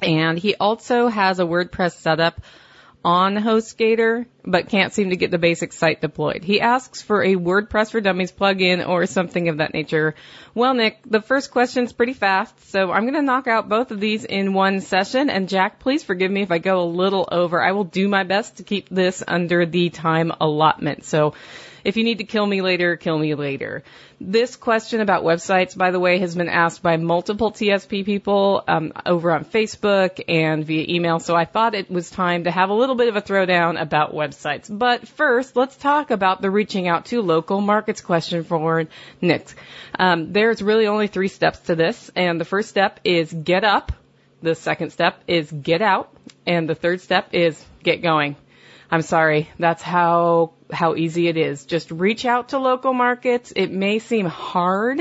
And 0.00 0.38
he 0.38 0.54
also 0.54 1.08
has 1.08 1.40
a 1.40 1.44
WordPress 1.44 1.92
setup 1.92 2.40
on 3.04 3.36
HostGator, 3.36 4.26
but 4.44 4.68
can't 4.68 4.92
seem 4.92 5.10
to 5.10 5.16
get 5.16 5.30
the 5.30 5.38
basic 5.38 5.72
site 5.72 6.00
deployed. 6.00 6.44
He 6.44 6.60
asks 6.60 7.02
for 7.02 7.22
a 7.22 7.34
WordPress 7.34 7.90
for 7.90 8.00
Dummies 8.00 8.32
plugin 8.32 8.86
or 8.86 9.06
something 9.06 9.48
of 9.48 9.58
that 9.58 9.74
nature. 9.74 10.14
Well, 10.54 10.74
Nick, 10.74 10.98
the 11.04 11.20
first 11.20 11.50
question's 11.50 11.92
pretty 11.92 12.12
fast, 12.12 12.70
so 12.70 12.92
I'm 12.92 13.02
going 13.02 13.14
to 13.14 13.22
knock 13.22 13.46
out 13.46 13.68
both 13.68 13.90
of 13.90 14.00
these 14.00 14.24
in 14.24 14.52
one 14.54 14.80
session. 14.80 15.30
And 15.30 15.48
Jack, 15.48 15.80
please 15.80 16.04
forgive 16.04 16.30
me 16.30 16.42
if 16.42 16.50
I 16.50 16.58
go 16.58 16.82
a 16.82 16.84
little 16.84 17.28
over. 17.30 17.62
I 17.62 17.72
will 17.72 17.84
do 17.84 18.08
my 18.08 18.22
best 18.22 18.58
to 18.58 18.62
keep 18.62 18.88
this 18.88 19.22
under 19.26 19.66
the 19.66 19.90
time 19.90 20.32
allotment. 20.40 21.04
So 21.04 21.34
if 21.84 21.96
you 21.96 22.04
need 22.04 22.18
to 22.18 22.24
kill 22.24 22.46
me 22.46 22.62
later, 22.62 22.96
kill 22.96 23.18
me 23.18 23.34
later. 23.34 23.82
This 24.20 24.56
question 24.56 25.00
about 25.00 25.24
websites, 25.24 25.76
by 25.76 25.90
the 25.90 25.98
way, 25.98 26.18
has 26.18 26.34
been 26.34 26.48
asked 26.48 26.82
by 26.82 26.96
multiple 26.96 27.50
TSP 27.50 28.04
people 28.04 28.62
um, 28.68 28.92
over 29.04 29.32
on 29.32 29.44
Facebook 29.44 30.22
and 30.28 30.64
via 30.64 30.86
email. 30.88 31.18
So 31.18 31.34
I 31.34 31.44
thought 31.44 31.74
it 31.74 31.90
was 31.90 32.10
time 32.10 32.44
to 32.44 32.50
have 32.50 32.70
a 32.70 32.74
little 32.74 32.94
bit 32.94 33.08
of 33.08 33.16
a 33.16 33.22
throwdown 33.22 33.80
about 33.80 34.14
websites. 34.14 34.66
But 34.70 35.08
first, 35.08 35.56
let's 35.56 35.76
talk 35.76 36.10
about 36.10 36.40
the 36.40 36.50
reaching 36.50 36.86
out 36.86 37.06
to 37.06 37.20
local 37.20 37.60
markets 37.60 38.00
question 38.00 38.44
for 38.44 38.86
Nick. 39.20 39.54
Um, 39.98 40.32
there's 40.32 40.62
really 40.62 40.86
only 40.86 41.08
three 41.08 41.28
steps 41.28 41.58
to 41.60 41.74
this, 41.74 42.10
and 42.14 42.40
the 42.40 42.44
first 42.44 42.68
step 42.68 43.00
is 43.04 43.32
get 43.32 43.64
up. 43.64 43.92
The 44.40 44.54
second 44.54 44.90
step 44.90 45.22
is 45.26 45.50
get 45.50 45.82
out, 45.82 46.12
and 46.46 46.68
the 46.68 46.74
third 46.74 47.00
step 47.00 47.28
is 47.32 47.64
get 47.82 48.02
going. 48.02 48.36
I'm 48.92 49.00
sorry. 49.00 49.48
That's 49.58 49.82
how, 49.82 50.52
how 50.70 50.96
easy 50.96 51.26
it 51.26 51.38
is. 51.38 51.64
Just 51.64 51.90
reach 51.90 52.26
out 52.26 52.50
to 52.50 52.58
local 52.58 52.92
markets. 52.92 53.50
It 53.56 53.72
may 53.72 53.98
seem 54.00 54.26
hard, 54.26 55.00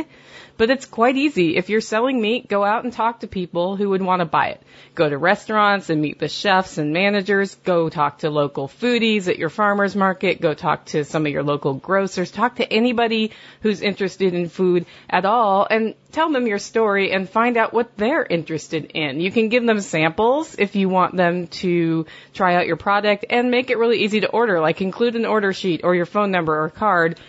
but 0.61 0.69
it's 0.69 0.85
quite 0.85 1.17
easy. 1.17 1.57
If 1.57 1.69
you're 1.69 1.81
selling 1.81 2.21
meat, 2.21 2.47
go 2.47 2.63
out 2.63 2.83
and 2.83 2.93
talk 2.93 3.21
to 3.21 3.27
people 3.27 3.75
who 3.75 3.89
would 3.89 4.01
want 4.03 4.19
to 4.19 4.25
buy 4.25 4.49
it. 4.49 4.61
Go 4.93 5.09
to 5.09 5.17
restaurants 5.17 5.89
and 5.89 5.99
meet 5.99 6.19
the 6.19 6.27
chefs 6.27 6.77
and 6.77 6.93
managers. 6.93 7.55
Go 7.55 7.89
talk 7.89 8.19
to 8.19 8.29
local 8.29 8.67
foodies 8.67 9.27
at 9.27 9.39
your 9.39 9.49
farmer's 9.49 9.95
market. 9.95 10.39
Go 10.39 10.53
talk 10.53 10.85
to 10.93 11.03
some 11.03 11.25
of 11.25 11.31
your 11.31 11.41
local 11.41 11.73
grocers. 11.73 12.29
Talk 12.29 12.57
to 12.57 12.71
anybody 12.71 13.31
who's 13.63 13.81
interested 13.81 14.35
in 14.35 14.49
food 14.49 14.85
at 15.09 15.25
all 15.25 15.65
and 15.67 15.95
tell 16.11 16.31
them 16.31 16.45
your 16.45 16.59
story 16.59 17.11
and 17.11 17.27
find 17.27 17.57
out 17.57 17.73
what 17.73 17.97
they're 17.97 18.23
interested 18.23 18.91
in. 18.93 19.19
You 19.19 19.31
can 19.31 19.49
give 19.49 19.65
them 19.65 19.81
samples 19.81 20.55
if 20.59 20.75
you 20.75 20.89
want 20.89 21.17
them 21.17 21.47
to 21.63 22.05
try 22.35 22.53
out 22.53 22.67
your 22.67 22.77
product 22.77 23.25
and 23.31 23.49
make 23.49 23.71
it 23.71 23.79
really 23.79 24.03
easy 24.03 24.19
to 24.19 24.29
order, 24.29 24.59
like 24.59 24.79
include 24.79 25.15
an 25.15 25.25
order 25.25 25.53
sheet 25.53 25.81
or 25.83 25.95
your 25.95 26.05
phone 26.05 26.29
number 26.29 26.65
or 26.65 26.69
card. 26.69 27.19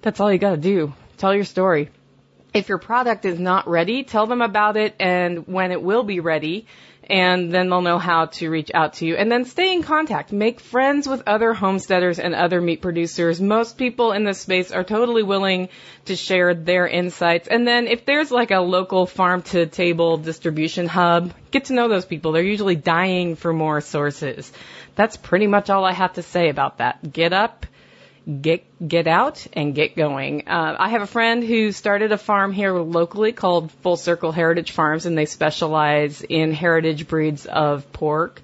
That's 0.00 0.18
all 0.18 0.32
you 0.32 0.38
gotta 0.38 0.56
do. 0.56 0.94
Tell 1.18 1.34
your 1.34 1.44
story. 1.44 1.90
If 2.52 2.68
your 2.68 2.78
product 2.78 3.24
is 3.24 3.38
not 3.38 3.68
ready, 3.68 4.04
tell 4.04 4.26
them 4.26 4.42
about 4.42 4.76
it 4.76 4.94
and 4.98 5.46
when 5.46 5.72
it 5.72 5.82
will 5.82 6.02
be 6.02 6.20
ready 6.20 6.66
and 7.10 7.52
then 7.52 7.68
they'll 7.68 7.82
know 7.82 7.98
how 7.98 8.26
to 8.26 8.48
reach 8.48 8.70
out 8.72 8.94
to 8.94 9.06
you. 9.06 9.16
And 9.16 9.30
then 9.30 9.44
stay 9.44 9.74
in 9.74 9.82
contact. 9.82 10.30
Make 10.32 10.60
friends 10.60 11.08
with 11.08 11.24
other 11.26 11.52
homesteaders 11.52 12.20
and 12.20 12.36
other 12.36 12.60
meat 12.60 12.80
producers. 12.80 13.40
Most 13.40 13.76
people 13.76 14.12
in 14.12 14.22
this 14.24 14.40
space 14.40 14.70
are 14.70 14.84
totally 14.84 15.24
willing 15.24 15.70
to 16.04 16.14
share 16.14 16.54
their 16.54 16.86
insights. 16.86 17.48
And 17.48 17.66
then 17.66 17.88
if 17.88 18.06
there's 18.06 18.30
like 18.30 18.52
a 18.52 18.60
local 18.60 19.06
farm 19.06 19.42
to 19.42 19.66
table 19.66 20.18
distribution 20.18 20.86
hub, 20.86 21.34
get 21.50 21.64
to 21.66 21.72
know 21.72 21.88
those 21.88 22.04
people. 22.04 22.30
They're 22.30 22.44
usually 22.44 22.76
dying 22.76 23.34
for 23.34 23.52
more 23.52 23.80
sources. 23.80 24.52
That's 24.94 25.16
pretty 25.16 25.48
much 25.48 25.68
all 25.68 25.84
I 25.84 25.92
have 25.92 26.12
to 26.12 26.22
say 26.22 26.48
about 26.48 26.78
that. 26.78 27.12
Get 27.12 27.32
up, 27.32 27.66
get 28.40 28.64
get 28.86 29.06
out 29.06 29.46
and 29.52 29.74
get 29.74 29.96
going. 29.96 30.48
Uh, 30.48 30.76
I 30.78 30.90
have 30.90 31.02
a 31.02 31.06
friend 31.06 31.42
who 31.42 31.72
started 31.72 32.12
a 32.12 32.18
farm 32.18 32.52
here 32.52 32.72
locally 32.72 33.32
called 33.32 33.72
Full 33.82 33.96
Circle 33.96 34.32
Heritage 34.32 34.72
Farms, 34.72 35.06
and 35.06 35.16
they 35.16 35.26
specialize 35.26 36.22
in 36.22 36.52
heritage 36.52 37.08
breeds 37.08 37.46
of 37.46 37.92
pork. 37.92 38.40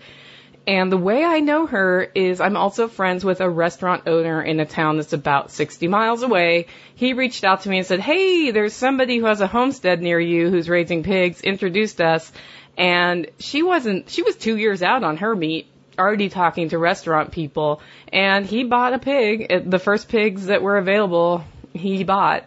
And 0.69 0.90
the 0.90 0.97
way 0.97 1.24
I 1.24 1.39
know 1.40 1.66
her 1.66 2.11
is 2.15 2.40
I'm 2.40 2.57
also 2.57 2.89
friends 2.89 3.24
with 3.24 3.40
a 3.40 3.48
restaurant 3.48 4.09
owner 4.09 4.43
in 4.43 4.59
a 4.59 4.66
town 4.66 4.97
that's 4.97 5.12
about 5.12 5.53
60 5.53 5.86
miles 5.86 6.23
away. 6.23 6.66
He 6.97 7.12
reached 7.12 7.44
out 7.44 7.62
to 7.62 7.69
me 7.69 7.78
and 7.78 7.86
said, 7.86 8.01
Hey, 8.01 8.51
there's 8.51 8.74
somebody 8.74 9.19
who 9.19 9.27
has 9.27 9.40
a 9.40 9.47
homestead 9.47 10.03
near 10.03 10.19
you 10.19 10.51
who's 10.51 10.69
raising 10.69 11.05
pigs, 11.05 11.40
introduced 11.40 12.01
us. 12.01 12.32
And 12.77 13.28
she 13.39 13.62
wasn't, 13.62 14.11
she 14.11 14.23
was 14.23 14.36
two 14.36 14.57
years 14.57 14.82
out 14.82 15.05
on 15.05 15.19
her 15.19 15.36
meat 15.36 15.69
already 15.98 16.28
talking 16.28 16.68
to 16.70 16.78
restaurant 16.78 17.32
people, 17.32 17.81
and 18.12 18.47
he 18.47 18.64
bought 18.64 18.94
a 18.94 18.98
pig. 18.98 19.70
The 19.70 19.78
first 19.78 20.09
pigs 20.09 20.47
that 20.47 20.62
were 20.62 20.78
available, 20.78 21.44
he 21.73 22.05
bought. 22.05 22.44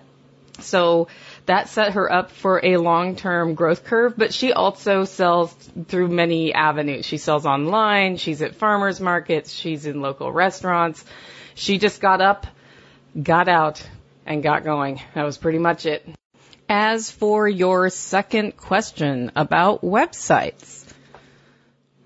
So 0.59 1.07
that 1.45 1.69
set 1.69 1.93
her 1.93 2.11
up 2.11 2.31
for 2.31 2.63
a 2.63 2.77
long-term 2.77 3.55
growth 3.55 3.85
curve, 3.85 4.13
but 4.17 4.33
she 4.33 4.53
also 4.53 5.05
sells 5.05 5.53
through 5.87 6.09
many 6.09 6.53
avenues. 6.53 7.05
She 7.05 7.17
sells 7.17 7.45
online, 7.45 8.17
she's 8.17 8.41
at 8.41 8.55
farmers 8.55 8.99
markets, 8.99 9.51
she's 9.51 9.85
in 9.85 10.01
local 10.01 10.31
restaurants. 10.31 11.03
She 11.55 11.77
just 11.77 12.01
got 12.01 12.21
up, 12.21 12.45
got 13.21 13.47
out, 13.47 13.87
and 14.25 14.43
got 14.43 14.63
going. 14.63 15.01
That 15.15 15.23
was 15.23 15.37
pretty 15.37 15.59
much 15.59 15.85
it. 15.85 16.07
As 16.69 17.09
for 17.09 17.47
your 17.47 17.89
second 17.89 18.55
question 18.55 19.31
about 19.35 19.81
websites, 19.81 20.85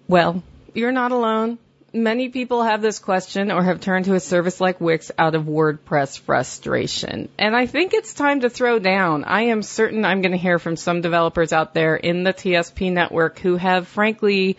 well, 0.07 0.41
you're 0.73 0.91
not 0.91 1.11
alone. 1.11 1.57
Many 1.95 2.29
people 2.29 2.63
have 2.63 2.81
this 2.81 2.97
question 2.97 3.51
or 3.51 3.61
have 3.61 3.79
turned 3.79 4.05
to 4.05 4.15
a 4.15 4.19
service 4.19 4.59
like 4.59 4.81
Wix 4.81 5.11
out 5.19 5.35
of 5.35 5.43
WordPress 5.43 6.19
frustration. 6.19 7.29
And 7.37 7.55
I 7.55 7.67
think 7.67 7.93
it's 7.93 8.15
time 8.15 8.41
to 8.41 8.49
throw 8.49 8.79
down. 8.79 9.25
I 9.25 9.43
am 9.43 9.61
certain 9.61 10.03
I'm 10.03 10.23
going 10.23 10.31
to 10.31 10.37
hear 10.37 10.57
from 10.57 10.75
some 10.75 11.01
developers 11.01 11.53
out 11.53 11.75
there 11.75 11.95
in 11.95 12.23
the 12.23 12.33
TSP 12.33 12.91
network 12.91 13.37
who 13.37 13.57
have 13.57 13.87
frankly 13.87 14.57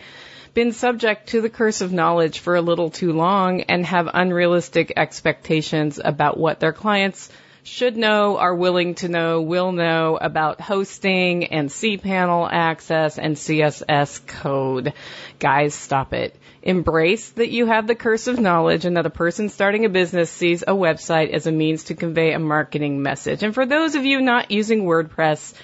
been 0.53 0.71
subject 0.71 1.27
to 1.27 1.41
the 1.41 1.49
curse 1.49 1.81
of 1.81 1.91
knowledge 1.91 2.39
for 2.39 2.55
a 2.55 2.61
little 2.61 2.89
too 2.89 3.11
long 3.11 3.61
and 3.61 3.85
have 3.85 4.09
unrealistic 4.13 4.93
expectations 4.95 5.99
about 6.01 6.37
what 6.37 6.61
their 6.61 6.71
clients 6.71 7.29
should 7.65 7.97
know, 7.97 8.37
are 8.37 8.53
willing 8.53 8.93
to 8.93 9.09
know, 9.09 9.41
will 9.41 9.71
know 9.71 10.17
about 10.21 10.61
hosting 10.61 11.45
and 11.45 11.69
cPanel 11.69 12.47
access 12.49 13.17
and 13.17 13.35
CSS 13.35 14.25
code. 14.27 14.93
Guys, 15.39 15.73
stop 15.73 16.13
it. 16.13 16.35
Embrace 16.61 17.29
that 17.31 17.49
you 17.49 17.65
have 17.65 17.87
the 17.87 17.95
curse 17.95 18.27
of 18.27 18.39
knowledge 18.39 18.85
and 18.85 18.97
that 18.97 19.07
a 19.07 19.09
person 19.09 19.49
starting 19.49 19.83
a 19.83 19.89
business 19.89 20.29
sees 20.29 20.61
a 20.61 20.73
website 20.73 21.31
as 21.31 21.47
a 21.47 21.51
means 21.51 21.85
to 21.85 21.95
convey 21.95 22.33
a 22.33 22.39
marketing 22.39 23.01
message. 23.01 23.41
And 23.41 23.53
for 23.53 23.65
those 23.65 23.95
of 23.95 24.05
you 24.05 24.21
not 24.21 24.51
using 24.51 24.83
WordPress, 24.83 25.55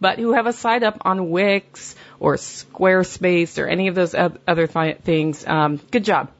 but 0.00 0.18
who 0.18 0.32
have 0.32 0.46
a 0.46 0.52
site 0.52 0.82
up 0.82 0.98
on 1.02 1.30
Wix 1.30 1.94
or 2.18 2.34
Squarespace 2.34 3.62
or 3.62 3.68
any 3.68 3.86
of 3.86 3.94
those 3.94 4.14
other 4.14 4.66
th- 4.66 4.98
things, 4.98 5.46
um, 5.46 5.80
good 5.92 6.04
job 6.04 6.30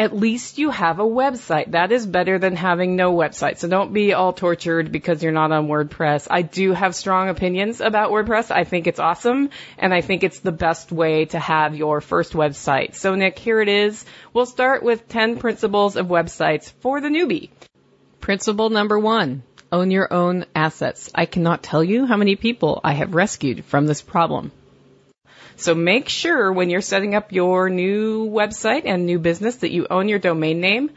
at 0.00 0.16
least 0.16 0.56
you 0.56 0.70
have 0.70 0.98
a 0.98 1.04
website. 1.04 1.72
That 1.72 1.92
is 1.92 2.06
better 2.06 2.38
than 2.38 2.56
having 2.56 2.96
no 2.96 3.12
website. 3.12 3.58
So 3.58 3.68
don't 3.68 3.92
be 3.92 4.14
all 4.14 4.32
tortured 4.32 4.90
because 4.90 5.22
you're 5.22 5.30
not 5.30 5.52
on 5.52 5.68
WordPress. 5.68 6.26
I 6.30 6.40
do 6.40 6.72
have 6.72 6.94
strong 6.94 7.28
opinions 7.28 7.82
about 7.82 8.10
WordPress. 8.10 8.50
I 8.50 8.64
think 8.64 8.86
it's 8.86 8.98
awesome 8.98 9.50
and 9.76 9.92
I 9.92 10.00
think 10.00 10.24
it's 10.24 10.40
the 10.40 10.52
best 10.52 10.90
way 10.90 11.26
to 11.26 11.38
have 11.38 11.76
your 11.76 12.00
first 12.00 12.32
website. 12.32 12.94
So 12.94 13.14
Nick, 13.14 13.38
here 13.38 13.60
it 13.60 13.68
is. 13.68 14.06
We'll 14.32 14.46
start 14.46 14.82
with 14.82 15.06
10 15.06 15.36
principles 15.36 15.96
of 15.96 16.06
websites 16.06 16.72
for 16.80 17.02
the 17.02 17.10
newbie. 17.10 17.50
Principle 18.20 18.70
number 18.70 18.98
one. 18.98 19.42
Own 19.70 19.90
your 19.90 20.10
own 20.10 20.46
assets. 20.54 21.10
I 21.14 21.26
cannot 21.26 21.62
tell 21.62 21.84
you 21.84 22.06
how 22.06 22.16
many 22.16 22.36
people 22.36 22.80
I 22.82 22.94
have 22.94 23.14
rescued 23.14 23.66
from 23.66 23.86
this 23.86 24.00
problem. 24.00 24.50
So 25.60 25.74
make 25.74 26.08
sure 26.08 26.50
when 26.50 26.70
you're 26.70 26.80
setting 26.80 27.14
up 27.14 27.32
your 27.32 27.68
new 27.68 28.28
website 28.28 28.82
and 28.86 29.04
new 29.04 29.18
business 29.18 29.56
that 29.56 29.70
you 29.70 29.86
own 29.90 30.08
your 30.08 30.18
domain 30.18 30.60
name, 30.60 30.90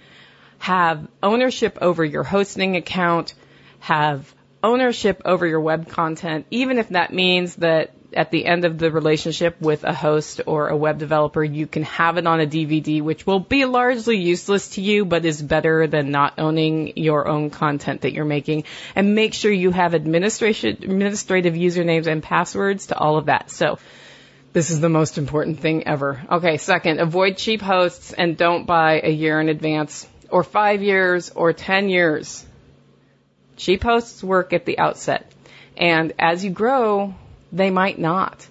have 0.60 1.06
ownership 1.22 1.78
over 1.82 2.06
your 2.06 2.24
hosting 2.24 2.78
account, 2.78 3.34
have 3.80 4.34
ownership 4.64 5.22
over 5.26 5.46
your 5.46 5.60
web 5.60 5.90
content, 5.90 6.46
even 6.50 6.78
if 6.78 6.90
that 6.90 7.14
means 7.14 7.56
that 7.58 7.94
at 8.14 8.32
the 8.32 8.46
end 8.46 8.64
of 8.64 8.78
the 8.78 8.90
relationship 8.90 9.60
with 9.60 9.84
a 9.84 9.94
host 9.94 10.40
or 10.46 10.70
a 10.70 10.78
web 10.78 10.98
developer, 10.98 11.44
you 11.44 11.68
can 11.68 11.84
have 11.84 12.18
it 12.18 12.26
on 12.26 12.40
a 12.40 12.46
DVD, 12.46 13.02
which 13.02 13.26
will 13.26 13.40
be 13.42 13.66
largely 13.66 14.18
useless 14.18 14.70
to 14.70 14.82
you, 14.82 15.04
but 15.04 15.26
is 15.26 15.42
better 15.42 15.88
than 15.88 16.12
not 16.12 16.36
owning 16.38 16.94
your 16.96 17.28
own 17.28 17.50
content 17.50 18.02
that 18.02 18.14
you're 18.14 18.24
making. 18.24 18.64
And 18.96 19.16
make 19.16 19.34
sure 19.34 19.52
you 19.52 19.72
have 19.72 19.94
administration, 19.94 20.78
administrative 20.84 21.56
usernames 21.56 22.08
and 22.08 22.24
passwords 22.24 22.88
to 22.88 22.98
all 22.98 23.18
of 23.18 23.26
that. 23.26 23.50
So 23.50 23.80
this 24.54 24.70
is 24.70 24.80
the 24.80 24.90
most 24.90 25.18
important 25.18 25.60
thing 25.60 25.88
ever. 25.88 26.22
Okay, 26.32 26.58
second, 26.58 27.00
avoid 27.00 27.38
cheap 27.38 27.62
hosts 27.62 28.14
and 28.14 28.38
don't 28.38 28.66
buy 28.66 29.02
a 29.04 29.10
year 29.10 29.42
in 29.42 29.50
advance 29.50 30.08
or 30.30 30.44
five 30.44 30.84
years 30.84 31.32
or 31.32 31.54
ten 31.54 31.90
years. 31.90 32.46
Cheap 33.58 33.84
hosts 33.84 34.24
work 34.24 34.54
at 34.54 34.66
the 34.66 34.78
outset. 34.78 35.32
And 35.76 36.14
as 36.20 36.46
you 36.46 36.52
grow, 36.52 37.16
they 37.52 37.72
might 37.72 37.98
not. 37.98 38.48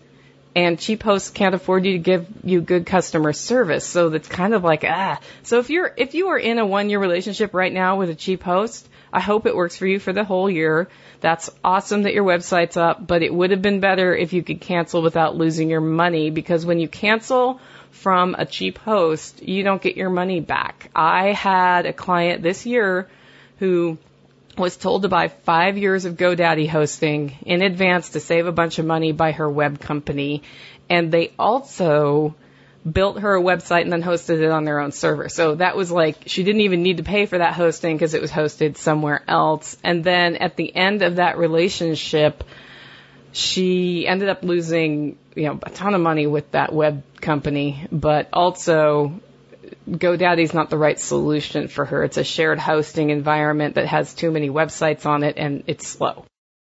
And 0.55 0.79
cheap 0.79 1.03
hosts 1.03 1.31
can't 1.31 1.55
afford 1.55 1.87
you 1.87 1.93
to 1.93 1.99
give 1.99 2.27
you 2.45 2.61
good 2.61 2.85
customer 2.85 3.33
service. 3.33 3.87
So 3.87 4.11
that's 4.11 4.29
kind 4.29 4.55
of 4.55 4.65
like, 4.65 4.85
ah. 4.85 5.21
So 5.45 5.61
if 5.61 5.71
you're, 5.71 5.93
if 5.97 6.15
you 6.15 6.29
are 6.29 6.39
in 6.39 6.59
a 6.59 6.67
one 6.67 6.91
year 6.91 6.99
relationship 6.99 7.55
right 7.55 7.73
now 7.73 7.97
with 7.97 8.11
a 8.11 8.15
cheap 8.15 8.43
host, 8.43 8.89
I 9.13 9.21
hope 9.21 9.47
it 9.47 9.55
works 9.55 9.77
for 9.77 9.87
you 9.87 9.99
for 9.99 10.13
the 10.13 10.25
whole 10.25 10.49
year. 10.49 10.89
That's 11.21 11.51
awesome 11.63 12.03
that 12.03 12.15
your 12.15 12.25
website's 12.25 12.77
up, 12.77 13.07
but 13.07 13.23
it 13.23 13.33
would 13.33 13.51
have 13.51 13.63
been 13.63 13.81
better 13.81 14.15
if 14.15 14.33
you 14.33 14.43
could 14.43 14.61
cancel 14.61 15.03
without 15.03 15.37
losing 15.37 15.69
your 15.69 15.81
money 15.81 16.31
because 16.31 16.65
when 16.65 16.79
you 16.79 16.89
cancel 16.89 17.61
from 17.91 18.35
a 18.39 18.47
cheap 18.47 18.79
host, 18.79 19.43
you 19.43 19.63
don't 19.63 19.83
get 19.83 19.97
your 19.97 20.11
money 20.11 20.41
back. 20.41 20.91
I 20.95 21.33
had 21.33 21.87
a 21.87 21.93
client 21.93 22.43
this 22.43 22.65
year 22.65 23.09
who 23.59 23.99
was 24.57 24.77
told 24.77 25.03
to 25.03 25.09
buy 25.09 25.29
five 25.29 25.79
years 25.79 26.05
of 26.05 26.17
GoDaddy 26.17 26.69
hosting 26.69 27.37
in 27.45 27.63
advance 27.63 28.11
to 28.11 28.21
save 28.21 28.47
a 28.47 28.53
bunch 28.53 28.79
of 28.79 28.87
money 28.87 29.13
by 29.13 29.33
her 29.33 29.49
web 29.49 29.81
company. 29.81 30.43
And 30.89 31.13
they 31.13 31.33
also 31.39 32.35
built 32.91 33.21
her 33.21 33.37
a 33.37 33.41
website 33.41 33.83
and 33.83 33.93
then 33.93 34.03
hosted 34.03 34.43
it 34.43 34.51
on 34.51 34.65
their 34.65 34.81
own 34.81 34.93
server. 34.93 35.29
So 35.29 35.55
that 35.57 35.77
was 35.77 35.91
like, 35.91 36.25
she 36.27 36.43
didn't 36.43 36.63
even 36.63 36.83
need 36.83 36.97
to 36.97 37.03
pay 37.03 37.27
for 37.27 37.39
that 37.39 37.55
hosting 37.55 37.97
because 37.97 38.15
it 38.15 38.21
was 38.21 38.31
hosted 38.31 38.77
somewhere 38.77 39.23
else. 39.29 39.77
And 39.85 40.03
then 40.03 40.37
at 40.37 40.57
the 40.57 40.75
end 40.75 41.03
of 41.03 41.17
that 41.17 41.39
relationship, 41.39 42.43
she 43.33 44.07
ended 44.07 44.29
up 44.29 44.43
losing, 44.43 45.17
you 45.35 45.45
know, 45.45 45.59
a 45.63 45.71
ton 45.71 45.95
of 45.95 46.01
money 46.01 46.27
with 46.27 46.51
that 46.53 46.73
web 46.73 47.03
company, 47.21 47.87
but 47.93 48.29
also 48.33 49.21
GoDaddy's 49.89 50.53
not 50.53 50.69
the 50.69 50.79
right 50.79 50.99
solution 50.99 51.69
for 51.69 51.85
her. 51.85 52.03
It's 52.05 52.17
a 52.17 52.25
shared 52.25 52.59
hosting 52.59 53.11
environment 53.11 53.77
that 53.77 53.87
has 53.87 54.13
too 54.13 54.31
many 54.31 54.51
websites 54.51 55.07
on 55.07 55.23
it 55.23 55.37
and 55.39 55.65
it's 55.67 55.87
slow. 55.87 56.27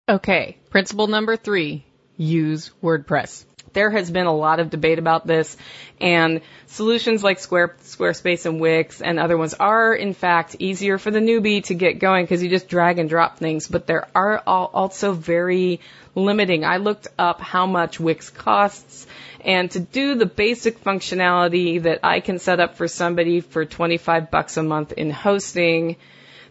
Okay. 0.08 0.58
Principle 0.70 1.08
number 1.08 1.38
three, 1.38 1.86
use 2.18 2.72
WordPress 2.84 3.46
there 3.74 3.90
has 3.90 4.10
been 4.10 4.26
a 4.26 4.36
lot 4.36 4.60
of 4.60 4.70
debate 4.70 5.00
about 5.00 5.28
this, 5.28 5.58
and 6.00 6.42
solutions 6.68 7.24
like 7.24 7.40
Square, 7.40 7.76
Squarespace 7.84 8.46
and 8.46 8.60
Wix 8.60 9.02
and 9.02 9.20
other 9.20 9.38
ones 9.38 9.54
are, 9.54 9.94
in 9.94 10.14
fact, 10.14 10.56
easier 10.60 10.98
for 10.98 11.12
the 11.12 11.20
newbie 11.20 11.64
to 11.66 11.74
get 11.74 12.00
going 12.00 12.26
because 12.26 12.44
you 12.44 12.50
just 12.50 12.68
drag 12.68 13.00
and 13.00 13.10
drop 13.10 13.38
things, 13.38 13.68
but 13.68 13.88
there 13.88 14.08
are 14.16 14.40
also 14.40 15.14
very 15.14 15.80
limiting. 16.16 16.64
I 16.64 16.78
looked 16.78 17.08
up 17.18 17.42
how 17.42 17.66
much 17.66 18.00
Wix 18.00 18.30
costs, 18.30 19.08
and 19.42 19.70
to 19.72 19.80
do 19.80 20.16
the 20.16 20.26
basic 20.26 20.84
functionality 20.84 21.82
that 21.84 22.00
I 22.04 22.20
can 22.20 22.40
set 22.40 22.60
up 22.60 22.78
for 22.78 22.88
somebody 22.88 23.42
for 23.42 23.66
25 23.66 24.32
bucks 24.32 24.58
a 24.58 24.64
month 24.64 24.94
in 24.94 25.12
hosting, 25.12 25.98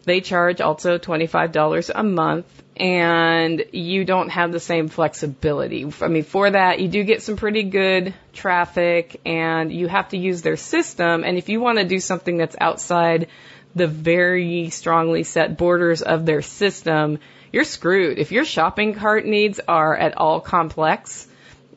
they 0.04 0.20
charge 0.20 0.60
also 0.60 0.98
$25 0.98 1.90
a 1.94 2.02
month 2.02 2.46
and 2.82 3.64
you 3.70 4.04
don't 4.04 4.30
have 4.30 4.50
the 4.50 4.58
same 4.58 4.88
flexibility. 4.88 5.86
I 6.00 6.08
mean, 6.08 6.24
for 6.24 6.50
that, 6.50 6.80
you 6.80 6.88
do 6.88 7.04
get 7.04 7.22
some 7.22 7.36
pretty 7.36 7.62
good 7.62 8.12
traffic 8.32 9.20
and 9.24 9.72
you 9.72 9.86
have 9.86 10.08
to 10.08 10.18
use 10.18 10.42
their 10.42 10.56
system. 10.56 11.22
And 11.22 11.38
if 11.38 11.48
you 11.48 11.60
want 11.60 11.78
to 11.78 11.84
do 11.84 12.00
something 12.00 12.38
that's 12.38 12.56
outside 12.60 13.28
the 13.76 13.86
very 13.86 14.70
strongly 14.70 15.22
set 15.22 15.56
borders 15.56 16.02
of 16.02 16.26
their 16.26 16.42
system, 16.42 17.20
you're 17.52 17.62
screwed. 17.62 18.18
If 18.18 18.32
your 18.32 18.44
shopping 18.44 18.94
cart 18.94 19.26
needs 19.26 19.60
are 19.68 19.96
at 19.96 20.18
all 20.18 20.40
complex, 20.40 21.28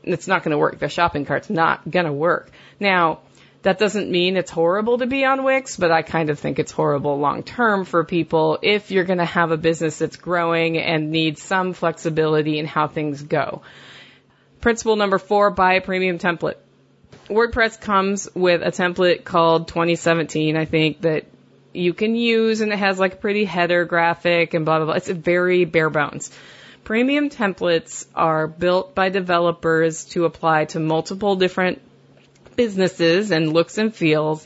it's 0.01 0.27
not 0.27 0.41
going 0.41 0.53
to 0.53 0.57
work. 0.57 0.79
The 0.79 0.89
shopping 0.89 1.25
cart's 1.25 1.51
not 1.51 1.87
going 1.87 2.07
to 2.07 2.13
work. 2.13 2.49
Now, 2.79 3.19
that 3.65 3.79
doesn't 3.79 4.11
mean 4.11 4.37
it's 4.37 4.51
horrible 4.51 4.99
to 4.99 5.07
be 5.07 5.25
on 5.25 5.43
Wix, 5.43 5.75
but 5.75 5.89
I 5.89 6.03
kind 6.03 6.29
of 6.29 6.37
think 6.37 6.59
it's 6.59 6.71
horrible 6.71 7.17
long 7.17 7.41
term 7.41 7.83
for 7.83 8.03
people 8.03 8.59
if 8.61 8.91
you're 8.91 9.05
going 9.05 9.17
to 9.17 9.25
have 9.25 9.49
a 9.49 9.57
business 9.57 9.97
that's 9.97 10.17
growing 10.17 10.77
and 10.77 11.09
needs 11.09 11.41
some 11.41 11.73
flexibility 11.73 12.59
in 12.59 12.67
how 12.67 12.87
things 12.87 13.23
go. 13.23 13.63
Principle 14.61 14.97
number 14.97 15.17
four, 15.17 15.49
buy 15.49 15.73
a 15.73 15.81
premium 15.81 16.19
template. 16.19 16.57
WordPress 17.27 17.81
comes 17.81 18.29
with 18.35 18.61
a 18.61 18.69
template 18.69 19.23
called 19.23 19.67
2017, 19.67 20.55
I 20.55 20.65
think, 20.65 21.01
that 21.01 21.25
you 21.73 21.95
can 21.95 22.15
use 22.15 22.61
and 22.61 22.71
it 22.71 22.77
has 22.77 22.99
like 22.99 23.13
a 23.13 23.17
pretty 23.17 23.45
header 23.45 23.83
graphic 23.83 24.53
and 24.53 24.63
blah, 24.63 24.77
blah, 24.77 24.85
blah. 24.85 24.95
It's 24.95 25.09
very 25.09 25.65
bare 25.65 25.89
bones. 25.89 26.29
Premium 26.83 27.31
templates 27.31 28.05
are 28.13 28.45
built 28.45 28.93
by 28.93 29.09
developers 29.09 30.05
to 30.05 30.25
apply 30.25 30.65
to 30.65 30.79
multiple 30.79 31.35
different 31.35 31.81
businesses 32.55 33.31
and 33.31 33.53
looks 33.53 33.77
and 33.77 33.93
feels 33.95 34.45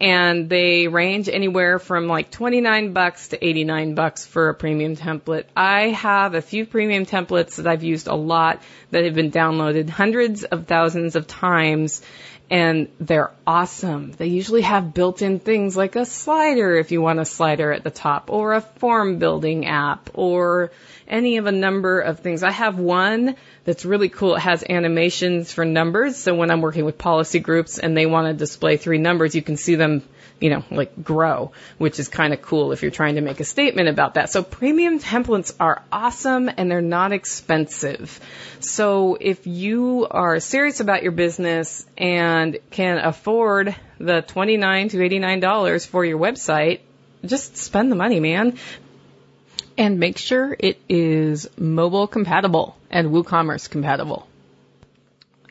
and 0.00 0.48
they 0.48 0.86
range 0.86 1.28
anywhere 1.28 1.78
from 1.78 2.06
like 2.06 2.30
29 2.30 2.92
bucks 2.92 3.28
to 3.28 3.44
89 3.44 3.94
bucks 3.94 4.24
for 4.24 4.48
a 4.48 4.54
premium 4.54 4.96
template. 4.96 5.44
I 5.56 5.88
have 5.88 6.34
a 6.34 6.42
few 6.42 6.66
premium 6.66 7.04
templates 7.04 7.56
that 7.56 7.66
I've 7.66 7.82
used 7.82 8.06
a 8.06 8.14
lot 8.14 8.62
that 8.90 9.04
have 9.04 9.14
been 9.14 9.32
downloaded 9.32 9.88
hundreds 9.88 10.44
of 10.44 10.66
thousands 10.66 11.16
of 11.16 11.26
times 11.26 12.02
and 12.50 12.88
they're 12.98 13.32
awesome. 13.46 14.12
They 14.12 14.28
usually 14.28 14.62
have 14.62 14.94
built-in 14.94 15.38
things 15.38 15.76
like 15.76 15.96
a 15.96 16.06
slider 16.06 16.76
if 16.76 16.92
you 16.92 17.02
want 17.02 17.18
a 17.18 17.24
slider 17.24 17.72
at 17.72 17.84
the 17.84 17.90
top 17.90 18.30
or 18.30 18.54
a 18.54 18.60
form 18.60 19.18
building 19.18 19.66
app 19.66 20.10
or 20.14 20.70
any 21.08 21.38
of 21.38 21.46
a 21.46 21.52
number 21.52 22.00
of 22.00 22.20
things. 22.20 22.42
I 22.42 22.50
have 22.50 22.78
one 22.78 23.36
that's 23.64 23.84
really 23.84 24.08
cool. 24.08 24.36
It 24.36 24.40
has 24.40 24.64
animations 24.68 25.52
for 25.52 25.64
numbers. 25.64 26.16
So 26.16 26.34
when 26.34 26.50
I'm 26.50 26.60
working 26.60 26.84
with 26.84 26.98
policy 26.98 27.38
groups 27.40 27.78
and 27.78 27.96
they 27.96 28.06
want 28.06 28.28
to 28.28 28.34
display 28.34 28.76
three 28.76 28.98
numbers, 28.98 29.34
you 29.34 29.42
can 29.42 29.56
see 29.56 29.74
them, 29.74 30.02
you 30.40 30.50
know, 30.50 30.64
like 30.70 31.02
grow, 31.02 31.52
which 31.78 31.98
is 31.98 32.08
kind 32.08 32.32
of 32.32 32.42
cool 32.42 32.72
if 32.72 32.82
you're 32.82 32.90
trying 32.90 33.16
to 33.16 33.20
make 33.20 33.40
a 33.40 33.44
statement 33.44 33.88
about 33.88 34.14
that. 34.14 34.30
So 34.30 34.42
premium 34.42 35.00
templates 35.00 35.54
are 35.58 35.82
awesome 35.90 36.50
and 36.54 36.70
they're 36.70 36.80
not 36.82 37.12
expensive. 37.12 38.20
So 38.60 39.16
if 39.20 39.46
you 39.46 40.06
are 40.10 40.40
serious 40.40 40.80
about 40.80 41.02
your 41.02 41.12
business 41.12 41.86
and 41.96 42.58
can 42.70 42.98
afford 42.98 43.74
the 43.98 44.22
29 44.22 44.90
to 44.90 44.98
$89 44.98 45.86
for 45.86 46.04
your 46.04 46.18
website, 46.18 46.80
just 47.24 47.56
spend 47.56 47.90
the 47.90 47.96
money, 47.96 48.20
man 48.20 48.56
and 49.78 50.00
make 50.00 50.18
sure 50.18 50.54
it 50.58 50.80
is 50.88 51.48
mobile 51.56 52.08
compatible 52.08 52.76
and 52.90 53.08
WooCommerce 53.08 53.70
compatible. 53.70 54.26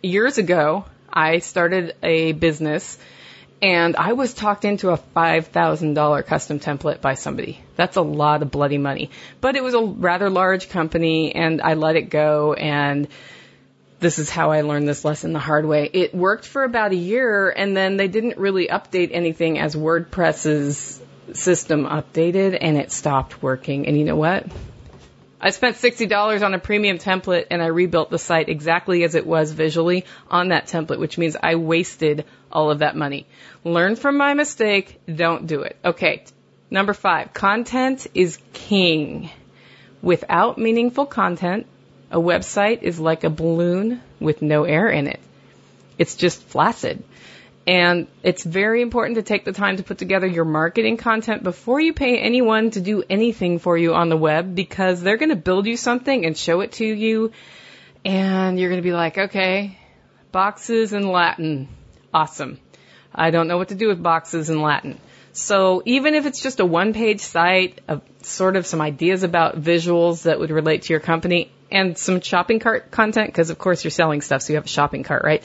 Years 0.04 0.38
ago, 0.38 0.86
I 1.12 1.40
started 1.40 1.96
a 2.04 2.34
business 2.34 3.00
and 3.62 3.96
I 3.96 4.14
was 4.14 4.34
talked 4.34 4.66
into 4.66 4.90
a 4.90 4.98
$5,000 4.98 6.26
custom 6.28 6.60
template 6.60 7.02
by 7.02 7.16
somebody. 7.16 7.60
That's 7.76 7.96
a 7.96 8.02
lot 8.02 8.44
of 8.44 8.52
bloody 8.52 8.78
money. 8.78 9.10
But 9.42 9.56
it 9.56 9.64
was 9.64 9.74
a 9.74 9.82
rather 9.82 10.30
large 10.30 10.70
company 10.70 11.34
and 11.34 11.62
I 11.62 11.74
let 11.74 11.96
it 11.96 12.10
go 12.10 12.54
and 12.54 13.08
this 14.00 14.20
is 14.20 14.30
how 14.30 14.52
I 14.52 14.62
learned 14.62 14.88
this 14.88 15.04
lesson 15.04 15.34
the 15.34 15.40
hard 15.40 15.66
way. 15.66 15.90
It 15.92 16.14
worked 16.14 16.46
for 16.46 16.64
about 16.64 16.92
a 16.92 16.96
year 16.96 17.50
and 17.50 17.76
then 17.76 17.98
they 17.98 18.08
didn't 18.10 18.38
really 18.38 18.68
update 18.68 19.10
anything 19.12 19.58
as 19.58 19.74
WordPress's 19.74 21.02
system 21.34 21.86
updated 21.86 22.58
and 22.60 22.78
it 22.78 22.92
stopped 22.92 23.42
working. 23.42 23.88
And 23.88 23.98
you 23.98 24.06
know 24.06 24.16
what? 24.16 24.46
I 25.40 25.52
spent 25.52 25.76
$60 25.76 26.44
on 26.44 26.54
a 26.56 26.60
premium 26.60 26.98
template 26.98 27.48
and 27.52 27.62
I 27.62 27.68
rebuilt 27.68 28.10
the 28.10 28.18
site 28.18 28.50
exactly 28.50 29.04
as 29.04 29.14
it 29.14 29.26
was 29.26 29.52
visually 29.52 30.06
on 30.30 30.50
that 30.50 30.68
template, 30.68 31.00
which 31.00 31.18
means 31.18 31.38
I 31.42 31.56
wasted 31.56 32.26
all 32.52 32.72
of 32.72 32.80
that 32.80 32.96
money. 32.96 33.28
Learn 33.64 33.96
from 33.96 34.18
my 34.18 34.34
mistake. 34.34 35.00
Don't 35.06 35.46
do 35.46 35.62
it. 35.62 35.78
Okay. 35.86 36.24
Number 36.72 36.94
five, 36.94 37.34
content 37.34 38.08
is 38.14 38.40
king. 38.54 39.30
Without 40.02 40.58
meaningful 40.58 41.06
content, 41.06 41.68
a 42.12 42.20
website 42.20 42.82
is 42.82 43.00
like 43.00 43.24
a 43.24 43.30
balloon 43.30 44.02
with 44.20 44.42
no 44.42 44.64
air 44.64 44.90
in 44.90 45.08
it. 45.08 45.20
It's 45.98 46.16
just 46.16 46.42
flaccid. 46.42 47.04
And 47.68 48.08
it's 48.24 48.46
very 48.46 48.82
important 48.82 49.18
to 49.18 49.24
take 49.24 49.44
the 49.44 49.52
time 49.52 49.76
to 49.76 49.84
put 49.84 49.98
together 49.98 50.26
your 50.26 50.46
marketing 50.46 50.96
content 50.96 51.44
before 51.44 51.82
you 51.82 51.94
pay 51.94 52.18
anyone 52.18 52.72
to 52.72 52.80
do 52.80 53.04
anything 53.10 53.60
for 53.60 53.78
you 53.78 53.94
on 53.94 54.08
the 54.08 54.16
web 54.16 54.56
because 54.56 55.02
they're 55.02 55.18
going 55.18 55.30
to 55.30 55.36
build 55.36 55.68
you 55.68 55.76
something 55.76 56.26
and 56.26 56.38
show 56.38 56.62
it 56.62 56.72
to 56.74 56.86
you. 56.86 57.34
And 58.06 58.58
you're 58.58 58.70
going 58.70 58.82
to 58.82 58.90
be 58.90 58.94
like, 58.94 59.18
okay, 59.18 59.78
boxes 60.32 60.94
in 60.94 61.10
Latin. 61.10 61.68
Awesome. 62.14 62.58
I 63.14 63.32
don't 63.32 63.50
know 63.50 63.58
what 63.58 63.68
to 63.70 63.76
do 63.76 63.90
with 63.90 64.02
boxes 64.02 64.50
in 64.50 64.62
Latin. 64.62 64.98
So 65.34 65.84
even 65.86 66.16
if 66.16 66.26
it's 66.26 66.42
just 66.42 66.62
a 66.62 66.66
one 66.66 66.94
page 66.94 67.20
site 67.20 67.82
sort 68.22 68.56
of 68.56 68.66
some 68.66 68.80
ideas 68.80 69.24
about 69.24 69.60
visuals 69.62 70.24
that 70.24 70.40
would 70.40 70.52
relate 70.52 70.84
to 70.84 70.94
your 70.94 71.02
company 71.02 71.52
and 71.70 71.98
some 71.98 72.22
shopping 72.22 72.60
cart 72.60 72.92
content, 72.92 73.28
because 73.28 73.50
of 73.50 73.58
course 73.58 73.84
you're 73.84 73.92
selling 73.92 74.22
stuff, 74.22 74.42
so 74.42 74.54
you 74.54 74.56
have 74.56 74.66
a 74.66 74.70
shopping 74.70 75.04
cart, 75.04 75.26
right? 75.26 75.44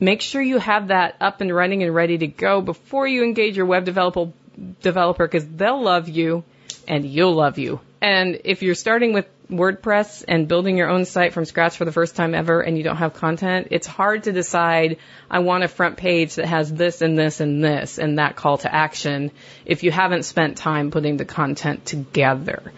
Make 0.00 0.20
sure 0.20 0.42
you 0.42 0.58
have 0.58 0.88
that 0.88 1.16
up 1.20 1.40
and 1.40 1.54
running 1.54 1.82
and 1.82 1.94
ready 1.94 2.18
to 2.18 2.26
go 2.26 2.60
before 2.60 3.06
you 3.06 3.22
engage 3.22 3.56
your 3.56 3.66
web 3.66 3.84
developer 3.84 4.32
developer 4.80 5.26
because 5.26 5.46
they'll 5.46 5.82
love 5.82 6.08
you 6.08 6.44
and 6.86 7.04
you'll 7.04 7.34
love 7.34 7.58
you. 7.58 7.80
And 8.00 8.40
if 8.44 8.62
you're 8.62 8.74
starting 8.74 9.12
with 9.12 9.26
WordPress 9.50 10.24
and 10.26 10.48
building 10.48 10.76
your 10.76 10.88
own 10.88 11.04
site 11.04 11.32
from 11.32 11.44
scratch 11.44 11.76
for 11.76 11.84
the 11.84 11.92
first 11.92 12.16
time 12.16 12.34
ever 12.34 12.60
and 12.60 12.76
you 12.76 12.84
don't 12.84 12.96
have 12.96 13.14
content, 13.14 13.68
it's 13.70 13.86
hard 13.86 14.24
to 14.24 14.32
decide, 14.32 14.98
I 15.30 15.40
want 15.40 15.64
a 15.64 15.68
front 15.68 15.96
page 15.96 16.36
that 16.36 16.46
has 16.46 16.72
this 16.72 17.02
and 17.02 17.18
this 17.18 17.40
and 17.40 17.64
this 17.64 17.98
and 17.98 18.18
that 18.18 18.36
call 18.36 18.58
to 18.58 18.74
action 18.74 19.30
if 19.64 19.82
you 19.82 19.90
haven't 19.90 20.24
spent 20.24 20.56
time 20.56 20.90
putting 20.90 21.16
the 21.16 21.24
content 21.24 21.84
together. 21.84 22.72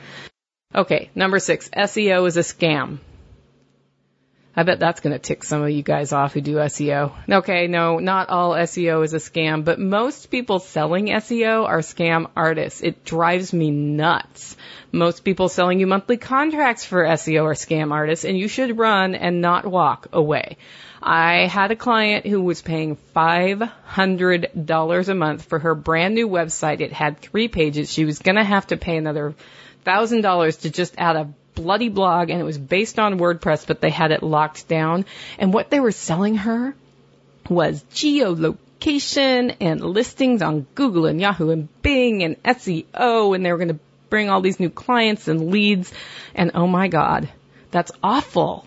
Okay, 0.75 1.11
number 1.15 1.39
six, 1.39 1.69
SEO 1.71 2.27
is 2.27 2.37
a 2.37 2.41
scam. 2.41 2.99
I 4.59 4.62
bet 4.62 4.81
that's 4.81 5.01
going 5.01 5.12
to 5.12 5.19
tick 5.19 5.45
some 5.45 5.61
of 5.62 5.69
you 5.69 5.83
guys 5.83 6.15
off 6.15 6.33
who 6.33 6.41
do 6.41 6.55
SEO. 6.55 7.12
Okay, 7.31 7.66
no, 7.66 7.99
not 7.99 8.31
all 8.31 8.53
SEO 8.53 9.05
is 9.05 9.12
a 9.12 9.19
scam, 9.19 9.66
but 9.66 9.78
most 9.78 10.31
people 10.31 10.61
selling 10.61 11.09
SEO 11.09 11.66
are 11.66 11.81
scam 11.81 12.31
artists. 12.35 12.81
It 12.81 13.05
drives 13.05 13.53
me 13.53 13.70
nuts. 13.70 14.57
Most 14.93 15.24
people 15.24 15.51
selling 15.51 15.78
you 15.78 15.87
monthly 15.87 16.16
contracts 16.16 16.87
for 16.87 17.05
SEO 17.05 17.45
are 17.45 17.53
scam 17.53 17.93
artists, 17.93 18.24
and 18.24 18.39
you 18.39 18.49
should 18.49 18.78
run 18.78 19.15
and 19.15 19.43
not 19.43 19.66
walk 19.66 20.09
away. 20.15 20.57
I 21.03 21.47
had 21.49 21.70
a 21.70 21.77
client 21.77 22.24
who 22.27 22.41
was 22.41 22.62
paying 22.62 22.97
$500 23.15 25.09
a 25.09 25.15
month 25.15 25.45
for 25.45 25.59
her 25.59 25.74
brand 25.74 26.15
new 26.15 26.31
website. 26.31 26.81
It 26.81 26.95
had 26.95 27.20
three 27.20 27.49
pages. 27.49 27.93
She 27.93 28.07
was 28.07 28.20
going 28.20 28.37
to 28.37 28.45
have 28.45 28.69
to 28.69 28.78
pay 28.78 28.97
another 28.97 29.35
$1,000 29.85 30.61
to 30.62 30.70
just 30.70 30.95
add 30.97 31.16
a 31.16 31.28
bloody 31.57 31.89
blog 31.89 32.31
and 32.31 32.41
it 32.41 32.45
was 32.45 32.57
based 32.57 33.01
on 33.01 33.19
WordPress, 33.19 33.66
but 33.66 33.81
they 33.81 33.91
had 33.91 34.12
it 34.12 34.23
locked 34.23 34.69
down. 34.69 35.05
And 35.39 35.53
what 35.53 35.70
they 35.70 35.81
were 35.81 35.91
selling 35.91 36.37
her 36.37 36.77
was 37.51 37.83
geolocation 37.93 39.57
and 39.61 39.81
listings 39.81 40.43
on 40.43 40.66
Google 40.77 41.07
and 41.07 41.20
Yahoo 41.20 41.51
and 41.51 41.69
Bing 41.83 42.23
and 42.23 42.41
SEO 42.45 43.35
and 43.35 43.45
they 43.45 43.51
were 43.51 43.59
going 43.59 43.69
to 43.69 43.81
bring 44.09 44.31
all 44.31 44.41
these 44.41 44.61
new 44.61 44.70
clients 44.70 45.27
and 45.27 45.51
leads. 45.51 45.93
And 46.35 46.53
oh 46.55 46.69
my 46.69 46.87
God, 46.87 47.28
that's 47.73 47.91
awful. 48.03 48.66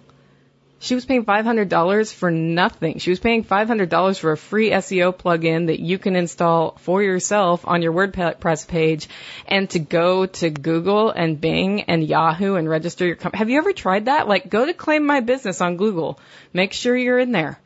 She 0.81 0.95
was 0.95 1.05
paying 1.05 1.25
$500 1.25 2.13
for 2.13 2.31
nothing. 2.31 2.99
She 2.99 3.09
was 3.09 3.19
paying 3.19 3.43
$500 3.43 4.19
for 4.19 4.31
a 4.31 4.37
free 4.37 4.69
SEO 4.69 5.13
plugin 5.13 5.67
that 5.67 5.81
you 5.81 5.97
can 5.97 6.15
install 6.15 6.77
for 6.79 7.03
yourself 7.03 7.67
on 7.67 7.81
your 7.81 7.91
WordPress 7.91 8.65
page 8.65 9.09
and 9.45 9.69
to 9.71 9.79
go 9.79 10.25
to 10.25 10.49
Google 10.49 11.11
and 11.11 11.39
Bing 11.39 11.81
and 11.81 12.01
Yahoo 12.03 12.55
and 12.55 12.69
register 12.69 13.05
your 13.05 13.17
company. 13.17 13.39
Have 13.39 13.49
you 13.49 13.57
ever 13.57 13.73
tried 13.73 14.05
that? 14.05 14.29
Like 14.29 14.49
go 14.49 14.65
to 14.65 14.73
claim 14.73 15.05
my 15.05 15.19
business 15.19 15.59
on 15.59 15.75
Google. 15.75 16.17
Make 16.53 16.71
sure 16.71 16.95
you're 16.95 17.19
in 17.19 17.33
there. 17.33 17.59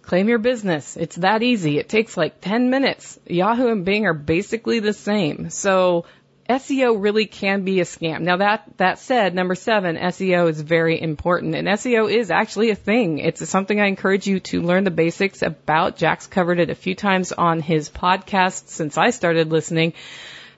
Claim 0.00 0.28
your 0.28 0.38
business. 0.38 0.96
It's 0.96 1.16
that 1.16 1.42
easy. 1.42 1.78
It 1.78 1.88
takes 1.88 2.16
like 2.16 2.40
10 2.40 2.70
minutes. 2.70 3.18
Yahoo 3.26 3.68
and 3.68 3.84
Bing 3.84 4.06
are 4.06 4.14
basically 4.14 4.78
the 4.78 4.92
same. 4.92 5.50
So 5.50 6.06
SEO 6.48 7.02
really 7.02 7.26
can 7.26 7.62
be 7.62 7.80
a 7.80 7.84
scam. 7.84 8.20
Now 8.20 8.36
that, 8.36 8.64
that 8.76 8.98
said, 8.98 9.34
number 9.34 9.54
seven, 9.54 9.96
SEO 9.96 10.48
is 10.48 10.60
very 10.60 11.00
important 11.00 11.54
and 11.54 11.66
SEO 11.66 12.10
is 12.12 12.30
actually 12.30 12.70
a 12.70 12.76
thing. 12.76 13.18
It's 13.18 13.46
something 13.48 13.80
I 13.80 13.86
encourage 13.86 14.26
you 14.26 14.40
to 14.40 14.62
learn 14.62 14.84
the 14.84 14.90
basics 14.90 15.42
about. 15.42 15.96
Jack's 15.96 16.26
covered 16.26 16.60
it 16.60 16.70
a 16.70 16.74
few 16.74 16.94
times 16.94 17.32
on 17.32 17.60
his 17.60 17.90
podcast 17.90 18.68
since 18.68 18.96
I 18.96 19.10
started 19.10 19.50
listening. 19.50 19.94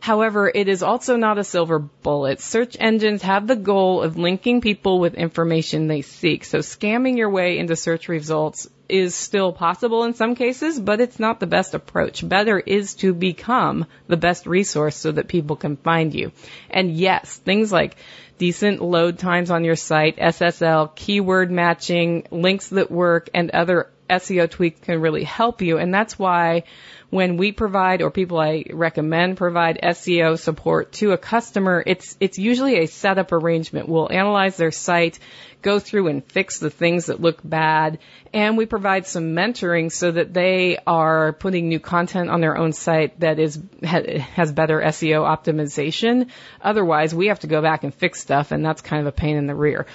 However, 0.01 0.51
it 0.55 0.69
is 0.69 0.83
also 0.83 1.17
not 1.17 1.39
a 1.39 1.45
silver 1.45 1.79
bullet. 1.79 2.41
Search 2.41 2.77
engines 2.79 3.23
have 3.23 3.47
the 3.47 3.57
goal 3.57 4.03
of 4.03 4.17
linking 4.17 4.61
people 4.61 5.01
with 5.01 5.15
information 5.15 5.87
they 5.87 6.03
seek. 6.03 6.45
So 6.45 6.59
scamming 6.59 7.17
your 7.17 7.31
way 7.31 7.59
into 7.59 7.77
search 7.77 8.09
results 8.09 8.69
is 8.89 9.15
still 9.15 9.53
possible 9.53 10.05
in 10.05 10.15
some 10.15 10.35
cases, 10.35 10.81
but 10.81 11.01
it's 11.01 11.19
not 11.19 11.41
the 11.41 11.47
best 11.47 11.75
approach. 11.75 12.27
Better 12.27 12.59
is 12.59 12.95
to 12.97 13.13
become 13.13 13.87
the 14.07 14.17
best 14.17 14.47
resource 14.47 14.97
so 14.97 15.13
that 15.13 15.29
people 15.29 15.57
can 15.57 15.77
find 15.77 16.15
you. 16.15 16.33
And 16.71 16.91
yes, 16.91 17.37
things 17.37 17.71
like 17.71 17.97
decent 18.39 18.81
load 18.81 19.19
times 19.19 19.51
on 19.51 19.65
your 19.65 19.77
site, 19.77 20.17
SSL, 20.17 20.95
keyword 20.95 21.51
matching, 21.51 22.27
links 22.31 22.69
that 22.69 22.91
work, 22.91 23.29
and 23.35 23.51
other 23.51 23.91
SEO 24.09 24.49
tweaks 24.49 24.81
can 24.81 25.01
really 25.01 25.25
help 25.25 25.61
you. 25.61 25.79
And 25.79 25.93
that's 25.93 26.19
why 26.19 26.65
when 27.11 27.39
we 27.39 27.53
provide 27.53 28.03
or 28.03 28.11
people 28.11 28.39
I 28.39 28.65
recommend 28.71 29.39
provide 29.39 29.81
SEO 29.83 30.39
support 30.39 30.93
to 30.93 31.13
a 31.13 31.19
customer, 31.19 31.83
it's, 31.87 32.17
it's 32.21 32.39
usually 32.39 32.79
a 32.79 32.87
setup 32.87 33.33
arrangement. 33.33 33.89
We'll 33.89 34.13
analyze 34.13 34.59
their 34.59 34.71
site, 34.71 35.19
go 35.63 35.79
through 35.79 36.09
and 36.09 36.25
fix 36.25 36.59
the 36.59 36.69
things 36.69 37.07
that 37.07 37.21
look 37.21 37.41
bad, 37.43 37.99
and 38.35 38.59
we 38.59 38.67
provide 38.67 39.07
some 39.07 39.35
mentoring 39.35 39.91
so 39.91 40.11
that 40.11 40.35
they 40.35 40.79
are 40.87 41.33
putting 41.33 41.69
new 41.69 41.81
content 41.81 42.29
on 42.29 42.43
their 42.43 42.59
own 42.59 42.73
site 42.73 43.19
that 43.21 43.39
is, 43.39 43.59
has 43.83 44.53
better 44.53 44.81
SEO 44.81 45.25
optimization. 45.25 46.29
Otherwise, 46.61 47.15
we 47.15 47.29
have 47.29 47.41
to 47.41 47.47
go 47.47 47.63
back 47.63 47.85
and 47.85 47.95
fix 47.95 48.21
stuff 48.21 48.53
and 48.53 48.63
that's 48.63 48.83
kind 48.83 49.01
of 49.01 49.07
a 49.07 49.13
pain 49.13 49.37
in 49.37 49.47
the 49.47 49.55
rear. 49.55 49.87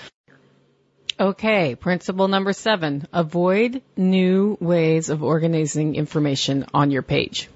Okay, 1.24 1.76
principle 1.76 2.28
number 2.28 2.52
seven, 2.52 3.08
avoid 3.14 3.82
new 3.96 4.58
ways 4.60 5.10
of 5.10 5.24
organizing 5.24 5.96
information 5.96 6.66
on 6.74 6.92
your 6.92 7.02
page. 7.02 7.48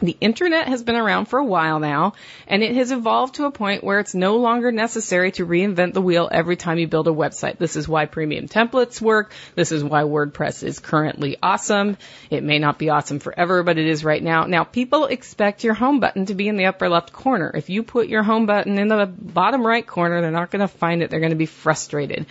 The 0.00 0.16
internet 0.20 0.66
has 0.66 0.82
been 0.82 0.96
around 0.96 1.26
for 1.26 1.38
a 1.38 1.44
while 1.44 1.78
now, 1.78 2.14
and 2.48 2.64
it 2.64 2.74
has 2.74 2.90
evolved 2.90 3.36
to 3.36 3.44
a 3.44 3.52
point 3.52 3.84
where 3.84 4.00
it's 4.00 4.16
no 4.16 4.38
longer 4.38 4.72
necessary 4.72 5.30
to 5.32 5.46
reinvent 5.46 5.92
the 5.92 6.02
wheel 6.02 6.28
every 6.32 6.56
time 6.56 6.78
you 6.78 6.88
build 6.88 7.06
a 7.06 7.12
website. 7.12 7.58
This 7.58 7.76
is 7.76 7.86
why 7.86 8.06
premium 8.06 8.48
templates 8.48 9.00
work. 9.00 9.32
This 9.54 9.70
is 9.70 9.84
why 9.84 10.02
WordPress 10.02 10.64
is 10.64 10.80
currently 10.80 11.36
awesome. 11.40 11.98
It 12.28 12.42
may 12.42 12.58
not 12.58 12.76
be 12.76 12.90
awesome 12.90 13.20
forever, 13.20 13.62
but 13.62 13.78
it 13.78 13.86
is 13.86 14.02
right 14.02 14.22
now. 14.22 14.46
Now, 14.46 14.64
people 14.64 15.06
expect 15.06 15.62
your 15.62 15.74
home 15.74 16.00
button 16.00 16.26
to 16.26 16.34
be 16.34 16.48
in 16.48 16.56
the 16.56 16.66
upper 16.66 16.88
left 16.88 17.12
corner. 17.12 17.52
If 17.54 17.70
you 17.70 17.84
put 17.84 18.08
your 18.08 18.24
home 18.24 18.46
button 18.46 18.80
in 18.80 18.88
the 18.88 19.06
bottom 19.06 19.64
right 19.64 19.86
corner, 19.86 20.20
they're 20.20 20.32
not 20.32 20.50
going 20.50 20.60
to 20.60 20.68
find 20.68 21.04
it. 21.04 21.08
They're 21.08 21.20
going 21.20 21.30
to 21.30 21.36
be 21.36 21.46
frustrated. 21.46 22.26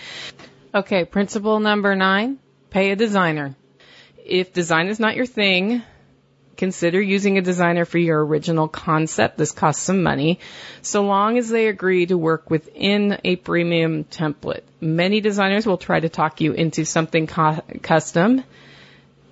Okay, 0.75 1.05
principle 1.05 1.61
number 1.61 1.95
nine, 1.95 2.37
pay 2.69 2.91
a 2.91 2.97
designer. 2.97 3.55
If 4.25 4.51
design 4.51 4.87
is 4.87 4.99
not 4.99 5.15
your 5.15 5.25
thing, 5.25 5.81
consider 6.57 6.99
using 6.99 7.37
a 7.37 7.41
designer 7.41 7.85
for 7.85 7.97
your 7.97 8.25
original 8.25 8.67
concept. 8.67 9.37
This 9.37 9.53
costs 9.53 9.83
some 9.83 10.03
money, 10.03 10.39
so 10.81 11.03
long 11.05 11.37
as 11.37 11.47
they 11.47 11.69
agree 11.69 12.07
to 12.07 12.17
work 12.17 12.49
within 12.49 13.17
a 13.23 13.37
premium 13.37 14.03
template. 14.03 14.63
Many 14.81 15.21
designers 15.21 15.65
will 15.65 15.77
try 15.77 16.01
to 16.01 16.09
talk 16.09 16.41
you 16.41 16.51
into 16.51 16.83
something 16.83 17.25
custom 17.25 18.43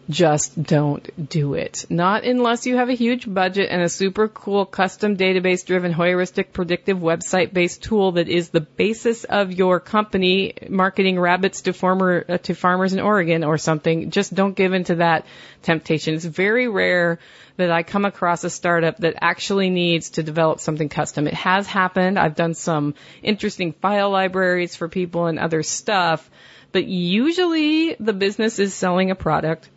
just 0.09 0.61
don't 0.61 1.29
do 1.29 1.53
it. 1.53 1.85
Not 1.89 2.23
unless 2.23 2.65
you 2.65 2.77
have 2.77 2.89
a 2.89 2.93
huge 2.93 3.31
budget 3.31 3.69
and 3.69 3.81
a 3.81 3.89
super 3.89 4.27
cool 4.27 4.65
custom 4.65 5.17
database 5.17 5.65
driven 5.65 5.93
heuristic 5.93 6.53
predictive 6.53 6.97
website 6.97 7.53
based 7.53 7.83
tool 7.83 8.13
that 8.13 8.27
is 8.27 8.49
the 8.49 8.61
basis 8.61 9.23
of 9.23 9.53
your 9.53 9.79
company 9.79 10.53
marketing 10.69 11.19
rabbits 11.19 11.61
to 11.61 11.73
farmer 11.73 12.25
uh, 12.27 12.37
to 12.39 12.53
farmers 12.53 12.93
in 12.93 12.99
Oregon 12.99 13.43
or 13.43 13.57
something. 13.57 14.11
Just 14.11 14.33
don't 14.33 14.55
give 14.55 14.73
into 14.73 14.95
that 14.95 15.25
temptation. 15.61 16.15
It's 16.15 16.25
very 16.25 16.67
rare 16.67 17.19
that 17.57 17.71
I 17.71 17.83
come 17.83 18.05
across 18.05 18.43
a 18.43 18.49
startup 18.49 18.97
that 18.97 19.15
actually 19.21 19.69
needs 19.69 20.11
to 20.11 20.23
develop 20.23 20.59
something 20.59 20.89
custom. 20.89 21.27
It 21.27 21.35
has 21.35 21.67
happened. 21.67 22.17
I've 22.17 22.35
done 22.35 22.55
some 22.55 22.95
interesting 23.21 23.73
file 23.73 24.09
libraries 24.09 24.75
for 24.75 24.89
people 24.89 25.27
and 25.27 25.39
other 25.39 25.63
stuff, 25.63 26.29
but 26.71 26.85
usually 26.85 27.95
the 27.99 28.13
business 28.13 28.59
is 28.59 28.73
selling 28.73 29.11
a 29.11 29.15
product 29.15 29.69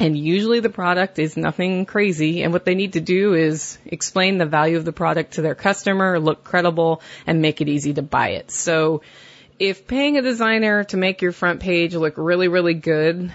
and 0.00 0.18
usually 0.18 0.60
the 0.60 0.70
product 0.70 1.18
is 1.18 1.36
nothing 1.36 1.86
crazy. 1.86 2.42
And 2.42 2.52
what 2.52 2.64
they 2.64 2.74
need 2.74 2.94
to 2.94 3.00
do 3.00 3.34
is 3.34 3.78
explain 3.86 4.38
the 4.38 4.46
value 4.46 4.76
of 4.76 4.84
the 4.84 4.92
product 4.92 5.34
to 5.34 5.42
their 5.42 5.54
customer, 5.54 6.18
look 6.18 6.42
credible, 6.42 7.00
and 7.26 7.40
make 7.40 7.60
it 7.60 7.68
easy 7.68 7.94
to 7.94 8.02
buy 8.02 8.30
it. 8.30 8.50
So 8.50 9.02
if 9.58 9.86
paying 9.86 10.18
a 10.18 10.22
designer 10.22 10.84
to 10.84 10.96
make 10.96 11.22
your 11.22 11.32
front 11.32 11.60
page 11.60 11.94
look 11.94 12.14
really, 12.16 12.48
really 12.48 12.74
good 12.74 13.32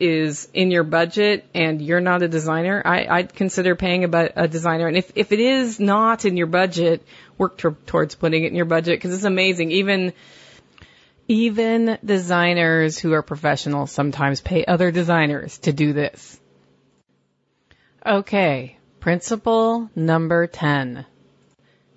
is 0.00 0.48
in 0.52 0.72
your 0.72 0.82
budget 0.82 1.46
and 1.54 1.80
you're 1.80 2.00
not 2.00 2.22
a 2.22 2.28
designer, 2.28 2.82
I, 2.84 3.06
I'd 3.06 3.32
consider 3.32 3.76
paying 3.76 4.04
a, 4.04 4.30
a 4.34 4.48
designer. 4.48 4.88
And 4.88 4.96
if, 4.96 5.12
if 5.14 5.30
it 5.30 5.38
is 5.38 5.78
not 5.78 6.24
in 6.24 6.36
your 6.36 6.48
budget, 6.48 7.06
work 7.38 7.58
to, 7.58 7.76
towards 7.86 8.16
putting 8.16 8.42
it 8.42 8.48
in 8.48 8.56
your 8.56 8.64
budget 8.64 8.98
because 8.98 9.14
it's 9.14 9.24
amazing. 9.24 9.70
Even 9.70 10.12
even 11.28 11.98
designers 12.04 12.98
who 12.98 13.12
are 13.12 13.22
professionals 13.22 13.90
sometimes 13.90 14.40
pay 14.40 14.64
other 14.64 14.90
designers 14.90 15.58
to 15.58 15.72
do 15.72 15.92
this. 15.92 16.40
Okay, 18.04 18.76
principle 19.00 19.90
number 19.94 20.46
10. 20.46 21.06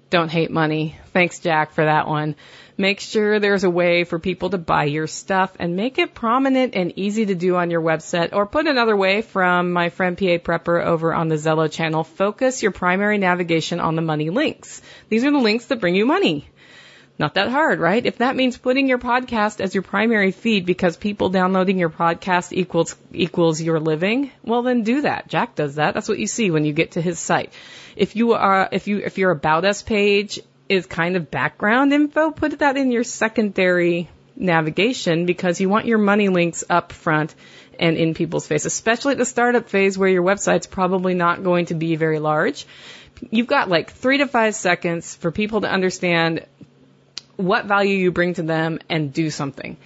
Don't 0.10 0.32
hate 0.32 0.52
money. 0.52 0.98
Thanks, 1.12 1.40
Jack, 1.40 1.74
for 1.74 1.84
that 1.84 2.08
one. 2.08 2.36
Make 2.78 3.02
sure 3.02 3.40
there's 3.40 3.66
a 3.66 3.70
way 3.70 4.06
for 4.06 4.20
people 4.20 4.52
to 4.52 4.58
buy 4.58 4.86
your 4.86 5.08
stuff 5.08 5.54
and 5.60 5.76
make 5.76 5.98
it 5.98 6.14
prominent 6.14 6.76
and 6.76 6.94
easy 6.96 7.26
to 7.26 7.36
do 7.36 7.58
on 7.58 7.72
your 7.72 7.82
website. 7.82 8.32
Or 8.32 8.46
put 8.46 8.68
another 8.68 8.96
way 8.96 9.22
from 9.22 9.74
my 9.74 9.90
friend 9.90 10.18
PA 10.18 10.38
Prepper 10.38 10.82
over 10.82 11.14
on 11.14 11.28
the 11.28 11.36
Zello 11.36 11.70
channel, 11.70 12.06
focus 12.06 12.64
your 12.64 12.72
primary 12.72 13.18
navigation 13.18 13.82
on 13.82 13.96
the 13.96 14.02
money 14.02 14.30
links. 14.30 14.82
These 15.10 15.26
are 15.26 15.32
the 15.32 15.40
links 15.40 15.66
that 15.66 15.82
bring 15.82 15.96
you 15.96 16.06
money. 16.06 16.48
Not 17.20 17.34
that 17.34 17.50
hard, 17.50 17.80
right? 17.80 18.06
If 18.06 18.20
that 18.20 18.36
means 18.36 18.58
putting 18.58 18.88
your 18.88 19.00
podcast 19.00 19.60
as 19.60 19.74
your 19.74 19.82
primary 19.82 20.32
feed 20.32 20.68
because 20.68 20.98
people 20.98 21.30
downloading 21.30 21.80
your 21.80 21.90
podcast 21.90 22.54
equals 22.54 22.96
equals 23.12 23.60
your 23.60 23.80
living, 23.80 24.32
well 24.44 24.62
then 24.62 24.84
do 24.84 25.02
that. 25.02 25.28
Jack 25.28 25.56
does 25.56 25.76
that. 25.76 25.96
That's 25.96 26.08
what 26.08 26.20
you 26.20 26.28
see 26.28 26.52
when 26.52 26.64
you 26.64 26.74
get 26.74 26.92
to 26.92 27.02
his 27.02 27.18
site. 27.18 27.54
If 27.96 28.16
you 28.16 28.34
are 28.34 28.70
if 28.72 28.88
you 28.88 29.00
if 29.00 29.18
your 29.18 29.32
about 29.32 29.66
us 29.66 29.82
page 29.82 30.40
is 30.70 30.86
kind 30.86 31.16
of 31.16 31.32
background 31.32 31.92
info, 31.92 32.30
put 32.30 32.60
that 32.60 32.78
in 32.78 32.92
your 32.92 33.04
secondary 33.04 34.10
navigation 34.36 35.26
because 35.26 35.60
you 35.60 35.70
want 35.70 35.88
your 35.88 35.98
money 35.98 36.30
links 36.30 36.64
up 36.70 36.92
front 36.92 37.34
and 37.80 37.98
in 37.98 38.14
people's 38.14 38.46
face, 38.46 38.66
especially 38.66 39.14
at 39.14 39.18
the 39.18 39.26
startup 39.26 39.70
phase 39.70 39.98
where 39.98 40.10
your 40.10 40.24
website's 40.24 40.68
probably 40.68 41.16
not 41.16 41.44
going 41.44 41.68
to 41.68 41.74
be 41.74 41.96
very 41.96 42.20
large. 42.20 42.68
You've 43.32 43.48
got 43.48 43.70
like 43.70 43.92
three 43.92 44.20
to 44.20 44.28
five 44.28 44.54
seconds 44.54 45.16
for 45.16 45.32
people 45.32 45.62
to 45.62 45.70
understand 45.70 46.46
what 47.38 47.66
value 47.66 47.96
you 47.96 48.12
bring 48.12 48.34
to 48.36 48.44
them 48.44 48.80
and 48.90 49.14
do 49.14 49.30
something. 49.30 49.78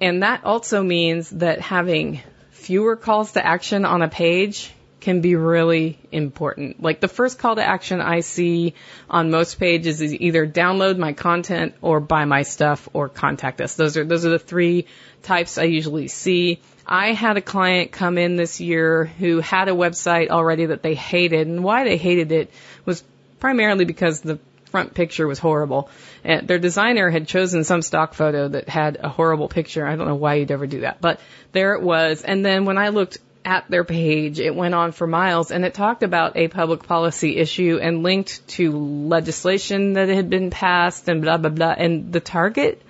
And 0.00 0.22
that 0.22 0.44
also 0.44 0.82
means 0.82 1.30
that 1.30 1.60
having 1.60 2.20
fewer 2.50 2.96
calls 2.96 3.32
to 3.32 3.44
action 3.44 3.84
on 3.84 4.02
a 4.02 4.08
page 4.08 4.72
can 5.00 5.20
be 5.20 5.36
really 5.36 5.98
important. 6.10 6.82
Like 6.82 7.00
the 7.00 7.08
first 7.08 7.38
call 7.38 7.56
to 7.56 7.64
action 7.64 8.00
I 8.00 8.20
see 8.20 8.74
on 9.08 9.30
most 9.30 9.58
pages 9.58 10.00
is 10.00 10.12
either 10.12 10.46
download 10.46 10.98
my 10.98 11.12
content 11.12 11.74
or 11.80 12.00
buy 12.00 12.24
my 12.24 12.42
stuff 12.42 12.88
or 12.92 13.08
contact 13.08 13.60
us. 13.60 13.74
Those 13.74 13.96
are 13.96 14.04
those 14.04 14.26
are 14.26 14.30
the 14.30 14.38
three 14.38 14.86
types 15.22 15.56
I 15.56 15.64
usually 15.64 16.08
see. 16.08 16.60
I 16.86 17.12
had 17.12 17.36
a 17.36 17.42
client 17.42 17.92
come 17.92 18.18
in 18.18 18.36
this 18.36 18.60
year 18.60 19.04
who 19.04 19.40
had 19.40 19.68
a 19.68 19.72
website 19.72 20.30
already 20.30 20.66
that 20.66 20.82
they 20.82 20.94
hated 20.94 21.46
and 21.46 21.62
why 21.62 21.84
they 21.84 21.96
hated 21.96 22.32
it 22.32 22.50
was 22.84 23.04
primarily 23.40 23.84
because 23.84 24.20
the 24.20 24.38
front 24.68 24.94
picture 24.94 25.26
was 25.26 25.38
horrible. 25.38 25.90
And 26.24 26.46
their 26.46 26.58
designer 26.58 27.10
had 27.10 27.26
chosen 27.26 27.64
some 27.64 27.82
stock 27.82 28.14
photo 28.14 28.48
that 28.48 28.68
had 28.68 28.98
a 29.00 29.08
horrible 29.08 29.48
picture. 29.48 29.86
I 29.86 29.96
don't 29.96 30.06
know 30.06 30.14
why 30.14 30.34
you'd 30.34 30.50
ever 30.50 30.66
do 30.66 30.80
that, 30.80 31.00
but 31.00 31.20
there 31.52 31.74
it 31.74 31.82
was. 31.82 32.22
And 32.22 32.44
then 32.44 32.64
when 32.64 32.78
I 32.78 32.88
looked 32.90 33.18
at 33.44 33.68
their 33.70 33.84
page, 33.84 34.40
it 34.40 34.54
went 34.54 34.74
on 34.74 34.92
for 34.92 35.06
miles 35.06 35.50
and 35.50 35.64
it 35.64 35.74
talked 35.74 36.02
about 36.02 36.36
a 36.36 36.48
public 36.48 36.82
policy 36.82 37.36
issue 37.36 37.78
and 37.80 38.02
linked 38.02 38.46
to 38.48 38.76
legislation 39.08 39.94
that 39.94 40.08
had 40.08 40.28
been 40.28 40.50
passed 40.50 41.08
and 41.08 41.22
blah, 41.22 41.38
blah, 41.38 41.50
blah. 41.50 41.74
And 41.76 42.12
the 42.12 42.20
target 42.20 42.82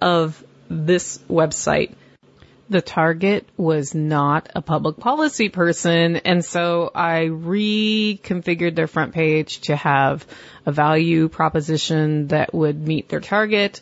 of 0.00 0.42
this 0.68 1.18
website 1.28 1.94
the 2.70 2.82
target 2.82 3.48
was 3.56 3.94
not 3.94 4.50
a 4.54 4.62
public 4.62 4.98
policy 4.98 5.48
person, 5.48 6.16
and 6.16 6.44
so 6.44 6.90
I 6.94 7.26
reconfigured 7.26 8.74
their 8.74 8.86
front 8.86 9.14
page 9.14 9.60
to 9.62 9.76
have 9.76 10.26
a 10.66 10.72
value 10.72 11.28
proposition 11.28 12.28
that 12.28 12.52
would 12.52 12.86
meet 12.86 13.08
their 13.08 13.20
target, 13.20 13.80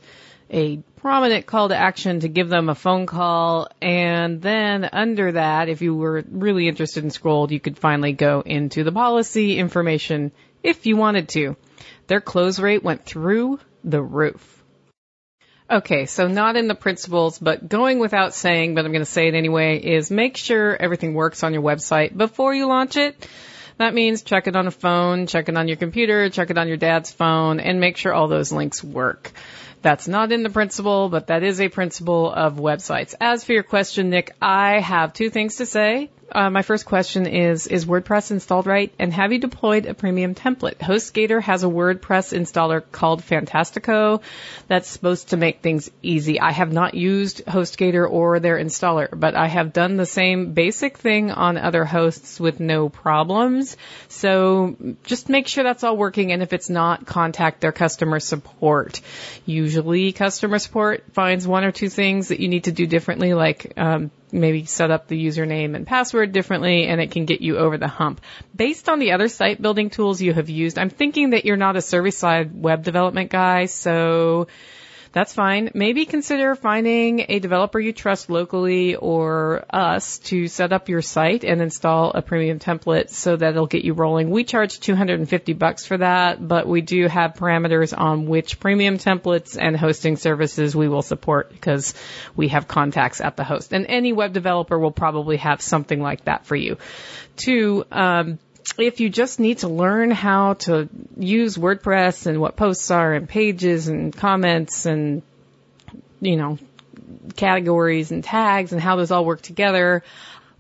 a 0.50 0.76
prominent 0.96 1.46
call 1.46 1.68
to 1.68 1.76
action 1.76 2.20
to 2.20 2.28
give 2.28 2.48
them 2.48 2.68
a 2.68 2.74
phone 2.74 3.06
call, 3.06 3.68
and 3.82 4.40
then 4.40 4.88
under 4.92 5.32
that, 5.32 5.68
if 5.68 5.82
you 5.82 5.94
were 5.94 6.24
really 6.30 6.68
interested 6.68 7.02
in 7.04 7.10
scrolled, 7.10 7.50
you 7.50 7.60
could 7.60 7.78
finally 7.78 8.12
go 8.12 8.40
into 8.40 8.84
the 8.84 8.92
policy 8.92 9.58
information 9.58 10.32
if 10.62 10.86
you 10.86 10.96
wanted 10.96 11.28
to. 11.30 11.56
Their 12.06 12.20
close 12.20 12.58
rate 12.58 12.84
went 12.84 13.04
through 13.04 13.58
the 13.82 14.02
roof. 14.02 14.55
Okay, 15.68 16.06
so 16.06 16.28
not 16.28 16.54
in 16.54 16.68
the 16.68 16.76
principles, 16.76 17.40
but 17.40 17.68
going 17.68 17.98
without 17.98 18.34
saying, 18.34 18.76
but 18.76 18.84
I'm 18.84 18.92
going 18.92 19.04
to 19.04 19.10
say 19.10 19.26
it 19.26 19.34
anyway, 19.34 19.78
is 19.78 20.12
make 20.12 20.36
sure 20.36 20.76
everything 20.76 21.12
works 21.12 21.42
on 21.42 21.52
your 21.52 21.62
website 21.62 22.16
before 22.16 22.54
you 22.54 22.66
launch 22.66 22.96
it. 22.96 23.28
That 23.78 23.92
means 23.92 24.22
check 24.22 24.46
it 24.46 24.54
on 24.54 24.68
a 24.68 24.70
phone, 24.70 25.26
check 25.26 25.48
it 25.48 25.56
on 25.56 25.66
your 25.66 25.76
computer, 25.76 26.30
check 26.30 26.50
it 26.50 26.56
on 26.56 26.68
your 26.68 26.76
dad's 26.76 27.10
phone, 27.10 27.58
and 27.58 27.80
make 27.80 27.96
sure 27.96 28.14
all 28.14 28.28
those 28.28 28.52
links 28.52 28.82
work. 28.82 29.32
That's 29.82 30.06
not 30.06 30.30
in 30.30 30.44
the 30.44 30.50
principle, 30.50 31.08
but 31.08 31.26
that 31.26 31.42
is 31.42 31.60
a 31.60 31.68
principle 31.68 32.32
of 32.32 32.56
websites. 32.56 33.14
As 33.20 33.44
for 33.44 33.52
your 33.52 33.64
question, 33.64 34.08
Nick, 34.08 34.34
I 34.40 34.78
have 34.80 35.14
two 35.14 35.30
things 35.30 35.56
to 35.56 35.66
say. 35.66 36.10
Uh, 36.32 36.50
my 36.50 36.62
first 36.62 36.86
question 36.86 37.26
is, 37.26 37.66
is 37.68 37.86
WordPress 37.86 38.32
installed 38.32 38.66
right? 38.66 38.92
And 38.98 39.12
have 39.12 39.32
you 39.32 39.38
deployed 39.38 39.86
a 39.86 39.94
premium 39.94 40.34
template? 40.34 40.78
HostGator 40.78 41.40
has 41.40 41.62
a 41.62 41.68
WordPress 41.68 42.36
installer 42.36 42.82
called 42.90 43.22
Fantastico 43.22 44.20
that's 44.66 44.88
supposed 44.88 45.28
to 45.28 45.36
make 45.36 45.60
things 45.60 45.90
easy. 46.02 46.40
I 46.40 46.50
have 46.50 46.72
not 46.72 46.94
used 46.94 47.46
HostGator 47.46 48.10
or 48.10 48.40
their 48.40 48.58
installer, 48.58 49.08
but 49.12 49.36
I 49.36 49.46
have 49.46 49.72
done 49.72 49.96
the 49.96 50.06
same 50.06 50.52
basic 50.52 50.98
thing 50.98 51.30
on 51.30 51.58
other 51.58 51.84
hosts 51.84 52.40
with 52.40 52.58
no 52.58 52.88
problems. 52.88 53.76
So 54.08 54.76
just 55.04 55.28
make 55.28 55.46
sure 55.46 55.62
that's 55.62 55.84
all 55.84 55.96
working. 55.96 56.32
And 56.32 56.42
if 56.42 56.52
it's 56.52 56.68
not, 56.68 57.06
contact 57.06 57.60
their 57.60 57.72
customer 57.72 58.18
support. 58.18 59.00
Usually 59.44 60.10
customer 60.10 60.58
support 60.58 61.04
finds 61.12 61.46
one 61.46 61.62
or 61.62 61.70
two 61.70 61.88
things 61.88 62.28
that 62.28 62.40
you 62.40 62.48
need 62.48 62.64
to 62.64 62.72
do 62.72 62.86
differently, 62.86 63.32
like, 63.32 63.72
um, 63.76 64.10
maybe 64.32 64.64
set 64.64 64.90
up 64.90 65.08
the 65.08 65.26
username 65.26 65.74
and 65.74 65.86
password 65.86 66.32
differently 66.32 66.86
and 66.86 67.00
it 67.00 67.10
can 67.10 67.24
get 67.24 67.40
you 67.40 67.58
over 67.58 67.78
the 67.78 67.88
hump. 67.88 68.20
Based 68.54 68.88
on 68.88 68.98
the 68.98 69.12
other 69.12 69.28
site 69.28 69.60
building 69.60 69.90
tools 69.90 70.20
you 70.20 70.32
have 70.32 70.48
used, 70.48 70.78
I'm 70.78 70.90
thinking 70.90 71.30
that 71.30 71.44
you're 71.44 71.56
not 71.56 71.76
a 71.76 71.82
service 71.82 72.18
side 72.18 72.50
web 72.60 72.82
development 72.82 73.30
guy, 73.30 73.66
so 73.66 74.48
that's 75.16 75.32
fine. 75.32 75.70
Maybe 75.72 76.04
consider 76.04 76.54
finding 76.54 77.24
a 77.30 77.38
developer 77.38 77.80
you 77.80 77.94
trust 77.94 78.28
locally 78.28 78.96
or 78.96 79.64
us 79.70 80.18
to 80.24 80.46
set 80.46 80.74
up 80.74 80.90
your 80.90 81.00
site 81.00 81.42
and 81.42 81.62
install 81.62 82.10
a 82.10 82.20
premium 82.20 82.58
template 82.58 83.08
so 83.08 83.34
that 83.34 83.48
it'll 83.52 83.66
get 83.66 83.82
you 83.82 83.94
rolling. 83.94 84.28
We 84.28 84.44
charge 84.44 84.78
250 84.78 85.54
bucks 85.54 85.86
for 85.86 85.96
that, 85.96 86.46
but 86.46 86.68
we 86.68 86.82
do 86.82 87.08
have 87.08 87.32
parameters 87.32 87.98
on 87.98 88.26
which 88.26 88.60
premium 88.60 88.98
templates 88.98 89.56
and 89.58 89.74
hosting 89.74 90.16
services 90.16 90.76
we 90.76 90.86
will 90.86 91.00
support 91.00 91.50
because 91.50 91.94
we 92.34 92.48
have 92.48 92.68
contacts 92.68 93.22
at 93.22 93.38
the 93.38 93.44
host. 93.44 93.72
And 93.72 93.86
any 93.86 94.12
web 94.12 94.34
developer 94.34 94.78
will 94.78 94.90
probably 94.90 95.38
have 95.38 95.62
something 95.62 96.02
like 96.02 96.26
that 96.26 96.44
for 96.44 96.56
you. 96.56 96.76
Two, 97.36 97.86
um, 97.90 98.38
if 98.78 99.00
you 99.00 99.08
just 99.08 99.40
need 99.40 99.58
to 99.58 99.68
learn 99.68 100.10
how 100.10 100.54
to 100.54 100.88
use 101.16 101.56
WordPress 101.56 102.26
and 102.26 102.40
what 102.40 102.56
posts 102.56 102.90
are 102.90 103.14
and 103.14 103.28
pages 103.28 103.88
and 103.88 104.14
comments 104.16 104.86
and, 104.86 105.22
you 106.20 106.36
know, 106.36 106.58
categories 107.36 108.12
and 108.12 108.22
tags 108.24 108.72
and 108.72 108.80
how 108.80 108.96
those 108.96 109.10
all 109.10 109.24
work 109.24 109.42
together, 109.42 110.02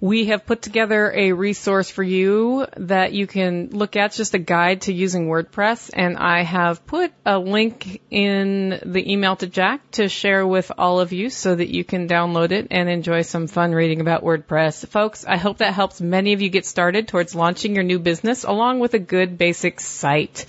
we 0.00 0.26
have 0.26 0.44
put 0.44 0.60
together 0.60 1.10
a 1.14 1.32
resource 1.32 1.88
for 1.88 2.02
you 2.02 2.66
that 2.76 3.12
you 3.12 3.26
can 3.26 3.70
look 3.70 3.96
at, 3.96 4.12
just 4.12 4.34
a 4.34 4.38
guide 4.38 4.82
to 4.82 4.92
using 4.92 5.26
WordPress. 5.26 5.90
And 5.92 6.18
I 6.18 6.42
have 6.42 6.86
put 6.86 7.12
a 7.24 7.38
link 7.38 8.02
in 8.10 8.78
the 8.84 9.10
email 9.10 9.36
to 9.36 9.46
Jack 9.46 9.90
to 9.92 10.08
share 10.08 10.46
with 10.46 10.70
all 10.76 11.00
of 11.00 11.14
you 11.14 11.30
so 11.30 11.54
that 11.54 11.72
you 11.74 11.82
can 11.82 12.08
download 12.08 12.52
it 12.52 12.68
and 12.70 12.90
enjoy 12.90 13.22
some 13.22 13.46
fun 13.46 13.72
reading 13.72 14.00
about 14.02 14.22
WordPress. 14.22 14.86
Folks, 14.86 15.24
I 15.26 15.38
hope 15.38 15.58
that 15.58 15.72
helps 15.72 16.00
many 16.00 16.34
of 16.34 16.42
you 16.42 16.50
get 16.50 16.66
started 16.66 17.08
towards 17.08 17.34
launching 17.34 17.74
your 17.74 17.84
new 17.84 17.98
business 17.98 18.44
along 18.44 18.80
with 18.80 18.92
a 18.92 18.98
good 18.98 19.38
basic 19.38 19.80
site 19.80 20.44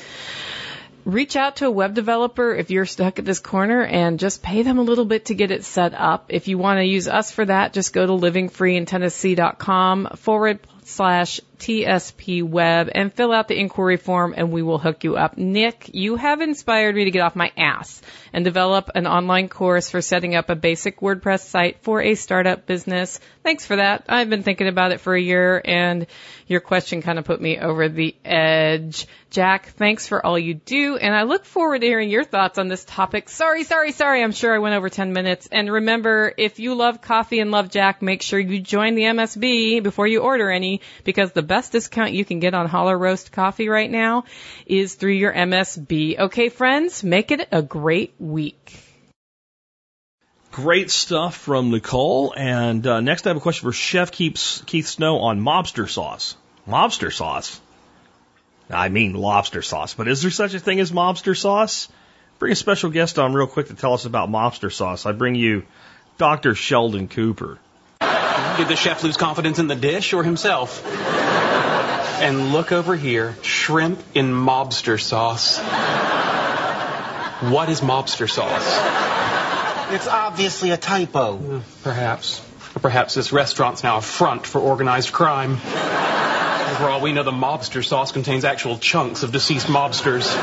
reach 1.07 1.35
out 1.38 1.55
to 1.55 1.65
a 1.65 1.71
web 1.71 1.93
developer 1.93 2.53
if 2.53 2.69
you're 2.69 2.85
stuck 2.85 3.17
at 3.17 3.23
this 3.23 3.39
corner 3.39 3.81
and 3.81 4.19
just 4.19 4.43
pay 4.43 4.61
them 4.61 4.77
a 4.77 4.81
little 4.81 5.05
bit 5.05 5.27
to 5.27 5.35
get 5.35 5.51
it 5.51 5.63
set 5.63 5.93
up. 5.93 6.25
If 6.27 6.49
you 6.49 6.57
want 6.57 6.79
to 6.79 6.84
use 6.84 7.07
us 7.07 7.31
for 7.31 7.45
that, 7.45 7.71
just 7.71 7.93
go 7.93 8.05
to 8.05 8.11
livingfreeintennessee.com 8.11 10.09
forward 10.17 10.59
slash 10.84 11.39
TSP 11.59 12.43
web 12.43 12.89
and 12.93 13.13
fill 13.13 13.31
out 13.31 13.47
the 13.47 13.57
inquiry 13.57 13.95
form 13.95 14.34
and 14.35 14.51
we 14.51 14.61
will 14.61 14.79
hook 14.79 15.05
you 15.05 15.15
up. 15.15 15.38
Nick, 15.38 15.91
you 15.93 16.17
have 16.17 16.41
inspired 16.41 16.93
me 16.93 17.05
to 17.05 17.11
get 17.11 17.21
off 17.21 17.38
my 17.38 17.53
ass 17.55 18.01
and 18.34 18.45
develop 18.45 18.90
an 18.95 19.08
online 19.08 19.49
course 19.49 19.90
for 19.90 20.02
setting 20.02 20.36
up 20.36 20.49
a 20.49 20.56
basic 20.56 20.99
WordPress 20.99 21.41
site 21.41 21.84
for 21.84 22.02
a 22.02 22.16
startup 22.16 22.66
business. 22.66 23.20
Thanks 23.44 23.66
for 23.66 23.76
that. 23.76 24.06
I've 24.10 24.30
been 24.30 24.44
thinking 24.44 24.68
about 24.68 24.91
it 24.91 24.99
for 24.99 25.16
a 25.16 25.22
year 25.22 25.62
and 25.64 26.08
your 26.48 26.60
question 26.60 27.02
kind 27.02 27.20
of 27.20 27.26
put 27.26 27.41
me 27.41 27.60
over 27.60 27.90
the 27.90 28.16
edge. 28.24 29.08
Jack, 29.30 29.68
thanks 29.72 30.08
for 30.08 30.26
all 30.26 30.40
you 30.40 30.54
do 30.54 30.98
and 30.98 31.14
I 31.14 31.24
look 31.24 31.45
forward 31.45 31.82
to 31.82 31.88
hearing 31.88 32.10
your 32.10 32.24
thoughts 32.24 32.58
on 32.58 32.68
this 32.68 32.86
topic. 32.86 33.30
Sorry, 33.30 33.64
sorry, 33.64 33.91
sorry. 33.91 34.24
I'm 34.24 34.32
sure 34.32 34.54
I 34.54 34.60
went 34.60 34.76
over 34.76 34.90
10 34.90 35.14
minutes. 35.14 35.48
And 35.52 35.72
remember, 35.72 36.34
if 36.38 36.60
you 36.60 36.76
love 36.76 37.02
coffee 37.02 37.40
and 37.40 37.52
love 37.52 37.70
Jack, 37.70 38.02
make 38.02 38.22
sure 38.22 38.40
you 38.40 38.60
join 38.60 38.95
the 38.95 39.04
MSB 39.04 39.84
before 39.84 40.08
you 40.08 40.20
order 40.22 40.49
any 40.49 40.82
because 41.04 41.32
the 41.32 41.41
best 41.41 41.72
discount 41.72 42.14
you 42.14 42.26
can 42.26 42.40
get 42.40 42.54
on 42.54 42.68
Holler 42.68 42.98
Roast 42.98 43.32
coffee 43.32 43.70
right 43.70 43.90
now 43.90 44.26
is 44.66 44.95
through 44.95 45.14
your 45.14 45.34
MSB. 45.34 46.20
Okay, 46.20 46.49
friends, 46.49 47.04
make 47.04 47.32
it 47.32 47.48
a 47.52 47.62
great 47.62 48.14
week. 48.32 48.80
Great 50.52 50.90
stuff 50.90 51.36
from 51.36 51.72
Nicole. 51.72 52.34
And 52.36 52.86
uh, 52.88 52.99
next, 52.99 53.28
I 53.28 53.30
have 53.30 53.38
a 53.38 53.41
question 53.41 53.68
for 53.68 53.74
Chef 53.74 54.12
Keith, 54.12 54.64
Keith 54.66 54.88
Snow 54.88 55.20
on 55.20 55.40
mobster 55.40 55.90
sauce. 55.90 56.36
Mobster 56.68 57.14
sauce? 57.14 57.62
I 58.70 58.90
mean 58.90 59.14
lobster 59.14 59.62
sauce, 59.62 59.94
but 59.94 60.08
is 60.08 60.22
there 60.22 60.32
such 60.32 60.54
a 60.54 60.60
thing 60.60 60.80
as 60.80 60.91
mobster 60.91 61.38
sauce? 61.38 61.88
Bring 62.40 62.52
a 62.52 62.56
special 62.56 62.90
guest 62.90 63.18
on 63.18 63.34
real 63.34 63.48
quick 63.48 63.68
to 63.68 63.74
tell 63.74 63.94
us 63.94 64.06
about 64.06 64.30
mobster 64.30 64.72
sauce. 64.72 65.06
I 65.06 65.14
bring 65.14 65.36
you 65.36 65.64
Dr. 66.18 66.54
Sheldon 66.54 67.08
Cooper. 67.08 67.60
Did 68.02 68.68
the 68.68 68.76
chef 68.76 69.04
lose 69.04 69.18
confidence 69.18 69.60
in 69.60 69.68
the 69.68 69.76
dish 69.76 70.14
or 70.14 70.24
himself? 70.24 70.86
And 72.20 72.52
look 72.52 72.72
over 72.72 72.95
here, 72.95 73.36
shrimp 73.41 73.99
in 74.16 74.34
mobster 74.34 74.99
sauce. 74.99 75.60
What 77.39 77.69
is 77.69 77.81
mobster 77.81 78.27
sauce? 78.27 78.65
It's 79.93 80.07
obviously 80.07 80.72
a 80.72 80.77
typo. 80.77 81.57
Uh, 81.57 81.61
perhaps. 81.84 82.41
Or 82.76 82.80
perhaps 82.80 83.14
this 83.14 83.31
restaurant's 83.31 83.84
now 83.84 83.97
a 83.97 84.01
front 84.01 84.47
for 84.47 84.59
organized 84.59 85.11
crime. 85.11 85.57
For 85.57 86.89
all 86.89 86.99
we 86.99 87.14
know, 87.14 87.22
the 87.22 87.31
mobster 87.31 87.85
sauce 87.85 88.11
contains 88.11 88.43
actual 88.43 88.80
chunks 88.80 89.22
of 89.22 89.31
deceased 89.31 89.68
mobsters. 89.68 90.35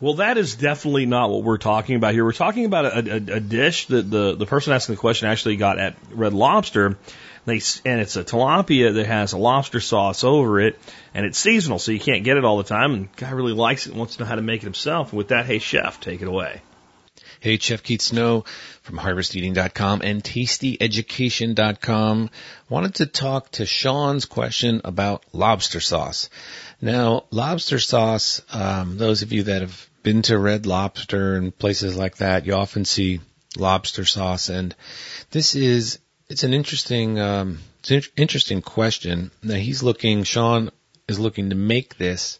Well, 0.00 0.14
that 0.14 0.38
is 0.38 0.54
definitely 0.54 1.06
not 1.06 1.30
what 1.30 1.42
we're 1.42 1.58
talking 1.58 1.96
about 1.96 2.14
here. 2.14 2.24
We're 2.24 2.32
talking 2.32 2.64
about 2.64 2.84
a, 2.84 2.98
a, 2.98 3.36
a 3.36 3.40
dish 3.40 3.86
that 3.86 4.08
the, 4.08 4.36
the 4.36 4.46
person 4.46 4.72
asking 4.72 4.94
the 4.94 5.00
question 5.00 5.28
actually 5.28 5.56
got 5.56 5.80
at 5.80 5.96
Red 6.12 6.32
Lobster. 6.32 6.96
They, 7.46 7.60
and 7.84 8.00
it's 8.00 8.16
a 8.16 8.24
tilapia 8.24 8.94
that 8.94 9.06
has 9.06 9.32
a 9.32 9.38
lobster 9.38 9.80
sauce 9.80 10.24
over 10.24 10.60
it, 10.60 10.78
and 11.14 11.24
it's 11.24 11.38
seasonal, 11.38 11.78
so 11.78 11.92
you 11.92 12.00
can't 12.00 12.24
get 12.24 12.36
it 12.36 12.44
all 12.44 12.58
the 12.58 12.64
time. 12.64 12.92
And 12.92 13.16
guy 13.16 13.30
really 13.30 13.52
likes 13.52 13.86
it 13.86 13.90
and 13.90 13.98
wants 13.98 14.16
to 14.16 14.22
know 14.22 14.28
how 14.28 14.34
to 14.34 14.42
make 14.42 14.62
it 14.62 14.64
himself. 14.64 15.10
And 15.10 15.18
with 15.18 15.28
that, 15.28 15.46
hey, 15.46 15.60
chef, 15.60 16.00
take 16.00 16.22
it 16.22 16.28
away. 16.28 16.60
Hey, 17.38 17.58
Chef 17.58 17.82
Keith 17.82 18.02
Snow 18.02 18.44
from 18.82 18.98
HarvestEating.com 18.98 20.00
and 20.02 20.24
TastyEducation.com. 20.24 22.30
Wanted 22.68 22.94
to 22.96 23.06
talk 23.06 23.52
to 23.52 23.66
Sean's 23.66 24.24
question 24.24 24.80
about 24.84 25.24
lobster 25.32 25.80
sauce. 25.80 26.28
Now, 26.80 27.26
lobster 27.30 27.78
sauce, 27.78 28.42
um, 28.52 28.98
those 28.98 29.22
of 29.22 29.32
you 29.32 29.44
that 29.44 29.60
have 29.60 29.88
been 30.02 30.22
to 30.22 30.38
Red 30.38 30.66
Lobster 30.66 31.36
and 31.36 31.56
places 31.56 31.96
like 31.96 32.16
that, 32.16 32.46
you 32.46 32.54
often 32.54 32.84
see 32.84 33.20
lobster 33.56 34.04
sauce, 34.04 34.48
and 34.48 34.74
this 35.30 35.54
is 35.54 36.00
it's 36.28 36.44
an 36.44 36.52
interesting 36.52 37.18
um, 37.18 37.58
it's 37.80 37.90
an 37.90 38.02
interesting 38.16 38.62
question. 38.62 39.30
Now 39.42 39.54
he's 39.54 39.82
looking. 39.82 40.24
Sean 40.24 40.70
is 41.08 41.18
looking 41.18 41.50
to 41.50 41.56
make 41.56 41.96
this. 41.98 42.38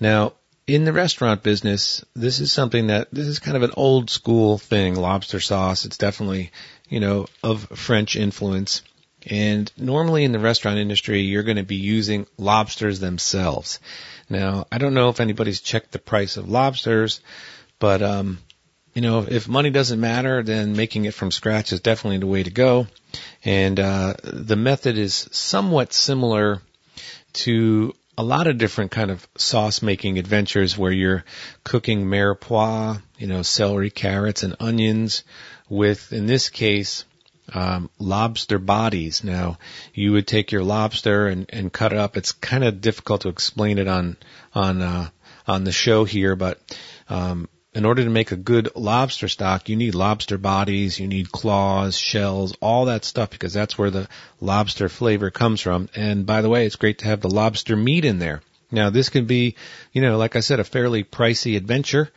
Now 0.00 0.34
in 0.66 0.84
the 0.84 0.92
restaurant 0.92 1.42
business, 1.42 2.04
this 2.14 2.40
is 2.40 2.52
something 2.52 2.88
that 2.88 3.08
this 3.12 3.26
is 3.26 3.38
kind 3.38 3.56
of 3.56 3.62
an 3.62 3.72
old 3.76 4.10
school 4.10 4.58
thing. 4.58 4.94
Lobster 4.94 5.40
sauce. 5.40 5.84
It's 5.84 5.98
definitely 5.98 6.52
you 6.88 7.00
know 7.00 7.26
of 7.42 7.68
French 7.74 8.16
influence. 8.16 8.82
And 9.28 9.72
normally 9.76 10.22
in 10.22 10.30
the 10.30 10.38
restaurant 10.38 10.78
industry, 10.78 11.22
you're 11.22 11.42
going 11.42 11.56
to 11.56 11.64
be 11.64 11.76
using 11.76 12.28
lobsters 12.38 13.00
themselves. 13.00 13.80
Now, 14.28 14.68
I 14.70 14.78
don't 14.78 14.94
know 14.94 15.08
if 15.08 15.18
anybody's 15.18 15.60
checked 15.60 15.90
the 15.90 15.98
price 15.98 16.36
of 16.36 16.48
lobsters, 16.48 17.20
but 17.80 18.02
um, 18.02 18.38
you 18.96 19.02
know, 19.02 19.26
if 19.28 19.46
money 19.46 19.68
doesn't 19.68 20.00
matter, 20.00 20.42
then 20.42 20.74
making 20.74 21.04
it 21.04 21.12
from 21.12 21.30
scratch 21.30 21.70
is 21.70 21.80
definitely 21.80 22.16
the 22.16 22.26
way 22.26 22.42
to 22.42 22.50
go. 22.50 22.86
And 23.44 23.78
uh, 23.78 24.14
the 24.24 24.56
method 24.56 24.96
is 24.96 25.28
somewhat 25.32 25.92
similar 25.92 26.62
to 27.44 27.94
a 28.16 28.22
lot 28.22 28.46
of 28.46 28.56
different 28.56 28.92
kind 28.92 29.10
of 29.10 29.28
sauce 29.36 29.82
making 29.82 30.18
adventures 30.18 30.78
where 30.78 30.92
you're 30.92 31.26
cooking 31.62 32.06
mirepoix, 32.06 33.02
you 33.18 33.26
know, 33.26 33.42
celery, 33.42 33.90
carrots, 33.90 34.42
and 34.42 34.56
onions 34.60 35.24
with, 35.68 36.14
in 36.14 36.24
this 36.24 36.48
case, 36.48 37.04
um, 37.52 37.90
lobster 37.98 38.58
bodies. 38.58 39.22
Now, 39.22 39.58
you 39.92 40.12
would 40.12 40.26
take 40.26 40.52
your 40.52 40.64
lobster 40.64 41.26
and, 41.26 41.44
and 41.50 41.70
cut 41.70 41.92
it 41.92 41.98
up. 41.98 42.16
It's 42.16 42.32
kind 42.32 42.64
of 42.64 42.80
difficult 42.80 43.20
to 43.20 43.28
explain 43.28 43.76
it 43.76 43.88
on 43.88 44.16
on 44.54 44.80
uh, 44.80 45.10
on 45.46 45.64
the 45.64 45.72
show 45.72 46.04
here, 46.04 46.34
but 46.34 46.58
um, 47.10 47.46
in 47.76 47.84
order 47.84 48.02
to 48.02 48.10
make 48.10 48.32
a 48.32 48.36
good 48.36 48.70
lobster 48.74 49.28
stock, 49.28 49.68
you 49.68 49.76
need 49.76 49.94
lobster 49.94 50.38
bodies, 50.38 50.98
you 50.98 51.06
need 51.06 51.30
claws, 51.30 51.94
shells, 51.94 52.56
all 52.62 52.86
that 52.86 53.04
stuff 53.04 53.28
because 53.28 53.52
that's 53.52 53.76
where 53.76 53.90
the 53.90 54.08
lobster 54.40 54.88
flavor 54.88 55.30
comes 55.30 55.60
from. 55.60 55.90
And 55.94 56.24
by 56.24 56.40
the 56.40 56.48
way, 56.48 56.64
it's 56.64 56.76
great 56.76 57.00
to 57.00 57.04
have 57.04 57.20
the 57.20 57.28
lobster 57.28 57.76
meat 57.76 58.06
in 58.06 58.18
there. 58.18 58.40
Now 58.70 58.88
this 58.88 59.10
can 59.10 59.26
be, 59.26 59.56
you 59.92 60.00
know, 60.00 60.16
like 60.16 60.36
I 60.36 60.40
said, 60.40 60.58
a 60.58 60.64
fairly 60.64 61.04
pricey 61.04 61.54
adventure. 61.54 62.10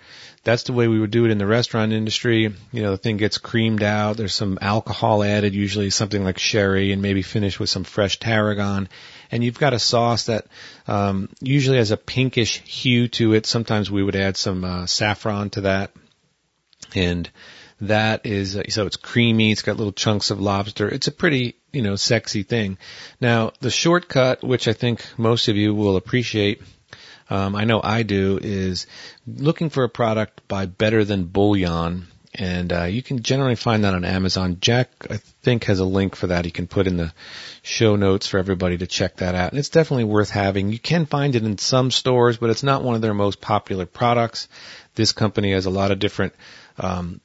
That's 0.46 0.64
the 0.64 0.72
way 0.72 0.88
we 0.88 0.98
would 0.98 1.12
do 1.12 1.26
it 1.26 1.32
in 1.32 1.38
the 1.38 1.46
restaurant 1.46 1.92
industry. 1.92 2.54
You 2.72 2.82
know, 2.82 2.92
the 2.92 2.98
thing 2.98 3.18
gets 3.18 3.38
creamed 3.38 3.84
out. 3.84 4.16
There's 4.16 4.34
some 4.34 4.58
alcohol 4.62 5.24
added, 5.24 5.54
usually 5.54 5.90
something 5.90 6.24
like 6.24 6.40
sherry, 6.40 6.94
and 6.94 7.02
maybe 7.02 7.22
finished 7.22 7.60
with 7.60 7.70
some 7.70 7.84
fresh 7.84 8.18
tarragon. 8.18 8.88
And 9.32 9.44
you've 9.44 9.60
got 9.60 9.74
a 9.74 9.80
sauce 9.80 10.26
that 10.26 10.48
um, 10.88 11.30
usually 11.40 11.78
has 11.78 11.92
a 11.92 11.98
pinkish 11.98 12.60
hue 12.62 13.08
to 13.10 13.34
it. 13.34 13.46
Sometimes 13.46 13.92
we 13.92 14.04
would 14.04 14.16
add 14.16 14.38
some 14.38 14.64
uh, 14.64 14.86
saffron 14.86 15.52
to 15.52 15.62
that, 15.62 15.92
and 16.96 17.30
that 17.82 18.26
is 18.26 18.58
uh, 18.58 18.64
so 18.70 18.86
it's 18.86 18.98
creamy. 18.98 19.52
It's 19.52 19.62
got 19.62 19.78
little 19.78 19.94
chunks 19.94 20.32
of 20.32 20.42
lobster. 20.42 20.90
It's 20.90 21.08
a 21.08 21.12
pretty 21.12 21.56
you 21.72 21.82
know 21.82 21.96
sexy 21.96 22.44
thing. 22.44 22.78
Now 23.22 23.52
the 23.60 23.70
shortcut, 23.70 24.44
which 24.44 24.68
I 24.68 24.74
think 24.74 25.06
most 25.18 25.48
of 25.48 25.56
you 25.56 25.74
will 25.74 25.96
appreciate, 25.96 26.62
um, 27.30 27.56
I 27.56 27.66
know 27.66 27.80
I 27.84 28.04
do, 28.04 28.40
is 28.42 28.88
looking 29.28 29.70
for 29.70 29.84
a 29.84 29.90
product 29.90 30.48
by 30.48 30.66
Better 30.66 31.06
Than 31.06 31.26
Bouillon. 31.26 32.08
And 32.40 32.72
uh, 32.72 32.84
you 32.86 33.04
can 33.04 33.22
generally 33.22 33.56
find 33.56 33.84
that 33.84 33.94
on 33.94 34.06
Amazon. 34.06 34.60
Jack, 34.62 34.90
I 35.10 35.18
think, 35.18 35.66
has 35.66 35.80
a 35.80 35.86
link 35.86 36.16
for 36.16 36.28
that. 36.28 36.46
He 36.46 36.52
can 36.52 36.68
put 36.68 36.88
in 36.88 36.96
the 36.96 37.14
show 37.64 37.98
notes 37.98 38.28
for 38.28 38.38
everybody 38.38 38.78
to 38.78 38.88
check 38.88 39.18
that 39.18 39.36
out. 39.36 39.52
And 39.52 39.60
it's 39.60 39.68
definitely 39.68 40.06
worth 40.06 40.30
having. 40.30 40.72
You 40.72 40.80
can 40.80 41.06
find 41.06 41.36
it 41.36 41.44
in 41.44 41.58
some 41.58 41.92
stores, 41.92 42.38
but 42.38 42.50
it's 42.50 42.64
not 42.64 42.82
one 42.82 42.96
of 42.96 43.02
their 43.02 43.14
most 43.14 43.42
popular 43.42 43.86
products. 43.86 44.48
This 44.96 45.12
company 45.12 45.52
has 45.52 45.66
a 45.66 45.70
lot 45.70 45.92
of 45.92 46.00
different 46.00 46.34
um, 46.78 47.20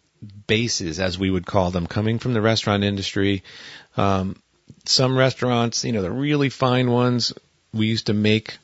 bases, 0.49 0.99
as 0.99 1.17
we 1.17 1.31
would 1.31 1.47
call 1.47 1.71
them, 1.71 1.87
coming 1.87 2.19
from 2.19 2.35
the 2.35 2.43
restaurant 2.43 2.83
industry. 2.83 3.45
Um, 3.97 4.35
some 4.85 5.17
restaurants, 5.17 5.85
you 5.85 5.93
know, 5.93 6.03
the 6.03 6.11
really 6.11 6.49
fine 6.49 6.91
ones, 6.91 7.33
we 7.73 7.87
used 7.87 8.07
to 8.07 8.15
make 8.15 8.59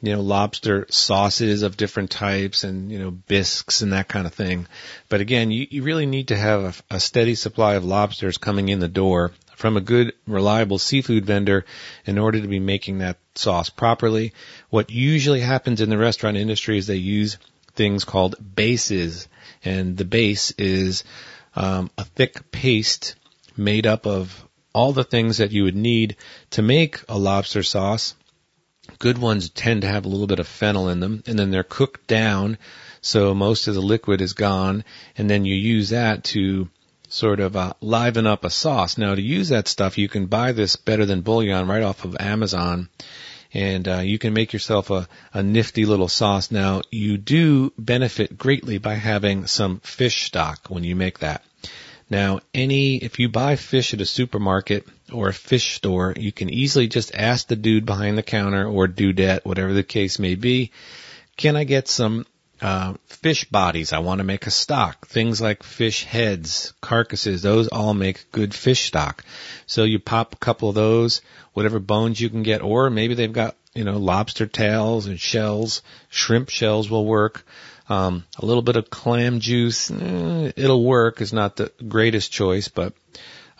you 0.00 0.12
know, 0.12 0.20
lobster 0.20 0.86
sauces 0.90 1.62
of 1.62 1.76
different 1.76 2.10
types 2.10 2.62
and, 2.62 2.90
you 2.92 2.98
know, 2.98 3.10
bisques 3.10 3.82
and 3.82 3.92
that 3.92 4.08
kind 4.08 4.26
of 4.26 4.34
thing. 4.34 4.66
But 5.08 5.20
again, 5.20 5.50
you, 5.50 5.66
you 5.70 5.82
really 5.82 6.06
need 6.06 6.28
to 6.28 6.36
have 6.36 6.84
a, 6.90 6.96
a 6.96 7.00
steady 7.00 7.34
supply 7.34 7.74
of 7.74 7.84
lobsters 7.84 8.38
coming 8.38 8.68
in 8.68 8.78
the 8.78 8.88
door 8.88 9.32
from 9.56 9.76
a 9.76 9.80
good, 9.80 10.12
reliable 10.26 10.78
seafood 10.78 11.26
vendor 11.26 11.64
in 12.06 12.16
order 12.16 12.40
to 12.40 12.46
be 12.46 12.60
making 12.60 12.98
that 12.98 13.18
sauce 13.34 13.70
properly. 13.70 14.32
What 14.70 14.90
usually 14.90 15.40
happens 15.40 15.80
in 15.80 15.90
the 15.90 15.98
restaurant 15.98 16.36
industry 16.36 16.78
is 16.78 16.86
they 16.86 16.94
use 16.94 17.38
things 17.74 18.04
called 18.04 18.36
bases. 18.54 19.26
And 19.64 19.96
the 19.96 20.04
base 20.04 20.52
is 20.52 21.02
um, 21.56 21.90
a 21.98 22.04
thick 22.04 22.52
paste 22.52 23.16
made 23.56 23.86
up 23.86 24.06
of 24.06 24.44
all 24.72 24.92
the 24.92 25.02
things 25.02 25.38
that 25.38 25.50
you 25.50 25.64
would 25.64 25.74
need 25.74 26.16
to 26.50 26.62
make 26.62 27.02
a 27.08 27.18
lobster 27.18 27.64
sauce 27.64 28.14
Good 28.98 29.18
ones 29.18 29.50
tend 29.50 29.82
to 29.82 29.88
have 29.88 30.04
a 30.04 30.08
little 30.08 30.26
bit 30.26 30.40
of 30.40 30.48
fennel 30.48 30.88
in 30.88 31.00
them, 31.00 31.22
and 31.26 31.38
then 31.38 31.50
they're 31.50 31.62
cooked 31.62 32.06
down, 32.06 32.58
so 33.00 33.34
most 33.34 33.68
of 33.68 33.74
the 33.74 33.80
liquid 33.80 34.20
is 34.20 34.32
gone, 34.32 34.84
and 35.16 35.30
then 35.30 35.44
you 35.44 35.54
use 35.54 35.90
that 35.90 36.24
to 36.24 36.68
sort 37.08 37.40
of 37.40 37.56
uh, 37.56 37.72
liven 37.80 38.26
up 38.26 38.44
a 38.44 38.50
sauce. 38.50 38.98
Now, 38.98 39.14
to 39.14 39.22
use 39.22 39.48
that 39.48 39.68
stuff, 39.68 39.98
you 39.98 40.08
can 40.08 40.26
buy 40.26 40.52
this 40.52 40.76
better 40.76 41.06
than 41.06 41.22
bouillon 41.22 41.66
right 41.66 41.82
off 41.82 42.04
of 42.04 42.16
Amazon, 42.18 42.88
and 43.54 43.88
uh, 43.88 43.98
you 43.98 44.18
can 44.18 44.34
make 44.34 44.52
yourself 44.52 44.90
a, 44.90 45.08
a 45.32 45.42
nifty 45.42 45.86
little 45.86 46.08
sauce. 46.08 46.50
Now, 46.50 46.82
you 46.90 47.16
do 47.16 47.72
benefit 47.78 48.36
greatly 48.36 48.78
by 48.78 48.94
having 48.94 49.46
some 49.46 49.80
fish 49.80 50.26
stock 50.26 50.66
when 50.68 50.84
you 50.84 50.96
make 50.96 51.20
that. 51.20 51.42
Now, 52.10 52.40
any, 52.54 52.96
if 52.96 53.18
you 53.18 53.28
buy 53.28 53.56
fish 53.56 53.92
at 53.92 54.00
a 54.00 54.06
supermarket 54.06 54.86
or 55.12 55.28
a 55.28 55.34
fish 55.34 55.74
store, 55.74 56.14
you 56.16 56.32
can 56.32 56.48
easily 56.48 56.88
just 56.88 57.14
ask 57.14 57.46
the 57.46 57.56
dude 57.56 57.84
behind 57.84 58.16
the 58.16 58.22
counter 58.22 58.66
or 58.66 58.88
dudette, 58.88 59.44
whatever 59.44 59.74
the 59.74 59.82
case 59.82 60.18
may 60.18 60.34
be, 60.34 60.72
can 61.36 61.54
I 61.54 61.64
get 61.64 61.86
some 61.86 62.26
uh, 62.60 62.94
fish 63.06 63.44
bodies? 63.44 63.92
I 63.92 63.98
want 63.98 64.18
to 64.18 64.24
make 64.24 64.46
a 64.46 64.50
stock. 64.50 65.06
Things 65.06 65.40
like 65.40 65.62
fish 65.62 66.04
heads, 66.04 66.72
carcasses, 66.80 67.42
those 67.42 67.68
all 67.68 67.94
make 67.94 68.30
good 68.32 68.54
fish 68.54 68.86
stock. 68.86 69.24
So 69.66 69.84
you 69.84 69.98
pop 69.98 70.34
a 70.34 70.38
couple 70.38 70.68
of 70.68 70.74
those, 70.74 71.20
whatever 71.52 71.78
bones 71.78 72.20
you 72.20 72.30
can 72.30 72.42
get, 72.42 72.62
or 72.62 72.90
maybe 72.90 73.14
they've 73.14 73.32
got, 73.32 73.54
you 73.74 73.84
know, 73.84 73.98
lobster 73.98 74.46
tails 74.46 75.06
and 75.06 75.20
shells. 75.20 75.82
Shrimp 76.08 76.48
shells 76.48 76.90
will 76.90 77.04
work. 77.04 77.46
Um, 77.88 78.24
a 78.38 78.44
little 78.44 78.62
bit 78.62 78.76
of 78.76 78.90
clam 78.90 79.40
juice, 79.40 79.90
eh, 79.90 80.52
it'll 80.56 80.84
work. 80.84 81.20
Is 81.20 81.32
not 81.32 81.56
the 81.56 81.72
greatest 81.86 82.30
choice, 82.30 82.68
but 82.68 82.92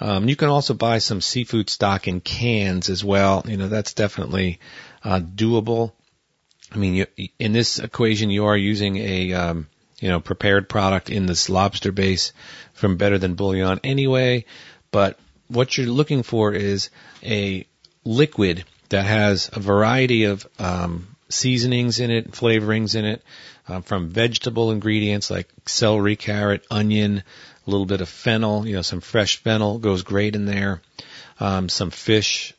um, 0.00 0.28
you 0.28 0.36
can 0.36 0.48
also 0.48 0.74
buy 0.74 0.98
some 0.98 1.20
seafood 1.20 1.70
stock 1.70 2.06
in 2.09 2.20
cans 2.20 2.90
as 2.90 3.02
well. 3.02 3.42
You 3.46 3.56
know 3.56 3.68
that's 3.68 3.94
definitely 3.94 4.60
uh, 5.02 5.20
doable. 5.20 5.92
I 6.70 6.76
mean, 6.76 6.94
you, 6.94 7.06
in 7.38 7.52
this 7.52 7.78
equation, 7.78 8.30
you 8.30 8.46
are 8.46 8.56
using 8.56 8.96
a 8.98 9.32
um, 9.32 9.68
you 10.00 10.09
know 10.09 10.20
prepared 10.20 10.68
product 10.68 11.10
in 11.10 11.26
this 11.26 11.48
lobster 11.48 11.92
base 11.92 12.32
from 12.74 12.96
Better 12.96 13.18
Than 13.18 13.34
Bouillon 13.34 13.80
anyway. 13.82 14.44
But 14.90 15.18
what 15.48 15.76
you're 15.76 15.86
looking 15.86 16.22
for 16.22 16.52
is 16.52 16.90
a 17.22 17.66
liquid 18.05 18.64
that 18.90 19.05
has 19.05 19.50
a 19.52 19.60
variety 19.60 20.24
of 20.24 20.46
um, 20.59 21.16
seasonings 21.28 22.00
in 22.00 22.10
it, 22.10 22.32
flavorings 22.32 22.94
in 22.94 23.05
it, 23.05 23.22
um, 23.68 23.82
from 23.82 24.09
vegetable 24.09 24.70
ingredients 24.70 25.30
like 25.30 25.48
celery, 25.66 26.16
carrot, 26.16 26.64
onion, 26.70 27.22
a 27.66 27.70
little 27.70 27.86
bit 27.86 28.00
of 28.00 28.09
fennel, 28.09 28.66
you 28.66 28.74
know, 28.74 28.82
some 28.82 29.00
fresh 29.00 29.36
fennel 29.36 29.78
goes 29.78 30.02
great 30.02 30.34
in 30.34 30.46
there. 30.46 30.80
Um, 31.38 31.68
some 31.68 31.90
fish 31.90 32.55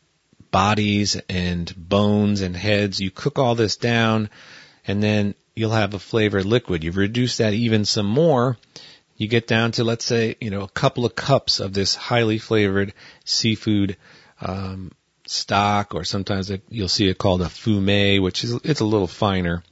bodies 0.51 1.19
and 1.27 1.73
bones 1.75 2.41
and 2.41 2.55
heads. 2.55 2.99
You 2.99 3.11
cook 3.11 3.39
all 3.39 3.55
this 3.55 3.77
down 3.77 4.29
and 4.85 5.01
then 5.03 5.35
you'll 5.55 5.71
have 5.71 5.93
a 5.93 5.99
flavored 5.99 6.45
liquid. 6.45 6.83
You 6.83 6.91
reduce 6.91 7.37
that 7.37 7.53
even 7.53 7.85
some 7.85 8.05
more. 8.05 8.57
You 9.17 9.27
get 9.27 9.47
down 9.47 9.73
to, 9.73 9.83
let's 9.83 10.05
say, 10.05 10.35
you 10.39 10.49
know, 10.49 10.61
a 10.61 10.69
couple 10.69 11.05
of 11.05 11.15
cups 11.15 11.59
of 11.59 11.73
this 11.73 11.93
highly 11.95 12.37
flavored 12.37 12.93
seafood, 13.25 13.97
um, 14.39 14.91
stock 15.29 15.93
or 15.93 16.03
sometimes 16.03 16.51
you'll 16.69 16.87
see 16.87 17.07
it 17.07 17.17
called 17.19 17.41
a 17.41 17.45
fumet, 17.45 18.21
which 18.21 18.43
is, 18.43 18.53
it's 18.63 18.79
a 18.79 18.85
little 18.85 19.07
finer. 19.07 19.63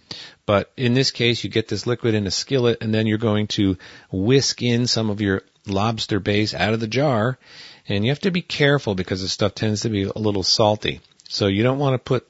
But 0.46 0.72
in 0.78 0.94
this 0.94 1.10
case, 1.10 1.44
you 1.44 1.50
get 1.50 1.68
this 1.68 1.88
liquid 1.88 2.14
in 2.14 2.28
a 2.28 2.32
skillet 2.32 2.78
and 2.82 2.94
then 2.94 3.08
you're 3.08 3.18
going 3.18 3.48
to 3.48 3.78
whisk 4.12 4.62
in 4.62 4.86
some 4.86 5.10
of 5.10 5.20
your 5.20 5.42
lobster 5.66 6.20
base 6.20 6.54
out 6.54 6.74
of 6.74 6.80
the 6.80 6.88
jar. 6.88 7.40
And 7.88 8.06
you 8.06 8.12
have 8.12 8.20
to 8.20 8.32
be 8.32 8.44
careful 8.44 8.94
because 8.94 9.22
the 9.22 9.28
stuff 9.28 9.56
tends 9.56 9.82
to 9.82 9.90
be 9.90 10.04
a 10.04 10.20
little 10.20 10.44
salty. 10.44 11.02
So 11.28 11.48
you 11.48 11.64
don't 11.64 11.80
want 11.80 11.96
to 11.96 12.00
put 12.00 12.28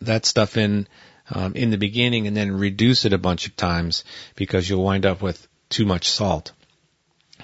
that 0.00 0.24
stuff 0.24 0.56
in 0.56 0.88
um, 1.32 1.54
in 1.54 1.70
the 1.70 1.78
beginning 1.78 2.26
and 2.26 2.36
then 2.36 2.50
reduce 2.50 3.04
it 3.04 3.12
a 3.12 3.18
bunch 3.18 3.46
of 3.46 3.56
times 3.56 4.04
because 4.34 4.68
you'll 4.68 4.82
wind 4.82 5.06
up 5.06 5.20
with 5.20 5.46
too 5.68 5.84
much 5.84 6.08
salt. 6.08 6.52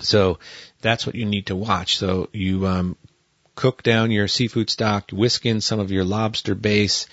So 0.01 0.39
that's 0.81 1.07
what 1.07 1.15
you 1.15 1.25
need 1.25 1.47
to 1.47 1.57
watch. 1.57 1.99
So 1.99 2.29
you 2.33 2.67
um, 2.67 2.97
cook 3.57 3.83
down 3.83 4.13
your 4.13 4.29
seafood 4.29 4.71
stock, 4.71 5.11
whisk 5.11 5.45
in 5.45 5.61
some 5.61 5.81
of 5.81 5.91
your 5.91 6.05
lobster 6.05 6.55
base, 6.55 7.07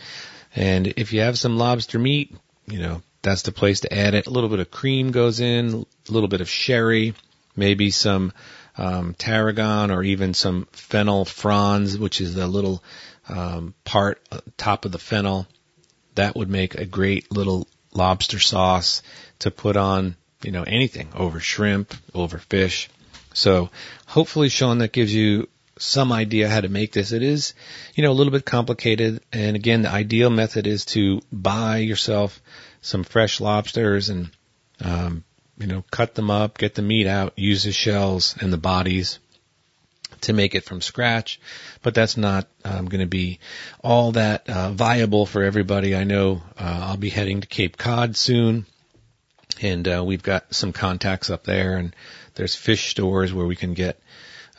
and 0.56 0.86
if 0.86 1.14
you 1.14 1.22
have 1.22 1.40
some 1.40 1.58
lobster 1.58 1.98
meat, 1.98 2.36
you 2.68 2.80
know, 2.80 3.02
that's 3.24 3.42
the 3.44 3.52
place 3.52 3.80
to 3.80 3.94
add 3.94 4.14
it. 4.14 4.28
A 4.28 4.30
little 4.30 4.50
bit 4.50 4.60
of 4.60 4.70
cream 4.70 5.12
goes 5.12 5.40
in, 5.40 5.86
a 6.08 6.12
little 6.12 6.30
bit 6.30 6.42
of 6.42 6.50
sherry, 6.50 7.16
maybe 7.56 7.90
some 7.90 8.34
um, 8.78 9.16
tarragon 9.16 9.92
or 9.92 10.04
even 10.04 10.34
some 10.34 10.68
fennel 10.72 11.26
fronds, 11.26 11.98
which 11.98 12.22
is 12.22 12.36
the 12.36 12.48
little 12.48 12.84
um, 13.30 13.74
part 13.84 14.22
uh, 14.32 14.42
top 14.58 14.86
of 14.86 14.92
the 14.92 15.00
fennel. 15.00 15.48
That 16.16 16.36
would 16.36 16.50
make 16.50 16.76
a 16.76 16.86
great 16.86 17.32
little 17.32 17.68
lobster 17.94 18.40
sauce 18.40 19.02
to 19.40 19.52
put 19.52 19.78
on, 19.78 20.16
you 20.44 20.52
know, 20.52 20.64
anything 20.64 21.10
over 21.16 21.40
shrimp, 21.40 21.96
over 22.14 22.38
fish. 22.38 22.90
So 23.34 23.70
hopefully, 24.06 24.50
Sean, 24.50 24.80
that 24.80 24.92
gives 24.92 25.14
you 25.14 25.48
some 25.84 26.12
idea 26.12 26.50
how 26.50 26.62
to 26.62 26.70
make 26.70 26.94
this. 26.94 27.12
It 27.12 27.22
is, 27.24 27.54
you 27.94 28.04
know, 28.04 28.12
a 28.12 28.14
little 28.14 28.32
bit 28.32 28.46
complicated. 28.46 29.22
And 29.32 29.56
again, 29.56 29.82
the 29.84 29.90
ideal 29.90 30.30
method 30.30 30.66
is 30.66 30.86
to 30.86 31.22
buy 31.32 31.78
yourself 31.78 32.42
some 32.82 33.04
fresh 33.04 33.42
lobsters 33.42 34.10
and, 34.10 34.32
um, 34.82 35.24
you 35.58 35.68
know, 35.68 35.84
cut 35.92 36.16
them 36.16 36.32
up, 36.32 36.58
get 36.58 36.76
the 36.76 36.82
meat 36.82 37.08
out, 37.08 37.34
use 37.38 37.64
the 37.64 37.72
shells 37.72 38.36
and 38.40 38.52
the 38.52 38.58
bodies 38.58 39.20
to 40.22 40.34
make 40.34 40.56
it 40.56 40.64
from 40.64 40.82
scratch. 40.82 41.40
But 41.82 41.94
that's 41.94 42.18
not 42.18 42.48
um, 42.64 42.86
going 42.86 43.02
to 43.02 43.08
be 43.08 43.40
all 43.84 44.14
that 44.14 44.50
uh, 44.50 44.72
viable 44.72 45.26
for 45.26 45.44
everybody. 45.44 45.96
I 45.96 46.06
know 46.06 46.42
uh, 46.58 46.86
I'll 46.88 46.98
be 46.98 47.10
heading 47.10 47.42
to 47.42 47.48
Cape 47.48 47.78
Cod 47.78 48.16
soon, 48.16 48.66
and 49.62 49.88
uh, 49.88 50.04
we've 50.06 50.24
got 50.24 50.54
some 50.54 50.72
contacts 50.72 51.30
up 51.30 51.44
there, 51.44 51.78
and 51.78 51.94
there's 52.36 52.56
fish 52.56 52.90
stores 52.90 53.34
where 53.34 53.46
we 53.46 53.58
can 53.58 53.74
get 53.74 54.00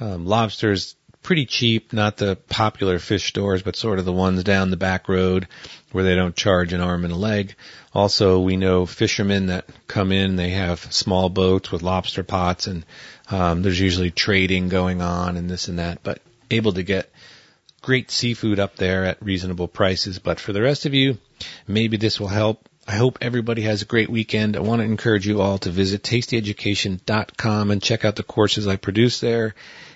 um, 0.01 0.26
lobsters 0.26 0.96
pretty 1.24 1.46
cheap, 1.46 1.92
not 1.92 2.18
the 2.18 2.36
popular 2.36 3.01
fish 3.01 3.26
stores, 3.26 3.62
but 3.62 3.74
sort 3.74 3.98
of 3.98 4.05
the 4.05 4.12
ones 4.12 4.44
down 4.44 4.70
the 4.70 4.76
back 4.76 5.09
road 5.09 5.48
where 5.90 6.05
they 6.05 6.14
don't 6.14 6.36
charge 6.36 6.72
an 6.72 6.80
arm 6.80 7.02
and 7.05 7.12
a 7.12 7.16
leg. 7.16 7.56
Also, 7.92 8.38
we 8.38 8.56
know 8.56 8.86
fishermen 8.86 9.46
that 9.46 9.64
come 9.88 10.12
in, 10.12 10.36
they 10.36 10.51
have 10.51 10.92
small 10.92 11.28
boats 11.28 11.72
with 11.72 11.82
lobster 11.82 12.22
pots 12.22 12.66
and 12.66 12.84
um, 13.30 13.62
there's 13.62 13.80
usually 13.80 14.10
trading 14.10 14.68
going 14.68 15.01
on 15.01 15.36
and 15.36 15.48
this 15.48 15.68
and 15.68 15.78
that, 15.78 16.02
but 16.02 16.20
able 16.51 16.72
to 16.74 16.82
get 16.82 17.10
great 17.80 18.10
seafood 18.10 18.60
up 18.60 18.76
there 18.76 19.05
at 19.05 19.22
reasonable 19.22 19.68
prices. 19.68 20.18
But 20.18 20.38
for 20.38 20.52
the 20.52 20.62
rest 20.62 20.86
of 20.86 20.94
you, 20.94 21.18
maybe 21.66 21.96
this 21.96 22.20
will 22.20 22.28
help. 22.28 22.68
I 22.86 22.96
hope 22.96 23.18
everybody 23.22 23.62
has 23.62 23.80
a 23.80 23.86
great 23.86 24.10
weekend. 24.10 24.56
I 24.56 24.60
want 24.60 24.80
to 24.80 24.84
encourage 24.84 25.26
you 25.26 25.40
all 25.40 25.56
to 25.59 25.70
visit 25.70 26.02
tastyeducation.com 26.02 27.70
and 27.70 27.82
check 27.82 28.05
out 28.05 28.16
the 28.16 28.22
courses 28.22 28.66
I 28.66 28.76
produce 28.76 29.20
there. 29.20 29.55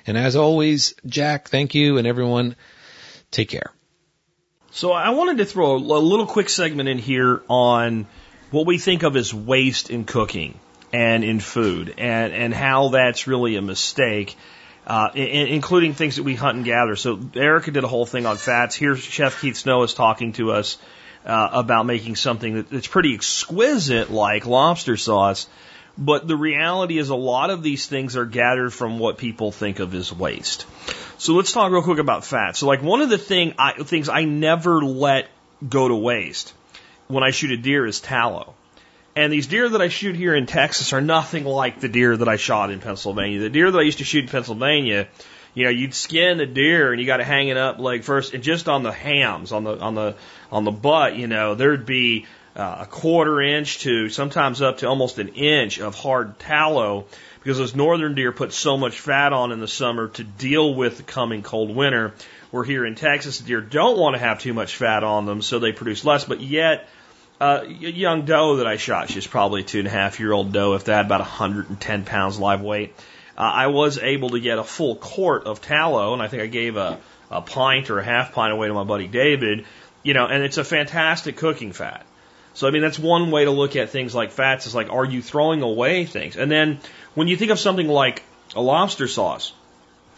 And 0.09 0.17
as 0.17 0.37
always, 0.37 0.95
Jack, 1.07 1.49
thank 1.49 1.75
you 1.75 1.99
and 1.99 2.07
everyone. 2.07 2.57
Take 3.31 3.51
care. 3.51 3.73
So 4.71 4.93
I 4.93 5.11
wanted 5.11 5.39
to 5.39 5.45
throw 5.45 5.77
a 5.77 5.79
little 5.79 6.27
quick 6.27 6.49
segment 6.49 6.89
in 6.89 6.99
here 6.99 7.43
on 7.49 8.07
what 8.51 8.67
we 8.67 8.79
think 8.79 9.03
of 9.03 9.17
as 9.17 9.35
waste 9.35 9.91
in 9.91 10.05
cooking 10.05 10.59
and 10.93 11.25
in 11.25 11.41
food 11.41 11.95
and, 11.99 12.33
and 12.33 12.55
how 12.55 12.89
that's 12.89 13.27
really 13.27 13.57
a 13.57 13.63
mistake. 13.63 14.37
Uh, 14.87 15.11
in, 15.15 15.49
including 15.49 15.93
things 15.93 16.17
that 16.17 16.23
we 16.23 16.35
hunt 16.35 16.57
and 16.57 16.65
gather. 16.65 16.97
So 16.97 17.21
Erica 17.35 17.71
did 17.71 17.85
a 17.85 17.89
whole 17.89 18.07
thing 18.07 18.25
on 18.25 18.39
fats. 18.39 18.75
Here, 18.75 18.97
Chef 18.97 19.39
Keith 19.39 19.59
Snow 19.59 19.83
is 19.83 19.93
talking 19.93 20.33
to 20.35 20.53
us 20.53 20.79
uh, 21.27 21.51
about 21.53 21.85
making 21.85 22.17
something 22.17 22.55
that, 22.55 22.71
that's 22.71 22.87
pretty 22.87 23.13
exquisite, 23.13 24.11
like 24.11 24.47
lobster 24.47 24.97
sauce. 24.97 25.47
But 25.99 26.29
the 26.29 26.37
reality 26.37 26.97
is, 26.97 27.11
a 27.11 27.17
lot 27.17 27.51
of 27.51 27.65
these 27.65 27.87
things 27.87 28.17
are 28.17 28.25
gathered 28.25 28.73
from 28.73 29.01
what 29.01 29.19
people 29.19 29.51
think 29.51 29.81
of 29.81 29.93
as 29.95 30.13
waste. 30.13 30.65
So 31.19 31.35
let's 31.35 31.51
talk 31.51 31.73
real 31.73 31.83
quick 31.83 31.99
about 31.99 32.25
fat. 32.25 32.57
So, 32.57 32.69
like 32.69 32.83
one 32.83 33.01
of 33.03 33.09
the 33.09 33.19
thing 33.19 33.55
I, 33.59 33.73
things 33.73 34.09
I 34.09 34.25
never 34.25 34.81
let 34.81 35.29
go 35.69 35.89
to 35.89 35.97
waste 35.97 36.55
when 37.09 37.25
I 37.25 37.31
shoot 37.31 37.51
a 37.51 37.57
deer 37.57 37.85
is 37.85 38.01
tallow. 38.01 38.55
And 39.17 39.33
these 39.33 39.49
deer 39.49 39.69
that 39.69 39.83
I 39.83 39.89
shoot 39.89 40.15
here 40.15 40.37
in 40.37 40.47
Texas 40.47 40.93
are 40.93 41.01
nothing 41.01 41.45
like 41.45 41.81
the 41.81 41.89
deer 41.89 42.17
that 42.17 42.29
I 42.29 42.37
shot 42.37 42.71
in 42.71 42.79
Pennsylvania. 42.79 43.41
The 43.41 43.51
deer 43.51 43.69
that 43.69 43.79
I 43.79 43.83
used 43.83 43.99
to 43.99 44.05
shoot 44.05 44.23
in 44.23 44.31
Pennsylvania, 44.31 45.09
you 45.55 45.65
know, 45.65 45.71
you'd 45.71 45.95
skin 45.95 46.39
the 46.39 46.47
deer 46.47 46.93
and 46.93 47.01
you 47.01 47.07
got 47.09 47.17
to 47.17 47.25
hang 47.25 47.49
it 47.49 47.57
up 47.57 47.81
like 47.81 48.05
first, 48.05 48.35
and 48.35 48.45
just 48.45 48.69
on 48.69 48.85
the 48.85 48.93
hams, 48.93 49.51
on 49.51 49.65
the 49.65 49.77
on 49.81 49.97
the 49.97 50.15
on 50.53 50.63
the 50.63 50.71
butt, 50.71 51.17
you 51.17 51.27
know, 51.27 51.57
there'd 51.57 51.85
be 51.85 52.27
uh, 52.57 52.79
a 52.81 52.87
quarter 52.87 53.41
inch 53.41 53.81
to 53.81 54.09
sometimes 54.09 54.63
up 54.63 54.79
to 54.79 54.89
almost 54.89 55.19
an 55.19 55.29
inch 55.29 55.79
of 55.79 55.95
hard 55.95 56.39
tallow 56.39 57.07
because 57.41 57.59
those 57.59 57.75
northern 57.75 58.15
deer 58.15 58.33
put 58.33 58.53
so 58.53 58.77
much 58.77 58.99
fat 58.99 59.33
on 59.33 59.53
in 59.53 59.61
the 59.61 59.69
summer 59.69 60.09
to 60.09 60.25
deal 60.25 60.75
with 60.75 60.97
the 60.97 61.03
coming 61.03 61.43
cold 61.43 61.75
winter. 61.75 62.13
We're 62.51 62.65
here 62.65 62.85
in 62.85 62.95
Texas, 62.95 63.39
deer 63.39 63.61
don't 63.61 63.99
want 63.99 64.15
to 64.15 64.21
have 64.21 64.41
too 64.41 64.55
much 64.55 64.77
fat 64.77 65.05
on 65.05 65.27
them, 65.27 65.43
so 65.43 65.59
they 65.59 65.73
produce 65.73 66.05
less, 66.05 66.25
but 66.25 66.41
yet 66.41 66.89
uh, 67.41 67.61
a 67.65 67.69
young 67.69 68.25
doe 68.25 68.57
that 68.57 68.67
I 68.67 68.77
shot, 68.77 69.11
she's 69.11 69.27
probably 69.27 69.61
a 69.61 69.65
two 69.65 69.79
and 69.79 69.89
a 69.89 69.91
half 69.91 70.19
year 70.19 70.33
old 70.33 70.53
doe, 70.53 70.75
if 70.75 70.85
that, 70.85 71.07
about 71.07 71.21
110 71.21 72.05
pounds 72.05 72.39
live 72.39 72.61
weight. 72.61 72.95
Uh, 73.37 73.43
I 73.43 73.67
was 73.69 73.99
able 73.99 74.31
to 74.31 74.41
get 74.41 74.59
a 74.59 74.65
full 74.65 74.97
quart 74.97 75.45
of 75.45 75.61
tallow, 75.63 76.13
and 76.13 76.21
I 76.21 76.27
think 76.27 76.43
I 76.43 76.47
gave 76.47 76.77
a, 76.77 76.99
a 77.31 77.41
pint 77.41 77.91
or 77.91 78.01
a 78.01 78.05
half 78.05 78.33
pint 78.33 78.53
away 78.53 78.67
to 78.67 78.75
my 78.75 78.83
buddy 78.83 79.07
David, 79.07 79.67
you 80.03 80.15
know, 80.15 80.27
and 80.27 80.43
it's 80.43 80.59
a 80.59 80.65
fantastic 80.65 81.37
cooking 81.37 81.73
fat. 81.73 82.05
So, 82.59 82.67
I 82.67 82.73
mean, 82.73 82.83
that's 82.83 82.99
one 82.99 83.31
way 83.31 83.45
to 83.45 83.53
look 83.53 83.77
at 83.77 83.91
things 83.91 84.17
like 84.17 84.33
fats 84.33 84.67
is 84.67 84.75
like, 84.75 84.91
are 84.91 85.05
you 85.05 85.23
throwing 85.23 85.63
away 85.63 86.07
things? 86.07 86.37
And 86.37 86.51
then 86.51 86.81
when 87.15 87.29
you 87.29 87.37
think 87.37 87.53
of 87.53 87.61
something 87.61 87.87
like 87.87 88.25
a 88.57 88.61
lobster 88.61 89.07
sauce, 89.07 89.53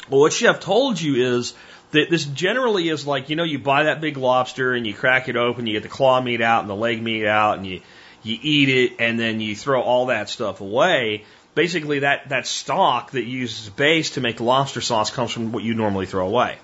well, 0.08 0.20
what 0.20 0.32
chef 0.32 0.58
told 0.58 0.98
you 0.98 1.36
is 1.36 1.52
that 1.90 2.08
this 2.08 2.24
generally 2.24 2.88
is 2.88 3.06
like, 3.06 3.28
you 3.28 3.36
know, 3.36 3.44
you 3.44 3.58
buy 3.58 3.82
that 3.82 4.00
big 4.00 4.16
lobster 4.16 4.72
and 4.72 4.86
you 4.86 4.94
crack 4.94 5.28
it 5.28 5.36
open, 5.36 5.66
you 5.66 5.74
get 5.74 5.82
the 5.82 5.90
claw 5.90 6.18
meat 6.18 6.40
out 6.40 6.62
and 6.62 6.70
the 6.70 6.74
leg 6.74 7.02
meat 7.02 7.26
out 7.26 7.58
and 7.58 7.66
you, 7.66 7.82
you 8.22 8.38
eat 8.40 8.70
it 8.70 8.96
and 8.98 9.20
then 9.20 9.40
you 9.40 9.54
throw 9.54 9.82
all 9.82 10.06
that 10.06 10.30
stuff 10.30 10.62
away. 10.62 11.26
Basically 11.54 11.98
that, 11.98 12.30
that 12.30 12.46
stock 12.46 13.10
that 13.10 13.24
uses 13.24 13.68
base 13.68 14.12
to 14.12 14.22
make 14.22 14.40
lobster 14.40 14.80
sauce 14.80 15.10
comes 15.10 15.30
from 15.30 15.52
what 15.52 15.62
you 15.62 15.74
normally 15.74 16.06
throw 16.06 16.26
away. 16.26 16.56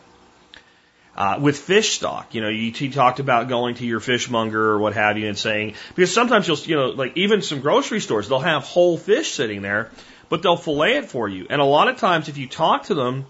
Uh, 1.16 1.38
with 1.40 1.56
fish 1.56 1.94
stock, 1.94 2.34
you 2.34 2.42
know, 2.42 2.50
you, 2.50 2.70
you 2.76 2.92
talked 2.92 3.20
about 3.20 3.48
going 3.48 3.74
to 3.74 3.86
your 3.86 4.00
fishmonger 4.00 4.72
or 4.72 4.78
what 4.78 4.92
have 4.92 5.16
you 5.16 5.26
and 5.26 5.38
saying, 5.38 5.72
because 5.94 6.12
sometimes 6.12 6.46
you'll, 6.46 6.58
you 6.58 6.76
know, 6.76 6.88
like 6.90 7.16
even 7.16 7.40
some 7.40 7.62
grocery 7.62 8.00
stores, 8.00 8.28
they'll 8.28 8.38
have 8.38 8.64
whole 8.64 8.98
fish 8.98 9.32
sitting 9.32 9.62
there, 9.62 9.90
but 10.28 10.42
they'll 10.42 10.58
fillet 10.58 10.98
it 10.98 11.06
for 11.06 11.26
you. 11.26 11.46
And 11.48 11.58
a 11.58 11.64
lot 11.64 11.88
of 11.88 11.96
times 11.96 12.28
if 12.28 12.36
you 12.36 12.46
talk 12.46 12.84
to 12.84 12.94
them, 12.94 13.24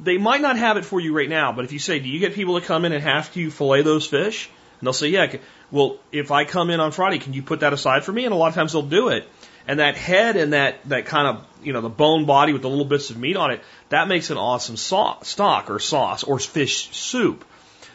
they 0.00 0.18
might 0.18 0.42
not 0.42 0.58
have 0.58 0.76
it 0.76 0.84
for 0.84 1.00
you 1.00 1.16
right 1.16 1.28
now, 1.28 1.52
but 1.52 1.64
if 1.64 1.72
you 1.72 1.78
say, 1.78 2.00
do 2.00 2.08
you 2.10 2.20
get 2.20 2.34
people 2.34 2.60
to 2.60 2.66
come 2.66 2.84
in 2.84 2.92
and 2.92 3.02
have 3.02 3.32
to 3.32 3.50
fillet 3.50 3.80
those 3.80 4.06
fish? 4.06 4.50
And 4.80 4.86
they'll 4.86 4.92
say, 4.92 5.08
yeah. 5.08 5.36
Well, 5.70 6.00
if 6.10 6.30
I 6.30 6.44
come 6.44 6.68
in 6.68 6.80
on 6.80 6.92
Friday, 6.92 7.18
can 7.18 7.32
you 7.32 7.42
put 7.42 7.60
that 7.60 7.72
aside 7.72 8.04
for 8.04 8.12
me? 8.12 8.26
And 8.26 8.34
a 8.34 8.36
lot 8.36 8.48
of 8.48 8.54
times 8.54 8.72
they'll 8.72 8.82
do 8.82 9.08
it. 9.08 9.26
And 9.66 9.78
that 9.78 9.96
head 9.96 10.36
and 10.36 10.52
that, 10.52 10.84
that 10.88 11.06
kind 11.06 11.28
of, 11.28 11.46
you 11.62 11.72
know, 11.72 11.80
the 11.80 11.88
bone 11.88 12.24
body 12.24 12.52
with 12.52 12.62
the 12.62 12.68
little 12.68 12.84
bits 12.84 13.10
of 13.10 13.18
meat 13.18 13.36
on 13.36 13.52
it, 13.52 13.60
that 13.90 14.08
makes 14.08 14.30
an 14.30 14.36
awesome 14.36 14.76
sauce, 14.76 15.28
stock 15.28 15.70
or 15.70 15.78
sauce 15.78 16.24
or 16.24 16.38
fish 16.38 16.94
soup. 16.96 17.44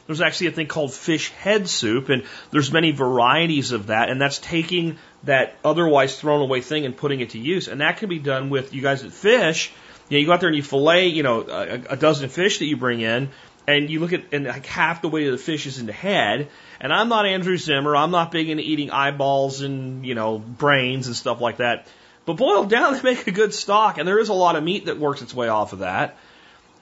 There's 0.05 0.21
actually 0.21 0.47
a 0.47 0.51
thing 0.51 0.67
called 0.67 0.93
fish 0.93 1.31
head 1.31 1.67
soup, 1.67 2.07
and 2.07 2.23
there's 2.51 2.71
many 2.71 2.91
varieties 2.91 3.73
of 3.73 3.87
that, 3.87 4.09
and 4.09 4.21
that's 4.21 4.37
taking 4.37 4.97
that 5.23 5.55
otherwise 5.65 6.17
thrown 6.17 6.39
away 6.39 6.61
thing 6.61 6.85
and 6.85 6.95
putting 6.95 7.19
it 7.19 7.31
to 7.31 7.39
use. 7.39 7.67
And 7.67 7.81
that 7.81 7.97
can 7.97 8.07
be 8.07 8.19
done 8.19 8.49
with 8.49 8.73
you 8.73 8.81
guys 8.81 9.03
at 9.03 9.11
fish 9.11 9.73
you, 10.09 10.17
know, 10.17 10.19
you 10.21 10.25
go 10.27 10.33
out 10.33 10.39
there 10.39 10.49
and 10.49 10.55
you 10.55 10.63
fillet, 10.63 11.07
you 11.07 11.23
know, 11.23 11.41
a, 11.41 11.93
a 11.93 11.95
dozen 11.97 12.29
fish 12.29 12.59
that 12.59 12.65
you 12.65 12.77
bring 12.77 13.01
in, 13.01 13.29
and 13.67 13.89
you 13.89 13.99
look 13.99 14.13
at 14.13 14.23
and 14.31 14.45
like 14.45 14.65
half 14.65 15.01
the 15.01 15.09
weight 15.09 15.27
of 15.27 15.33
the 15.33 15.37
fish 15.37 15.65
is 15.65 15.77
in 15.77 15.85
the 15.85 15.93
head. 15.93 16.47
And 16.79 16.93
I'm 16.93 17.09
not 17.09 17.25
Andrew 17.25 17.57
Zimmern. 17.57 17.97
I'm 17.97 18.11
not 18.11 18.31
big 18.31 18.49
into 18.49 18.63
eating 18.63 18.91
eyeballs 18.91 19.61
and 19.61 20.05
you 20.05 20.15
know 20.15 20.39
brains 20.39 21.07
and 21.07 21.15
stuff 21.15 21.41
like 21.41 21.57
that. 21.57 21.87
But 22.25 22.37
boiled 22.37 22.69
down, 22.69 22.93
they 23.01 23.01
make 23.01 23.27
a 23.27 23.31
good 23.31 23.53
stock, 23.53 23.97
and 23.97 24.07
there 24.07 24.19
is 24.19 24.29
a 24.29 24.33
lot 24.33 24.55
of 24.55 24.63
meat 24.63 24.85
that 24.85 24.97
works 24.97 25.21
its 25.21 25.33
way 25.33 25.49
off 25.49 25.73
of 25.73 25.79
that. 25.79 26.17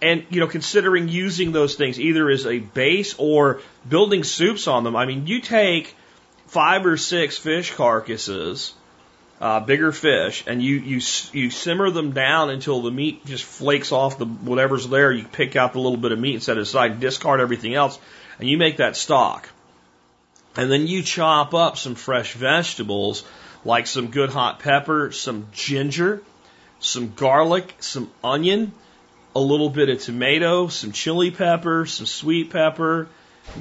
And 0.01 0.25
you 0.29 0.39
know, 0.39 0.47
considering 0.47 1.07
using 1.07 1.51
those 1.51 1.75
things 1.75 1.99
either 1.99 2.29
as 2.29 2.45
a 2.45 2.59
base 2.59 3.15
or 3.17 3.61
building 3.87 4.23
soups 4.23 4.67
on 4.67 4.83
them, 4.83 4.95
I 4.95 5.05
mean, 5.05 5.25
you 5.25 5.41
take 5.41 5.95
five 6.47 6.85
or 6.85 6.97
six 6.97 7.37
fish 7.37 7.73
carcasses 7.73 8.73
uh, 9.41 9.59
bigger 9.59 9.91
fish, 9.91 10.43
and 10.47 10.61
you 10.61 10.77
you 10.77 11.01
you 11.33 11.49
simmer 11.49 11.89
them 11.89 12.11
down 12.11 12.49
until 12.49 12.81
the 12.81 12.91
meat 12.91 13.25
just 13.25 13.43
flakes 13.43 13.91
off 13.91 14.17
the 14.17 14.25
whatever's 14.25 14.87
there. 14.87 15.11
You 15.11 15.25
pick 15.25 15.55
out 15.55 15.73
the 15.73 15.79
little 15.79 15.97
bit 15.97 16.11
of 16.11 16.19
meat 16.19 16.35
and 16.35 16.43
set 16.43 16.57
it 16.57 16.61
aside, 16.61 16.99
discard 16.99 17.41
everything 17.41 17.73
else, 17.73 17.99
and 18.39 18.49
you 18.49 18.57
make 18.57 18.77
that 18.77 18.95
stock. 18.95 19.49
And 20.55 20.71
then 20.71 20.87
you 20.87 21.03
chop 21.03 21.53
up 21.53 21.77
some 21.77 21.95
fresh 21.95 22.33
vegetables 22.33 23.25
like 23.65 23.87
some 23.87 24.07
good 24.07 24.29
hot 24.29 24.59
pepper, 24.59 25.11
some 25.11 25.47
ginger, 25.51 26.21
some 26.79 27.13
garlic, 27.13 27.75
some 27.79 28.09
onion, 28.23 28.71
a 29.35 29.39
little 29.39 29.69
bit 29.69 29.89
of 29.89 30.01
tomato, 30.01 30.69
some 30.69 30.93
chili 30.93 31.31
pepper, 31.31 31.85
some 31.85 32.05
sweet 32.05 32.51
pepper, 32.51 33.09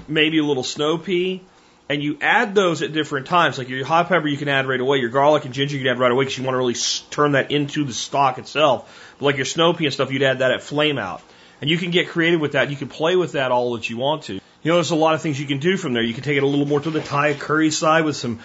maybe 0.07 0.39
a 0.39 0.45
little 0.45 0.63
snow 0.63 0.99
pea 0.99 1.43
and 1.89 2.03
you 2.03 2.19
add 2.21 2.55
those 2.55 2.83
at 2.83 2.93
different 2.93 3.27
times. 3.27 3.59
Like 3.59 3.69
your 3.69 3.85
hot 3.85 4.09
pepper, 4.09 4.27
you 4.27 4.37
can 4.37 4.49
add 4.49 4.67
right 4.67 4.81
away. 4.81 4.99
Your 4.99 5.11
garlic 5.11 5.45
and 5.45 5.53
ginger, 5.53 5.77
you 5.77 5.83
can 5.83 5.93
add 5.93 5.99
right 5.99 6.11
away 6.11 6.25
because 6.25 6.39
you 6.39 6.45
want 6.45 6.55
to 6.55 6.59
really 6.59 6.77
turn 7.11 7.33
that 7.33 7.51
into 7.51 7.85
the 7.85 7.93
stock 7.93 8.39
itself. 8.39 9.15
But 9.19 9.27
like 9.27 9.37
your 9.37 9.45
snow 9.45 9.75
pea 9.75 9.87
and 9.87 9.95
stuff, 9.95 10.11
you'd 10.11 10.23
add 10.23 10.39
that 10.39 10.51
at 10.51 10.63
flame 10.63 10.99
out. 10.99 11.23
And 11.61 11.71
you 11.71 11.79
can 11.79 11.91
get 11.91 12.09
creative 12.09 12.41
with 12.41 12.53
that. 12.53 12.71
You 12.71 12.77
can 12.77 12.89
play 12.89 13.17
with 13.17 13.33
that 13.33 13.53
all 13.53 13.75
that 13.75 13.89
you 13.89 13.97
want 13.97 14.25
to. 14.25 14.35
You 14.35 14.71
know, 14.71 14.75
there's 14.77 14.91
a 14.91 14.97
lot 14.97 15.15
of 15.15 15.21
things 15.21 15.39
you 15.39 15.47
can 15.47 15.59
do 15.59 15.77
from 15.77 15.93
there. 15.93 16.03
You 16.03 16.15
can 16.15 16.25
take 16.25 16.37
it 16.37 16.43
a 16.43 16.47
little 16.47 16.67
more 16.67 16.81
to 16.81 16.91
the 16.91 17.01
Thai 17.01 17.35
curry 17.35 17.71
side 17.71 18.05
with 18.05 18.17
some, 18.17 18.41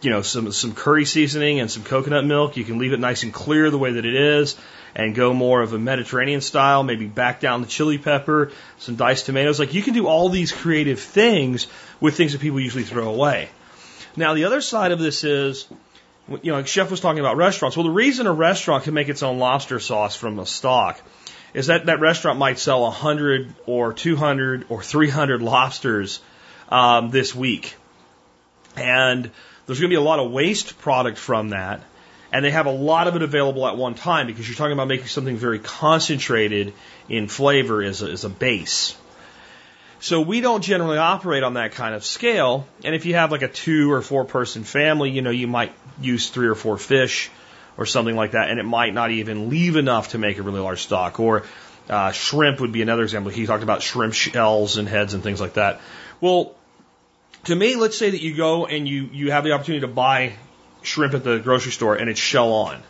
you 0.00 0.10
know, 0.10 0.22
some 0.22 0.52
some 0.52 0.74
curry 0.74 1.04
seasoning 1.04 1.60
and 1.60 1.70
some 1.70 1.82
coconut 1.82 2.24
milk. 2.24 2.56
You 2.56 2.64
can 2.64 2.78
leave 2.78 2.92
it 2.92 3.00
nice 3.00 3.22
and 3.22 3.32
clear 3.32 3.70
the 3.70 3.78
way 3.78 3.92
that 3.92 4.04
it 4.04 4.14
is 4.14 4.56
and 4.94 5.14
go 5.14 5.34
more 5.34 5.60
of 5.62 5.72
a 5.72 5.78
Mediterranean 5.78 6.40
style, 6.40 6.82
maybe 6.82 7.06
back 7.06 7.40
down 7.40 7.60
the 7.60 7.66
chili 7.66 7.98
pepper, 7.98 8.50
some 8.78 8.96
diced 8.96 9.26
tomatoes. 9.26 9.58
Like 9.58 9.74
you 9.74 9.82
can 9.82 9.94
do 9.94 10.06
all 10.06 10.28
these 10.28 10.52
creative 10.52 11.00
things 11.00 11.66
with 12.00 12.16
things 12.16 12.32
that 12.32 12.40
people 12.40 12.60
usually 12.60 12.84
throw 12.84 13.08
away. 13.08 13.50
Now, 14.16 14.32
the 14.32 14.44
other 14.44 14.62
side 14.62 14.92
of 14.92 14.98
this 14.98 15.22
is, 15.22 15.68
you 16.42 16.50
know, 16.50 16.64
Chef 16.64 16.90
was 16.90 17.00
talking 17.00 17.20
about 17.20 17.36
restaurants. 17.36 17.76
Well, 17.76 17.84
the 17.84 17.90
reason 17.90 18.26
a 18.26 18.32
restaurant 18.32 18.84
can 18.84 18.94
make 18.94 19.10
its 19.10 19.22
own 19.22 19.38
lobster 19.38 19.78
sauce 19.78 20.16
from 20.16 20.38
a 20.38 20.46
stock 20.46 21.00
is 21.52 21.66
that 21.66 21.86
that 21.86 22.00
restaurant 22.00 22.38
might 22.38 22.58
sell 22.58 22.82
100 22.82 23.54
or 23.66 23.92
200 23.92 24.66
or 24.70 24.82
300 24.82 25.42
lobsters 25.42 26.20
um, 26.70 27.10
this 27.10 27.34
week. 27.34 27.76
And 28.76 29.30
there's 29.66 29.80
going 29.80 29.90
to 29.90 29.94
be 29.94 30.00
a 30.00 30.00
lot 30.00 30.18
of 30.18 30.30
waste 30.30 30.78
product 30.78 31.18
from 31.18 31.50
that 31.50 31.82
and 32.32 32.44
they 32.44 32.50
have 32.50 32.66
a 32.66 32.70
lot 32.70 33.08
of 33.08 33.16
it 33.16 33.22
available 33.22 33.66
at 33.66 33.76
one 33.76 33.94
time 33.94 34.26
because 34.26 34.48
you're 34.48 34.56
talking 34.56 34.72
about 34.72 34.88
making 34.88 35.06
something 35.06 35.36
very 35.36 35.58
concentrated 35.58 36.74
in 37.08 37.28
flavor 37.28 37.82
as 37.82 38.02
a, 38.02 38.10
as 38.10 38.24
a 38.24 38.28
base. 38.28 38.96
So 40.00 40.20
we 40.20 40.40
don't 40.40 40.62
generally 40.62 40.98
operate 40.98 41.42
on 41.42 41.54
that 41.54 41.72
kind 41.72 41.94
of 41.94 42.04
scale. 42.04 42.66
And 42.84 42.94
if 42.94 43.06
you 43.06 43.14
have 43.14 43.32
like 43.32 43.42
a 43.42 43.48
two 43.48 43.90
or 43.90 44.02
four 44.02 44.24
person 44.24 44.64
family, 44.64 45.10
you 45.10 45.22
know, 45.22 45.30
you 45.30 45.46
might 45.46 45.72
use 46.00 46.28
three 46.28 46.48
or 46.48 46.54
four 46.54 46.76
fish 46.76 47.30
or 47.78 47.86
something 47.86 48.16
like 48.16 48.32
that, 48.32 48.50
and 48.50 48.58
it 48.58 48.64
might 48.64 48.92
not 48.92 49.10
even 49.10 49.48
leave 49.48 49.76
enough 49.76 50.08
to 50.08 50.18
make 50.18 50.38
a 50.38 50.42
really 50.42 50.60
large 50.60 50.82
stock. 50.82 51.20
Or 51.20 51.44
uh, 51.88 52.10
shrimp 52.12 52.60
would 52.60 52.72
be 52.72 52.82
another 52.82 53.02
example. 53.02 53.30
He 53.30 53.46
talked 53.46 53.62
about 53.62 53.82
shrimp 53.82 54.14
shells 54.14 54.76
and 54.76 54.88
heads 54.88 55.14
and 55.14 55.22
things 55.22 55.40
like 55.40 55.54
that. 55.54 55.80
Well, 56.20 56.54
to 57.46 57.54
me, 57.54 57.76
let's 57.76 57.96
say 57.96 58.10
that 58.10 58.20
you 58.20 58.36
go 58.36 58.66
and 58.66 58.88
you, 58.88 59.08
you 59.12 59.30
have 59.30 59.44
the 59.44 59.52
opportunity 59.52 59.80
to 59.80 59.92
buy 59.92 60.34
shrimp 60.82 61.14
at 61.14 61.24
the 61.24 61.38
grocery 61.38 61.72
store 61.72 61.94
and 61.94 62.10
it's 62.10 62.20
shell 62.20 62.52
on. 62.52 62.82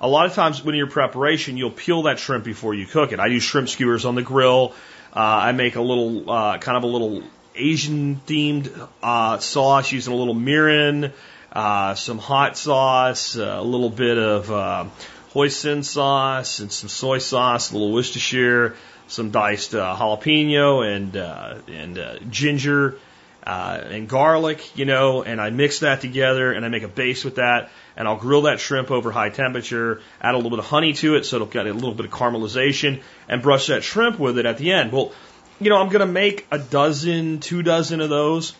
A 0.00 0.08
lot 0.08 0.26
of 0.26 0.34
times 0.34 0.64
when 0.64 0.74
you're 0.74 0.88
preparation, 0.88 1.56
you'll 1.56 1.70
peel 1.70 2.02
that 2.02 2.18
shrimp 2.18 2.44
before 2.44 2.74
you 2.74 2.86
cook 2.86 3.12
it. 3.12 3.20
I 3.20 3.26
use 3.26 3.42
shrimp 3.42 3.68
skewers 3.68 4.04
on 4.04 4.14
the 4.14 4.22
grill. 4.22 4.74
Uh, 5.14 5.18
I 5.18 5.52
make 5.52 5.76
a 5.76 5.82
little, 5.82 6.30
uh, 6.30 6.58
kind 6.58 6.76
of 6.76 6.84
a 6.84 6.86
little 6.86 7.22
Asian 7.54 8.20
themed 8.26 8.88
uh, 9.02 9.38
sauce 9.38 9.92
using 9.92 10.12
a 10.12 10.16
little 10.16 10.34
mirin, 10.34 11.12
uh, 11.52 11.94
some 11.94 12.18
hot 12.18 12.56
sauce, 12.56 13.36
a 13.36 13.60
little 13.60 13.90
bit 13.90 14.18
of 14.18 14.50
uh, 14.50 14.86
hoisin 15.34 15.84
sauce, 15.84 16.60
and 16.60 16.72
some 16.72 16.88
soy 16.88 17.18
sauce, 17.18 17.70
a 17.70 17.74
little 17.74 17.92
Worcestershire, 17.92 18.76
some 19.08 19.30
diced 19.30 19.74
uh, 19.74 19.96
jalapeno 19.96 20.86
and 20.86 21.16
uh, 21.16 21.58
and 21.68 21.98
uh, 21.98 22.18
ginger 22.30 22.96
uh, 23.44 23.80
and 23.84 24.08
garlic, 24.08 24.76
you 24.76 24.84
know, 24.84 25.22
and 25.22 25.40
I 25.40 25.50
mix 25.50 25.80
that 25.80 26.00
together 26.00 26.52
and 26.52 26.64
I 26.64 26.68
make 26.68 26.82
a 26.82 26.88
base 26.88 27.24
with 27.24 27.36
that 27.36 27.70
and 27.96 28.06
I'll 28.06 28.16
grill 28.16 28.42
that 28.42 28.60
shrimp 28.60 28.90
over 28.90 29.10
high 29.10 29.30
temperature, 29.30 30.00
add 30.20 30.34
a 30.34 30.36
little 30.36 30.50
bit 30.50 30.58
of 30.58 30.66
honey 30.66 30.92
to 30.94 31.16
it 31.16 31.24
so 31.24 31.36
it'll 31.36 31.48
get 31.48 31.66
a 31.66 31.72
little 31.72 31.94
bit 31.94 32.06
of 32.06 32.12
caramelization 32.12 33.02
and 33.28 33.42
brush 33.42 33.68
that 33.68 33.82
shrimp 33.82 34.18
with 34.18 34.38
it 34.38 34.46
at 34.46 34.58
the 34.58 34.72
end. 34.72 34.92
Well, 34.92 35.12
you 35.60 35.70
know, 35.70 35.76
I'm 35.76 35.88
going 35.88 36.06
to 36.06 36.12
make 36.12 36.46
a 36.50 36.58
dozen, 36.58 37.40
two 37.40 37.62
dozen 37.62 38.00
of 38.00 38.08
those. 38.08 38.54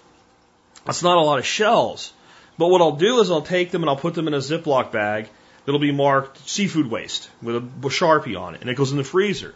That's 0.84 1.02
not 1.02 1.16
a 1.16 1.22
lot 1.22 1.38
of 1.38 1.46
shells. 1.46 2.12
But 2.58 2.68
what 2.68 2.82
I'll 2.82 2.96
do 2.96 3.20
is 3.20 3.30
I'll 3.30 3.42
take 3.42 3.70
them 3.70 3.82
and 3.82 3.88
I'll 3.88 3.96
put 3.96 4.14
them 4.14 4.28
in 4.28 4.34
a 4.34 4.38
Ziploc 4.38 4.92
bag 4.92 5.28
that'll 5.64 5.80
be 5.80 5.92
marked 5.92 6.48
seafood 6.48 6.90
waste 6.90 7.30
with 7.40 7.56
a 7.56 7.60
Sharpie 7.88 8.38
on 8.38 8.54
it 8.54 8.60
and 8.60 8.68
it 8.68 8.76
goes 8.76 8.90
in 8.90 8.98
the 8.98 9.04
freezer. 9.04 9.54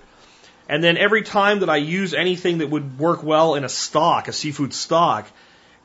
And 0.69 0.83
then 0.83 0.97
every 0.97 1.23
time 1.23 1.61
that 1.61 1.69
I 1.69 1.77
use 1.77 2.15
anything 2.15 2.59
that 2.59 2.71
would 2.71 2.99
work 2.99 3.23
well 3.23 3.55
in 3.55 3.65
a 3.65 3.69
stock, 3.69 4.29
a 4.29 4.33
seafood 4.33 4.73
stock, 4.73 5.27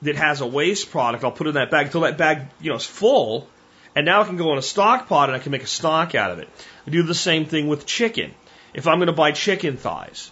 that 0.01 0.15
has 0.15 0.39
a 0.41 0.47
waste 0.47 0.91
product, 0.91 1.23
I'll 1.23 1.31
put 1.31 1.47
it 1.47 1.49
in 1.49 1.55
that 1.55 1.71
bag 1.71 1.87
until 1.87 2.01
that 2.01 2.17
bag, 2.17 2.47
you 2.61 2.69
know, 2.69 2.77
is 2.77 2.85
full. 2.85 3.47
And 3.95 4.05
now 4.05 4.21
it 4.21 4.25
can 4.25 4.37
go 4.37 4.53
in 4.53 4.57
a 4.57 4.61
stock 4.61 5.07
pot 5.07 5.29
and 5.29 5.35
I 5.35 5.39
can 5.39 5.51
make 5.51 5.63
a 5.63 5.67
stock 5.67 6.15
out 6.15 6.31
of 6.31 6.39
it. 6.39 6.47
I 6.87 6.91
do 6.91 7.03
the 7.03 7.15
same 7.15 7.45
thing 7.45 7.67
with 7.67 7.85
chicken. 7.85 8.33
If 8.73 8.87
I'm 8.87 8.99
going 8.99 9.07
to 9.07 9.13
buy 9.13 9.31
chicken 9.31 9.77
thighs 9.77 10.31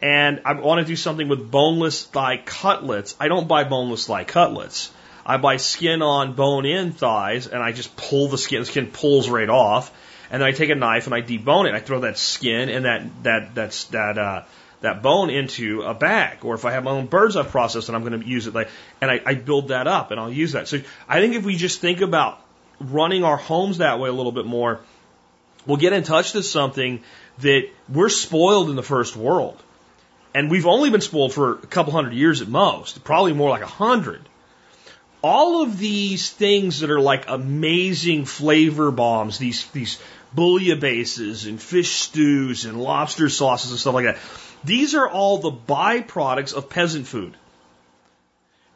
and 0.00 0.40
I 0.44 0.54
want 0.54 0.80
to 0.80 0.86
do 0.86 0.96
something 0.96 1.28
with 1.28 1.50
boneless 1.50 2.04
thigh 2.04 2.38
cutlets, 2.38 3.14
I 3.20 3.28
don't 3.28 3.48
buy 3.48 3.64
boneless 3.64 4.06
thigh 4.06 4.24
cutlets. 4.24 4.90
I 5.26 5.36
buy 5.36 5.58
skin 5.58 6.00
on 6.00 6.32
bone 6.32 6.64
in 6.64 6.92
thighs 6.92 7.46
and 7.48 7.62
I 7.62 7.72
just 7.72 7.96
pull 7.96 8.28
the 8.28 8.38
skin, 8.38 8.60
the 8.60 8.66
skin 8.66 8.86
pulls 8.86 9.28
right 9.28 9.48
off 9.48 9.92
and 10.32 10.40
then 10.40 10.48
I 10.48 10.52
take 10.52 10.70
a 10.70 10.74
knife 10.74 11.06
and 11.06 11.14
I 11.14 11.20
debone 11.20 11.68
it. 11.68 11.74
I 11.74 11.80
throw 11.80 12.00
that 12.00 12.16
skin 12.16 12.70
and 12.70 12.86
that 12.86 13.22
that 13.22 13.54
that's 13.54 13.84
that 13.84 14.16
uh, 14.16 14.42
that 14.80 15.02
bone 15.02 15.28
into 15.28 15.82
a 15.82 15.92
bag. 15.92 16.42
Or 16.42 16.54
if 16.54 16.64
I 16.64 16.72
have 16.72 16.84
my 16.84 16.90
own 16.90 17.06
birds 17.06 17.36
I've 17.36 17.50
processed 17.50 17.88
and 17.90 17.94
I'm 17.94 18.02
going 18.02 18.18
to 18.18 18.26
use 18.26 18.46
it, 18.46 18.54
like, 18.54 18.70
and 19.02 19.10
I, 19.10 19.20
I 19.24 19.34
build 19.34 19.68
that 19.68 19.86
up 19.86 20.10
and 20.10 20.18
I'll 20.18 20.32
use 20.32 20.52
that. 20.52 20.68
So 20.68 20.80
I 21.06 21.20
think 21.20 21.34
if 21.34 21.44
we 21.44 21.56
just 21.56 21.80
think 21.82 22.00
about 22.00 22.42
running 22.80 23.24
our 23.24 23.36
homes 23.36 23.78
that 23.78 24.00
way 24.00 24.08
a 24.08 24.12
little 24.12 24.32
bit 24.32 24.46
more, 24.46 24.80
we'll 25.66 25.76
get 25.76 25.92
in 25.92 26.02
touch 26.02 26.32
with 26.32 26.46
something 26.46 27.02
that 27.40 27.68
we're 27.90 28.08
spoiled 28.08 28.70
in 28.70 28.76
the 28.76 28.82
first 28.82 29.14
world. 29.14 29.62
And 30.34 30.50
we've 30.50 30.66
only 30.66 30.88
been 30.88 31.02
spoiled 31.02 31.34
for 31.34 31.52
a 31.52 31.66
couple 31.66 31.92
hundred 31.92 32.14
years 32.14 32.40
at 32.40 32.48
most, 32.48 33.04
probably 33.04 33.34
more 33.34 33.50
like 33.50 33.62
a 33.62 33.66
hundred 33.66 34.26
all 35.22 35.62
of 35.62 35.78
these 35.78 36.30
things 36.30 36.80
that 36.80 36.90
are 36.90 37.00
like 37.00 37.28
amazing 37.28 38.24
flavor 38.24 38.90
bombs, 38.90 39.38
these 39.38 39.64
these 39.66 40.00
bouillabaisses 40.36 41.46
and 41.46 41.60
fish 41.60 41.90
stews 41.90 42.64
and 42.64 42.80
lobster 42.80 43.28
sauces 43.28 43.70
and 43.70 43.80
stuff 43.80 43.94
like 43.94 44.06
that. 44.06 44.18
These 44.64 44.94
are 44.94 45.08
all 45.08 45.38
the 45.38 45.50
byproducts 45.50 46.54
of 46.54 46.70
peasant 46.70 47.06
food. 47.06 47.36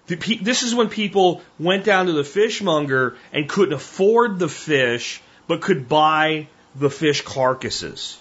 This 0.06 0.62
is 0.62 0.74
when 0.74 0.88
people 0.88 1.42
went 1.58 1.84
down 1.84 2.06
to 2.06 2.12
the 2.12 2.24
fishmonger 2.24 3.16
and 3.32 3.48
couldn't 3.48 3.74
afford 3.74 4.38
the 4.38 4.48
fish, 4.48 5.20
but 5.48 5.60
could 5.60 5.88
buy 5.88 6.48
the 6.76 6.90
fish 6.90 7.22
carcasses 7.22 8.18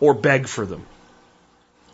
or 0.00 0.14
beg 0.14 0.48
for 0.48 0.66
them. 0.66 0.84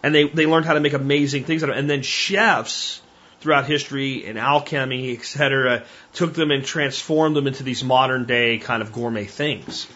And 0.02 0.14
they, 0.14 0.24
they 0.24 0.46
learned 0.46 0.66
how 0.66 0.74
to 0.74 0.80
make 0.80 0.92
amazing 0.92 1.44
things 1.44 1.62
out 1.62 1.70
of 1.70 1.76
it. 1.76 1.78
And 1.78 1.90
then 1.90 2.02
chefs 2.02 3.00
throughout 3.40 3.66
history 3.66 4.26
and 4.26 4.38
alchemy, 4.38 5.14
etc., 5.14 5.84
took 6.14 6.32
them 6.32 6.50
and 6.50 6.64
transformed 6.64 7.36
them 7.36 7.46
into 7.46 7.62
these 7.62 7.84
modern 7.84 8.24
day 8.24 8.58
kind 8.58 8.80
of 8.82 8.92
gourmet 8.92 9.24
things. 9.24 9.86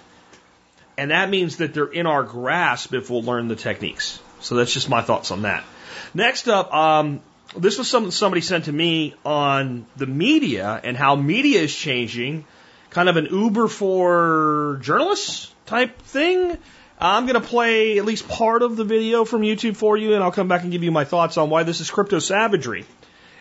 And 0.98 1.12
that 1.12 1.30
means 1.30 1.58
that 1.58 1.72
they're 1.72 1.86
in 1.86 2.06
our 2.06 2.22
grasp 2.22 2.92
if 2.92 3.08
we'll 3.08 3.22
learn 3.22 3.48
the 3.48 3.56
techniques. 3.56 4.20
So 4.40 4.56
that's 4.56 4.72
just 4.72 4.88
my 4.88 5.00
thoughts 5.00 5.30
on 5.30 5.42
that. 5.42 5.64
Next 6.12 6.48
up, 6.48 6.72
um, 6.74 7.20
this 7.56 7.78
was 7.78 7.88
something 7.88 8.10
somebody 8.10 8.40
sent 8.40 8.66
to 8.66 8.72
me 8.72 9.14
on 9.24 9.86
the 9.96 10.06
media 10.06 10.80
and 10.82 10.96
how 10.96 11.16
media 11.16 11.60
is 11.60 11.74
changing, 11.74 12.44
kind 12.90 13.08
of 13.08 13.16
an 13.16 13.26
Uber 13.26 13.68
for 13.68 14.78
journalists 14.82 15.54
type 15.66 16.02
thing. 16.02 16.58
I'm 17.00 17.26
going 17.26 17.40
to 17.40 17.48
play 17.48 17.98
at 17.98 18.04
least 18.04 18.28
part 18.28 18.62
of 18.62 18.76
the 18.76 18.84
video 18.84 19.24
from 19.24 19.42
YouTube 19.42 19.76
for 19.76 19.96
you, 19.96 20.14
and 20.14 20.22
I'll 20.22 20.32
come 20.32 20.48
back 20.48 20.62
and 20.62 20.72
give 20.72 20.82
you 20.82 20.90
my 20.90 21.04
thoughts 21.04 21.36
on 21.36 21.48
why 21.48 21.62
this 21.62 21.80
is 21.80 21.90
crypto 21.90 22.18
savagery 22.18 22.84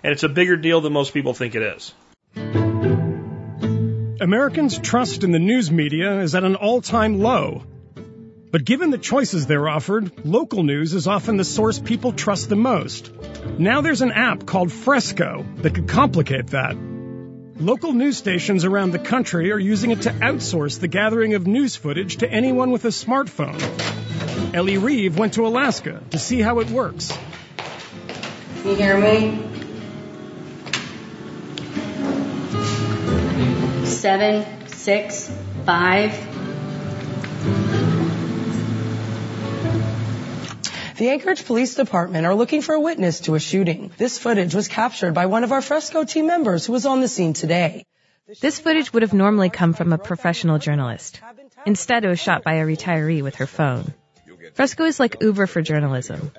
and 0.04 0.14
it's 0.14 0.24
a 0.24 0.30
bigger 0.30 0.56
deal 0.56 0.82
than 0.82 0.94
most 0.94 1.14
people 1.14 1.34
think 1.34 1.56
it 1.56 1.62
is. 1.64 1.94
Americans' 4.20 4.80
trust 4.80 5.24
in 5.24 5.32
the 5.32 5.40
news 5.40 5.72
media 5.72 6.22
is 6.22 6.34
at 6.34 6.44
an 6.44 6.56
all 6.56 6.82
time 6.82 7.20
low. 7.20 7.64
But 8.50 8.66
given 8.66 8.90
the 8.90 8.98
choices 8.98 9.46
they're 9.46 9.68
offered, 9.68 10.26
local 10.26 10.64
news 10.64 10.94
is 10.94 11.06
often 11.06 11.38
the 11.38 11.44
source 11.44 11.78
people 11.78 12.14
trust 12.14 12.50
the 12.50 12.56
most. 12.56 13.12
Now 13.60 13.82
there's 13.82 14.02
an 14.02 14.12
app 14.12 14.46
called 14.46 14.72
Fresco 14.72 15.46
that 15.58 15.76
could 15.76 15.88
complicate 15.88 16.48
that. 16.48 16.76
Local 17.60 17.94
news 17.94 18.18
stations 18.18 18.66
around 18.66 18.92
the 18.92 19.00
country 19.00 19.52
are 19.52 19.60
using 19.60 19.92
it 19.92 20.04
to 20.04 20.12
outsource 20.12 20.80
the 20.80 20.88
gathering 20.88 21.36
of 21.36 21.46
news 21.46 21.76
footage 21.76 22.18
to 22.18 22.32
anyone 22.32 22.72
with 22.72 22.86
a 22.86 22.90
smartphone. 22.90 23.62
Ellie 24.56 24.78
Reeve 24.78 25.18
went 25.18 25.34
to 25.34 25.46
Alaska 25.46 26.02
to 26.12 26.18
see 26.18 26.42
how 26.42 26.60
it 26.60 26.70
works. 26.72 27.16
You 28.64 28.76
hear 28.76 28.98
me? 28.98 29.67
Seven, 34.08 34.68
six, 34.68 35.30
five. 35.66 36.12
The 40.96 41.10
Anchorage 41.10 41.44
Police 41.46 41.76
Department 41.76 42.26
are 42.26 42.34
looking 42.34 42.62
for 42.62 42.74
a 42.76 42.80
witness 42.80 43.20
to 43.26 43.36
a 43.36 43.40
shooting. 43.42 43.92
This 43.98 44.18
footage 44.18 44.56
was 44.56 44.70
captured 44.70 45.14
by 45.14 45.26
one 45.26 45.44
of 45.44 45.52
our 45.52 45.62
Fresco 45.62 46.06
team 46.06 46.26
members 46.26 46.66
who 46.66 46.72
was 46.72 46.86
on 46.86 47.02
the 47.02 47.10
scene 47.10 47.34
today. 47.34 47.86
This 48.40 48.62
footage 48.62 48.94
would 48.94 49.02
have 49.02 49.14
normally 49.14 49.50
come 49.50 49.74
from 49.74 49.92
a 49.92 49.98
professional 49.98 50.58
journalist. 50.58 51.20
Instead, 51.66 52.06
it 52.06 52.08
was 52.08 52.22
shot 52.22 52.46
by 52.46 52.54
a 52.54 52.66
retiree 52.66 53.22
with 53.22 53.36
her 53.36 53.46
phone. 53.46 53.94
Fresco 54.54 54.86
is 54.86 55.02
like 55.02 55.22
Uber 55.22 55.48
for 55.48 55.62
journalism. 55.62 56.32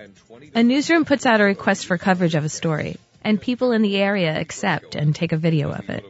A 0.55 0.63
newsroom 0.63 1.05
puts 1.05 1.27
out 1.27 1.43
a 1.43 1.45
request 1.45 1.85
for 1.85 1.99
coverage 1.99 2.35
of 2.35 2.47
a 2.47 2.49
story, 2.49 2.97
and 3.23 3.39
people 3.39 3.73
in 3.73 3.83
the 3.83 3.99
area 3.99 4.41
accept 4.41 4.95
and 4.95 5.15
take 5.15 5.33
a 5.33 5.37
video 5.37 5.71
of 5.71 5.91
it. 5.91 6.07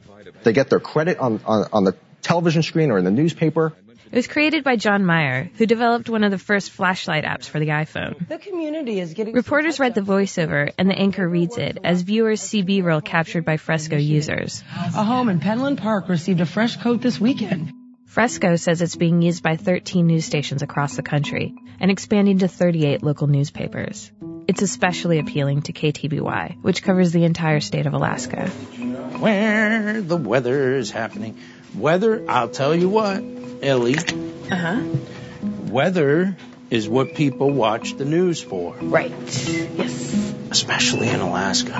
They 0.49 0.55
get 0.55 0.70
their 0.70 0.81
credit 0.81 1.19
on, 1.19 1.43
on, 1.45 1.69
on 1.75 1.85
the 1.85 1.95
television 2.23 2.62
screen 2.62 2.91
or 2.91 2.97
in 2.97 3.05
the 3.05 3.11
newspaper. 3.11 3.75
It 4.11 4.16
was 4.16 4.27
created 4.27 4.65
by 4.65 4.77
John 4.77 5.05
Meyer, 5.05 5.51
who 5.59 5.66
developed 5.66 6.09
one 6.09 6.25
of 6.25 6.31
the 6.31 6.39
first 6.39 6.70
flashlight 6.70 7.25
apps 7.25 7.45
for 7.45 7.61
the 7.61 7.66
iPhone. 7.66 8.27
The 8.27 8.39
community 8.39 8.99
is 8.99 9.12
getting 9.12 9.35
Reporters 9.35 9.79
read 9.79 9.95
the 9.95 10.01
voiceover 10.01 10.73
and 10.79 10.89
the 10.89 10.95
anchor 10.95 11.29
reads 11.29 11.59
it 11.59 11.77
as 11.85 12.01
viewers 12.01 12.41
see 12.41 12.62
B-roll 12.62 13.03
captured 13.03 13.45
by 13.45 13.59
Fresco 13.59 13.99
users. 13.99 14.65
A 14.75 15.05
home 15.05 15.29
in 15.29 15.39
Penland 15.39 15.83
Park 15.83 16.09
received 16.09 16.41
a 16.41 16.47
fresh 16.47 16.79
coat 16.79 17.03
this 17.03 17.20
weekend. 17.20 17.70
Fresco 18.07 18.57
says 18.57 18.81
it's 18.81 18.97
being 18.97 19.20
used 19.20 19.43
by 19.43 19.57
13 19.57 20.07
news 20.07 20.25
stations 20.25 20.62
across 20.62 20.97
the 20.97 21.03
country 21.03 21.55
and 21.79 21.91
expanding 21.91 22.39
to 22.39 22.49
38 22.49 23.03
local 23.03 23.27
newspapers. 23.27 24.11
It's 24.49 24.62
especially 24.62 25.19
appealing 25.19 25.61
to 25.62 25.75
KTBY, 25.75 26.62
which 26.62 26.83
covers 26.83 27.12
the 27.12 27.25
entire 27.25 27.61
state 27.61 27.85
of 27.85 27.93
Alaska. 27.93 28.49
Where 28.49 30.01
the 30.01 30.16
weather 30.16 30.77
is 30.77 30.91
happening. 30.91 31.37
Weather, 31.77 32.25
I'll 32.31 32.49
tell 32.49 32.75
you 32.75 32.89
what, 32.89 33.23
Ellie. 33.62 33.99
Uh 34.51 34.57
huh. 34.57 34.83
Weather 35.69 36.35
is 36.70 36.89
what 36.89 37.15
people 37.15 37.51
watch 37.51 37.99
the 37.99 38.07
news 38.07 38.43
for. 38.43 38.75
Right. 38.81 39.11
Yes. 39.11 40.35
Especially 40.51 41.11
in 41.11 41.20
Alaska. 41.20 41.73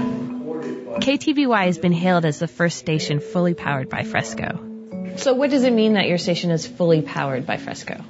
KTBY 1.07 1.65
has 1.65 1.78
been 1.78 1.93
hailed 1.93 2.27
as 2.27 2.39
the 2.39 2.49
first 2.49 2.77
station 2.77 3.20
fully 3.20 3.55
powered 3.55 3.89
by 3.89 4.03
Fresco. 4.03 5.15
So, 5.16 5.32
what 5.32 5.49
does 5.49 5.65
it 5.65 5.73
mean 5.73 5.95
that 5.95 6.07
your 6.07 6.19
station 6.19 6.51
is 6.51 6.66
fully 6.66 7.01
powered 7.01 7.47
by 7.47 7.57
Fresco? 7.57 8.05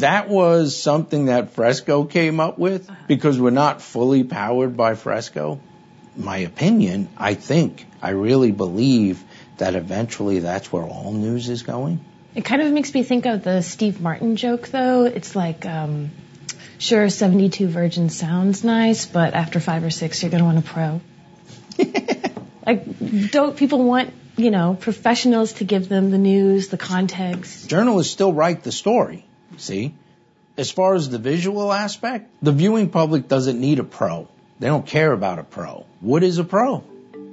That 0.00 0.28
was 0.28 0.80
something 0.80 1.26
that 1.26 1.50
Fresco 1.50 2.04
came 2.04 2.40
up 2.40 2.58
with 2.58 2.88
uh-huh. 2.88 3.04
because 3.06 3.40
we're 3.40 3.50
not 3.50 3.82
fully 3.82 4.24
powered 4.24 4.76
by 4.76 4.94
Fresco. 4.94 5.60
My 6.16 6.38
opinion, 6.38 7.08
I 7.16 7.34
think, 7.34 7.86
I 8.02 8.10
really 8.10 8.50
believe 8.50 9.22
that 9.58 9.74
eventually 9.74 10.40
that's 10.40 10.72
where 10.72 10.82
all 10.82 11.12
news 11.12 11.48
is 11.48 11.62
going. 11.62 12.00
It 12.34 12.44
kind 12.44 12.62
of 12.62 12.72
makes 12.72 12.94
me 12.94 13.02
think 13.02 13.26
of 13.26 13.42
the 13.44 13.60
Steve 13.60 14.00
Martin 14.00 14.36
joke, 14.36 14.68
though. 14.68 15.04
It's 15.04 15.36
like, 15.36 15.66
um, 15.66 16.10
sure, 16.78 17.08
72 17.08 17.68
Virgin 17.68 18.08
sounds 18.08 18.64
nice, 18.64 19.06
but 19.06 19.34
after 19.34 19.60
five 19.60 19.84
or 19.84 19.90
six, 19.90 20.22
you're 20.22 20.30
going 20.30 20.42
to 20.42 20.44
want 20.44 20.58
a 20.58 20.62
pro. 20.62 21.00
like, 22.66 23.30
don't 23.30 23.56
people 23.56 23.84
want, 23.84 24.14
you 24.36 24.50
know, 24.50 24.76
professionals 24.80 25.54
to 25.54 25.64
give 25.64 25.88
them 25.88 26.10
the 26.10 26.18
news, 26.18 26.68
the 26.68 26.78
context? 26.78 27.68
Journalists 27.68 28.12
still 28.12 28.32
write 28.32 28.62
the 28.62 28.72
story, 28.72 29.26
see? 29.60 29.94
As 30.56 30.70
far 30.70 30.94
as 30.94 31.08
the 31.08 31.18
visual 31.18 31.72
aspect, 31.72 32.30
the 32.42 32.52
viewing 32.52 32.90
public 32.90 33.28
doesn't 33.28 33.60
need 33.60 33.78
a 33.78 33.84
pro. 33.84 34.28
They 34.58 34.66
don't 34.66 34.86
care 34.86 35.12
about 35.12 35.38
a 35.38 35.44
pro. 35.44 35.86
What 36.00 36.22
is 36.22 36.38
a 36.38 36.44
pro? 36.44 36.84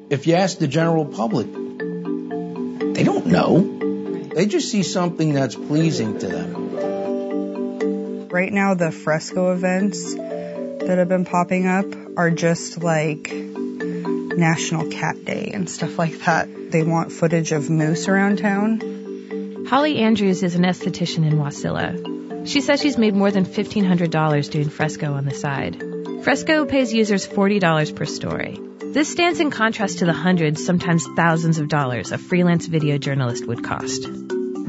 If 0.10 0.28
you 0.28 0.36
ask 0.36 0.60
the 0.60 0.68
general 0.68 1.06
public, 1.06 1.52
they 1.52 3.04
don't 3.04 3.28
know. 3.28 4.30
They 4.34 4.46
just 4.46 4.72
see 4.72 4.84
something 4.84 5.34
that's 5.34 5.56
pleasing 5.56 6.20
to 6.20 6.28
them. 6.28 8.30
Right 8.30 8.54
now, 8.54 8.76
the 8.76 8.92
fresco 8.92 9.52
events 9.52 10.16
that 10.16 10.96
have 10.98 11.10
been 11.10 11.26
popping 11.26 11.68
up 11.68 11.86
are 12.18 12.32
just 12.32 12.82
like 12.82 13.30
National 13.32 14.90
Cat 14.90 15.26
Day 15.26 15.52
and 15.54 15.70
stuff 15.70 15.98
like 15.98 16.20
that. 16.20 16.72
They 16.72 16.84
want 16.84 17.12
footage 17.12 17.52
of 17.52 17.70
moose 17.70 18.08
around 18.08 18.38
town. 18.38 19.66
Holly 19.68 19.98
Andrews 19.98 20.44
is 20.44 20.56
an 20.56 20.64
esthetician 20.64 21.30
in 21.30 21.40
Wasilla. 21.40 22.17
She 22.48 22.62
says 22.62 22.82
she's 22.82 22.98
made 22.98 23.14
more 23.14 23.30
than 23.30 23.46
$1,500 23.46 24.50
doing 24.50 24.70
fresco 24.70 25.14
on 25.14 25.26
the 25.26 25.34
side. 25.34 25.84
Fresco 26.24 26.66
pays 26.66 26.94
users 26.94 27.28
$40 27.28 27.94
per 27.94 28.06
story. 28.06 28.58
This 28.80 29.12
stands 29.12 29.42
in 29.42 29.52
contrast 29.52 30.00
to 30.00 30.06
the 30.06 30.14
hundreds, 30.14 30.66
sometimes 30.66 31.06
thousands 31.18 31.60
of 31.60 31.68
dollars 31.68 32.14
a 32.14 32.18
freelance 32.18 32.66
video 32.66 32.98
journalist 32.98 33.46
would 33.46 33.66
cost. 33.66 34.08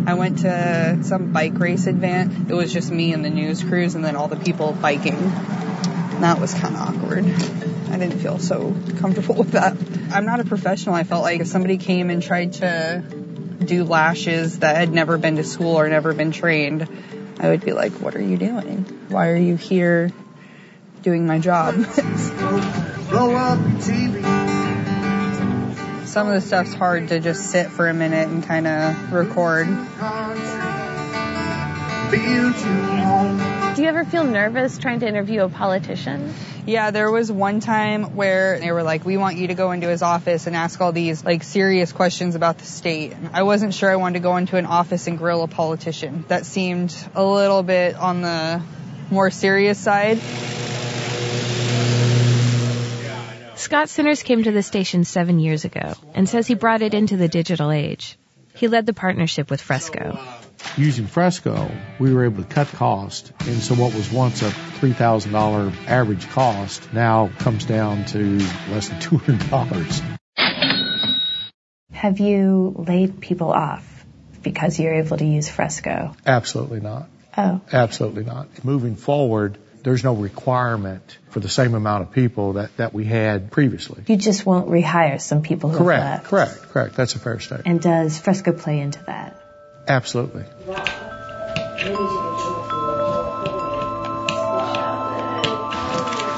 I 0.07 0.15
went 0.15 0.41
to 0.41 0.99
some 1.05 1.33
bike 1.33 1.57
race 1.61 1.87
event. 1.87 2.51
It 2.51 2.55
was 2.55 2.73
just 2.73 2.91
me 2.91 3.13
and 3.13 3.25
the 3.25 3.31
news 3.31 3.63
crews 3.63 3.95
and 3.95 4.05
then 4.05 4.17
all 4.17 4.27
the 4.27 4.37
people 4.37 4.73
biking. 4.73 5.31
That 6.21 6.41
was 6.41 6.53
kind 6.55 6.75
of 6.75 6.81
awkward. 6.81 7.27
I 7.93 7.97
didn't 7.97 8.19
feel 8.19 8.41
so 8.41 8.75
comfortable 8.99 9.37
with 9.37 9.53
that. 9.53 9.77
I'm 10.13 10.27
not 10.27 10.41
a 10.41 10.45
professional. 10.45 10.97
I 10.97 11.05
felt 11.05 11.23
like 11.23 11.41
if 11.41 11.47
somebody 11.47 11.79
came 11.79 12.11
and 12.11 12.21
tried 12.21 12.55
to 12.55 13.05
do 13.65 13.85
lashes 13.85 14.59
that 14.61 14.77
had 14.77 14.93
never 14.93 15.17
been 15.17 15.37
to 15.37 15.45
school 15.45 15.79
or 15.79 15.89
never 15.89 16.13
been 16.13 16.33
trained, 16.33 16.89
I 17.41 17.49
would 17.49 17.65
be 17.65 17.73
like, 17.73 17.93
what 17.93 18.17
are 18.17 18.23
you 18.23 18.37
doing? 18.37 18.85
Why 19.09 19.29
are 19.29 19.37
you 19.37 19.57
here 19.57 20.11
doing 21.03 21.27
my 21.27 21.39
job? 21.39 21.75
Some 26.05 26.27
of 26.27 26.35
the 26.35 26.41
stuff's 26.41 26.75
hard 26.75 27.09
to 27.09 27.21
just 27.21 27.51
sit 27.51 27.71
for 27.71 27.89
a 27.89 27.95
minute 27.95 28.29
and 28.29 28.43
kind 28.43 28.67
of 28.67 29.13
record. 29.13 29.69
Do 33.79 33.85
you 33.85 33.91
ever 33.91 34.05
feel 34.05 34.25
nervous 34.25 34.77
trying 34.77 34.99
to 35.01 35.07
interview 35.07 35.43
a 35.43 35.49
politician? 35.49 36.35
Yeah, 36.67 36.91
there 36.91 37.13
was 37.13 37.31
one 37.31 37.61
time 37.61 38.17
where 38.17 38.59
they 38.59 38.73
were 38.73 38.83
like, 38.83 39.05
we 39.05 39.17
want 39.17 39.37
you 39.37 39.47
to 39.47 39.55
go 39.55 39.71
into 39.71 39.87
his 39.87 40.03
office 40.03 40.49
and 40.49 40.57
ask 40.57 40.81
all 40.81 40.91
these 40.91 41.25
like 41.25 41.45
serious 41.45 41.93
questions 41.93 42.35
about 42.35 42.59
the 42.59 42.65
state. 42.65 43.15
I 43.33 43.45
wasn't 43.45 43.73
sure 43.73 43.89
I 43.89 43.95
wanted 43.95 44.15
to 44.15 44.23
go 44.25 44.37
into 44.37 44.57
an 44.57 44.67
office 44.67 45.07
and 45.07 45.17
grill 45.17 45.45
a 45.45 45.47
politician. 45.47 46.25
That 46.27 46.45
seemed 46.45 46.93
a 47.15 47.25
little 47.25 47.63
bit 47.63 47.95
on 47.95 48.21
the 48.23 48.61
more 49.13 49.31
serious 49.31 49.79
side. 49.79 50.19
Scott 53.55 53.91
Sinners 53.91 54.25
came 54.25 54.43
to 54.43 54.51
the 54.51 54.65
station 54.65 55.05
seven 55.05 55.39
years 55.39 55.65
ago 55.65 55.95
and 56.15 56.29
says 56.29 56.49
he 56.49 56.55
brought 56.55 56.83
it 56.83 56.95
into 56.95 57.17
the 57.17 57.29
digital 57.29 57.71
age. 57.71 58.19
He 58.57 58.67
led 58.67 58.87
the 58.87 58.93
partnership 58.93 59.49
with 59.49 59.61
Fresco. 59.61 60.19
Using 60.77 61.07
Fresco, 61.07 61.71
we 61.99 62.13
were 62.13 62.25
able 62.25 62.43
to 62.43 62.49
cut 62.49 62.69
cost, 62.69 63.33
and 63.41 63.61
so 63.61 63.75
what 63.75 63.95
was 63.95 64.11
once 64.13 64.43
a 64.43 64.51
$3,000 64.51 65.87
average 65.87 66.29
cost 66.31 66.93
now 66.93 67.31
comes 67.39 67.65
down 67.65 68.05
to 68.07 68.39
less 68.71 68.89
than 68.89 69.01
$200. 69.01 70.19
Have 71.93 72.21
you 72.21 72.75
laid 72.79 73.21
people 73.21 73.51
off 73.51 74.05
because 74.43 74.79
you're 74.79 74.95
able 74.95 75.17
to 75.17 75.25
use 75.25 75.49
Fresco? 75.49 76.15
Absolutely 76.25 76.81
not. 76.81 77.09
Oh. 77.37 77.61
Absolutely 77.73 78.25
not. 78.25 78.65
Moving 78.65 78.95
forward, 78.97 79.59
there's 79.83 80.05
no 80.05 80.15
requirement 80.15 81.19
for 81.31 81.41
the 81.41 81.49
same 81.49 81.75
amount 81.75 82.03
of 82.03 82.13
people 82.13 82.55
that, 82.55 82.77
that 82.77 82.93
we 82.95 83.05
had 83.05 83.51
previously. 83.51 84.03
You 84.07 84.17
just 84.17 84.47
won't 84.47 84.69
rehire 84.69 85.21
some 85.21 85.43
people 85.43 85.71
who 85.71 85.79
Correct, 85.79 86.03
have 86.03 86.13
left. 86.13 86.25
correct, 86.27 86.63
correct. 86.73 86.97
That's 86.97 87.15
a 87.15 87.19
fair 87.19 87.41
statement. 87.41 87.67
And 87.67 87.81
does 87.81 88.19
Fresco 88.19 88.53
play 88.53 88.81
into 88.81 89.03
that? 89.05 89.41
Absolutely. 89.89 90.45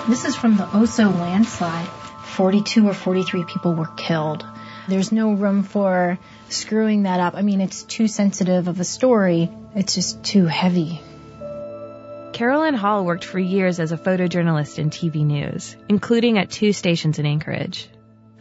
This 0.09 0.25
is 0.25 0.37
from 0.37 0.57
the 0.57 0.65
Oso 0.65 1.13
landslide. 1.19 1.89
42 2.37 2.89
or 2.89 2.95
43 2.95 3.45
people 3.45 3.75
were 3.75 3.91
killed. 3.97 4.47
There's 4.89 5.13
no 5.13 5.33
room 5.33 5.63
for 5.63 6.19
screwing 6.49 7.05
that 7.05 7.21
up. 7.21 7.35
I 7.35 7.43
mean, 7.43 7.61
it's 7.61 7.83
too 7.83 8.09
sensitive 8.09 8.69
of 8.69 8.81
a 8.81 8.85
story. 8.85 9.51
It's 9.75 9.95
just 9.95 10.25
too 10.25 10.47
heavy. 10.47 11.01
Carolyn 12.33 12.75
Hall 12.75 13.05
worked 13.05 13.25
for 13.25 13.39
years 13.39 13.81
as 13.81 13.93
a 13.93 13.99
photojournalist 13.99 14.79
in 14.79 14.91
TV 14.91 15.25
news, 15.27 15.77
including 15.89 16.39
at 16.39 16.51
two 16.51 16.73
stations 16.73 17.19
in 17.19 17.27
Anchorage. 17.27 17.89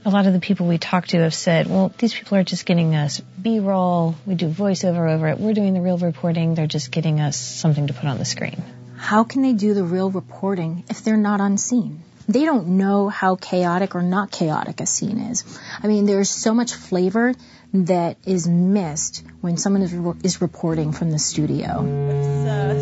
A 0.05 0.09
lot 0.09 0.27
of 0.27 0.33
the 0.33 0.39
people 0.39 0.65
we 0.65 0.77
talked 0.77 1.09
to 1.09 1.19
have 1.19 1.33
said, 1.33 1.67
well, 1.67 1.93
these 1.97 2.13
people 2.13 2.37
are 2.37 2.43
just 2.43 2.65
getting 2.65 2.95
us 2.95 3.19
B-roll. 3.19 4.15
We 4.25 4.35
do 4.35 4.47
voiceover 4.47 5.13
over 5.13 5.27
it. 5.27 5.39
We're 5.39 5.53
doing 5.53 5.73
the 5.73 5.81
real 5.81 5.97
reporting. 5.97 6.55
They're 6.55 6.67
just 6.67 6.89
getting 6.89 7.19
us 7.19 7.37
something 7.37 7.87
to 7.87 7.93
put 7.93 8.05
on 8.05 8.17
the 8.17 8.25
screen. 8.25 8.63
How 8.95 9.23
can 9.25 9.41
they 9.41 9.53
do 9.53 9.73
the 9.73 9.83
real 9.83 10.09
reporting 10.09 10.85
if 10.89 11.03
they're 11.03 11.17
not 11.17 11.41
unseen? 11.41 12.01
They 12.29 12.45
don't 12.45 12.77
know 12.77 13.09
how 13.09 13.35
chaotic 13.35 13.95
or 13.95 14.01
not 14.01 14.31
chaotic 14.31 14.81
a 14.81 14.85
scene 14.85 15.17
is. 15.17 15.43
I 15.81 15.87
mean, 15.87 16.05
there's 16.05 16.29
so 16.29 16.53
much 16.53 16.73
flavor 16.73 17.33
that 17.73 18.17
is 18.25 18.47
missed 18.47 19.23
when 19.41 19.57
someone 19.57 19.81
is, 19.81 19.93
re- 19.93 20.13
is 20.23 20.41
reporting 20.41 20.91
from 20.91 21.11
the 21.11 21.19
studio. 21.19 21.81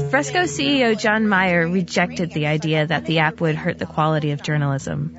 Fresco 0.10 0.39
CEO 0.44 0.99
John 0.99 1.27
Meyer 1.27 1.68
rejected 1.68 2.31
the 2.31 2.48
idea 2.48 2.85
that 2.85 3.06
the 3.06 3.19
app 3.19 3.41
would 3.41 3.56
hurt 3.56 3.80
the 3.80 3.85
quality 3.85 4.31
of 4.31 4.44
journalism. 4.44 5.18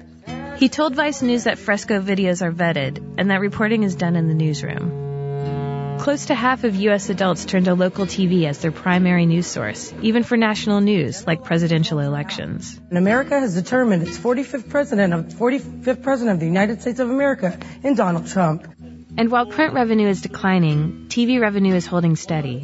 He 0.59 0.69
told 0.69 0.97
Vice 0.97 1.23
News 1.23 1.45
that 1.45 1.57
Fresco 1.57 2.01
videos 2.01 2.43
are 2.43 2.51
vetted 2.51 3.15
and 3.17 3.31
that 3.31 3.39
reporting 3.39 3.85
is 3.85 3.95
done 3.95 4.17
in 4.17 4.27
the 4.27 4.35
newsroom. 4.35 5.99
Close 6.01 6.27
to 6.27 6.35
half 6.35 6.65
of 6.65 6.75
U.S. 6.75 7.11
adults 7.11 7.45
turn 7.45 7.63
to 7.63 7.75
local 7.75 8.07
TV 8.07 8.45
as 8.45 8.59
their 8.59 8.73
primary 8.73 9.25
news 9.25 9.47
source, 9.47 9.95
even 10.03 10.25
for 10.25 10.37
national 10.37 10.81
news 10.81 11.25
like 11.25 11.45
presidential 11.45 12.01
elections. 12.01 12.77
And 12.89 12.99
America 12.99 13.39
has 13.39 13.55
determined 13.55 14.03
its 14.03 14.19
45th 14.19 14.69
president 14.69 15.15
of 15.15 15.27
45th 15.27 16.03
president 16.03 16.35
of 16.35 16.41
the 16.41 16.47
United 16.47 16.81
States 16.81 16.99
of 16.99 17.09
America 17.09 17.57
in 17.85 17.95
Donald 17.95 18.27
Trump. 18.27 18.67
And 19.17 19.31
while 19.31 19.47
print 19.47 19.75
revenue 19.75 20.09
is 20.09 20.23
declining, 20.23 21.07
TV 21.07 21.41
revenue 21.41 21.77
is 21.77 21.87
holding 21.87 22.17
steady. 22.17 22.57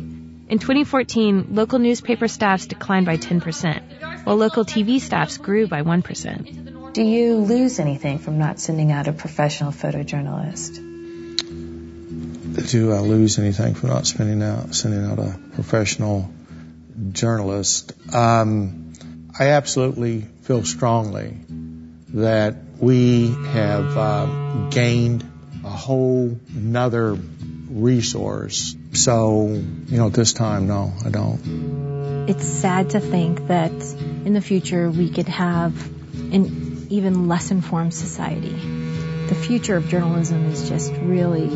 In 0.49 0.59
2014, 0.59 1.55
local 1.55 1.79
newspaper 1.79 2.27
staffs 2.27 2.67
declined 2.67 3.07
by 3.07 3.19
10%, 3.19 4.25
while 4.25 4.37
local 4.37 4.65
TV 4.65 5.01
staffs 5.01 5.39
grew 5.39 5.69
by 5.69 5.83
1%. 5.83 6.64
Do 6.95 7.03
you 7.03 7.39
lose 7.39 7.81
anything 7.81 8.19
from 8.21 8.39
not 8.39 8.61
sending 8.61 8.93
out 8.93 9.09
a 9.09 9.13
professional 9.13 9.73
photojournalist? 9.73 10.77
Do 12.71 12.93
I 12.93 13.01
lose 13.01 13.41
anything 13.41 13.75
from 13.75 13.89
not 13.89 14.07
spending 14.07 14.41
out, 14.45 14.77
sending 14.77 15.05
out 15.05 15.19
a 15.19 15.37
professional 15.55 16.31
journalist? 17.11 17.93
Um, 18.15 18.93
I 19.37 19.49
absolutely 19.49 20.21
feel 20.43 20.63
strongly 20.65 21.37
that 22.11 22.55
we 22.79 23.27
have 23.27 23.97
uh, 23.97 24.69
gained 24.71 25.29
a 25.65 25.71
whole 25.71 26.39
nother 26.49 27.19
resource. 27.71 28.77
So, 28.93 29.49
you 29.49 29.97
know, 29.99 30.07
at 30.07 30.13
this 30.13 30.33
time, 30.33 30.69
no, 30.69 30.93
I 31.05 31.09
don't. 31.09 32.29
It's 32.29 32.47
sad 32.47 32.91
to 32.91 33.01
think 33.01 33.49
that 33.49 33.73
in 33.73 34.33
the 34.33 34.41
future 34.41 34.89
we 34.89 35.11
could 35.11 35.27
have 35.27 35.75
an 36.33 36.74
even 36.95 37.27
less 37.27 37.51
informed 37.51 37.93
society. 37.93 38.55
The 39.27 39.35
future 39.35 39.77
of 39.77 39.89
journalism 39.89 40.47
is 40.47 40.69
just 40.69 40.93
really 40.93 41.49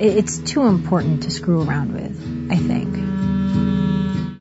it's 0.00 0.38
too 0.38 0.66
important 0.66 1.24
to 1.24 1.30
screw 1.30 1.62
around 1.62 1.92
with, 1.92 2.50
I 2.52 2.56
think. 2.56 4.40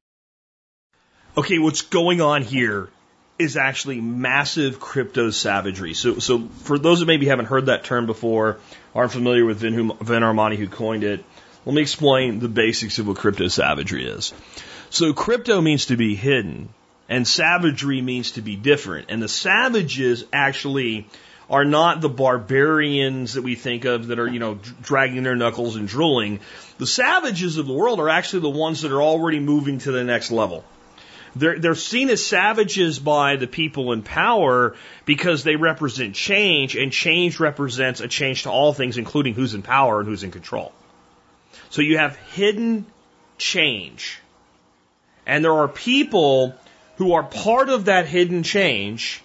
Okay, 1.35 1.59
what's 1.59 1.81
going 1.81 2.21
on 2.21 2.41
here 2.43 2.89
is 3.39 3.57
actually 3.57 4.01
massive 4.01 4.79
crypto 4.79 5.29
savagery. 5.29 5.93
So, 5.93 6.17
so 6.19 6.47
for 6.47 6.79
those 6.79 6.99
that 6.99 7.05
maybe 7.05 7.27
haven't 7.27 7.45
heard 7.45 7.67
that 7.67 7.83
term 7.83 8.07
before, 8.07 8.59
aren't 8.95 9.11
familiar 9.11 9.45
with 9.45 9.57
Vin, 9.57 9.91
Vin 10.01 10.23
Armani 10.23 10.57
who 10.57 10.67
coined 10.67 11.03
it, 11.03 11.23
let 11.65 11.75
me 11.75 11.81
explain 11.81 12.39
the 12.39 12.47
basics 12.47 12.97
of 12.97 13.07
what 13.07 13.17
crypto 13.17 13.47
savagery 13.49 14.07
is. 14.07 14.33
So, 14.89 15.13
crypto 15.13 15.61
means 15.61 15.87
to 15.87 15.97
be 15.97 16.15
hidden, 16.15 16.69
and 17.09 17.27
savagery 17.27 18.01
means 18.01 18.31
to 18.31 18.41
be 18.41 18.55
different. 18.55 19.07
And 19.09 19.21
the 19.21 19.29
savages 19.29 20.25
actually 20.33 21.07
are 21.49 21.63
not 21.63 22.01
the 22.01 22.09
barbarians 22.09 23.35
that 23.35 23.41
we 23.41 23.55
think 23.55 23.85
of 23.85 24.07
that 24.07 24.19
are, 24.19 24.27
you 24.27 24.39
know, 24.39 24.59
dragging 24.81 25.23
their 25.23 25.35
knuckles 25.35 25.77
and 25.77 25.87
drooling. 25.87 26.41
The 26.77 26.87
savages 26.87 27.57
of 27.57 27.67
the 27.67 27.73
world 27.73 27.99
are 27.99 28.09
actually 28.09 28.41
the 28.41 28.49
ones 28.49 28.81
that 28.81 28.91
are 28.91 29.01
already 29.01 29.39
moving 29.39 29.79
to 29.79 29.91
the 29.91 30.03
next 30.03 30.31
level. 30.31 30.65
They're, 31.35 31.59
they're 31.59 31.75
seen 31.75 32.09
as 32.09 32.25
savages 32.25 32.99
by 32.99 33.35
the 33.35 33.47
people 33.47 33.93
in 33.93 34.01
power 34.01 34.75
because 35.05 35.43
they 35.43 35.55
represent 35.55 36.15
change, 36.15 36.75
and 36.75 36.91
change 36.91 37.39
represents 37.39 38.01
a 38.01 38.07
change 38.07 38.43
to 38.43 38.49
all 38.49 38.73
things, 38.73 38.97
including 38.97 39.33
who's 39.33 39.53
in 39.53 39.61
power 39.61 39.99
and 39.99 40.09
who's 40.09 40.23
in 40.23 40.31
control. 40.31 40.73
So 41.69 41.81
you 41.81 41.97
have 41.97 42.15
hidden 42.15 42.85
change 43.37 44.19
And 45.25 45.43
there 45.43 45.53
are 45.53 45.67
people 45.67 46.55
who 46.97 47.13
are 47.13 47.23
part 47.23 47.69
of 47.69 47.85
that 47.85 48.07
hidden 48.07 48.43
change 48.43 49.21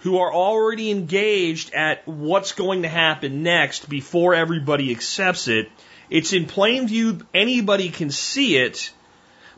who 0.00 0.18
are 0.18 0.32
already 0.32 0.90
engaged 0.90 1.72
at 1.74 2.06
what's 2.06 2.52
going 2.52 2.82
to 2.82 2.88
happen 2.88 3.42
next 3.42 3.88
before 3.88 4.34
everybody 4.34 4.90
accepts 4.90 5.48
it. 5.48 5.68
It's 6.10 6.32
in 6.32 6.46
plain 6.46 6.86
view, 6.86 7.18
anybody 7.34 7.88
can 7.88 8.10
see 8.10 8.56
it, 8.56 8.92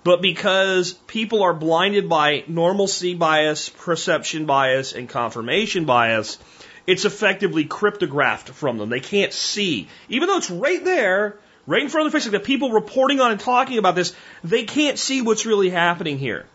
but 0.05 0.23
because 0.23 0.95
people 1.07 1.43
are 1.43 1.53
blinded 1.53 2.09
by 2.09 2.45
normalcy 2.47 3.15
bias, 3.15 3.69
perception 3.69 4.47
bias, 4.47 4.95
and 4.95 5.09
confirmation 5.09 5.85
bias, 5.85 6.39
it's 6.87 7.05
effectively 7.05 7.67
cryptographed 7.67 8.49
from 8.49 8.79
them. 8.79 8.89
They 8.89 9.01
can't 9.01 9.35
see. 9.35 9.89
Even 10.09 10.29
though 10.29 10.39
it's 10.39 10.51
right 10.51 10.83
there, 10.83 11.37
right 11.67 11.83
in 11.83 11.91
front 11.91 12.07
of 12.07 12.13
their 12.13 12.21
face, 12.21 12.33
like 12.33 12.41
the 12.41 12.47
people 12.47 12.71
reporting 12.71 13.21
on 13.21 13.33
and 13.33 13.41
talking 13.41 13.77
about 13.77 13.95
this, 13.95 14.15
they 14.43 14.65
can't 14.65 14.99
see 14.99 15.21
what's 15.21 15.45
really 15.45 15.69
happening 15.69 16.19
here. 16.19 16.47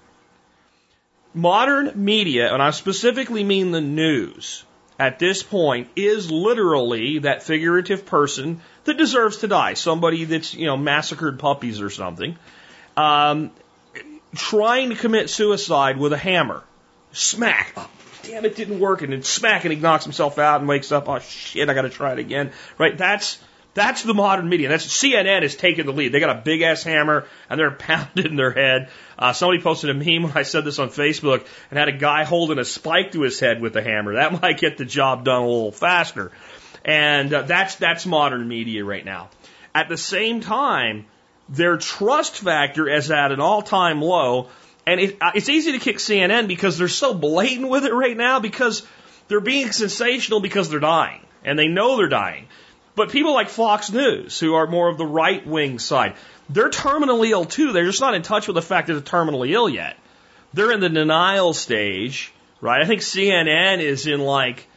Modern 1.34 1.92
media, 1.96 2.54
and 2.54 2.62
I 2.62 2.72
specifically 2.72 3.44
mean 3.44 3.72
the 3.72 3.82
news, 3.82 4.64
at 5.00 5.18
this 5.18 5.42
point 5.42 5.90
is 5.96 6.30
literally 6.32 7.20
that 7.20 7.44
figurative 7.44 8.06
person 8.06 8.62
that 8.84 8.98
deserves 8.98 9.38
to 9.38 9.48
die. 9.48 9.74
Somebody 9.74 10.26
that's, 10.26 10.54
you 10.54 10.66
know, 10.66 10.78
massacred 10.78 11.40
puppies 11.40 11.82
or 11.82 11.90
something. 11.90 12.38
Um, 12.96 13.52
trying 14.36 14.90
to 14.90 14.96
commit 14.96 15.30
suicide 15.30 15.98
with 15.98 16.14
a 16.14 16.18
hammer. 16.18 16.64
Smack. 17.12 17.74
Oh, 17.78 17.90
damn, 18.24 18.46
it 18.46 18.56
didn't 18.56 18.80
work. 18.80 19.02
And 19.02 19.14
then 19.14 19.24
smack, 19.24 19.66
and 19.66 19.74
he 19.74 19.80
knocks 19.80 20.04
himself 20.04 20.38
out 20.38 20.60
and 20.60 20.70
wakes 20.70 20.92
up. 20.92 21.10
Oh, 21.10 21.20
shit, 21.20 21.70
I 21.70 21.74
got 21.74 21.84
to 21.84 21.90
try 21.90 22.14
it 22.14 22.20
again. 22.20 22.52
Right? 22.78 22.98
That's 22.98 23.40
that's 23.74 24.04
the 24.04 24.14
modern 24.14 24.48
media. 24.50 24.70
That's 24.70 24.86
CNN 24.86 25.42
is 25.42 25.56
taking 25.56 25.86
the 25.86 25.94
lead. 25.94 26.12
They 26.12 26.20
got 26.20 26.38
a 26.38 26.42
big 26.42 26.62
ass 26.62 26.84
hammer 26.84 27.26
and 27.50 27.60
they're 27.60 27.72
pounding 27.72 28.36
their 28.36 28.52
head. 28.52 28.90
Uh, 29.18 29.34
somebody 29.34 29.62
posted 29.62 29.90
a 29.90 29.94
meme 29.94 30.24
when 30.24 30.38
I 30.38 30.44
said 30.44 30.64
this 30.64 30.80
on 30.80 30.90
Facebook 30.90 31.46
and 31.70 31.80
had 31.80 31.90
a 31.90 31.98
guy 31.98 32.24
holding 32.24 32.60
a 32.60 32.66
spike 32.66 33.14
to 33.14 33.22
his 33.22 33.40
head 33.40 33.62
with 33.62 33.76
a 33.76 33.82
hammer. 33.82 34.16
That 34.16 34.42
might 34.42 34.60
get 34.60 34.78
the 34.78 34.86
job 34.86 35.26
done 35.26 35.42
a 35.42 35.48
little 35.48 35.72
faster. 35.72 36.32
And 36.86 37.34
uh, 37.34 37.42
that's 37.44 37.76
that's 37.76 38.06
modern 38.06 38.48
media 38.48 38.84
right 38.84 39.06
now. 39.06 39.30
At 39.74 39.90
the 39.90 39.98
same 39.98 40.42
time, 40.42 41.06
their 41.50 41.78
trust 41.78 42.38
factor 42.38 42.88
is 42.88 43.10
at 43.10 43.32
an 43.32 43.40
all-time 43.40 44.02
low, 44.02 44.50
and 44.86 45.00
it, 45.00 45.18
uh, 45.20 45.32
it's 45.34 45.50
easy 45.50 45.72
to 45.72 45.80
kick 45.80 45.98
CNN 45.98 46.48
because 46.48 46.78
they're 46.78 46.88
so 46.88 47.14
blatant 47.14 47.70
with 47.70 47.86
it 47.86 47.94
right 47.94 48.16
now 48.16 48.40
because 48.40 48.86
they're 49.28 49.40
being 49.40 49.72
sensational 49.72 50.42
because 50.42 50.70
they're 50.70 50.80
dying 50.80 51.22
and 51.44 51.58
they 51.58 51.68
know 51.68 51.98
they're 51.98 52.08
dying. 52.08 52.48
But 52.96 53.10
people 53.10 53.34
like 53.34 53.50
Fox 53.50 53.92
News, 53.92 54.40
who 54.40 54.54
are 54.54 54.68
more 54.68 54.88
of 54.88 54.98
the 54.98 55.06
right 55.06 55.46
wing 55.46 55.80
side, 55.80 56.16
they're 56.50 56.70
terminally 56.70 57.30
ill 57.30 57.46
too. 57.46 57.72
They're 57.72 57.86
just 57.86 58.02
not 58.02 58.14
in 58.14 58.22
touch 58.22 58.48
with 58.48 58.56
the 58.56 58.62
fact 58.62 58.88
that 58.88 58.94
they're 58.94 59.02
terminally 59.02 59.52
ill 59.52 59.68
yet. 59.68 59.98
They're 60.54 60.72
in 60.72 60.80
the 60.80 60.90
denial 60.90 61.54
stage, 61.54 62.32
right? 62.62 62.82
I 62.82 62.86
think 62.86 63.02
CNN 63.02 63.80
is 63.80 64.06
in 64.06 64.20
like, 64.20 64.68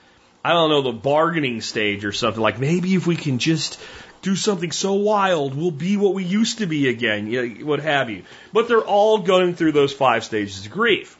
I 0.42 0.52
don't 0.52 0.70
know, 0.70 0.82
the 0.82 0.92
bargaining 0.92 1.60
stage 1.60 2.04
or 2.04 2.12
something. 2.12 2.40
Like 2.40 2.58
maybe 2.58 2.94
if 2.94 3.06
we 3.06 3.16
can 3.16 3.38
just 3.38 3.78
do 4.22 4.34
something 4.34 4.72
so 4.72 4.94
wild, 4.94 5.54
we'll 5.54 5.70
be 5.70 5.96
what 5.96 6.14
we 6.14 6.24
used 6.24 6.58
to 6.58 6.66
be 6.66 6.88
again, 6.88 7.64
what 7.66 7.80
have 7.80 8.08
you. 8.08 8.22
But 8.52 8.68
they're 8.68 8.80
all 8.80 9.18
going 9.18 9.54
through 9.54 9.72
those 9.72 9.92
five 9.92 10.24
stages 10.24 10.64
of 10.64 10.72
grief. 10.72 11.18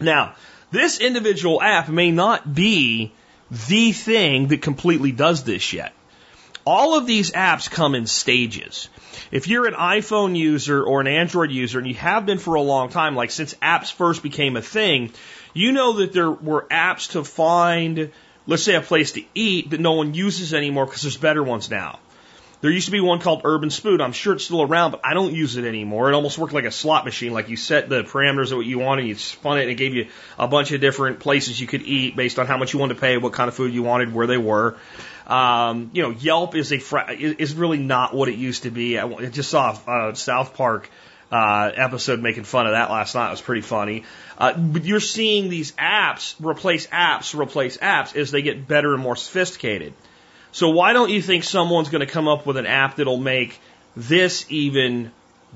Now, 0.00 0.34
this 0.72 0.98
individual 0.98 1.62
app 1.62 1.88
may 1.88 2.10
not 2.10 2.52
be 2.52 3.12
the 3.68 3.92
thing 3.92 4.48
that 4.48 4.62
completely 4.62 5.12
does 5.12 5.44
this 5.44 5.72
yet. 5.72 5.92
All 6.66 6.96
of 6.96 7.06
these 7.06 7.30
apps 7.32 7.70
come 7.70 7.94
in 7.94 8.06
stages. 8.06 8.88
If 9.30 9.48
you're 9.48 9.66
an 9.66 9.74
iPhone 9.74 10.36
user 10.36 10.82
or 10.82 11.00
an 11.00 11.06
Android 11.06 11.50
user 11.50 11.78
and 11.78 11.86
you 11.86 11.94
have 11.94 12.24
been 12.24 12.38
for 12.38 12.54
a 12.54 12.62
long 12.62 12.88
time, 12.88 13.14
like 13.14 13.30
since 13.30 13.54
apps 13.54 13.92
first 13.92 14.22
became 14.22 14.56
a 14.56 14.62
thing, 14.62 15.12
you 15.52 15.72
know 15.72 15.94
that 15.94 16.12
there 16.12 16.30
were 16.30 16.66
apps 16.70 17.12
to 17.12 17.22
find, 17.22 18.10
let's 18.46 18.62
say 18.62 18.74
a 18.74 18.80
place 18.80 19.12
to 19.12 19.22
eat 19.34 19.70
that 19.70 19.80
no 19.80 19.92
one 19.92 20.14
uses 20.14 20.54
anymore 20.54 20.86
because 20.86 21.02
there's 21.02 21.18
better 21.18 21.42
ones 21.42 21.70
now. 21.70 21.98
There 22.64 22.72
used 22.72 22.86
to 22.86 22.92
be 22.92 23.00
one 23.00 23.18
called 23.18 23.42
Urban 23.44 23.68
Spoon. 23.68 24.00
I'm 24.00 24.12
sure 24.12 24.32
it's 24.32 24.44
still 24.44 24.62
around, 24.62 24.92
but 24.92 25.02
I 25.04 25.12
don't 25.12 25.34
use 25.34 25.56
it 25.56 25.66
anymore. 25.66 26.10
It 26.10 26.14
almost 26.14 26.38
worked 26.38 26.54
like 26.54 26.64
a 26.64 26.70
slot 26.70 27.04
machine. 27.04 27.34
Like 27.34 27.50
you 27.50 27.58
set 27.58 27.90
the 27.90 28.04
parameters 28.04 28.52
of 28.52 28.56
what 28.56 28.64
you 28.64 28.78
wanted, 28.78 29.06
you 29.06 29.16
spun 29.16 29.58
it, 29.58 29.64
and 29.64 29.70
it 29.72 29.74
gave 29.74 29.92
you 29.92 30.06
a 30.38 30.48
bunch 30.48 30.72
of 30.72 30.80
different 30.80 31.20
places 31.20 31.60
you 31.60 31.66
could 31.66 31.82
eat 31.82 32.16
based 32.16 32.38
on 32.38 32.46
how 32.46 32.56
much 32.56 32.72
you 32.72 32.78
wanted 32.78 32.94
to 32.94 33.00
pay, 33.02 33.18
what 33.18 33.34
kind 33.34 33.48
of 33.48 33.54
food 33.54 33.74
you 33.74 33.82
wanted, 33.82 34.14
where 34.14 34.26
they 34.26 34.38
were. 34.38 34.78
Um, 35.26 35.90
you 35.92 36.04
know, 36.04 36.08
Yelp 36.08 36.54
is 36.54 36.72
a 36.72 36.78
fra- 36.78 37.12
is 37.12 37.54
really 37.54 37.76
not 37.76 38.14
what 38.14 38.30
it 38.30 38.36
used 38.36 38.62
to 38.62 38.70
be. 38.70 38.98
I 38.98 39.26
just 39.26 39.50
saw 39.50 39.76
a 39.86 40.16
South 40.16 40.54
Park 40.54 40.88
uh, 41.30 41.70
episode 41.74 42.22
making 42.22 42.44
fun 42.44 42.66
of 42.66 42.72
that 42.72 42.90
last 42.90 43.14
night. 43.14 43.26
It 43.26 43.32
was 43.32 43.42
pretty 43.42 43.60
funny. 43.60 44.04
Uh, 44.38 44.56
but 44.56 44.86
you're 44.86 45.00
seeing 45.00 45.50
these 45.50 45.72
apps 45.72 46.34
replace 46.42 46.86
apps, 46.86 47.38
replace 47.38 47.76
apps 47.76 48.16
as 48.16 48.30
they 48.30 48.40
get 48.40 48.66
better 48.66 48.94
and 48.94 49.02
more 49.02 49.16
sophisticated. 49.16 49.92
So 50.54 50.68
why 50.68 50.92
don't 50.92 51.10
you 51.10 51.20
think 51.20 51.42
someone's 51.42 51.88
going 51.88 52.06
to 52.06 52.06
come 52.06 52.28
up 52.28 52.46
with 52.46 52.56
an 52.56 52.64
app 52.64 52.94
that'll 52.94 53.16
make 53.16 53.58
this 53.96 54.46
even 54.50 55.10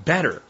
better? 0.05 0.43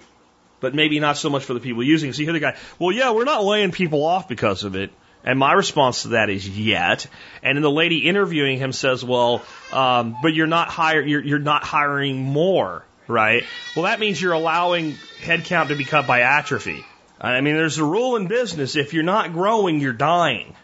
But 0.61 0.75
maybe 0.75 1.01
not 1.01 1.19
so 1.19 1.29
much 1.29 1.45
for 1.45 1.53
the 1.53 1.61
people 1.61 1.83
using 1.83 2.09
it. 2.09 2.15
So 2.15 2.21
you 2.21 2.25
hear 2.25 2.33
the 2.33 2.41
guy, 2.41 2.57
well, 2.79 2.91
yeah, 2.91 3.11
we're 3.11 3.25
not 3.25 3.45
laying 3.45 3.73
people 3.73 4.07
off 4.07 4.27
because 4.27 4.65
of 4.65 4.75
it. 4.75 4.91
And 5.23 5.39
my 5.39 5.53
response 5.53 6.03
to 6.03 6.09
that 6.09 6.31
is 6.31 6.49
yet. 6.49 7.09
And 7.43 7.59
then 7.59 7.63
the 7.63 7.71
lady 7.71 8.09
interviewing 8.09 8.57
him 8.57 8.73
says, 8.73 9.05
well, 9.05 9.43
um, 9.71 10.17
but 10.23 10.33
you're 10.33 10.47
not 10.47 10.69
hire, 10.69 11.03
you're, 11.03 11.23
you're 11.23 11.39
not 11.39 11.63
hiring 11.63 12.17
more, 12.17 12.87
right? 13.07 13.45
Well, 13.77 13.85
that 13.85 14.01
means 14.01 14.21
you're 14.21 14.33
allowing 14.33 14.95
headcount 15.21 15.69
to 15.69 15.77
be 15.77 15.85
cut 15.85 16.07
by 16.07 16.23
atrophy. 16.23 16.87
I 17.21 17.43
mean, 17.43 17.55
there's 17.55 17.77
a 17.77 17.85
rule 17.85 18.17
in 18.17 18.29
business. 18.29 18.77
If 18.77 18.95
you're 18.95 19.03
not 19.03 19.35
growing, 19.35 19.79
you're 19.79 19.93
dying. 19.93 20.57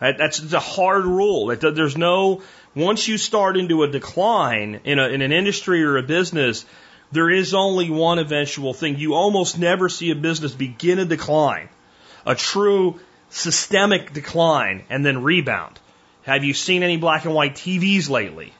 That's 0.00 0.52
a 0.52 0.60
hard 0.60 1.06
rule. 1.06 1.56
There's 1.56 1.96
no 1.96 2.42
once 2.74 3.08
you 3.08 3.18
start 3.18 3.56
into 3.56 3.82
a 3.82 3.88
decline 3.88 4.80
in, 4.84 4.98
a, 4.98 5.08
in 5.08 5.22
an 5.22 5.32
industry 5.32 5.82
or 5.82 5.96
a 5.96 6.02
business, 6.02 6.64
there 7.12 7.30
is 7.30 7.54
only 7.54 7.90
one 7.90 8.18
eventual 8.18 8.74
thing. 8.74 8.98
You 8.98 9.14
almost 9.14 9.58
never 9.58 9.88
see 9.88 10.10
a 10.10 10.14
business 10.14 10.52
begin 10.52 10.98
a 10.98 11.04
decline, 11.04 11.68
a 12.26 12.34
true 12.34 13.00
systemic 13.30 14.12
decline, 14.12 14.84
and 14.90 15.04
then 15.04 15.22
rebound. 15.22 15.78
Have 16.24 16.44
you 16.44 16.52
seen 16.52 16.82
any 16.82 16.98
black 16.98 17.24
and 17.24 17.34
white 17.34 17.54
TVs 17.54 18.10
lately? 18.10 18.52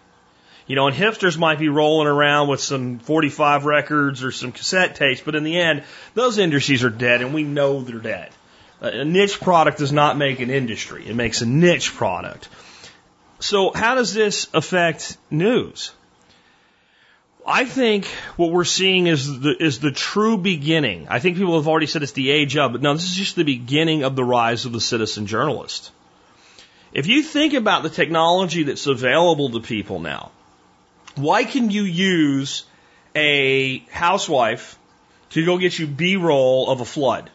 You 0.67 0.77
know, 0.77 0.87
and 0.87 0.97
hipsters 0.97 1.39
might 1.39 1.59
be 1.59 1.69
rolling 1.69 2.09
around 2.09 2.49
with 2.49 2.61
some 2.61 2.99
45 2.99 3.65
records 3.65 4.23
or 4.23 4.33
some 4.33 4.53
cassette 4.53 4.97
tapes, 4.97 5.23
but 5.23 5.35
in 5.35 5.43
the 5.43 5.59
end, 5.59 5.83
those 6.15 6.39
industries 6.39 6.85
are 6.85 6.91
dead, 6.91 7.23
and 7.23 7.33
we 7.33 7.43
know 7.43 7.81
they're 7.81 7.99
dead. 7.99 8.31
A 8.81 9.05
niche 9.05 9.41
product 9.41 9.79
does 9.79 9.93
not 9.93 10.17
make 10.17 10.41
an 10.41 10.51
industry. 10.51 11.07
It 11.07 11.17
makes 11.17 11.41
a 11.41 11.47
niche 11.47 11.95
product. 11.95 12.49
So 13.41 13.73
how 13.73 13.95
does 13.95 14.15
this 14.15 14.49
affect 14.53 15.17
news? 15.31 15.93
I 17.47 17.65
think 17.65 18.05
what 18.37 18.51
we're 18.51 18.65
seeing 18.65 19.07
is 19.07 19.41
the, 19.41 19.57
is 19.59 19.81
the 19.81 19.91
true 19.91 20.37
beginning. 20.37 21.07
I 21.09 21.19
think 21.19 21.39
people 21.39 21.57
have 21.57 21.67
already 21.67 21.87
said 21.87 22.03
it's 22.03 22.13
the 22.13 22.31
age 22.31 22.57
of, 22.59 22.73
but 22.73 22.83
no, 22.83 22.93
this 22.93 23.05
is 23.05 23.15
just 23.15 23.37
the 23.37 23.45
beginning 23.45 24.03
of 24.03 24.17
the 24.17 24.25
rise 24.25 24.67
of 24.67 24.73
the 24.73 24.81
citizen 24.81 25.27
journalist. 25.27 25.91
If 26.93 27.07
you 27.07 27.23
think 27.23 27.55
about 27.55 27.83
the 27.83 27.91
technology 27.91 28.65
that's 28.65 28.87
available 28.87 29.51
to 29.51 29.61
people 29.61 30.01
now, 30.01 30.31
why 31.15 31.45
can 31.45 31.71
you 31.71 31.85
use 31.85 32.65
a 33.15 33.79
housewife 33.91 34.79
to 35.31 35.45
go 35.45 35.59
get 35.59 35.79
you 35.79 35.87
B-roll 35.87 36.71
of 36.71 36.81
a 36.81 36.85
flood? 36.85 37.31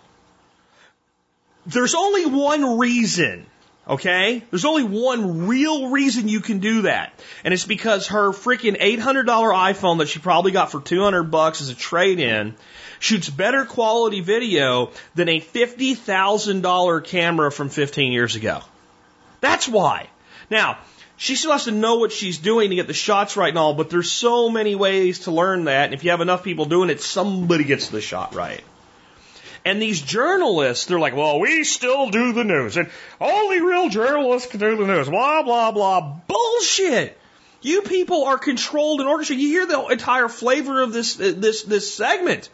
There's 1.65 1.95
only 1.95 2.25
one 2.25 2.77
reason 2.77 3.45
Okay? 3.87 4.43
There's 4.49 4.65
only 4.65 4.83
one 4.83 5.47
real 5.47 5.89
reason 5.89 6.27
you 6.27 6.39
can 6.39 6.59
do 6.59 6.83
that. 6.83 7.13
And 7.43 7.53
it's 7.53 7.65
because 7.65 8.07
her 8.07 8.31
freaking 8.31 8.79
$800 8.79 9.25
iPhone 9.25 9.97
that 9.97 10.07
she 10.07 10.19
probably 10.19 10.51
got 10.51 10.71
for 10.71 10.79
200 10.79 11.23
bucks 11.23 11.61
as 11.61 11.69
a 11.69 11.75
trade 11.75 12.19
in 12.19 12.55
shoots 12.99 13.29
better 13.29 13.65
quality 13.65 14.21
video 14.21 14.91
than 15.15 15.27
a 15.27 15.41
$50,000 15.41 17.03
camera 17.03 17.51
from 17.51 17.69
15 17.69 18.13
years 18.13 18.35
ago. 18.35 18.61
That's 19.41 19.67
why. 19.67 20.07
Now, 20.49 20.77
she 21.17 21.35
still 21.35 21.51
has 21.51 21.65
to 21.65 21.71
know 21.71 21.95
what 21.95 22.11
she's 22.11 22.37
doing 22.37 22.69
to 22.69 22.75
get 22.75 22.87
the 22.87 22.93
shots 22.93 23.35
right 23.35 23.49
and 23.49 23.57
all, 23.57 23.73
but 23.73 23.89
there's 23.89 24.11
so 24.11 24.49
many 24.49 24.75
ways 24.75 25.19
to 25.19 25.31
learn 25.31 25.65
that. 25.65 25.85
And 25.85 25.93
if 25.93 26.03
you 26.03 26.11
have 26.11 26.21
enough 26.21 26.43
people 26.43 26.65
doing 26.65 26.89
it, 26.89 27.01
somebody 27.01 27.65
gets 27.65 27.89
the 27.89 28.01
shot 28.01 28.33
right. 28.33 28.63
And 29.65 29.81
these 29.81 30.01
journalists, 30.01 30.85
they're 30.85 30.99
like, 30.99 31.15
well, 31.15 31.39
we 31.39 31.63
still 31.63 32.09
do 32.09 32.33
the 32.33 32.43
news. 32.43 32.75
And 32.75 32.89
only 33.21 33.61
real 33.61 33.89
journalists 33.89 34.51
can 34.51 34.59
do 34.59 34.75
the 34.75 34.85
news. 34.85 35.07
Blah, 35.09 35.43
blah, 35.43 35.71
blah. 35.71 36.19
Bullshit. 36.27 37.17
You 37.61 37.81
people 37.81 38.25
are 38.25 38.37
controlled 38.37 38.99
and 38.99 39.09
orchestrated. 39.09 39.41
You 39.41 39.49
hear 39.49 39.65
the 39.65 39.87
entire 39.87 40.27
flavor 40.27 40.81
of 40.81 40.91
this, 40.91 41.17
uh, 41.17 41.33
this, 41.35 41.63
this 41.63 41.93
segment. 41.93 42.49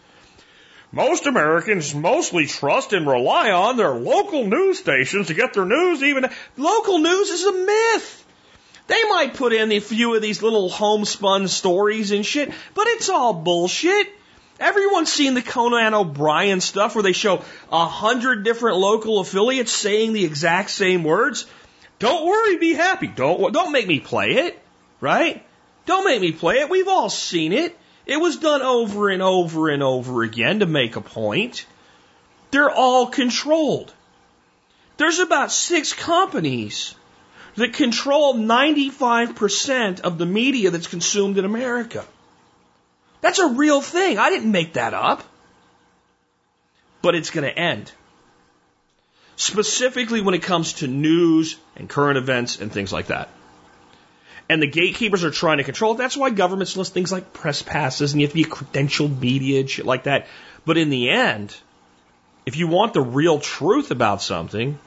Most 0.91 1.25
Americans 1.25 1.93
mostly 1.93 2.45
trust 2.45 2.93
and 2.93 3.07
rely 3.07 3.51
on 3.51 3.77
their 3.77 3.91
local 3.91 4.45
news 4.45 4.79
stations 4.79 5.27
to 5.27 5.33
get 5.33 5.53
their 5.53 5.65
news 5.65 6.03
even. 6.03 6.29
Local 6.57 6.99
news 6.99 7.29
is 7.29 7.43
a 7.43 7.51
myth. 7.51 8.25
They 8.87 9.03
might 9.03 9.35
put 9.35 9.53
in 9.53 9.71
a 9.71 9.79
few 9.79 10.15
of 10.15 10.21
these 10.21 10.41
little 10.41 10.69
homespun 10.69 11.47
stories 11.47 12.11
and 12.11 12.25
shit, 12.25 12.51
but 12.73 12.87
it's 12.87 13.09
all 13.09 13.33
bullshit. 13.33 14.07
Everyone's 14.59 15.11
seen 15.11 15.33
the 15.33 15.41
Conan 15.41 15.93
O'Brien 15.93 16.59
stuff 16.59 16.95
where 16.95 17.03
they 17.03 17.13
show 17.13 17.43
a 17.71 17.85
hundred 17.85 18.43
different 18.43 18.77
local 18.77 19.19
affiliates 19.19 19.71
saying 19.71 20.13
the 20.13 20.25
exact 20.25 20.69
same 20.69 21.03
words. 21.03 21.45
Don't 21.97 22.25
worry, 22.25 22.57
be 22.57 22.73
happy. 22.73 23.07
Don't 23.07 23.53
don't 23.53 23.71
make 23.71 23.87
me 23.87 23.99
play 23.99 24.31
it, 24.31 24.61
right? 24.99 25.45
Don't 25.85 26.05
make 26.05 26.21
me 26.21 26.31
play 26.31 26.59
it. 26.59 26.69
We've 26.69 26.87
all 26.87 27.09
seen 27.09 27.53
it. 27.53 27.77
It 28.05 28.17
was 28.17 28.37
done 28.37 28.61
over 28.61 29.09
and 29.09 29.21
over 29.21 29.69
and 29.69 29.81
over 29.81 30.23
again 30.23 30.59
to 30.59 30.65
make 30.65 30.95
a 30.95 31.01
point. 31.01 31.65
They're 32.51 32.71
all 32.71 33.07
controlled. 33.07 33.93
There's 34.97 35.19
about 35.19 35.51
six 35.51 35.93
companies 35.93 36.95
that 37.55 37.73
control 37.73 38.33
95% 38.33 40.01
of 40.01 40.17
the 40.17 40.25
media 40.25 40.71
that's 40.71 40.87
consumed 40.87 41.37
in 41.37 41.45
America. 41.45 42.05
That's 43.21 43.39
a 43.39 43.47
real 43.47 43.81
thing. 43.81 44.17
I 44.17 44.29
didn't 44.29 44.51
make 44.51 44.73
that 44.73 44.93
up. 44.93 45.23
But 47.01 47.15
it's 47.15 47.29
going 47.29 47.45
to 47.45 47.57
end. 47.57 47.91
Specifically 49.35 50.21
when 50.21 50.33
it 50.33 50.43
comes 50.43 50.73
to 50.73 50.87
news 50.87 51.57
and 51.75 51.89
current 51.89 52.17
events 52.17 52.59
and 52.59 52.71
things 52.71 52.91
like 52.91 53.07
that. 53.07 53.29
And 54.49 54.61
the 54.61 54.67
gatekeepers 54.67 55.23
are 55.23 55.31
trying 55.31 55.59
to 55.59 55.63
control 55.63 55.93
it. 55.93 55.97
That's 55.97 56.17
why 56.17 56.31
governments 56.31 56.75
list 56.75 56.93
things 56.93 57.11
like 57.11 57.33
press 57.33 57.61
passes 57.61 58.11
and 58.11 58.19
you 58.19 58.27
have 58.27 58.31
to 58.31 58.35
be 58.35 58.43
a 58.43 58.53
credentialed 58.53 59.19
media 59.19 59.59
and 59.59 59.69
shit 59.69 59.85
like 59.85 60.03
that. 60.03 60.27
But 60.65 60.77
in 60.77 60.89
the 60.89 61.09
end, 61.09 61.55
if 62.45 62.57
you 62.57 62.67
want 62.67 62.93
the 62.93 63.01
real 63.01 63.39
truth 63.39 63.91
about 63.91 64.21
something, 64.21 64.79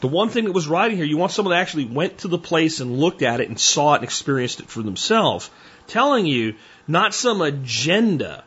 the 0.00 0.08
one 0.08 0.28
thing 0.28 0.44
that 0.44 0.52
was 0.52 0.68
writing 0.68 0.96
here, 0.96 1.06
you 1.06 1.16
want 1.16 1.32
someone 1.32 1.52
that 1.52 1.60
actually 1.60 1.84
went 1.84 2.18
to 2.18 2.28
the 2.28 2.38
place 2.38 2.80
and 2.80 2.98
looked 2.98 3.22
at 3.22 3.40
it 3.40 3.48
and 3.48 3.58
saw 3.58 3.94
it 3.94 3.96
and 3.96 4.04
experienced 4.04 4.60
it 4.60 4.68
for 4.68 4.82
themselves, 4.82 5.50
telling 5.86 6.26
you 6.26 6.54
not 6.86 7.14
some 7.14 7.40
agenda. 7.40 8.44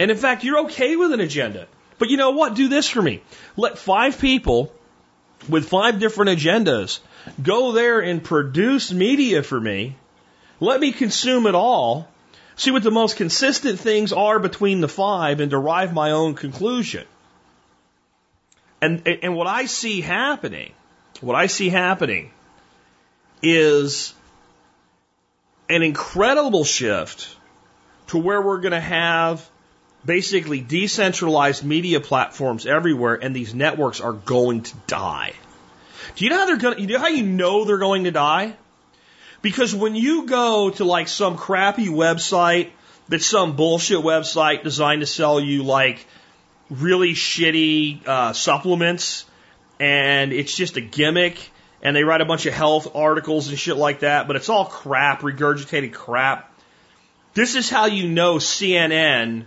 And 0.00 0.10
in 0.10 0.16
fact, 0.16 0.44
you're 0.44 0.60
okay 0.66 0.96
with 0.96 1.12
an 1.12 1.20
agenda. 1.20 1.66
But 1.98 2.10
you 2.10 2.16
know 2.16 2.30
what? 2.30 2.54
Do 2.54 2.68
this 2.68 2.88
for 2.88 3.02
me. 3.02 3.22
Let 3.56 3.78
five 3.78 4.18
people 4.20 4.72
with 5.48 5.68
five 5.68 5.98
different 5.98 6.38
agendas 6.38 7.00
go 7.42 7.72
there 7.72 8.00
and 8.00 8.22
produce 8.22 8.92
media 8.92 9.42
for 9.42 9.60
me. 9.60 9.96
Let 10.60 10.80
me 10.80 10.92
consume 10.92 11.46
it 11.46 11.54
all. 11.54 12.08
See 12.56 12.70
what 12.70 12.82
the 12.82 12.90
most 12.90 13.16
consistent 13.16 13.78
things 13.78 14.12
are 14.12 14.38
between 14.38 14.80
the 14.80 14.88
five 14.88 15.40
and 15.40 15.50
derive 15.50 15.92
my 15.92 16.10
own 16.10 16.34
conclusion. 16.34 17.06
And, 18.80 19.06
and 19.06 19.36
what 19.36 19.46
I 19.46 19.66
see 19.66 20.00
happening 20.00 20.72
what 21.20 21.34
I 21.34 21.46
see 21.46 21.68
happening 21.68 22.30
is 23.42 24.14
an 25.68 25.82
incredible 25.82 26.64
shift 26.64 27.34
to 28.08 28.18
where 28.18 28.40
we're 28.40 28.60
going 28.60 28.72
to 28.72 28.80
have 28.80 29.48
basically 30.04 30.60
decentralized 30.60 31.64
media 31.64 32.00
platforms 32.00 32.66
everywhere 32.66 33.14
and 33.14 33.34
these 33.34 33.54
networks 33.54 34.00
are 34.00 34.12
going 34.12 34.62
to 34.62 34.74
die. 34.86 35.32
Do 36.16 36.24
you 36.24 36.30
know 36.30 36.38
how 36.38 36.46
they're 36.46 36.56
going 36.56 36.76
to, 36.76 36.80
you 36.80 36.86
know 36.88 36.98
how 36.98 37.08
you 37.08 37.22
know 37.24 37.64
they're 37.64 37.78
going 37.78 38.04
to 38.04 38.10
die? 38.10 38.56
Because 39.42 39.74
when 39.74 39.94
you 39.94 40.26
go 40.26 40.70
to 40.70 40.84
like 40.84 41.08
some 41.08 41.36
crappy 41.36 41.88
website 41.88 42.70
that's 43.08 43.26
some 43.26 43.56
bullshit 43.56 43.98
website 43.98 44.62
designed 44.62 45.00
to 45.00 45.06
sell 45.06 45.40
you 45.40 45.62
like 45.62 46.06
really 46.70 47.12
shitty 47.12 48.06
uh, 48.06 48.32
supplements 48.32 49.24
and 49.80 50.32
it's 50.32 50.54
just 50.54 50.76
a 50.76 50.80
gimmick 50.80 51.50
and 51.82 51.94
they 51.94 52.04
write 52.04 52.20
a 52.20 52.24
bunch 52.24 52.46
of 52.46 52.52
health 52.52 52.94
articles 52.94 53.48
and 53.48 53.58
shit 53.58 53.76
like 53.76 54.00
that, 54.00 54.26
but 54.26 54.36
it's 54.36 54.48
all 54.48 54.64
crap, 54.64 55.20
regurgitated 55.22 55.92
crap. 55.92 56.47
This 57.38 57.54
is 57.54 57.70
how 57.70 57.86
you 57.86 58.08
know 58.08 58.38
CNN 58.38 59.44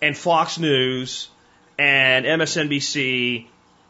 and 0.00 0.16
Fox 0.16 0.56
News 0.56 1.28
and 1.76 2.24
MSNBC, 2.24 3.48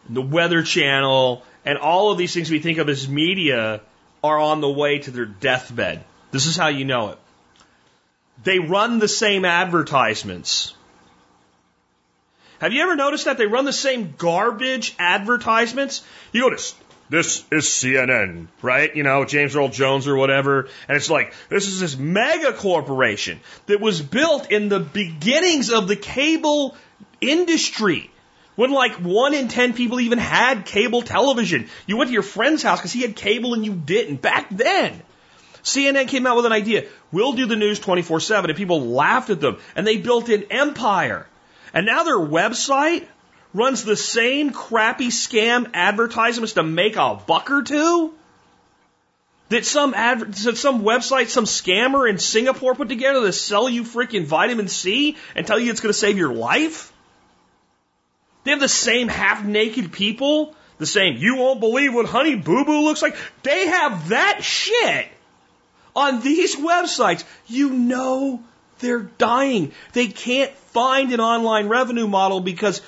the 0.09 0.23
Weather 0.23 0.63
Channel, 0.63 1.43
and 1.63 1.77
all 1.77 2.11
of 2.11 2.17
these 2.17 2.33
things 2.33 2.51
we 2.51 2.61
think 2.61 2.79
of 2.79 2.89
as 2.89 3.07
media 3.07 3.83
are 4.23 4.41
on 4.41 4.63
the 4.63 4.71
way 4.71 5.01
to 5.01 5.11
their 5.11 5.27
deathbed. 5.27 6.03
This 6.31 6.47
is 6.47 6.57
how 6.57 6.69
you 6.69 6.87
know 6.87 7.11
it. 7.11 7.19
They 8.43 8.61
run 8.61 8.99
the 8.99 9.09
same 9.09 9.45
advertisements 9.45 10.73
have 12.65 12.73
you 12.73 12.83
ever 12.83 12.97
noticed 12.97 13.27
that 13.27 13.37
they 13.37 13.47
run 13.47 13.67
the 13.67 13.75
same 13.75 14.15
garbage 14.17 14.95
advertisements? 14.99 16.03
You 16.33 16.41
go 16.41 16.51
to 16.51 16.75
this 17.11 17.45
is 17.51 17.65
CNN, 17.65 18.47
right? 18.63 18.95
You 18.95 19.03
know, 19.03 19.25
James 19.25 19.55
Earl 19.55 19.69
Jones 19.69 20.09
or 20.09 20.17
whatever. 20.17 20.69
And 20.89 20.97
it's 20.97 21.11
like, 21.11 21.35
this 21.49 21.69
is 21.69 21.81
this 21.81 21.97
mega 21.97 22.53
corporation 22.53 23.41
that 23.67 23.81
was 23.81 24.01
built 24.01 24.51
in 24.51 24.69
the 24.69 24.81
beginnings 24.81 25.71
of 25.71 25.87
the 25.87 25.97
cable 25.97 26.77
industry. 27.21 28.11
When 28.57 28.71
like 28.71 28.95
one 28.95 29.35
in 29.35 29.49
ten 29.49 29.73
people 29.73 30.01
even 30.01 30.19
had 30.19 30.65
cable 30.65 31.03
television. 31.03 31.69
You 31.87 31.97
went 31.97 32.09
to 32.09 32.15
your 32.15 32.23
friend's 32.23 32.63
house 32.63 32.79
because 32.79 32.93
he 32.93 33.03
had 33.03 33.17
cable 33.17 33.55
and 33.55 33.65
you 33.65 33.75
didn't. 33.75 34.23
Back 34.23 34.49
then. 34.51 35.03
CNN 35.65 36.09
came 36.09 36.27
out 36.27 36.37
with 36.37 36.47
an 36.47 36.53
idea. 36.53 36.85
We'll 37.11 37.33
do 37.33 37.47
the 37.47 37.57
news 37.57 37.81
24-7 37.81 38.45
and 38.45 38.57
people 38.57 38.83
laughed 38.83 39.31
at 39.31 39.41
them 39.41 39.59
and 39.75 39.87
they 39.87 39.97
built 39.97 40.29
an 40.29 40.45
empire. 40.51 41.27
And 41.73 41.87
now 41.87 42.05
their 42.05 42.19
website 42.19 43.07
runs 43.55 43.85
the 43.85 43.97
same 43.97 44.51
crappy 44.51 45.09
scam 45.09 45.71
advertisements 45.73 46.55
to 46.55 46.63
make 46.63 46.97
a 46.97 47.15
buck 47.27 47.51
or 47.51 47.63
two 47.63 48.13
that 49.49 49.65
some 49.65 49.95
adver- 49.95 50.27
that 50.27 50.57
some 50.57 50.83
website, 50.83 51.29
some 51.29 51.45
scammer 51.45 52.09
in 52.11 52.19
Singapore 52.19 52.75
put 52.75 52.89
together 52.89 53.21
to 53.21 53.33
sell 53.33 53.69
you 53.69 53.85
freaking 53.85 54.25
vitamin 54.25 54.69
C 54.69 55.17
and 55.37 55.47
tell 55.47 55.59
you 55.59 55.71
it's 55.71 55.81
going 55.81 55.93
to 55.93 55.99
save 55.99 56.19
your 56.19 56.33
life. 56.33 56.93
They 58.43 58.51
have 58.51 58.61
the 58.61 58.69
same 58.69 59.09
half 59.09 59.45
naked 59.45 59.93
people, 59.93 60.55
the 60.79 60.87
same, 60.87 61.17
you 61.17 61.37
won't 61.37 61.61
believe 61.61 61.95
what 61.95 62.07
Honey 62.07 62.35
Boo 62.35 62.65
Boo 62.65 62.83
looks 62.83 63.01
like. 63.01 63.17
They 63.43 63.69
have 63.69 64.09
that 64.09 64.43
shit 64.43 65.09
on 65.95 66.21
these 66.21 66.57
websites. 66.57 67.25
You 67.47 67.71
know 67.71 68.43
they're 68.81 69.01
dying. 69.01 69.73
They 69.93 70.09
can't 70.09 70.53
find 70.73 71.13
an 71.13 71.21
online 71.21 71.69
revenue 71.69 72.09
model 72.09 72.41
because 72.41 72.83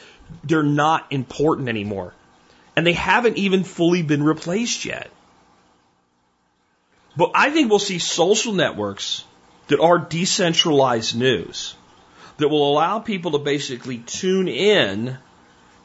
they're 0.45 0.63
not 0.63 1.07
important 1.11 1.69
anymore. 1.69 2.15
And 2.75 2.87
they 2.87 2.93
haven't 2.93 3.39
even 3.39 3.65
fully 3.65 4.03
been 4.03 4.23
replaced 4.23 4.85
yet. 4.85 5.11
But 7.17 7.33
I 7.35 7.51
think 7.51 7.71
we'll 7.71 7.79
see 7.79 7.99
social 7.99 8.53
networks 8.53 9.25
that 9.69 9.81
are 9.81 9.99
decentralized 9.99 11.17
news 11.17 11.75
that 12.37 12.49
will 12.49 12.71
allow 12.71 12.99
people 12.99 13.33
to 13.33 13.39
basically 13.39 13.99
tune 13.99 14.49
in 14.49 15.17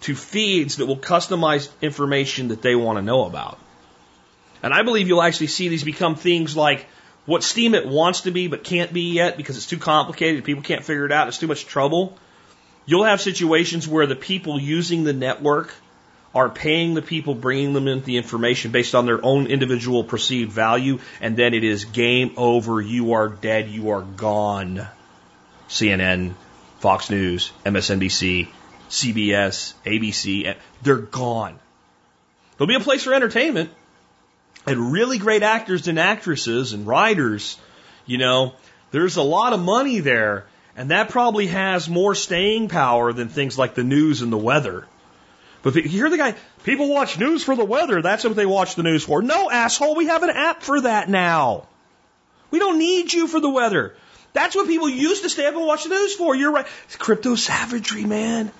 to 0.01 0.15
feeds 0.15 0.77
that 0.77 0.85
will 0.85 0.97
customize 0.97 1.69
information 1.81 2.49
that 2.49 2.61
they 2.61 2.75
want 2.75 2.97
to 2.97 3.01
know 3.01 3.25
about. 3.25 3.59
And 4.61 4.73
I 4.73 4.83
believe 4.83 5.07
you'll 5.07 5.23
actually 5.23 5.47
see 5.47 5.69
these 5.69 5.83
become 5.83 6.15
things 6.15 6.55
like 6.55 6.85
what 7.25 7.41
Steemit 7.41 7.85
wants 7.85 8.21
to 8.21 8.31
be 8.31 8.47
but 8.47 8.63
can't 8.63 8.91
be 8.91 9.13
yet 9.13 9.37
because 9.37 9.57
it's 9.57 9.67
too 9.67 9.77
complicated, 9.77 10.43
people 10.43 10.63
can't 10.63 10.83
figure 10.83 11.05
it 11.05 11.11
out, 11.11 11.27
it's 11.27 11.37
too 11.37 11.47
much 11.47 11.65
trouble. 11.65 12.17
You'll 12.91 13.05
have 13.05 13.21
situations 13.21 13.87
where 13.87 14.05
the 14.05 14.17
people 14.17 14.59
using 14.59 15.05
the 15.05 15.13
network 15.13 15.73
are 16.35 16.49
paying 16.49 16.93
the 16.93 17.01
people 17.01 17.33
bringing 17.33 17.71
them 17.71 17.87
in 17.87 18.01
the 18.01 18.17
information 18.17 18.71
based 18.71 18.95
on 18.95 19.05
their 19.05 19.23
own 19.23 19.47
individual 19.47 20.03
perceived 20.03 20.51
value, 20.51 20.99
and 21.21 21.37
then 21.37 21.53
it 21.53 21.63
is 21.63 21.85
game 21.85 22.33
over. 22.35 22.81
You 22.81 23.13
are 23.13 23.29
dead. 23.29 23.69
You 23.69 23.91
are 23.91 24.01
gone. 24.01 24.85
CNN, 25.69 26.33
Fox 26.79 27.09
News, 27.09 27.53
MSNBC, 27.65 28.49
CBS, 28.89 29.73
ABC, 29.85 30.53
they're 30.81 30.97
gone. 30.97 31.57
There'll 32.57 32.67
be 32.67 32.75
a 32.75 32.81
place 32.81 33.05
for 33.05 33.13
entertainment, 33.13 33.69
and 34.67 34.91
really 34.91 35.17
great 35.17 35.43
actors 35.43 35.87
and 35.87 35.97
actresses 35.97 36.73
and 36.73 36.85
writers, 36.85 37.57
you 38.05 38.17
know, 38.17 38.51
there's 38.91 39.15
a 39.15 39.23
lot 39.23 39.53
of 39.53 39.61
money 39.61 40.01
there. 40.01 40.45
And 40.75 40.91
that 40.91 41.09
probably 41.09 41.47
has 41.47 41.89
more 41.89 42.15
staying 42.15 42.69
power 42.69 43.11
than 43.13 43.27
things 43.29 43.57
like 43.57 43.75
the 43.75 43.83
news 43.83 44.21
and 44.21 44.31
the 44.31 44.37
weather. 44.37 44.87
But 45.63 45.75
you 45.75 45.83
hear 45.83 46.09
the 46.09 46.17
guy, 46.17 46.35
people 46.63 46.89
watch 46.89 47.19
news 47.19 47.43
for 47.43 47.55
the 47.55 47.65
weather. 47.65 48.01
That's 48.01 48.23
what 48.23 48.35
they 48.35 48.45
watch 48.45 48.75
the 48.75 48.83
news 48.83 49.03
for. 49.03 49.21
No, 49.21 49.49
asshole, 49.51 49.95
we 49.95 50.07
have 50.07 50.23
an 50.23 50.29
app 50.29 50.63
for 50.63 50.81
that 50.81 51.09
now. 51.09 51.67
We 52.49 52.59
don't 52.59 52.79
need 52.79 53.13
you 53.13 53.27
for 53.27 53.39
the 53.39 53.49
weather. 53.49 53.95
That's 54.33 54.55
what 54.55 54.67
people 54.67 54.89
used 54.89 55.23
to 55.23 55.29
stay 55.29 55.45
up 55.45 55.55
and 55.55 55.65
watch 55.65 55.83
the 55.83 55.89
news 55.89 56.15
for. 56.15 56.35
You're 56.35 56.51
right. 56.51 56.65
It's 56.85 56.95
crypto 56.95 57.35
savagery, 57.35 58.05
man. 58.05 58.51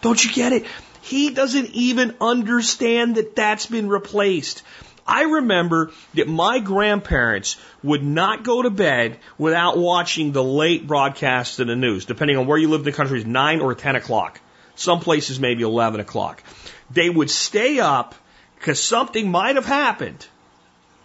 Don't 0.00 0.22
you 0.22 0.32
get 0.32 0.52
it? 0.52 0.66
He 1.00 1.30
doesn't 1.30 1.70
even 1.70 2.16
understand 2.20 3.16
that 3.16 3.34
that's 3.34 3.66
been 3.66 3.88
replaced. 3.88 4.62
I 5.06 5.22
remember 5.22 5.90
that 6.14 6.28
my 6.28 6.58
grandparents 6.60 7.56
would 7.82 8.04
not 8.04 8.44
go 8.44 8.62
to 8.62 8.70
bed 8.70 9.18
without 9.38 9.76
watching 9.76 10.32
the 10.32 10.44
late 10.44 10.86
broadcast 10.86 11.58
of 11.60 11.66
the 11.66 11.76
news, 11.76 12.04
depending 12.04 12.36
on 12.36 12.46
where 12.46 12.58
you 12.58 12.68
live 12.68 12.80
in 12.80 12.84
the 12.84 12.92
country, 12.92 13.18
is 13.18 13.26
9 13.26 13.60
or 13.60 13.74
10 13.74 13.96
o'clock. 13.96 14.40
Some 14.74 15.00
places 15.00 15.40
maybe 15.40 15.62
11 15.62 16.00
o'clock. 16.00 16.42
They 16.90 17.10
would 17.10 17.30
stay 17.30 17.80
up 17.80 18.14
because 18.58 18.82
something 18.82 19.30
might 19.30 19.56
have 19.56 19.66
happened 19.66 20.26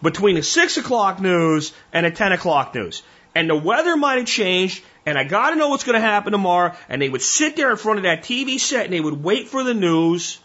between 0.00 0.36
the 0.36 0.42
6 0.42 0.76
o'clock 0.76 1.20
news 1.20 1.72
and 1.92 2.06
the 2.06 2.10
10 2.10 2.32
o'clock 2.32 2.74
news. 2.74 3.02
And 3.34 3.50
the 3.50 3.56
weather 3.56 3.96
might 3.96 4.18
have 4.18 4.26
changed 4.26 4.82
and 5.08 5.16
I 5.16 5.24
got 5.24 5.50
to 5.50 5.56
know 5.56 5.68
what's 5.68 5.84
going 5.84 5.94
to 5.94 6.06
happen 6.06 6.32
tomorrow. 6.32 6.74
And 6.88 7.00
they 7.00 7.08
would 7.08 7.22
sit 7.22 7.56
there 7.56 7.70
in 7.70 7.78
front 7.78 7.98
of 7.98 8.02
that 8.02 8.22
TV 8.22 8.60
set 8.60 8.84
and 8.84 8.92
they 8.92 9.00
would 9.00 9.24
wait 9.24 9.48
for 9.48 9.64
the 9.64 9.72
news. 9.72 10.38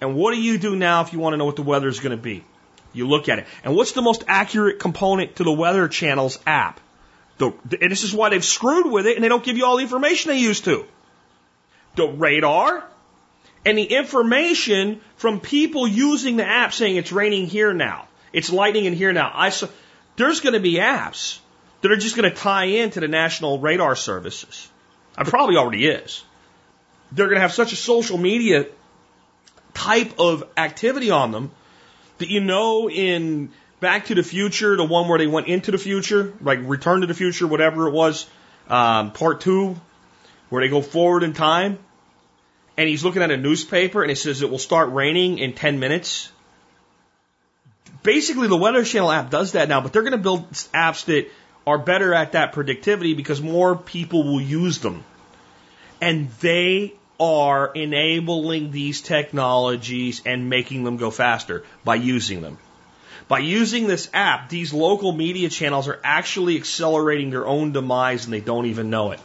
And 0.00 0.16
what 0.16 0.34
do 0.34 0.40
you 0.40 0.58
do 0.58 0.74
now 0.74 1.02
if 1.02 1.12
you 1.12 1.20
want 1.20 1.34
to 1.34 1.36
know 1.36 1.44
what 1.44 1.54
the 1.54 1.62
weather 1.62 1.86
is 1.86 2.00
going 2.00 2.16
to 2.16 2.22
be? 2.22 2.44
You 2.92 3.06
look 3.08 3.28
at 3.28 3.38
it. 3.38 3.46
And 3.64 3.76
what's 3.76 3.92
the 3.92 4.02
most 4.02 4.24
accurate 4.26 4.78
component 4.78 5.36
to 5.36 5.44
the 5.44 5.52
Weather 5.52 5.88
Channel's 5.88 6.38
app? 6.46 6.80
The, 7.38 7.52
and 7.80 7.90
this 7.90 8.04
is 8.04 8.12
why 8.12 8.30
they've 8.30 8.44
screwed 8.44 8.90
with 8.90 9.06
it 9.06 9.16
and 9.16 9.24
they 9.24 9.28
don't 9.28 9.44
give 9.44 9.56
you 9.56 9.64
all 9.64 9.76
the 9.76 9.82
information 9.82 10.30
they 10.30 10.38
used 10.38 10.64
to. 10.64 10.84
The 11.96 12.06
radar 12.06 12.84
and 13.64 13.78
the 13.78 13.84
information 13.84 15.00
from 15.16 15.40
people 15.40 15.86
using 15.86 16.36
the 16.36 16.46
app 16.46 16.72
saying 16.72 16.96
it's 16.96 17.12
raining 17.12 17.46
here 17.46 17.72
now. 17.72 18.08
It's 18.32 18.50
lightning 18.50 18.84
in 18.84 18.92
here 18.92 19.12
now. 19.12 19.30
I 19.34 19.50
saw, 19.50 19.68
there's 20.16 20.40
going 20.40 20.52
to 20.52 20.60
be 20.60 20.74
apps 20.74 21.38
that 21.80 21.90
are 21.90 21.96
just 21.96 22.16
going 22.16 22.28
to 22.28 22.36
tie 22.36 22.66
into 22.66 23.00
the 23.00 23.08
national 23.08 23.58
radar 23.58 23.96
services. 23.96 24.68
I 25.16 25.24
probably 25.24 25.56
already 25.56 25.86
is. 25.86 26.22
They're 27.12 27.26
going 27.26 27.36
to 27.36 27.42
have 27.42 27.52
such 27.52 27.72
a 27.72 27.76
social 27.76 28.18
media 28.18 28.66
type 29.74 30.18
of 30.18 30.44
activity 30.56 31.10
on 31.10 31.32
them 31.32 31.50
that 32.20 32.28
you 32.28 32.40
know 32.40 32.88
in 32.88 33.50
Back 33.80 34.06
to 34.06 34.14
the 34.14 34.22
Future, 34.22 34.76
the 34.76 34.84
one 34.84 35.08
where 35.08 35.18
they 35.18 35.26
went 35.26 35.46
into 35.46 35.70
the 35.70 35.78
future, 35.78 36.34
like 36.40 36.60
Return 36.62 37.00
to 37.00 37.06
the 37.06 37.14
Future, 37.14 37.46
whatever 37.46 37.88
it 37.88 37.92
was, 37.92 38.26
um, 38.68 39.12
part 39.12 39.40
two, 39.40 39.80
where 40.50 40.62
they 40.62 40.68
go 40.68 40.82
forward 40.82 41.22
in 41.22 41.32
time, 41.32 41.78
and 42.76 42.88
he's 42.88 43.02
looking 43.02 43.22
at 43.22 43.30
a 43.30 43.36
newspaper 43.36 44.02
and 44.02 44.10
it 44.10 44.16
says 44.16 44.42
it 44.42 44.50
will 44.50 44.58
start 44.58 44.90
raining 44.90 45.38
in 45.38 45.54
10 45.54 45.80
minutes. 45.80 46.30
Basically, 48.02 48.48
the 48.48 48.56
Weather 48.56 48.84
Channel 48.84 49.10
app 49.10 49.30
does 49.30 49.52
that 49.52 49.68
now, 49.68 49.80
but 49.80 49.92
they're 49.92 50.02
going 50.02 50.12
to 50.12 50.18
build 50.18 50.50
apps 50.52 51.06
that 51.06 51.28
are 51.66 51.78
better 51.78 52.14
at 52.14 52.32
that 52.32 52.52
predictivity 52.52 53.16
because 53.16 53.40
more 53.40 53.76
people 53.76 54.24
will 54.24 54.40
use 54.40 54.78
them. 54.78 55.04
And 56.00 56.30
they 56.40 56.94
are 57.20 57.70
enabling 57.74 58.70
these 58.70 59.02
technologies 59.02 60.22
and 60.24 60.48
making 60.48 60.82
them 60.84 60.96
go 60.96 61.10
faster 61.10 61.64
by 61.84 61.96
using 61.96 62.40
them. 62.40 62.58
By 63.28 63.40
using 63.40 63.86
this 63.86 64.10
app, 64.12 64.48
these 64.48 64.72
local 64.72 65.12
media 65.12 65.50
channels 65.50 65.86
are 65.86 66.00
actually 66.02 66.56
accelerating 66.56 67.30
their 67.30 67.46
own 67.46 67.72
demise 67.72 68.24
and 68.24 68.32
they 68.32 68.40
don't 68.40 68.66
even 68.66 68.90
know 68.90 69.12
it. 69.12 69.20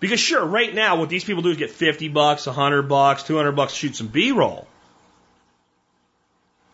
Because 0.00 0.18
sure, 0.18 0.44
right 0.44 0.74
now 0.74 0.96
what 0.96 1.10
these 1.10 1.22
people 1.22 1.42
do 1.42 1.50
is 1.50 1.58
get 1.58 1.70
50 1.70 2.08
bucks, 2.08 2.46
100 2.46 2.88
bucks, 2.88 3.22
200 3.22 3.52
bucks 3.52 3.74
to 3.74 3.78
shoot 3.78 3.96
some 3.96 4.08
B-roll. 4.08 4.66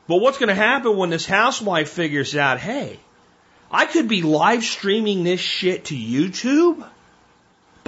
But 0.06 0.23
what's 0.23 0.39
going 0.39 0.48
to 0.48 0.55
happen 0.55 0.97
when 0.97 1.10
this 1.10 1.27
housewife 1.27 1.90
figures 1.90 2.35
out, 2.35 2.59
hey, 2.59 2.98
I 3.70 3.85
could 3.85 4.09
be 4.09 4.23
live 4.23 4.65
streaming 4.65 5.24
this 5.24 5.40
shit 5.40 5.86
to 5.86 5.94
YouTube 5.94 6.89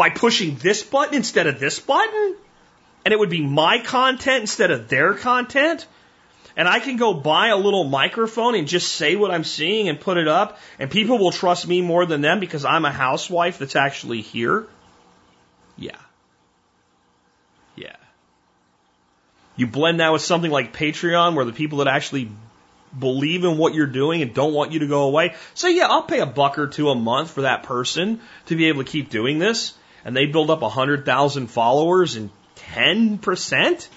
by 0.00 0.08
pushing 0.08 0.54
this 0.54 0.82
button 0.82 1.14
instead 1.14 1.46
of 1.46 1.60
this 1.60 1.78
button? 1.78 2.34
And 3.04 3.12
it 3.12 3.18
would 3.18 3.28
be 3.28 3.42
my 3.42 3.80
content 3.80 4.40
instead 4.40 4.70
of 4.70 4.88
their 4.88 5.12
content? 5.12 5.86
And 6.56 6.66
I 6.66 6.80
can 6.80 6.96
go 6.96 7.12
buy 7.12 7.48
a 7.48 7.56
little 7.58 7.84
microphone 7.84 8.54
and 8.54 8.66
just 8.66 8.94
say 8.94 9.14
what 9.14 9.30
I'm 9.30 9.44
seeing 9.44 9.90
and 9.90 10.00
put 10.00 10.16
it 10.16 10.26
up, 10.26 10.58
and 10.78 10.90
people 10.90 11.18
will 11.18 11.32
trust 11.32 11.68
me 11.68 11.82
more 11.82 12.06
than 12.06 12.22
them 12.22 12.40
because 12.40 12.64
I'm 12.64 12.86
a 12.86 12.90
housewife 12.90 13.58
that's 13.58 13.76
actually 13.76 14.22
here? 14.22 14.66
Yeah. 15.76 16.00
Yeah. 17.76 17.96
You 19.56 19.66
blend 19.66 20.00
that 20.00 20.14
with 20.14 20.22
something 20.22 20.50
like 20.50 20.74
Patreon, 20.74 21.34
where 21.34 21.44
the 21.44 21.52
people 21.52 21.78
that 21.78 21.88
actually 21.88 22.30
believe 22.98 23.44
in 23.44 23.58
what 23.58 23.74
you're 23.74 23.86
doing 23.86 24.22
and 24.22 24.32
don't 24.32 24.54
want 24.54 24.72
you 24.72 24.78
to 24.78 24.86
go 24.86 25.02
away. 25.02 25.34
So 25.52 25.68
yeah, 25.68 25.88
I'll 25.88 26.04
pay 26.04 26.20
a 26.20 26.26
buck 26.26 26.58
or 26.58 26.68
two 26.68 26.88
a 26.88 26.94
month 26.94 27.32
for 27.32 27.42
that 27.42 27.64
person 27.64 28.20
to 28.46 28.56
be 28.56 28.68
able 28.68 28.82
to 28.82 28.90
keep 28.90 29.10
doing 29.10 29.38
this. 29.38 29.74
And 30.04 30.16
they 30.16 30.26
build 30.26 30.50
up 30.50 30.62
a 30.62 30.68
hundred 30.68 31.04
thousand 31.04 31.48
followers 31.48 32.16
and 32.16 32.30
ten 32.56 33.18
percent, 33.18 33.88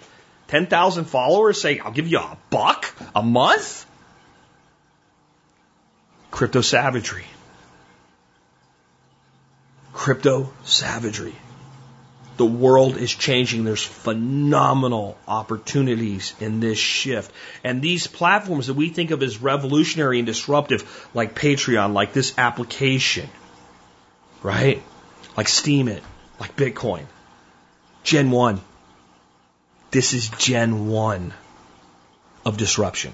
ten 0.47 0.67
thousand 0.67 1.05
followers 1.05 1.61
say, 1.61 1.79
I'll 1.79 1.91
give 1.91 2.07
you 2.07 2.19
a 2.19 2.37
buck 2.49 2.93
a 3.15 3.23
month. 3.23 3.85
Crypto 6.31 6.61
savagery. 6.61 7.25
Crypto 9.93 10.51
savagery. 10.63 11.35
The 12.37 12.45
world 12.45 12.97
is 12.97 13.13
changing. 13.13 13.63
There's 13.63 13.83
phenomenal 13.83 15.17
opportunities 15.27 16.33
in 16.39 16.59
this 16.59 16.79
shift. 16.79 17.31
And 17.63 17.79
these 17.79 18.07
platforms 18.07 18.67
that 18.67 18.73
we 18.73 18.89
think 18.89 19.11
of 19.11 19.21
as 19.21 19.39
revolutionary 19.39 20.17
and 20.17 20.25
disruptive, 20.25 21.07
like 21.13 21.35
Patreon, 21.35 21.93
like 21.93 22.11
this 22.11 22.33
application, 22.39 23.29
right? 24.41 24.81
Like 25.35 25.47
Steemit, 25.47 26.01
like 26.39 26.55
Bitcoin. 26.55 27.05
Gen 28.03 28.31
1. 28.31 28.61
This 29.91 30.13
is 30.13 30.29
Gen 30.29 30.87
1 30.87 31.33
of 32.45 32.57
disruption, 32.57 33.13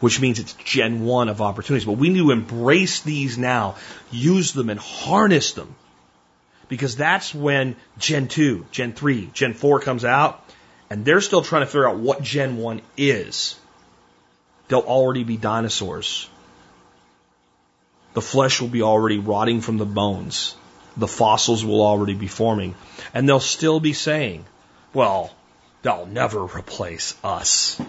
which 0.00 0.20
means 0.20 0.38
it's 0.38 0.52
Gen 0.54 1.04
1 1.04 1.28
of 1.28 1.40
opportunities. 1.40 1.86
But 1.86 1.98
we 1.98 2.08
need 2.08 2.18
to 2.18 2.30
embrace 2.30 3.00
these 3.00 3.38
now, 3.38 3.76
use 4.10 4.52
them 4.52 4.70
and 4.70 4.80
harness 4.80 5.52
them 5.52 5.74
because 6.70 6.96
that's 6.96 7.34
when 7.34 7.76
Gen 7.98 8.28
2, 8.28 8.64
Gen 8.70 8.92
3, 8.92 9.30
Gen 9.34 9.54
4 9.54 9.80
comes 9.80 10.04
out, 10.04 10.42
and 10.88 11.04
they're 11.04 11.20
still 11.20 11.42
trying 11.42 11.62
to 11.62 11.66
figure 11.66 11.86
out 11.86 11.98
what 11.98 12.22
Gen 12.22 12.56
1 12.56 12.80
is. 12.96 13.58
They'll 14.68 14.80
already 14.80 15.24
be 15.24 15.36
dinosaurs. 15.36 16.30
The 18.14 18.20
flesh 18.20 18.60
will 18.60 18.68
be 18.68 18.82
already 18.82 19.18
rotting 19.18 19.60
from 19.60 19.78
the 19.78 19.84
bones. 19.84 20.54
The 21.00 21.08
fossils 21.08 21.64
will 21.64 21.80
already 21.80 22.12
be 22.12 22.26
forming. 22.28 22.74
And 23.14 23.26
they'll 23.26 23.40
still 23.40 23.80
be 23.80 23.94
saying, 23.94 24.44
well, 24.92 25.34
they'll 25.80 26.04
never 26.04 26.44
replace 26.44 27.16
us. 27.24 27.80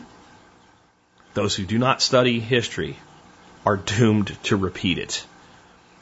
Those 1.34 1.54
who 1.54 1.66
do 1.66 1.78
not 1.78 2.02
study 2.02 2.40
history 2.40 2.96
are 3.66 3.76
doomed 3.76 4.38
to 4.44 4.56
repeat 4.56 4.98
it. 4.98 5.26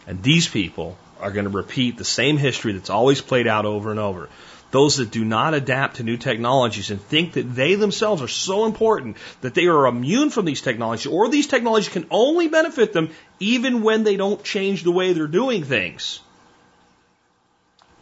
And 0.05 0.21
these 0.21 0.47
people 0.47 0.99
are 1.19 1.31
going 1.31 1.45
to 1.45 1.49
repeat 1.49 1.97
the 1.97 2.05
same 2.05 2.37
history 2.37 2.73
that's 2.73 2.91
always 2.91 3.21
played 3.21 3.47
out 3.47 3.65
over 3.65 3.89
and 3.89 3.99
over. 3.99 4.29
Those 4.69 4.97
that 4.97 5.09
do 5.09 5.25
not 5.25 5.55
adapt 5.55 5.95
to 5.95 6.03
new 6.03 6.17
technologies 6.17 6.91
and 6.91 7.01
think 7.01 7.33
that 7.33 7.55
they 7.55 7.73
themselves 7.73 8.21
are 8.21 8.27
so 8.27 8.65
important 8.67 9.17
that 9.41 9.55
they 9.55 9.65
are 9.65 9.87
immune 9.87 10.29
from 10.29 10.45
these 10.45 10.61
technologies 10.61 11.11
or 11.11 11.27
these 11.27 11.47
technologies 11.47 11.89
can 11.89 12.05
only 12.11 12.49
benefit 12.49 12.93
them 12.93 13.09
even 13.39 13.81
when 13.81 14.03
they 14.03 14.15
don't 14.15 14.43
change 14.43 14.83
the 14.83 14.91
way 14.91 15.13
they're 15.13 15.25
doing 15.25 15.63
things 15.63 16.21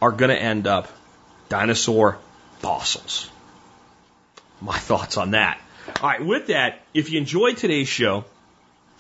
are 0.01 0.11
going 0.11 0.29
to 0.29 0.41
end 0.41 0.67
up 0.67 0.89
dinosaur 1.49 2.17
fossils. 2.59 3.29
My 4.61 4.77
thoughts 4.77 5.17
on 5.17 5.31
that. 5.31 5.61
All 6.01 6.09
right, 6.09 6.23
with 6.23 6.47
that, 6.47 6.81
if 6.93 7.11
you 7.11 7.19
enjoyed 7.19 7.57
today's 7.57 7.87
show 7.87 8.25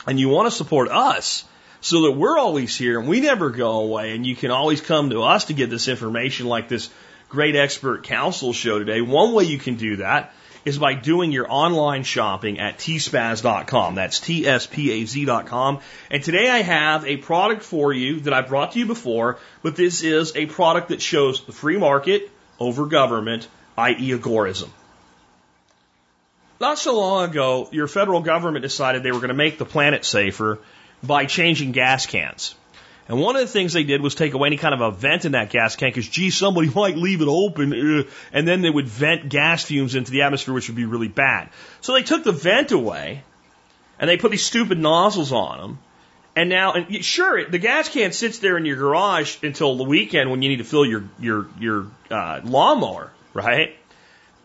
and 0.05 0.19
you 0.19 0.29
want 0.29 0.47
to 0.47 0.51
support 0.55 0.89
us, 0.89 1.43
so 1.81 2.03
that 2.03 2.11
we're 2.11 2.37
always 2.37 2.75
here 2.75 2.99
and 2.99 3.07
we 3.07 3.21
never 3.21 3.49
go 3.49 3.81
away 3.81 4.15
and 4.15 4.25
you 4.25 4.35
can 4.35 4.51
always 4.51 4.81
come 4.81 5.11
to 5.11 5.21
us 5.21 5.45
to 5.45 5.53
get 5.53 5.69
this 5.69 5.87
information 5.87 6.47
like 6.47 6.67
this 6.67 6.89
great 7.29 7.55
expert 7.55 8.03
council 8.03 8.53
show 8.53 8.79
today. 8.79 9.01
One 9.01 9.33
way 9.33 9.43
you 9.43 9.57
can 9.57 9.75
do 9.75 9.97
that 9.97 10.33
is 10.67 10.77
by 10.77 10.93
doing 10.93 11.31
your 11.31 11.49
online 11.49 12.03
shopping 12.03 12.59
at 12.59 12.77
tspaz.com. 12.77 13.95
That's 13.95 14.19
T-S-P-A-Z.com. 14.19 15.79
And 16.11 16.21
today 16.21 16.49
I 16.49 16.61
have 16.61 17.05
a 17.05 17.15
product 17.15 17.63
for 17.63 17.93
you 17.93 18.19
that 18.21 18.33
I 18.33 18.41
brought 18.41 18.73
to 18.73 18.79
you 18.79 18.85
before, 18.85 19.39
but 19.63 19.77
this 19.77 20.03
is 20.03 20.35
a 20.35 20.45
product 20.45 20.89
that 20.89 21.01
shows 21.01 21.45
the 21.45 21.53
free 21.53 21.77
market 21.77 22.29
over 22.59 22.85
government, 22.85 23.47
i.e. 23.77 24.09
agorism. 24.11 24.69
Not 26.59 26.77
so 26.77 26.97
long 26.97 27.29
ago, 27.29 27.69
your 27.71 27.87
federal 27.87 28.19
government 28.19 28.63
decided 28.63 29.03
they 29.03 29.13
were 29.13 29.19
going 29.19 29.29
to 29.29 29.35
make 29.35 29.57
the 29.57 29.65
planet 29.65 30.03
safer 30.03 30.59
by 31.01 31.27
changing 31.27 31.71
gas 31.71 32.07
cans. 32.07 32.55
And 33.07 33.21
one 33.21 33.35
of 33.35 33.41
the 33.41 33.47
things 33.47 33.73
they 33.73 33.83
did 33.83 34.01
was 34.01 34.15
take 34.15 34.33
away 34.33 34.47
any 34.47 34.57
kind 34.57 34.73
of 34.73 34.81
a 34.81 34.91
vent 34.91 35.23
in 35.25 35.31
that 35.31 35.49
gas 35.49 35.75
can 35.75 35.89
because, 35.89 36.07
gee, 36.07 36.29
somebody 36.29 36.69
might 36.75 36.97
leave 36.97 37.21
it 37.21 37.27
open, 37.27 37.73
uh, 37.73 38.03
and 38.33 38.47
then 38.47 38.61
they 38.61 38.69
would 38.69 38.87
vent 38.87 39.29
gas 39.29 39.63
fumes 39.63 39.95
into 39.95 40.11
the 40.11 40.23
atmosphere, 40.23 40.53
which 40.53 40.67
would 40.67 40.75
be 40.75 40.85
really 40.85 41.07
bad. 41.07 41.49
So 41.81 41.93
they 41.93 42.03
took 42.03 42.23
the 42.23 42.33
vent 42.33 42.71
away, 42.71 43.23
and 43.99 44.09
they 44.09 44.17
put 44.17 44.31
these 44.31 44.45
stupid 44.45 44.77
nozzles 44.77 45.31
on 45.31 45.59
them. 45.59 45.79
And 46.35 46.49
now, 46.49 46.73
and 46.73 47.03
sure, 47.03 47.49
the 47.49 47.57
gas 47.57 47.89
can 47.89 48.11
sits 48.11 48.39
there 48.39 48.57
in 48.57 48.65
your 48.65 48.77
garage 48.77 49.37
until 49.41 49.75
the 49.75 49.83
weekend 49.83 50.29
when 50.29 50.43
you 50.43 50.49
need 50.49 50.57
to 50.57 50.63
fill 50.63 50.85
your 50.85 51.05
your 51.19 51.47
your 51.59 51.87
uh, 52.11 52.41
lawnmower, 52.43 53.11
right? 53.33 53.75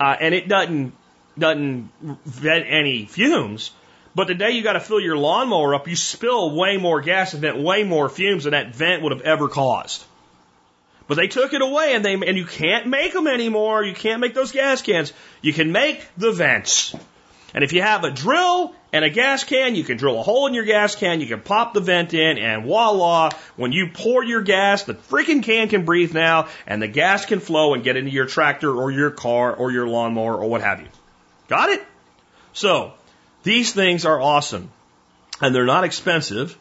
Uh, 0.01 0.16
and 0.18 0.34
it 0.34 0.48
doesn't 0.48 0.94
doesn't 1.39 1.90
vent 2.24 2.64
any 2.66 3.05
fumes. 3.05 3.72
But 4.14 4.26
the 4.26 4.34
day 4.34 4.51
you 4.51 4.62
got 4.62 4.74
to 4.74 4.80
fill 4.80 5.01
your 5.01 5.16
lawnmower 5.16 5.74
up, 5.74 5.89
you 5.89 5.97
spill 5.97 6.55
way 6.55 6.76
more 6.76 7.01
gas 7.01 7.32
and 7.32 7.40
vent 7.40 7.59
way 7.59 7.82
more 7.82 8.09
fumes 8.09 8.44
than 8.44 8.52
that 8.52 8.74
vent 8.74 9.02
would 9.02 9.12
have 9.12 9.22
ever 9.22 9.48
caused. 9.48 10.05
But 11.09 11.16
they 11.16 11.28
took 11.28 11.52
it 11.52 11.62
away 11.62 11.94
and 11.94 12.05
they, 12.05 12.14
and 12.14 12.36
you 12.36 12.44
can't 12.44 12.86
make 12.86 13.12
them 13.12 13.26
anymore. 13.26 13.82
You 13.82 13.94
can't 13.94 14.20
make 14.20 14.34
those 14.34 14.52
gas 14.52 14.82
cans. 14.82 15.12
You 15.40 15.52
can 15.52 15.72
make 15.72 16.06
the 16.16 16.32
vents. 16.32 16.94
And 17.55 17.64
if 17.64 17.72
you 17.72 17.82
have 17.82 18.05
a 18.05 18.10
drill 18.10 18.74
and 18.93 19.05
a 19.05 19.10
gas 19.10 19.44
can, 19.44 19.74
you 19.74 19.84
can 19.84 19.97
drill 19.97 20.18
a 20.18 20.22
hole 20.22 20.47
in 20.47 20.55
your 20.55 20.64
gas 20.64 20.94
can, 20.94 21.20
you 21.20 21.26
can 21.26 21.40
pop 21.40 21.74
the 21.74 21.80
vent 21.80 22.14
in, 22.14 22.39
and 22.39 22.64
voila, 22.64 23.30
when 23.56 23.72
you 23.72 23.89
pour 23.93 24.24
your 24.24 24.43
gas, 24.43 24.84
the 24.84 24.94
freaking 24.94 25.43
can 25.43 25.68
can 25.68 25.84
breathe 25.84 26.14
now, 26.14 26.48
and 26.66 26.80
the 26.80 26.89
gas 26.89 27.26
can 27.26 27.40
flow 27.40 27.74
and 27.74 27.84
get 27.84 27.97
into 27.97 28.10
your 28.10 28.26
tractor 28.26 28.74
or 28.74 28.90
your 28.90 29.10
car 29.10 29.55
or 29.55 29.70
your 29.70 29.86
lawnmower 29.86 30.36
or 30.36 30.48
what 30.48 30.62
have 30.62 30.80
you. 30.80 30.89
Got 31.48 31.70
it? 31.70 31.84
So, 32.55 32.94
these 33.43 33.73
things 33.73 34.05
are 34.05 34.20
awesome. 34.20 34.70
And 35.40 35.55
they're 35.55 35.64
not 35.64 35.85
expensive. 35.85 36.56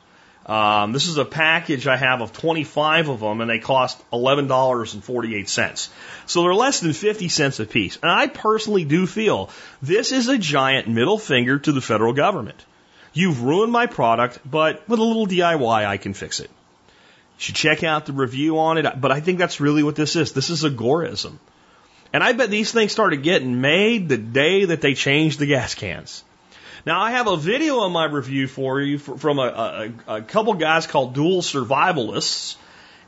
Um, 0.46 0.92
this 0.92 1.08
is 1.08 1.18
a 1.18 1.26
package 1.26 1.86
I 1.86 1.98
have 1.98 2.22
of 2.22 2.34
25 2.34 3.10
of 3.10 3.20
them, 3.20 3.42
and 3.42 3.50
they 3.50 3.60
cost 3.60 4.02
$11.48. 4.12 5.90
So 6.26 6.44
they're 6.44 6.56
less 6.56 6.80
than 6.80 6.94
50 6.94 7.30
cents 7.30 7.60
a 7.60 7.66
piece. 7.66 7.98
And 8.02 8.12
I 8.12 8.28
personally 8.28 8.84
do 8.84 9.06
feel 9.06 9.50
this 9.82 10.12
is 10.12 10.28
a 10.28 10.38
giant 10.38 10.88
middle 10.88 11.20
finger 11.20 11.60
to 11.60 11.72
the 11.72 11.82
federal 11.82 12.14
government. 12.14 12.66
You've 13.14 13.44
ruined 13.44 13.72
my 13.72 13.86
product, 13.86 14.40
but 14.50 14.88
with 14.90 15.00
a 15.00 15.04
little 15.04 15.28
DIY, 15.28 15.86
I 15.86 15.98
can 15.98 16.14
fix 16.14 16.40
it. 16.40 16.50
You 16.50 17.46
should 17.46 17.56
check 17.56 17.84
out 17.84 18.06
the 18.06 18.14
review 18.14 18.60
on 18.60 18.78
it, 18.78 19.00
but 19.00 19.12
I 19.12 19.20
think 19.20 19.38
that's 19.38 19.60
really 19.60 19.84
what 19.84 19.96
this 19.96 20.16
is. 20.16 20.32
This 20.32 20.50
is 20.50 20.64
agorism. 20.64 21.38
And 22.14 22.24
I 22.24 22.34
bet 22.34 22.50
these 22.50 22.72
things 22.72 22.92
started 22.92 23.24
getting 23.24 23.62
made 23.62 24.10
the 24.10 24.18
day 24.18 24.66
that 24.66 24.82
they 24.82 24.96
changed 24.96 25.40
the 25.40 25.46
gas 25.46 25.76
cans. 25.76 26.24
Now 26.86 27.00
I 27.00 27.12
have 27.12 27.28
a 27.28 27.38
video 27.38 27.80
on 27.80 27.92
my 27.92 28.06
review 28.06 28.48
for 28.48 28.82
you 28.82 28.98
from 28.98 29.38
a, 29.38 29.92
a, 30.08 30.16
a 30.16 30.22
couple 30.24 30.54
guys 30.56 30.88
called 30.88 31.14
Dual 31.14 31.42
Survivalists, 31.42 32.56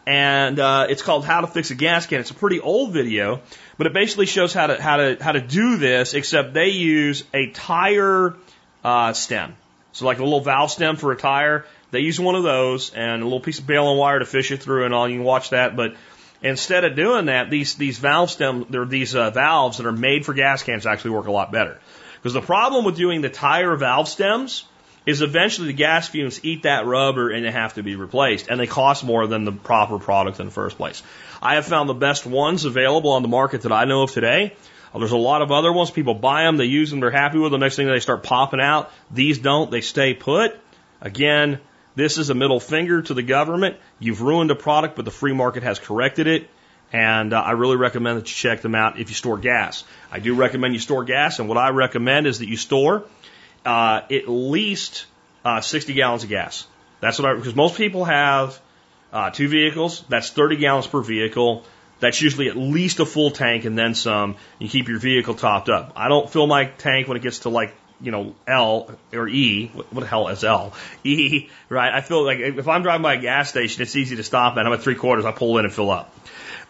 and 0.06 0.60
uh, 0.60 0.86
it's 0.90 1.02
called 1.02 1.26
How 1.26 1.42
to 1.42 1.48
Fix 1.48 1.72
a 1.72 1.76
Gas 1.76 2.06
Can. 2.06 2.20
It's 2.20 2.30
a 2.30 2.36
pretty 2.36 2.60
old 2.60 2.94
video, 2.94 3.42
but 3.80 3.88
it 3.88 3.94
basically 3.94 4.28
shows 4.28 4.54
how 4.54 4.68
to 4.68 4.80
how 4.80 4.98
to 4.98 5.18
how 5.20 5.32
to 5.32 5.42
do 5.42 5.78
this. 5.78 6.14
Except 6.14 6.54
they 6.54 6.70
use 6.70 7.24
a 7.34 7.50
tire 7.50 8.36
uh, 8.84 9.14
stem, 9.14 9.56
so 9.92 10.06
like 10.06 10.20
a 10.20 10.24
little 10.24 10.42
valve 10.42 10.70
stem 10.70 10.96
for 10.96 11.12
a 11.12 11.18
tire. 11.18 11.66
They 11.90 12.02
use 12.02 12.20
one 12.20 12.36
of 12.36 12.44
those 12.44 12.94
and 12.94 13.22
a 13.22 13.26
little 13.26 13.40
piece 13.40 13.58
of 13.58 13.66
baling 13.66 13.98
wire 13.98 14.20
to 14.20 14.26
fish 14.26 14.52
it 14.52 14.62
through 14.62 14.86
and 14.86 14.94
all. 14.94 15.10
You 15.10 15.18
can 15.18 15.24
watch 15.24 15.50
that, 15.50 15.76
but 15.76 15.96
instead 16.44 16.86
of 16.86 16.96
doing 16.96 17.26
that, 17.26 17.50
these 17.50 17.74
these 17.74 17.98
valve 17.98 18.30
stem, 18.30 18.68
there 18.70 18.84
are 18.84 18.86
these 18.86 19.16
uh, 19.16 19.32
valves 19.32 19.78
that 19.78 19.88
are 19.88 19.92
made 19.92 20.28
for 20.28 20.36
gas 20.36 20.62
cans 20.62 20.86
actually 20.86 21.12
work 21.12 21.26
a 21.26 21.32
lot 21.32 21.52
better. 21.52 21.80
Because 22.24 22.34
the 22.34 22.42
problem 22.42 22.86
with 22.86 22.96
doing 22.96 23.20
the 23.20 23.30
tire 23.30 23.76
valve 23.76 24.08
stems 24.08 24.64
is 25.06 25.22
eventually 25.22 25.68
the 25.68 25.74
gas 25.74 26.08
fumes 26.08 26.40
eat 26.46 26.64
that 26.64 26.86
rubber 26.86 27.30
and 27.30 27.44
they 27.44 27.52
have 27.52 27.74
to 27.74 27.84
be 27.84 27.98
replaced. 27.98 28.48
And 28.48 28.58
they 28.58 28.66
cost 28.66 29.04
more 29.04 29.28
than 29.28 29.44
the 29.44 29.52
proper 29.52 30.00
product 30.00 30.40
in 30.40 30.46
the 30.46 30.52
first 30.52 30.78
place. 30.78 31.04
I 31.42 31.56
have 31.56 31.66
found 31.66 31.90
the 31.90 31.94
best 31.94 32.26
ones 32.26 32.64
available 32.64 33.12
on 33.12 33.24
the 33.24 33.28
market 33.28 33.64
that 33.64 33.74
I 33.74 33.84
know 33.84 34.04
of 34.04 34.12
today. 34.12 34.56
Uh, 34.94 35.00
there's 35.00 35.12
a 35.12 35.18
lot 35.18 35.42
of 35.42 35.52
other 35.52 35.74
ones. 35.74 35.92
People 35.92 36.14
buy 36.14 36.44
them, 36.44 36.56
they 36.56 36.64
use 36.64 36.92
them, 36.92 37.02
they're 37.02 37.12
happy 37.12 37.40
with 37.40 37.52
them. 37.52 37.60
Next 37.60 37.76
thing 37.76 37.88
they 37.88 38.00
start 38.00 38.24
popping 38.24 38.62
out. 38.62 38.90
These 39.12 39.40
don't, 39.40 39.70
they 39.70 39.82
stay 39.82 40.14
put. 40.14 40.58
Again, 41.02 41.60
this 41.96 42.18
is 42.18 42.30
a 42.30 42.34
middle 42.34 42.62
finger 42.62 43.02
to 43.02 43.14
the 43.14 43.22
government. 43.22 43.76
You've 44.00 44.22
ruined 44.22 44.50
a 44.50 44.56
product, 44.56 44.96
but 44.96 45.04
the 45.04 45.12
free 45.12 45.34
market 45.34 45.64
has 45.64 45.78
corrected 45.78 46.28
it. 46.28 46.50
And 46.94 47.34
uh, 47.34 47.42
I 47.42 47.52
really 47.52 47.76
recommend 47.76 48.20
that 48.20 48.30
you 48.30 48.36
check 48.36 48.62
them 48.62 48.76
out 48.76 49.00
if 49.00 49.10
you 49.10 49.16
store 49.16 49.40
gas. 49.40 49.84
I 50.12 50.20
do 50.20 50.36
recommend 50.36 50.76
you 50.76 50.80
store 50.80 51.04
gas, 51.04 51.40
and 51.40 51.50
what 51.50 51.58
I 51.58 51.70
recommend 51.70 52.28
is 52.28 52.40
that 52.40 52.48
you 52.48 52.56
store 52.56 53.04
uh, 53.66 54.02
at 54.12 54.30
least 54.30 55.08
uh, 55.44 55.62
60 55.62 55.94
gallons 55.94 56.24
of 56.24 56.30
gas. 56.30 56.68
That's 57.00 57.20
what 57.20 57.32
I, 57.32 57.36
because 57.36 57.56
most 57.56 57.78
people 57.78 58.06
have 58.06 58.60
uh, 59.12 59.32
two 59.32 59.48
vehicles. 59.48 60.04
That's 60.08 60.30
30 60.30 60.58
gallons 60.58 60.88
per 60.88 61.02
vehicle. 61.02 61.66
That's 62.00 62.22
usually 62.22 62.50
at 62.50 62.58
least 62.58 63.00
a 63.00 63.06
full 63.06 63.32
tank 63.32 63.66
and 63.66 63.78
then 63.78 63.96
some. 63.96 64.36
You 64.60 64.70
keep 64.70 64.88
your 64.88 65.00
vehicle 65.00 65.34
topped 65.34 65.70
up. 65.70 65.94
I 65.96 66.10
don't 66.10 66.30
fill 66.30 66.48
my 66.48 66.66
tank 66.66 67.08
when 67.08 67.18
it 67.18 67.24
gets 67.24 67.40
to 67.40 67.50
like 67.50 67.74
you 68.02 68.12
know, 68.12 68.36
L 68.46 68.92
or 69.14 69.28
E. 69.28 69.68
What 69.68 70.02
the 70.02 70.06
hell 70.06 70.28
is 70.28 70.44
L? 70.44 70.74
E, 71.06 71.50
right? 71.70 71.94
I 71.94 72.02
feel 72.02 72.24
like 72.24 72.40
if 72.40 72.68
I'm 72.68 72.84
driving 72.84 73.02
by 73.02 73.16
a 73.16 73.22
gas 73.22 73.50
station, 73.50 73.82
it's 73.82 73.96
easy 73.96 74.18
to 74.18 74.24
stop 74.24 74.58
at. 74.58 74.66
I'm 74.66 74.74
at 74.74 74.82
three 74.82 74.96
quarters. 74.96 75.26
I 75.26 75.32
pull 75.32 75.58
in 75.58 75.66
and 75.66 75.74
fill 75.74 75.90
up. 75.90 76.14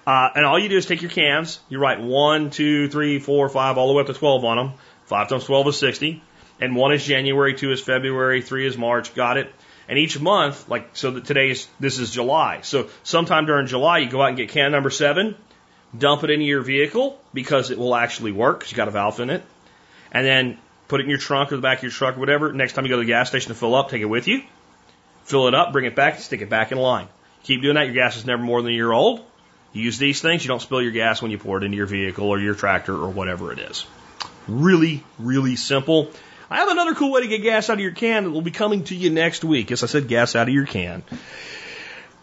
Uh, 0.05 0.30
and 0.35 0.45
all 0.45 0.59
you 0.59 0.69
do 0.69 0.77
is 0.77 0.85
take 0.85 1.01
your 1.01 1.11
cans, 1.11 1.59
you 1.69 1.80
write 1.80 2.01
one, 2.01 2.49
two, 2.49 2.89
three, 2.89 3.19
four, 3.19 3.47
five, 3.47 3.77
all 3.77 3.88
the 3.88 3.93
way 3.93 4.01
up 4.01 4.07
to 4.07 4.13
12 4.13 4.43
on 4.43 4.57
them. 4.57 4.73
Five 5.05 5.30
times 5.30 5.45
12 5.45 5.69
is 5.69 5.77
60. 5.77 6.21
And 6.59 6.75
one 6.75 6.93
is 6.93 7.05
January, 7.05 7.53
two 7.53 7.71
is 7.71 7.81
February, 7.81 8.41
three 8.41 8.65
is 8.65 8.77
March. 8.77 9.15
Got 9.15 9.38
it? 9.38 9.53
And 9.88 9.97
each 9.97 10.19
month, 10.19 10.69
like, 10.69 10.89
so 10.93 11.11
that 11.11 11.25
today 11.25 11.51
is, 11.51 11.67
this 11.80 11.99
is 11.99 12.11
July. 12.11 12.61
So 12.61 12.89
sometime 13.03 13.45
during 13.45 13.67
July, 13.67 13.99
you 13.99 14.09
go 14.09 14.21
out 14.21 14.30
and 14.30 14.38
get 14.38 14.49
can 14.49 14.71
number 14.71 14.89
seven, 14.89 15.35
dump 15.97 16.23
it 16.23 16.30
into 16.30 16.45
your 16.45 16.61
vehicle 16.61 17.19
because 17.34 17.71
it 17.71 17.77
will 17.77 17.95
actually 17.95 18.31
work 18.31 18.59
because 18.59 18.71
you 18.71 18.77
got 18.77 18.88
a 18.88 18.91
valve 18.91 19.19
in 19.19 19.30
it. 19.30 19.43
And 20.11 20.25
then 20.25 20.57
put 20.88 20.99
it 20.99 21.03
in 21.03 21.09
your 21.09 21.19
trunk 21.19 21.51
or 21.51 21.55
the 21.55 21.61
back 21.61 21.80
of 21.80 21.84
your 21.84 21.91
truck 21.91 22.17
or 22.17 22.19
whatever. 22.19 22.53
Next 22.53 22.73
time 22.73 22.85
you 22.85 22.89
go 22.89 22.97
to 22.97 23.01
the 23.03 23.07
gas 23.07 23.30
station 23.30 23.49
to 23.49 23.55
fill 23.55 23.75
up, 23.75 23.89
take 23.89 24.01
it 24.01 24.05
with 24.05 24.27
you. 24.27 24.43
Fill 25.25 25.47
it 25.47 25.55
up, 25.55 25.71
bring 25.71 25.85
it 25.85 25.95
back, 25.95 26.19
stick 26.19 26.41
it 26.41 26.49
back 26.49 26.71
in 26.71 26.77
line. 26.77 27.07
Keep 27.43 27.61
doing 27.61 27.75
that. 27.75 27.85
Your 27.85 27.95
gas 27.95 28.15
is 28.15 28.25
never 28.25 28.41
more 28.41 28.61
than 28.61 28.71
a 28.71 28.75
year 28.75 28.91
old. 28.91 29.25
Use 29.73 29.97
these 29.97 30.21
things, 30.21 30.43
you 30.43 30.47
don't 30.47 30.61
spill 30.61 30.81
your 30.81 30.91
gas 30.91 31.21
when 31.21 31.31
you 31.31 31.39
pour 31.39 31.57
it 31.57 31.63
into 31.63 31.75
your 31.75 31.87
vehicle 31.87 32.27
or 32.27 32.39
your 32.39 32.53
tractor 32.53 32.93
or 32.93 33.09
whatever 33.09 33.51
it 33.51 33.59
is. 33.59 33.85
Really, 34.47 35.03
really 35.17 35.55
simple. 35.55 36.11
I 36.49 36.57
have 36.57 36.69
another 36.69 36.93
cool 36.93 37.11
way 37.11 37.21
to 37.21 37.27
get 37.27 37.41
gas 37.41 37.69
out 37.69 37.73
of 37.73 37.79
your 37.79 37.91
can 37.91 38.25
that 38.25 38.31
will 38.31 38.43
be 38.43 38.51
coming 38.51 38.83
to 38.85 38.95
you 38.95 39.09
next 39.09 39.43
week. 39.43 39.71
As 39.71 39.81
I 39.83 39.87
said, 39.87 40.07
gas 40.07 40.35
out 40.35 40.47
of 40.47 40.53
your 40.53 40.67
can. 40.67 41.01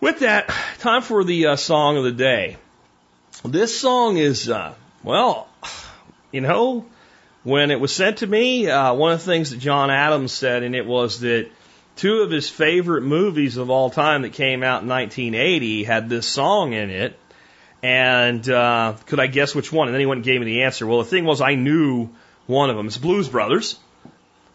With 0.01 0.21
that, 0.21 0.49
time 0.79 1.03
for 1.03 1.25
the 1.25 1.47
uh, 1.47 1.57
song 1.57 1.97
of 1.97 2.05
the 2.05 2.13
day. 2.13 2.57
This 3.45 3.79
song 3.79 4.17
is, 4.17 4.49
uh, 4.49 4.75
well, 5.03 5.49
you 6.31 6.43
know, 6.43 6.87
when 7.43 7.71
it 7.71 7.81
was 7.81 7.95
sent 7.95 8.19
to 8.19 8.27
me, 8.27 8.69
uh, 8.69 8.95
one 8.95 9.13
of 9.13 9.19
the 9.19 9.25
things 9.25 9.51
that 9.51 9.59
John 9.59 9.91
Adams 9.91 10.33
said, 10.33 10.63
and 10.63 10.77
it 10.77 10.87
was 10.87 11.21
that 11.21 11.51
two 11.97 12.21
of 12.21 12.31
his 12.31 12.49
favorite 12.49 13.03
movies 13.03 13.57
of 13.57 13.71
all 13.71 13.91
time 13.91 14.23
that 14.23 14.33
came 14.33 14.63
out 14.63 14.83
in 14.83 14.89
1980 14.89 15.85
had 15.85 16.09
this 16.09 16.27
song 16.27 16.73
in 16.73 16.91
it. 16.91 17.19
And 17.83 18.49
uh, 18.49 18.97
could 19.07 19.21
I 19.21 19.27
guess 19.27 19.55
which 19.55 19.73
one? 19.73 19.89
And 19.89 19.95
then 19.95 20.01
he 20.01 20.07
went 20.07 20.19
and 20.19 20.25
gave 20.25 20.41
me 20.41 20.47
the 20.47 20.63
answer. 20.63 20.87
Well, 20.87 20.99
the 20.99 21.05
thing 21.05 21.25
was, 21.25 21.41
I 21.41 21.55
knew 21.55 22.11
one 22.47 22.71
of 22.71 22.77
them. 22.77 22.87
It's 22.87 22.99
Blues 22.99 23.29
Brothers. 23.29 23.79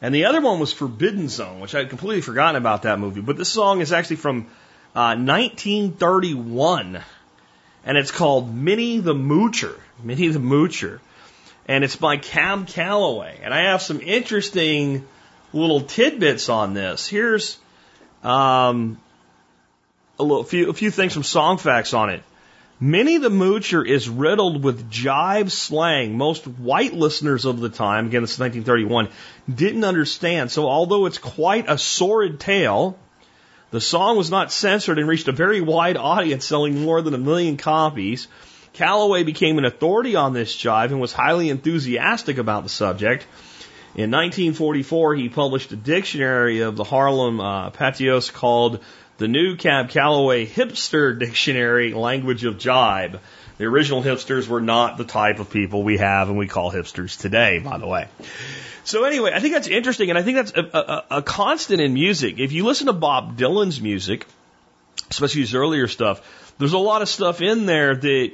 And 0.02 0.14
the 0.14 0.26
other 0.26 0.42
one 0.42 0.60
was 0.60 0.72
Forbidden 0.72 1.30
Zone, 1.30 1.60
which 1.60 1.74
I 1.74 1.80
had 1.80 1.90
completely 1.90 2.22
forgotten 2.22 2.56
about 2.56 2.84
that 2.84 3.00
movie. 3.00 3.22
But 3.22 3.38
this 3.38 3.50
song 3.50 3.82
is 3.82 3.92
actually 3.92 4.18
from 4.18 4.48
uh, 4.94 5.16
1931. 5.18 7.02
And 7.86 7.98
it's 7.98 8.12
called 8.12 8.54
Minnie 8.54 9.00
the 9.00 9.16
Moocher. 9.16 9.80
Minnie 10.04 10.28
the 10.28 10.40
Moocher. 10.40 11.00
And 11.68 11.84
it's 11.84 11.96
by 11.96 12.18
Cab 12.18 12.68
Calloway. 12.68 13.40
And 13.42 13.54
I 13.54 13.72
have 13.72 13.82
some 13.82 14.02
interesting 14.02 15.08
little 15.54 15.82
tidbits 15.82 16.50
on 16.50 16.74
this. 16.74 17.08
Here's 17.08 17.58
um, 18.24 19.00
a, 20.20 20.24
little, 20.24 20.44
few, 20.44 20.70
a 20.70 20.74
few 20.74 20.92
things 20.92 21.14
from 21.14 21.24
Songfacts 21.24 21.98
on 21.98 22.10
it. 22.10 22.22
Minnie 22.80 23.20
the 23.20 23.30
Moocher 23.30 23.88
is 23.88 24.10
riddled 24.10 24.62
with 24.62 24.92
jive 24.92 25.50
slang 25.50 26.18
most 26.18 26.46
white 26.46 26.94
listeners 26.94 27.46
of 27.46 27.62
the 27.62 27.70
time, 27.70 28.08
again, 28.08 28.22
this 28.22 28.34
is 28.34 28.40
1931, 28.40 29.08
didn't 29.54 29.86
understand. 29.86 30.52
So 30.52 30.68
although 30.68 31.06
it's 31.06 31.18
quite 31.18 31.70
a 31.70 31.78
sordid 31.78 32.42
tale, 32.42 33.00
the 33.72 33.80
song 33.80 34.18
was 34.18 34.30
not 34.30 34.52
censored 34.52 35.00
and 35.00 35.08
reached 35.08 35.30
a 35.30 35.32
very 35.32 35.62
wide 35.62 35.96
audience, 35.96 36.46
selling 36.46 36.82
more 36.82 37.02
than 37.02 37.14
a 37.14 37.18
million 37.18 37.56
copies. 37.56 38.28
Calloway 38.74 39.24
became 39.24 39.58
an 39.58 39.64
authority 39.64 40.18
on 40.18 40.34
this 40.34 40.54
jive 40.54 40.92
and 40.92 41.00
was 41.00 41.14
highly 41.14 41.50
enthusiastic 41.50 42.38
about 42.38 42.64
the 42.64 42.70
subject. 42.70 43.26
In 43.96 44.12
1944, 44.12 45.16
he 45.16 45.30
published 45.30 45.72
a 45.72 45.78
dictionary 45.78 46.60
of 46.60 46.76
the 46.76 46.84
Harlem 46.84 47.40
uh, 47.40 47.70
Patois 47.70 48.30
called 48.34 48.82
the 49.18 49.28
new 49.28 49.56
Cab 49.56 49.90
Calloway 49.90 50.46
Hipster 50.46 51.18
Dictionary 51.18 51.94
Language 51.94 52.44
of 52.44 52.58
Jibe. 52.58 53.20
The 53.58 53.66
original 53.66 54.04
hipsters 54.04 54.48
were 54.48 54.60
not 54.62 54.98
the 54.98 55.06
type 55.06 55.40
of 55.40 55.50
people 55.50 55.84
we 55.84 55.98
have 55.98 56.28
and 56.28 56.38
we 56.38 56.48
call 56.48 56.72
hipsters 56.72 57.20
today, 57.20 57.60
by 57.60 57.78
the 57.78 57.88
way. 57.88 58.08
So 58.84 59.06
anyway, 59.06 59.32
I 59.34 59.40
think 59.40 59.54
that's 59.54 59.68
interesting, 59.68 60.10
and 60.10 60.20
I 60.20 60.22
think 60.22 60.36
that's 60.36 60.52
a, 60.52 60.78
a, 60.78 61.18
a 61.18 61.22
constant 61.22 61.82
in 61.82 61.94
music. 61.94 62.40
If 62.40 62.52
you 62.52 62.66
listen 62.66 62.88
to 62.88 62.94
Bob 62.94 63.38
Dylan's 63.38 63.82
music, 63.82 64.28
especially 65.10 65.42
his 65.42 65.56
earlier 65.56 65.88
stuff, 65.88 66.54
there's 66.58 66.74
a 66.74 66.78
lot 66.78 67.02
of 67.02 67.10
stuff 67.10 67.42
in 67.42 67.66
there 67.66 67.96
that 67.96 68.32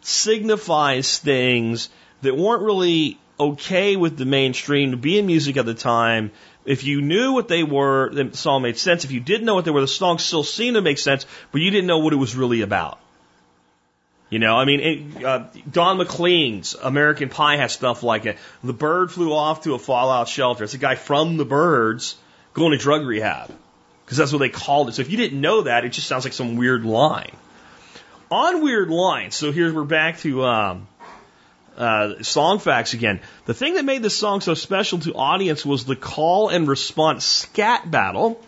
signifies 0.00 1.18
things 1.18 1.88
that 2.22 2.36
weren't 2.36 2.62
really 2.62 3.18
okay 3.38 3.96
with 3.96 4.16
the 4.16 4.24
mainstream 4.24 4.92
to 4.92 4.96
be 4.96 5.18
in 5.18 5.26
music 5.26 5.56
at 5.56 5.66
the 5.66 5.74
time 5.74 6.30
if 6.64 6.84
you 6.84 7.00
knew 7.00 7.32
what 7.32 7.48
they 7.48 7.62
were, 7.62 8.10
the 8.12 8.36
song 8.36 8.62
made 8.62 8.78
sense. 8.78 9.04
If 9.04 9.10
you 9.10 9.20
didn't 9.20 9.46
know 9.46 9.54
what 9.54 9.64
they 9.64 9.70
were, 9.70 9.80
the 9.80 9.88
song 9.88 10.18
still 10.18 10.44
seemed 10.44 10.76
to 10.76 10.82
make 10.82 10.98
sense, 10.98 11.26
but 11.50 11.60
you 11.60 11.70
didn't 11.70 11.86
know 11.86 11.98
what 11.98 12.12
it 12.12 12.16
was 12.16 12.36
really 12.36 12.62
about. 12.62 12.98
You 14.30 14.38
know, 14.38 14.56
I 14.56 14.64
mean, 14.64 14.80
it, 14.80 15.24
uh, 15.24 15.44
Don 15.70 15.98
McLean's 15.98 16.74
American 16.74 17.28
Pie 17.28 17.56
has 17.56 17.72
stuff 17.72 18.02
like 18.02 18.24
it. 18.24 18.38
The 18.64 18.72
bird 18.72 19.12
flew 19.12 19.34
off 19.34 19.64
to 19.64 19.74
a 19.74 19.78
fallout 19.78 20.26
shelter. 20.26 20.64
It's 20.64 20.72
a 20.72 20.78
guy 20.78 20.94
from 20.94 21.36
the 21.36 21.44
Byrds 21.44 22.16
going 22.54 22.72
to 22.72 22.78
drug 22.78 23.04
rehab 23.04 23.50
because 24.04 24.16
that's 24.16 24.32
what 24.32 24.38
they 24.38 24.48
called 24.48 24.88
it. 24.88 24.94
So 24.94 25.02
if 25.02 25.10
you 25.10 25.18
didn't 25.18 25.40
know 25.40 25.62
that, 25.62 25.84
it 25.84 25.90
just 25.90 26.06
sounds 26.06 26.24
like 26.24 26.32
some 26.32 26.56
weird 26.56 26.84
line. 26.84 27.36
On 28.30 28.62
weird 28.62 28.88
lines, 28.88 29.34
so 29.34 29.52
here 29.52 29.72
we're 29.74 29.84
back 29.84 30.18
to 30.20 30.44
um, 30.44 30.88
uh, 31.76 32.14
Songfacts 32.20 32.94
again. 32.94 33.20
The 33.46 33.54
thing 33.54 33.74
that 33.74 33.84
made 33.84 34.02
this 34.02 34.16
song 34.16 34.40
so 34.40 34.54
special 34.54 34.98
to 35.00 35.14
audience 35.14 35.64
was 35.64 35.84
the 35.84 35.96
call 35.96 36.48
and 36.48 36.68
response 36.68 37.24
scat 37.24 37.90
battle 37.90 38.40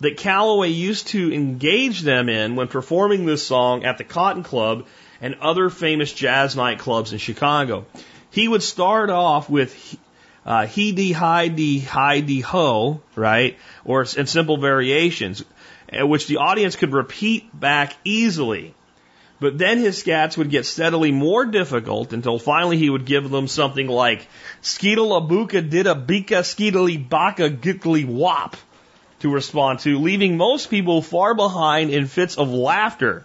that 0.00 0.16
Calloway 0.16 0.68
used 0.70 1.08
to 1.08 1.32
engage 1.32 2.00
them 2.00 2.28
in 2.28 2.56
when 2.56 2.68
performing 2.68 3.26
this 3.26 3.46
song 3.46 3.84
at 3.84 3.98
the 3.98 4.04
Cotton 4.04 4.42
Club 4.42 4.86
and 5.20 5.34
other 5.36 5.68
famous 5.68 6.12
jazz 6.12 6.56
nightclubs 6.56 7.12
in 7.12 7.18
Chicago. 7.18 7.86
He 8.30 8.48
would 8.48 8.62
start 8.62 9.10
off 9.10 9.50
with 9.50 9.98
uh, 10.46 10.66
he 10.66 10.92
de 10.92 11.12
hi 11.12 11.48
de 11.48 11.80
hi 11.80 12.20
de 12.20 12.40
ho, 12.40 13.02
right? 13.14 13.58
Or 13.84 14.02
in 14.02 14.26
simple 14.26 14.56
variations, 14.56 15.44
uh, 15.92 16.06
which 16.06 16.26
the 16.26 16.38
audience 16.38 16.76
could 16.76 16.92
repeat 16.92 17.48
back 17.58 17.94
easily. 18.04 18.74
But 19.40 19.56
then 19.56 19.78
his 19.78 20.02
scats 20.02 20.36
would 20.36 20.50
get 20.50 20.66
steadily 20.66 21.12
more 21.12 21.46
difficult 21.46 22.12
until 22.12 22.38
finally 22.38 22.76
he 22.76 22.90
would 22.90 23.06
give 23.06 23.30
them 23.30 23.48
something 23.48 23.88
like 23.88 24.28
skeedle 24.62 25.26
buka 25.26 25.68
dida 25.68 26.06
bika 26.06 26.42
skeedly 26.42 27.08
baka 27.08 27.48
giggly 27.48 28.04
wop 28.04 28.56
to 29.20 29.32
respond 29.32 29.80
to, 29.80 29.98
leaving 29.98 30.36
most 30.36 30.70
people 30.70 31.02
far 31.02 31.34
behind 31.34 31.90
in 31.90 32.06
fits 32.06 32.36
of 32.36 32.50
laughter. 32.50 33.24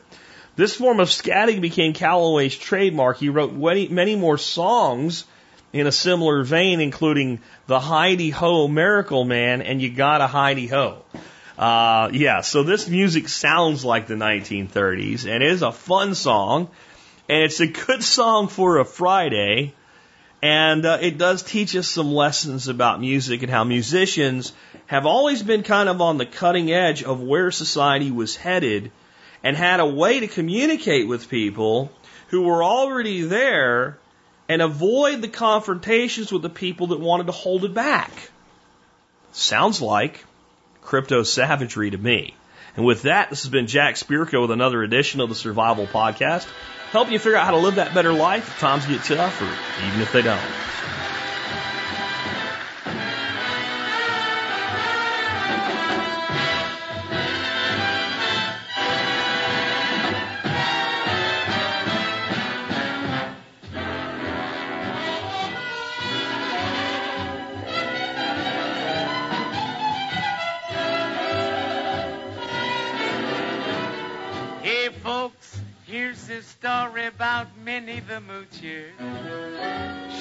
This 0.55 0.75
form 0.75 1.01
of 1.01 1.09
scatting 1.09 1.59
became 1.59 1.93
Calloway's 1.93 2.57
trademark. 2.57 3.17
He 3.17 3.29
wrote 3.29 3.53
many, 3.53 3.89
many 3.89 4.15
more 4.15 4.37
songs 4.37 5.25
in 5.73 5.87
a 5.87 5.91
similar 5.91 6.43
vein, 6.43 6.79
including 6.79 7.39
the 7.67 7.79
Hi-De-Ho 7.79 8.69
Miracle 8.69 9.25
Man 9.25 9.61
and 9.61 9.81
You 9.81 9.89
Gotta 9.89 10.27
Hi-De-Ho. 10.27 11.04
Uh, 11.57 12.09
yeah, 12.11 12.41
so 12.41 12.63
this 12.63 12.89
music 12.89 13.29
sounds 13.29 13.85
like 13.85 14.07
the 14.07 14.15
1930s 14.15 15.25
and 15.25 15.41
is 15.41 15.61
a 15.61 15.71
fun 15.71 16.13
song 16.13 16.69
and 17.29 17.43
it's 17.43 17.59
a 17.59 17.67
good 17.67 18.03
song 18.03 18.47
for 18.47 18.77
a 18.77 18.85
Friday. 18.85 19.73
And 20.41 20.85
uh, 20.85 20.99
it 21.01 21.17
does 21.17 21.41
teach 21.41 21.75
us 21.75 21.87
some 21.87 22.11
lessons 22.11 22.67
about 22.67 22.99
music 22.99 23.41
and 23.41 23.49
how 23.49 23.63
musicians 23.63 24.53
have 24.85 25.05
always 25.05 25.41
been 25.41 25.63
kind 25.63 25.89
of 25.89 26.01
on 26.01 26.17
the 26.17 26.25
cutting 26.25 26.71
edge 26.71 27.03
of 27.03 27.21
where 27.21 27.49
society 27.49 28.11
was 28.11 28.35
headed 28.35 28.91
and 29.41 29.57
had 29.57 29.79
a 29.79 29.85
way 29.85 30.19
to 30.19 30.27
communicate 30.27 31.07
with 31.07 31.29
people 31.29 31.91
who 32.27 32.43
were 32.43 32.63
already 32.63 33.21
there 33.21 33.97
and 34.47 34.61
avoid 34.61 35.21
the 35.21 35.27
confrontations 35.27 36.31
with 36.31 36.43
the 36.43 36.49
people 36.49 36.87
that 36.87 36.99
wanted 36.99 37.25
to 37.25 37.31
hold 37.31 37.65
it 37.65 37.73
back. 37.73 38.11
Sounds 39.31 39.81
like 39.81 40.23
crypto 40.85 41.23
savagery 41.23 41.89
to 41.89 41.97
me. 41.97 42.33
And 42.77 42.85
with 42.85 43.03
that, 43.03 43.29
this 43.29 43.43
has 43.43 43.51
been 43.51 43.67
Jack 43.67 43.95
Spirko 43.95 44.41
with 44.41 44.51
another 44.51 44.83
edition 44.83 45.21
of 45.21 45.29
the 45.29 45.35
Survival 45.35 45.87
Podcast. 45.87 46.47
Help 46.91 47.11
you 47.11 47.19
figure 47.19 47.37
out 47.37 47.45
how 47.45 47.51
to 47.51 47.57
live 47.57 47.75
that 47.75 47.93
better 47.93 48.13
life 48.13 48.47
if 48.47 48.59
times 48.59 48.85
get 48.85 49.03
tough 49.03 49.41
or 49.41 49.45
even 49.85 50.01
if 50.01 50.11
they 50.13 50.21
don't. 50.21 50.84
Story 76.95 77.07
about 77.07 77.47
Minnie 77.57 77.99
the 77.99 78.21
Moocher. 78.21 78.87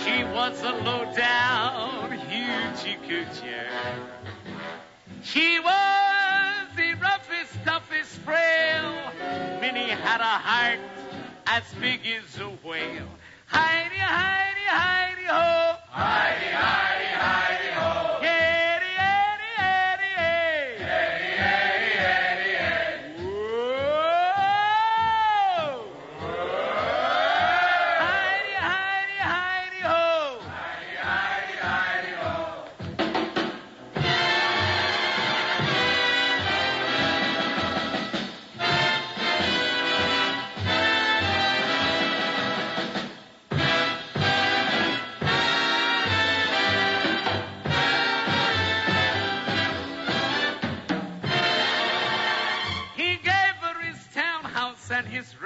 She 0.02 0.24
was 0.24 0.60
a 0.62 0.72
low-down, 0.72 2.10
hoochie 2.10 2.98
coocher. 3.06 3.68
She 5.22 5.60
was 5.60 6.66
the 6.76 6.94
roughest, 6.94 7.52
toughest 7.64 8.18
frail. 8.24 8.92
Minnie 9.60 9.90
had 9.90 10.20
a 10.20 10.24
heart 10.24 10.80
as 11.46 11.62
big 11.80 12.00
as 12.06 12.40
a 12.40 12.48
whale. 12.66 13.08
Heidi, 13.46 13.96
Heidi, 13.96 14.66
Heidi, 14.66 15.26
ho. 15.26 15.76
Heidi, 15.90 16.50
Heidi, 16.50 17.10
Heidi, 17.24 17.68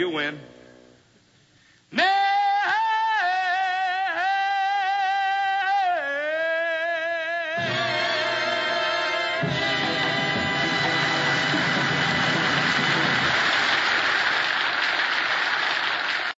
You 0.00 0.08
win. 0.08 0.49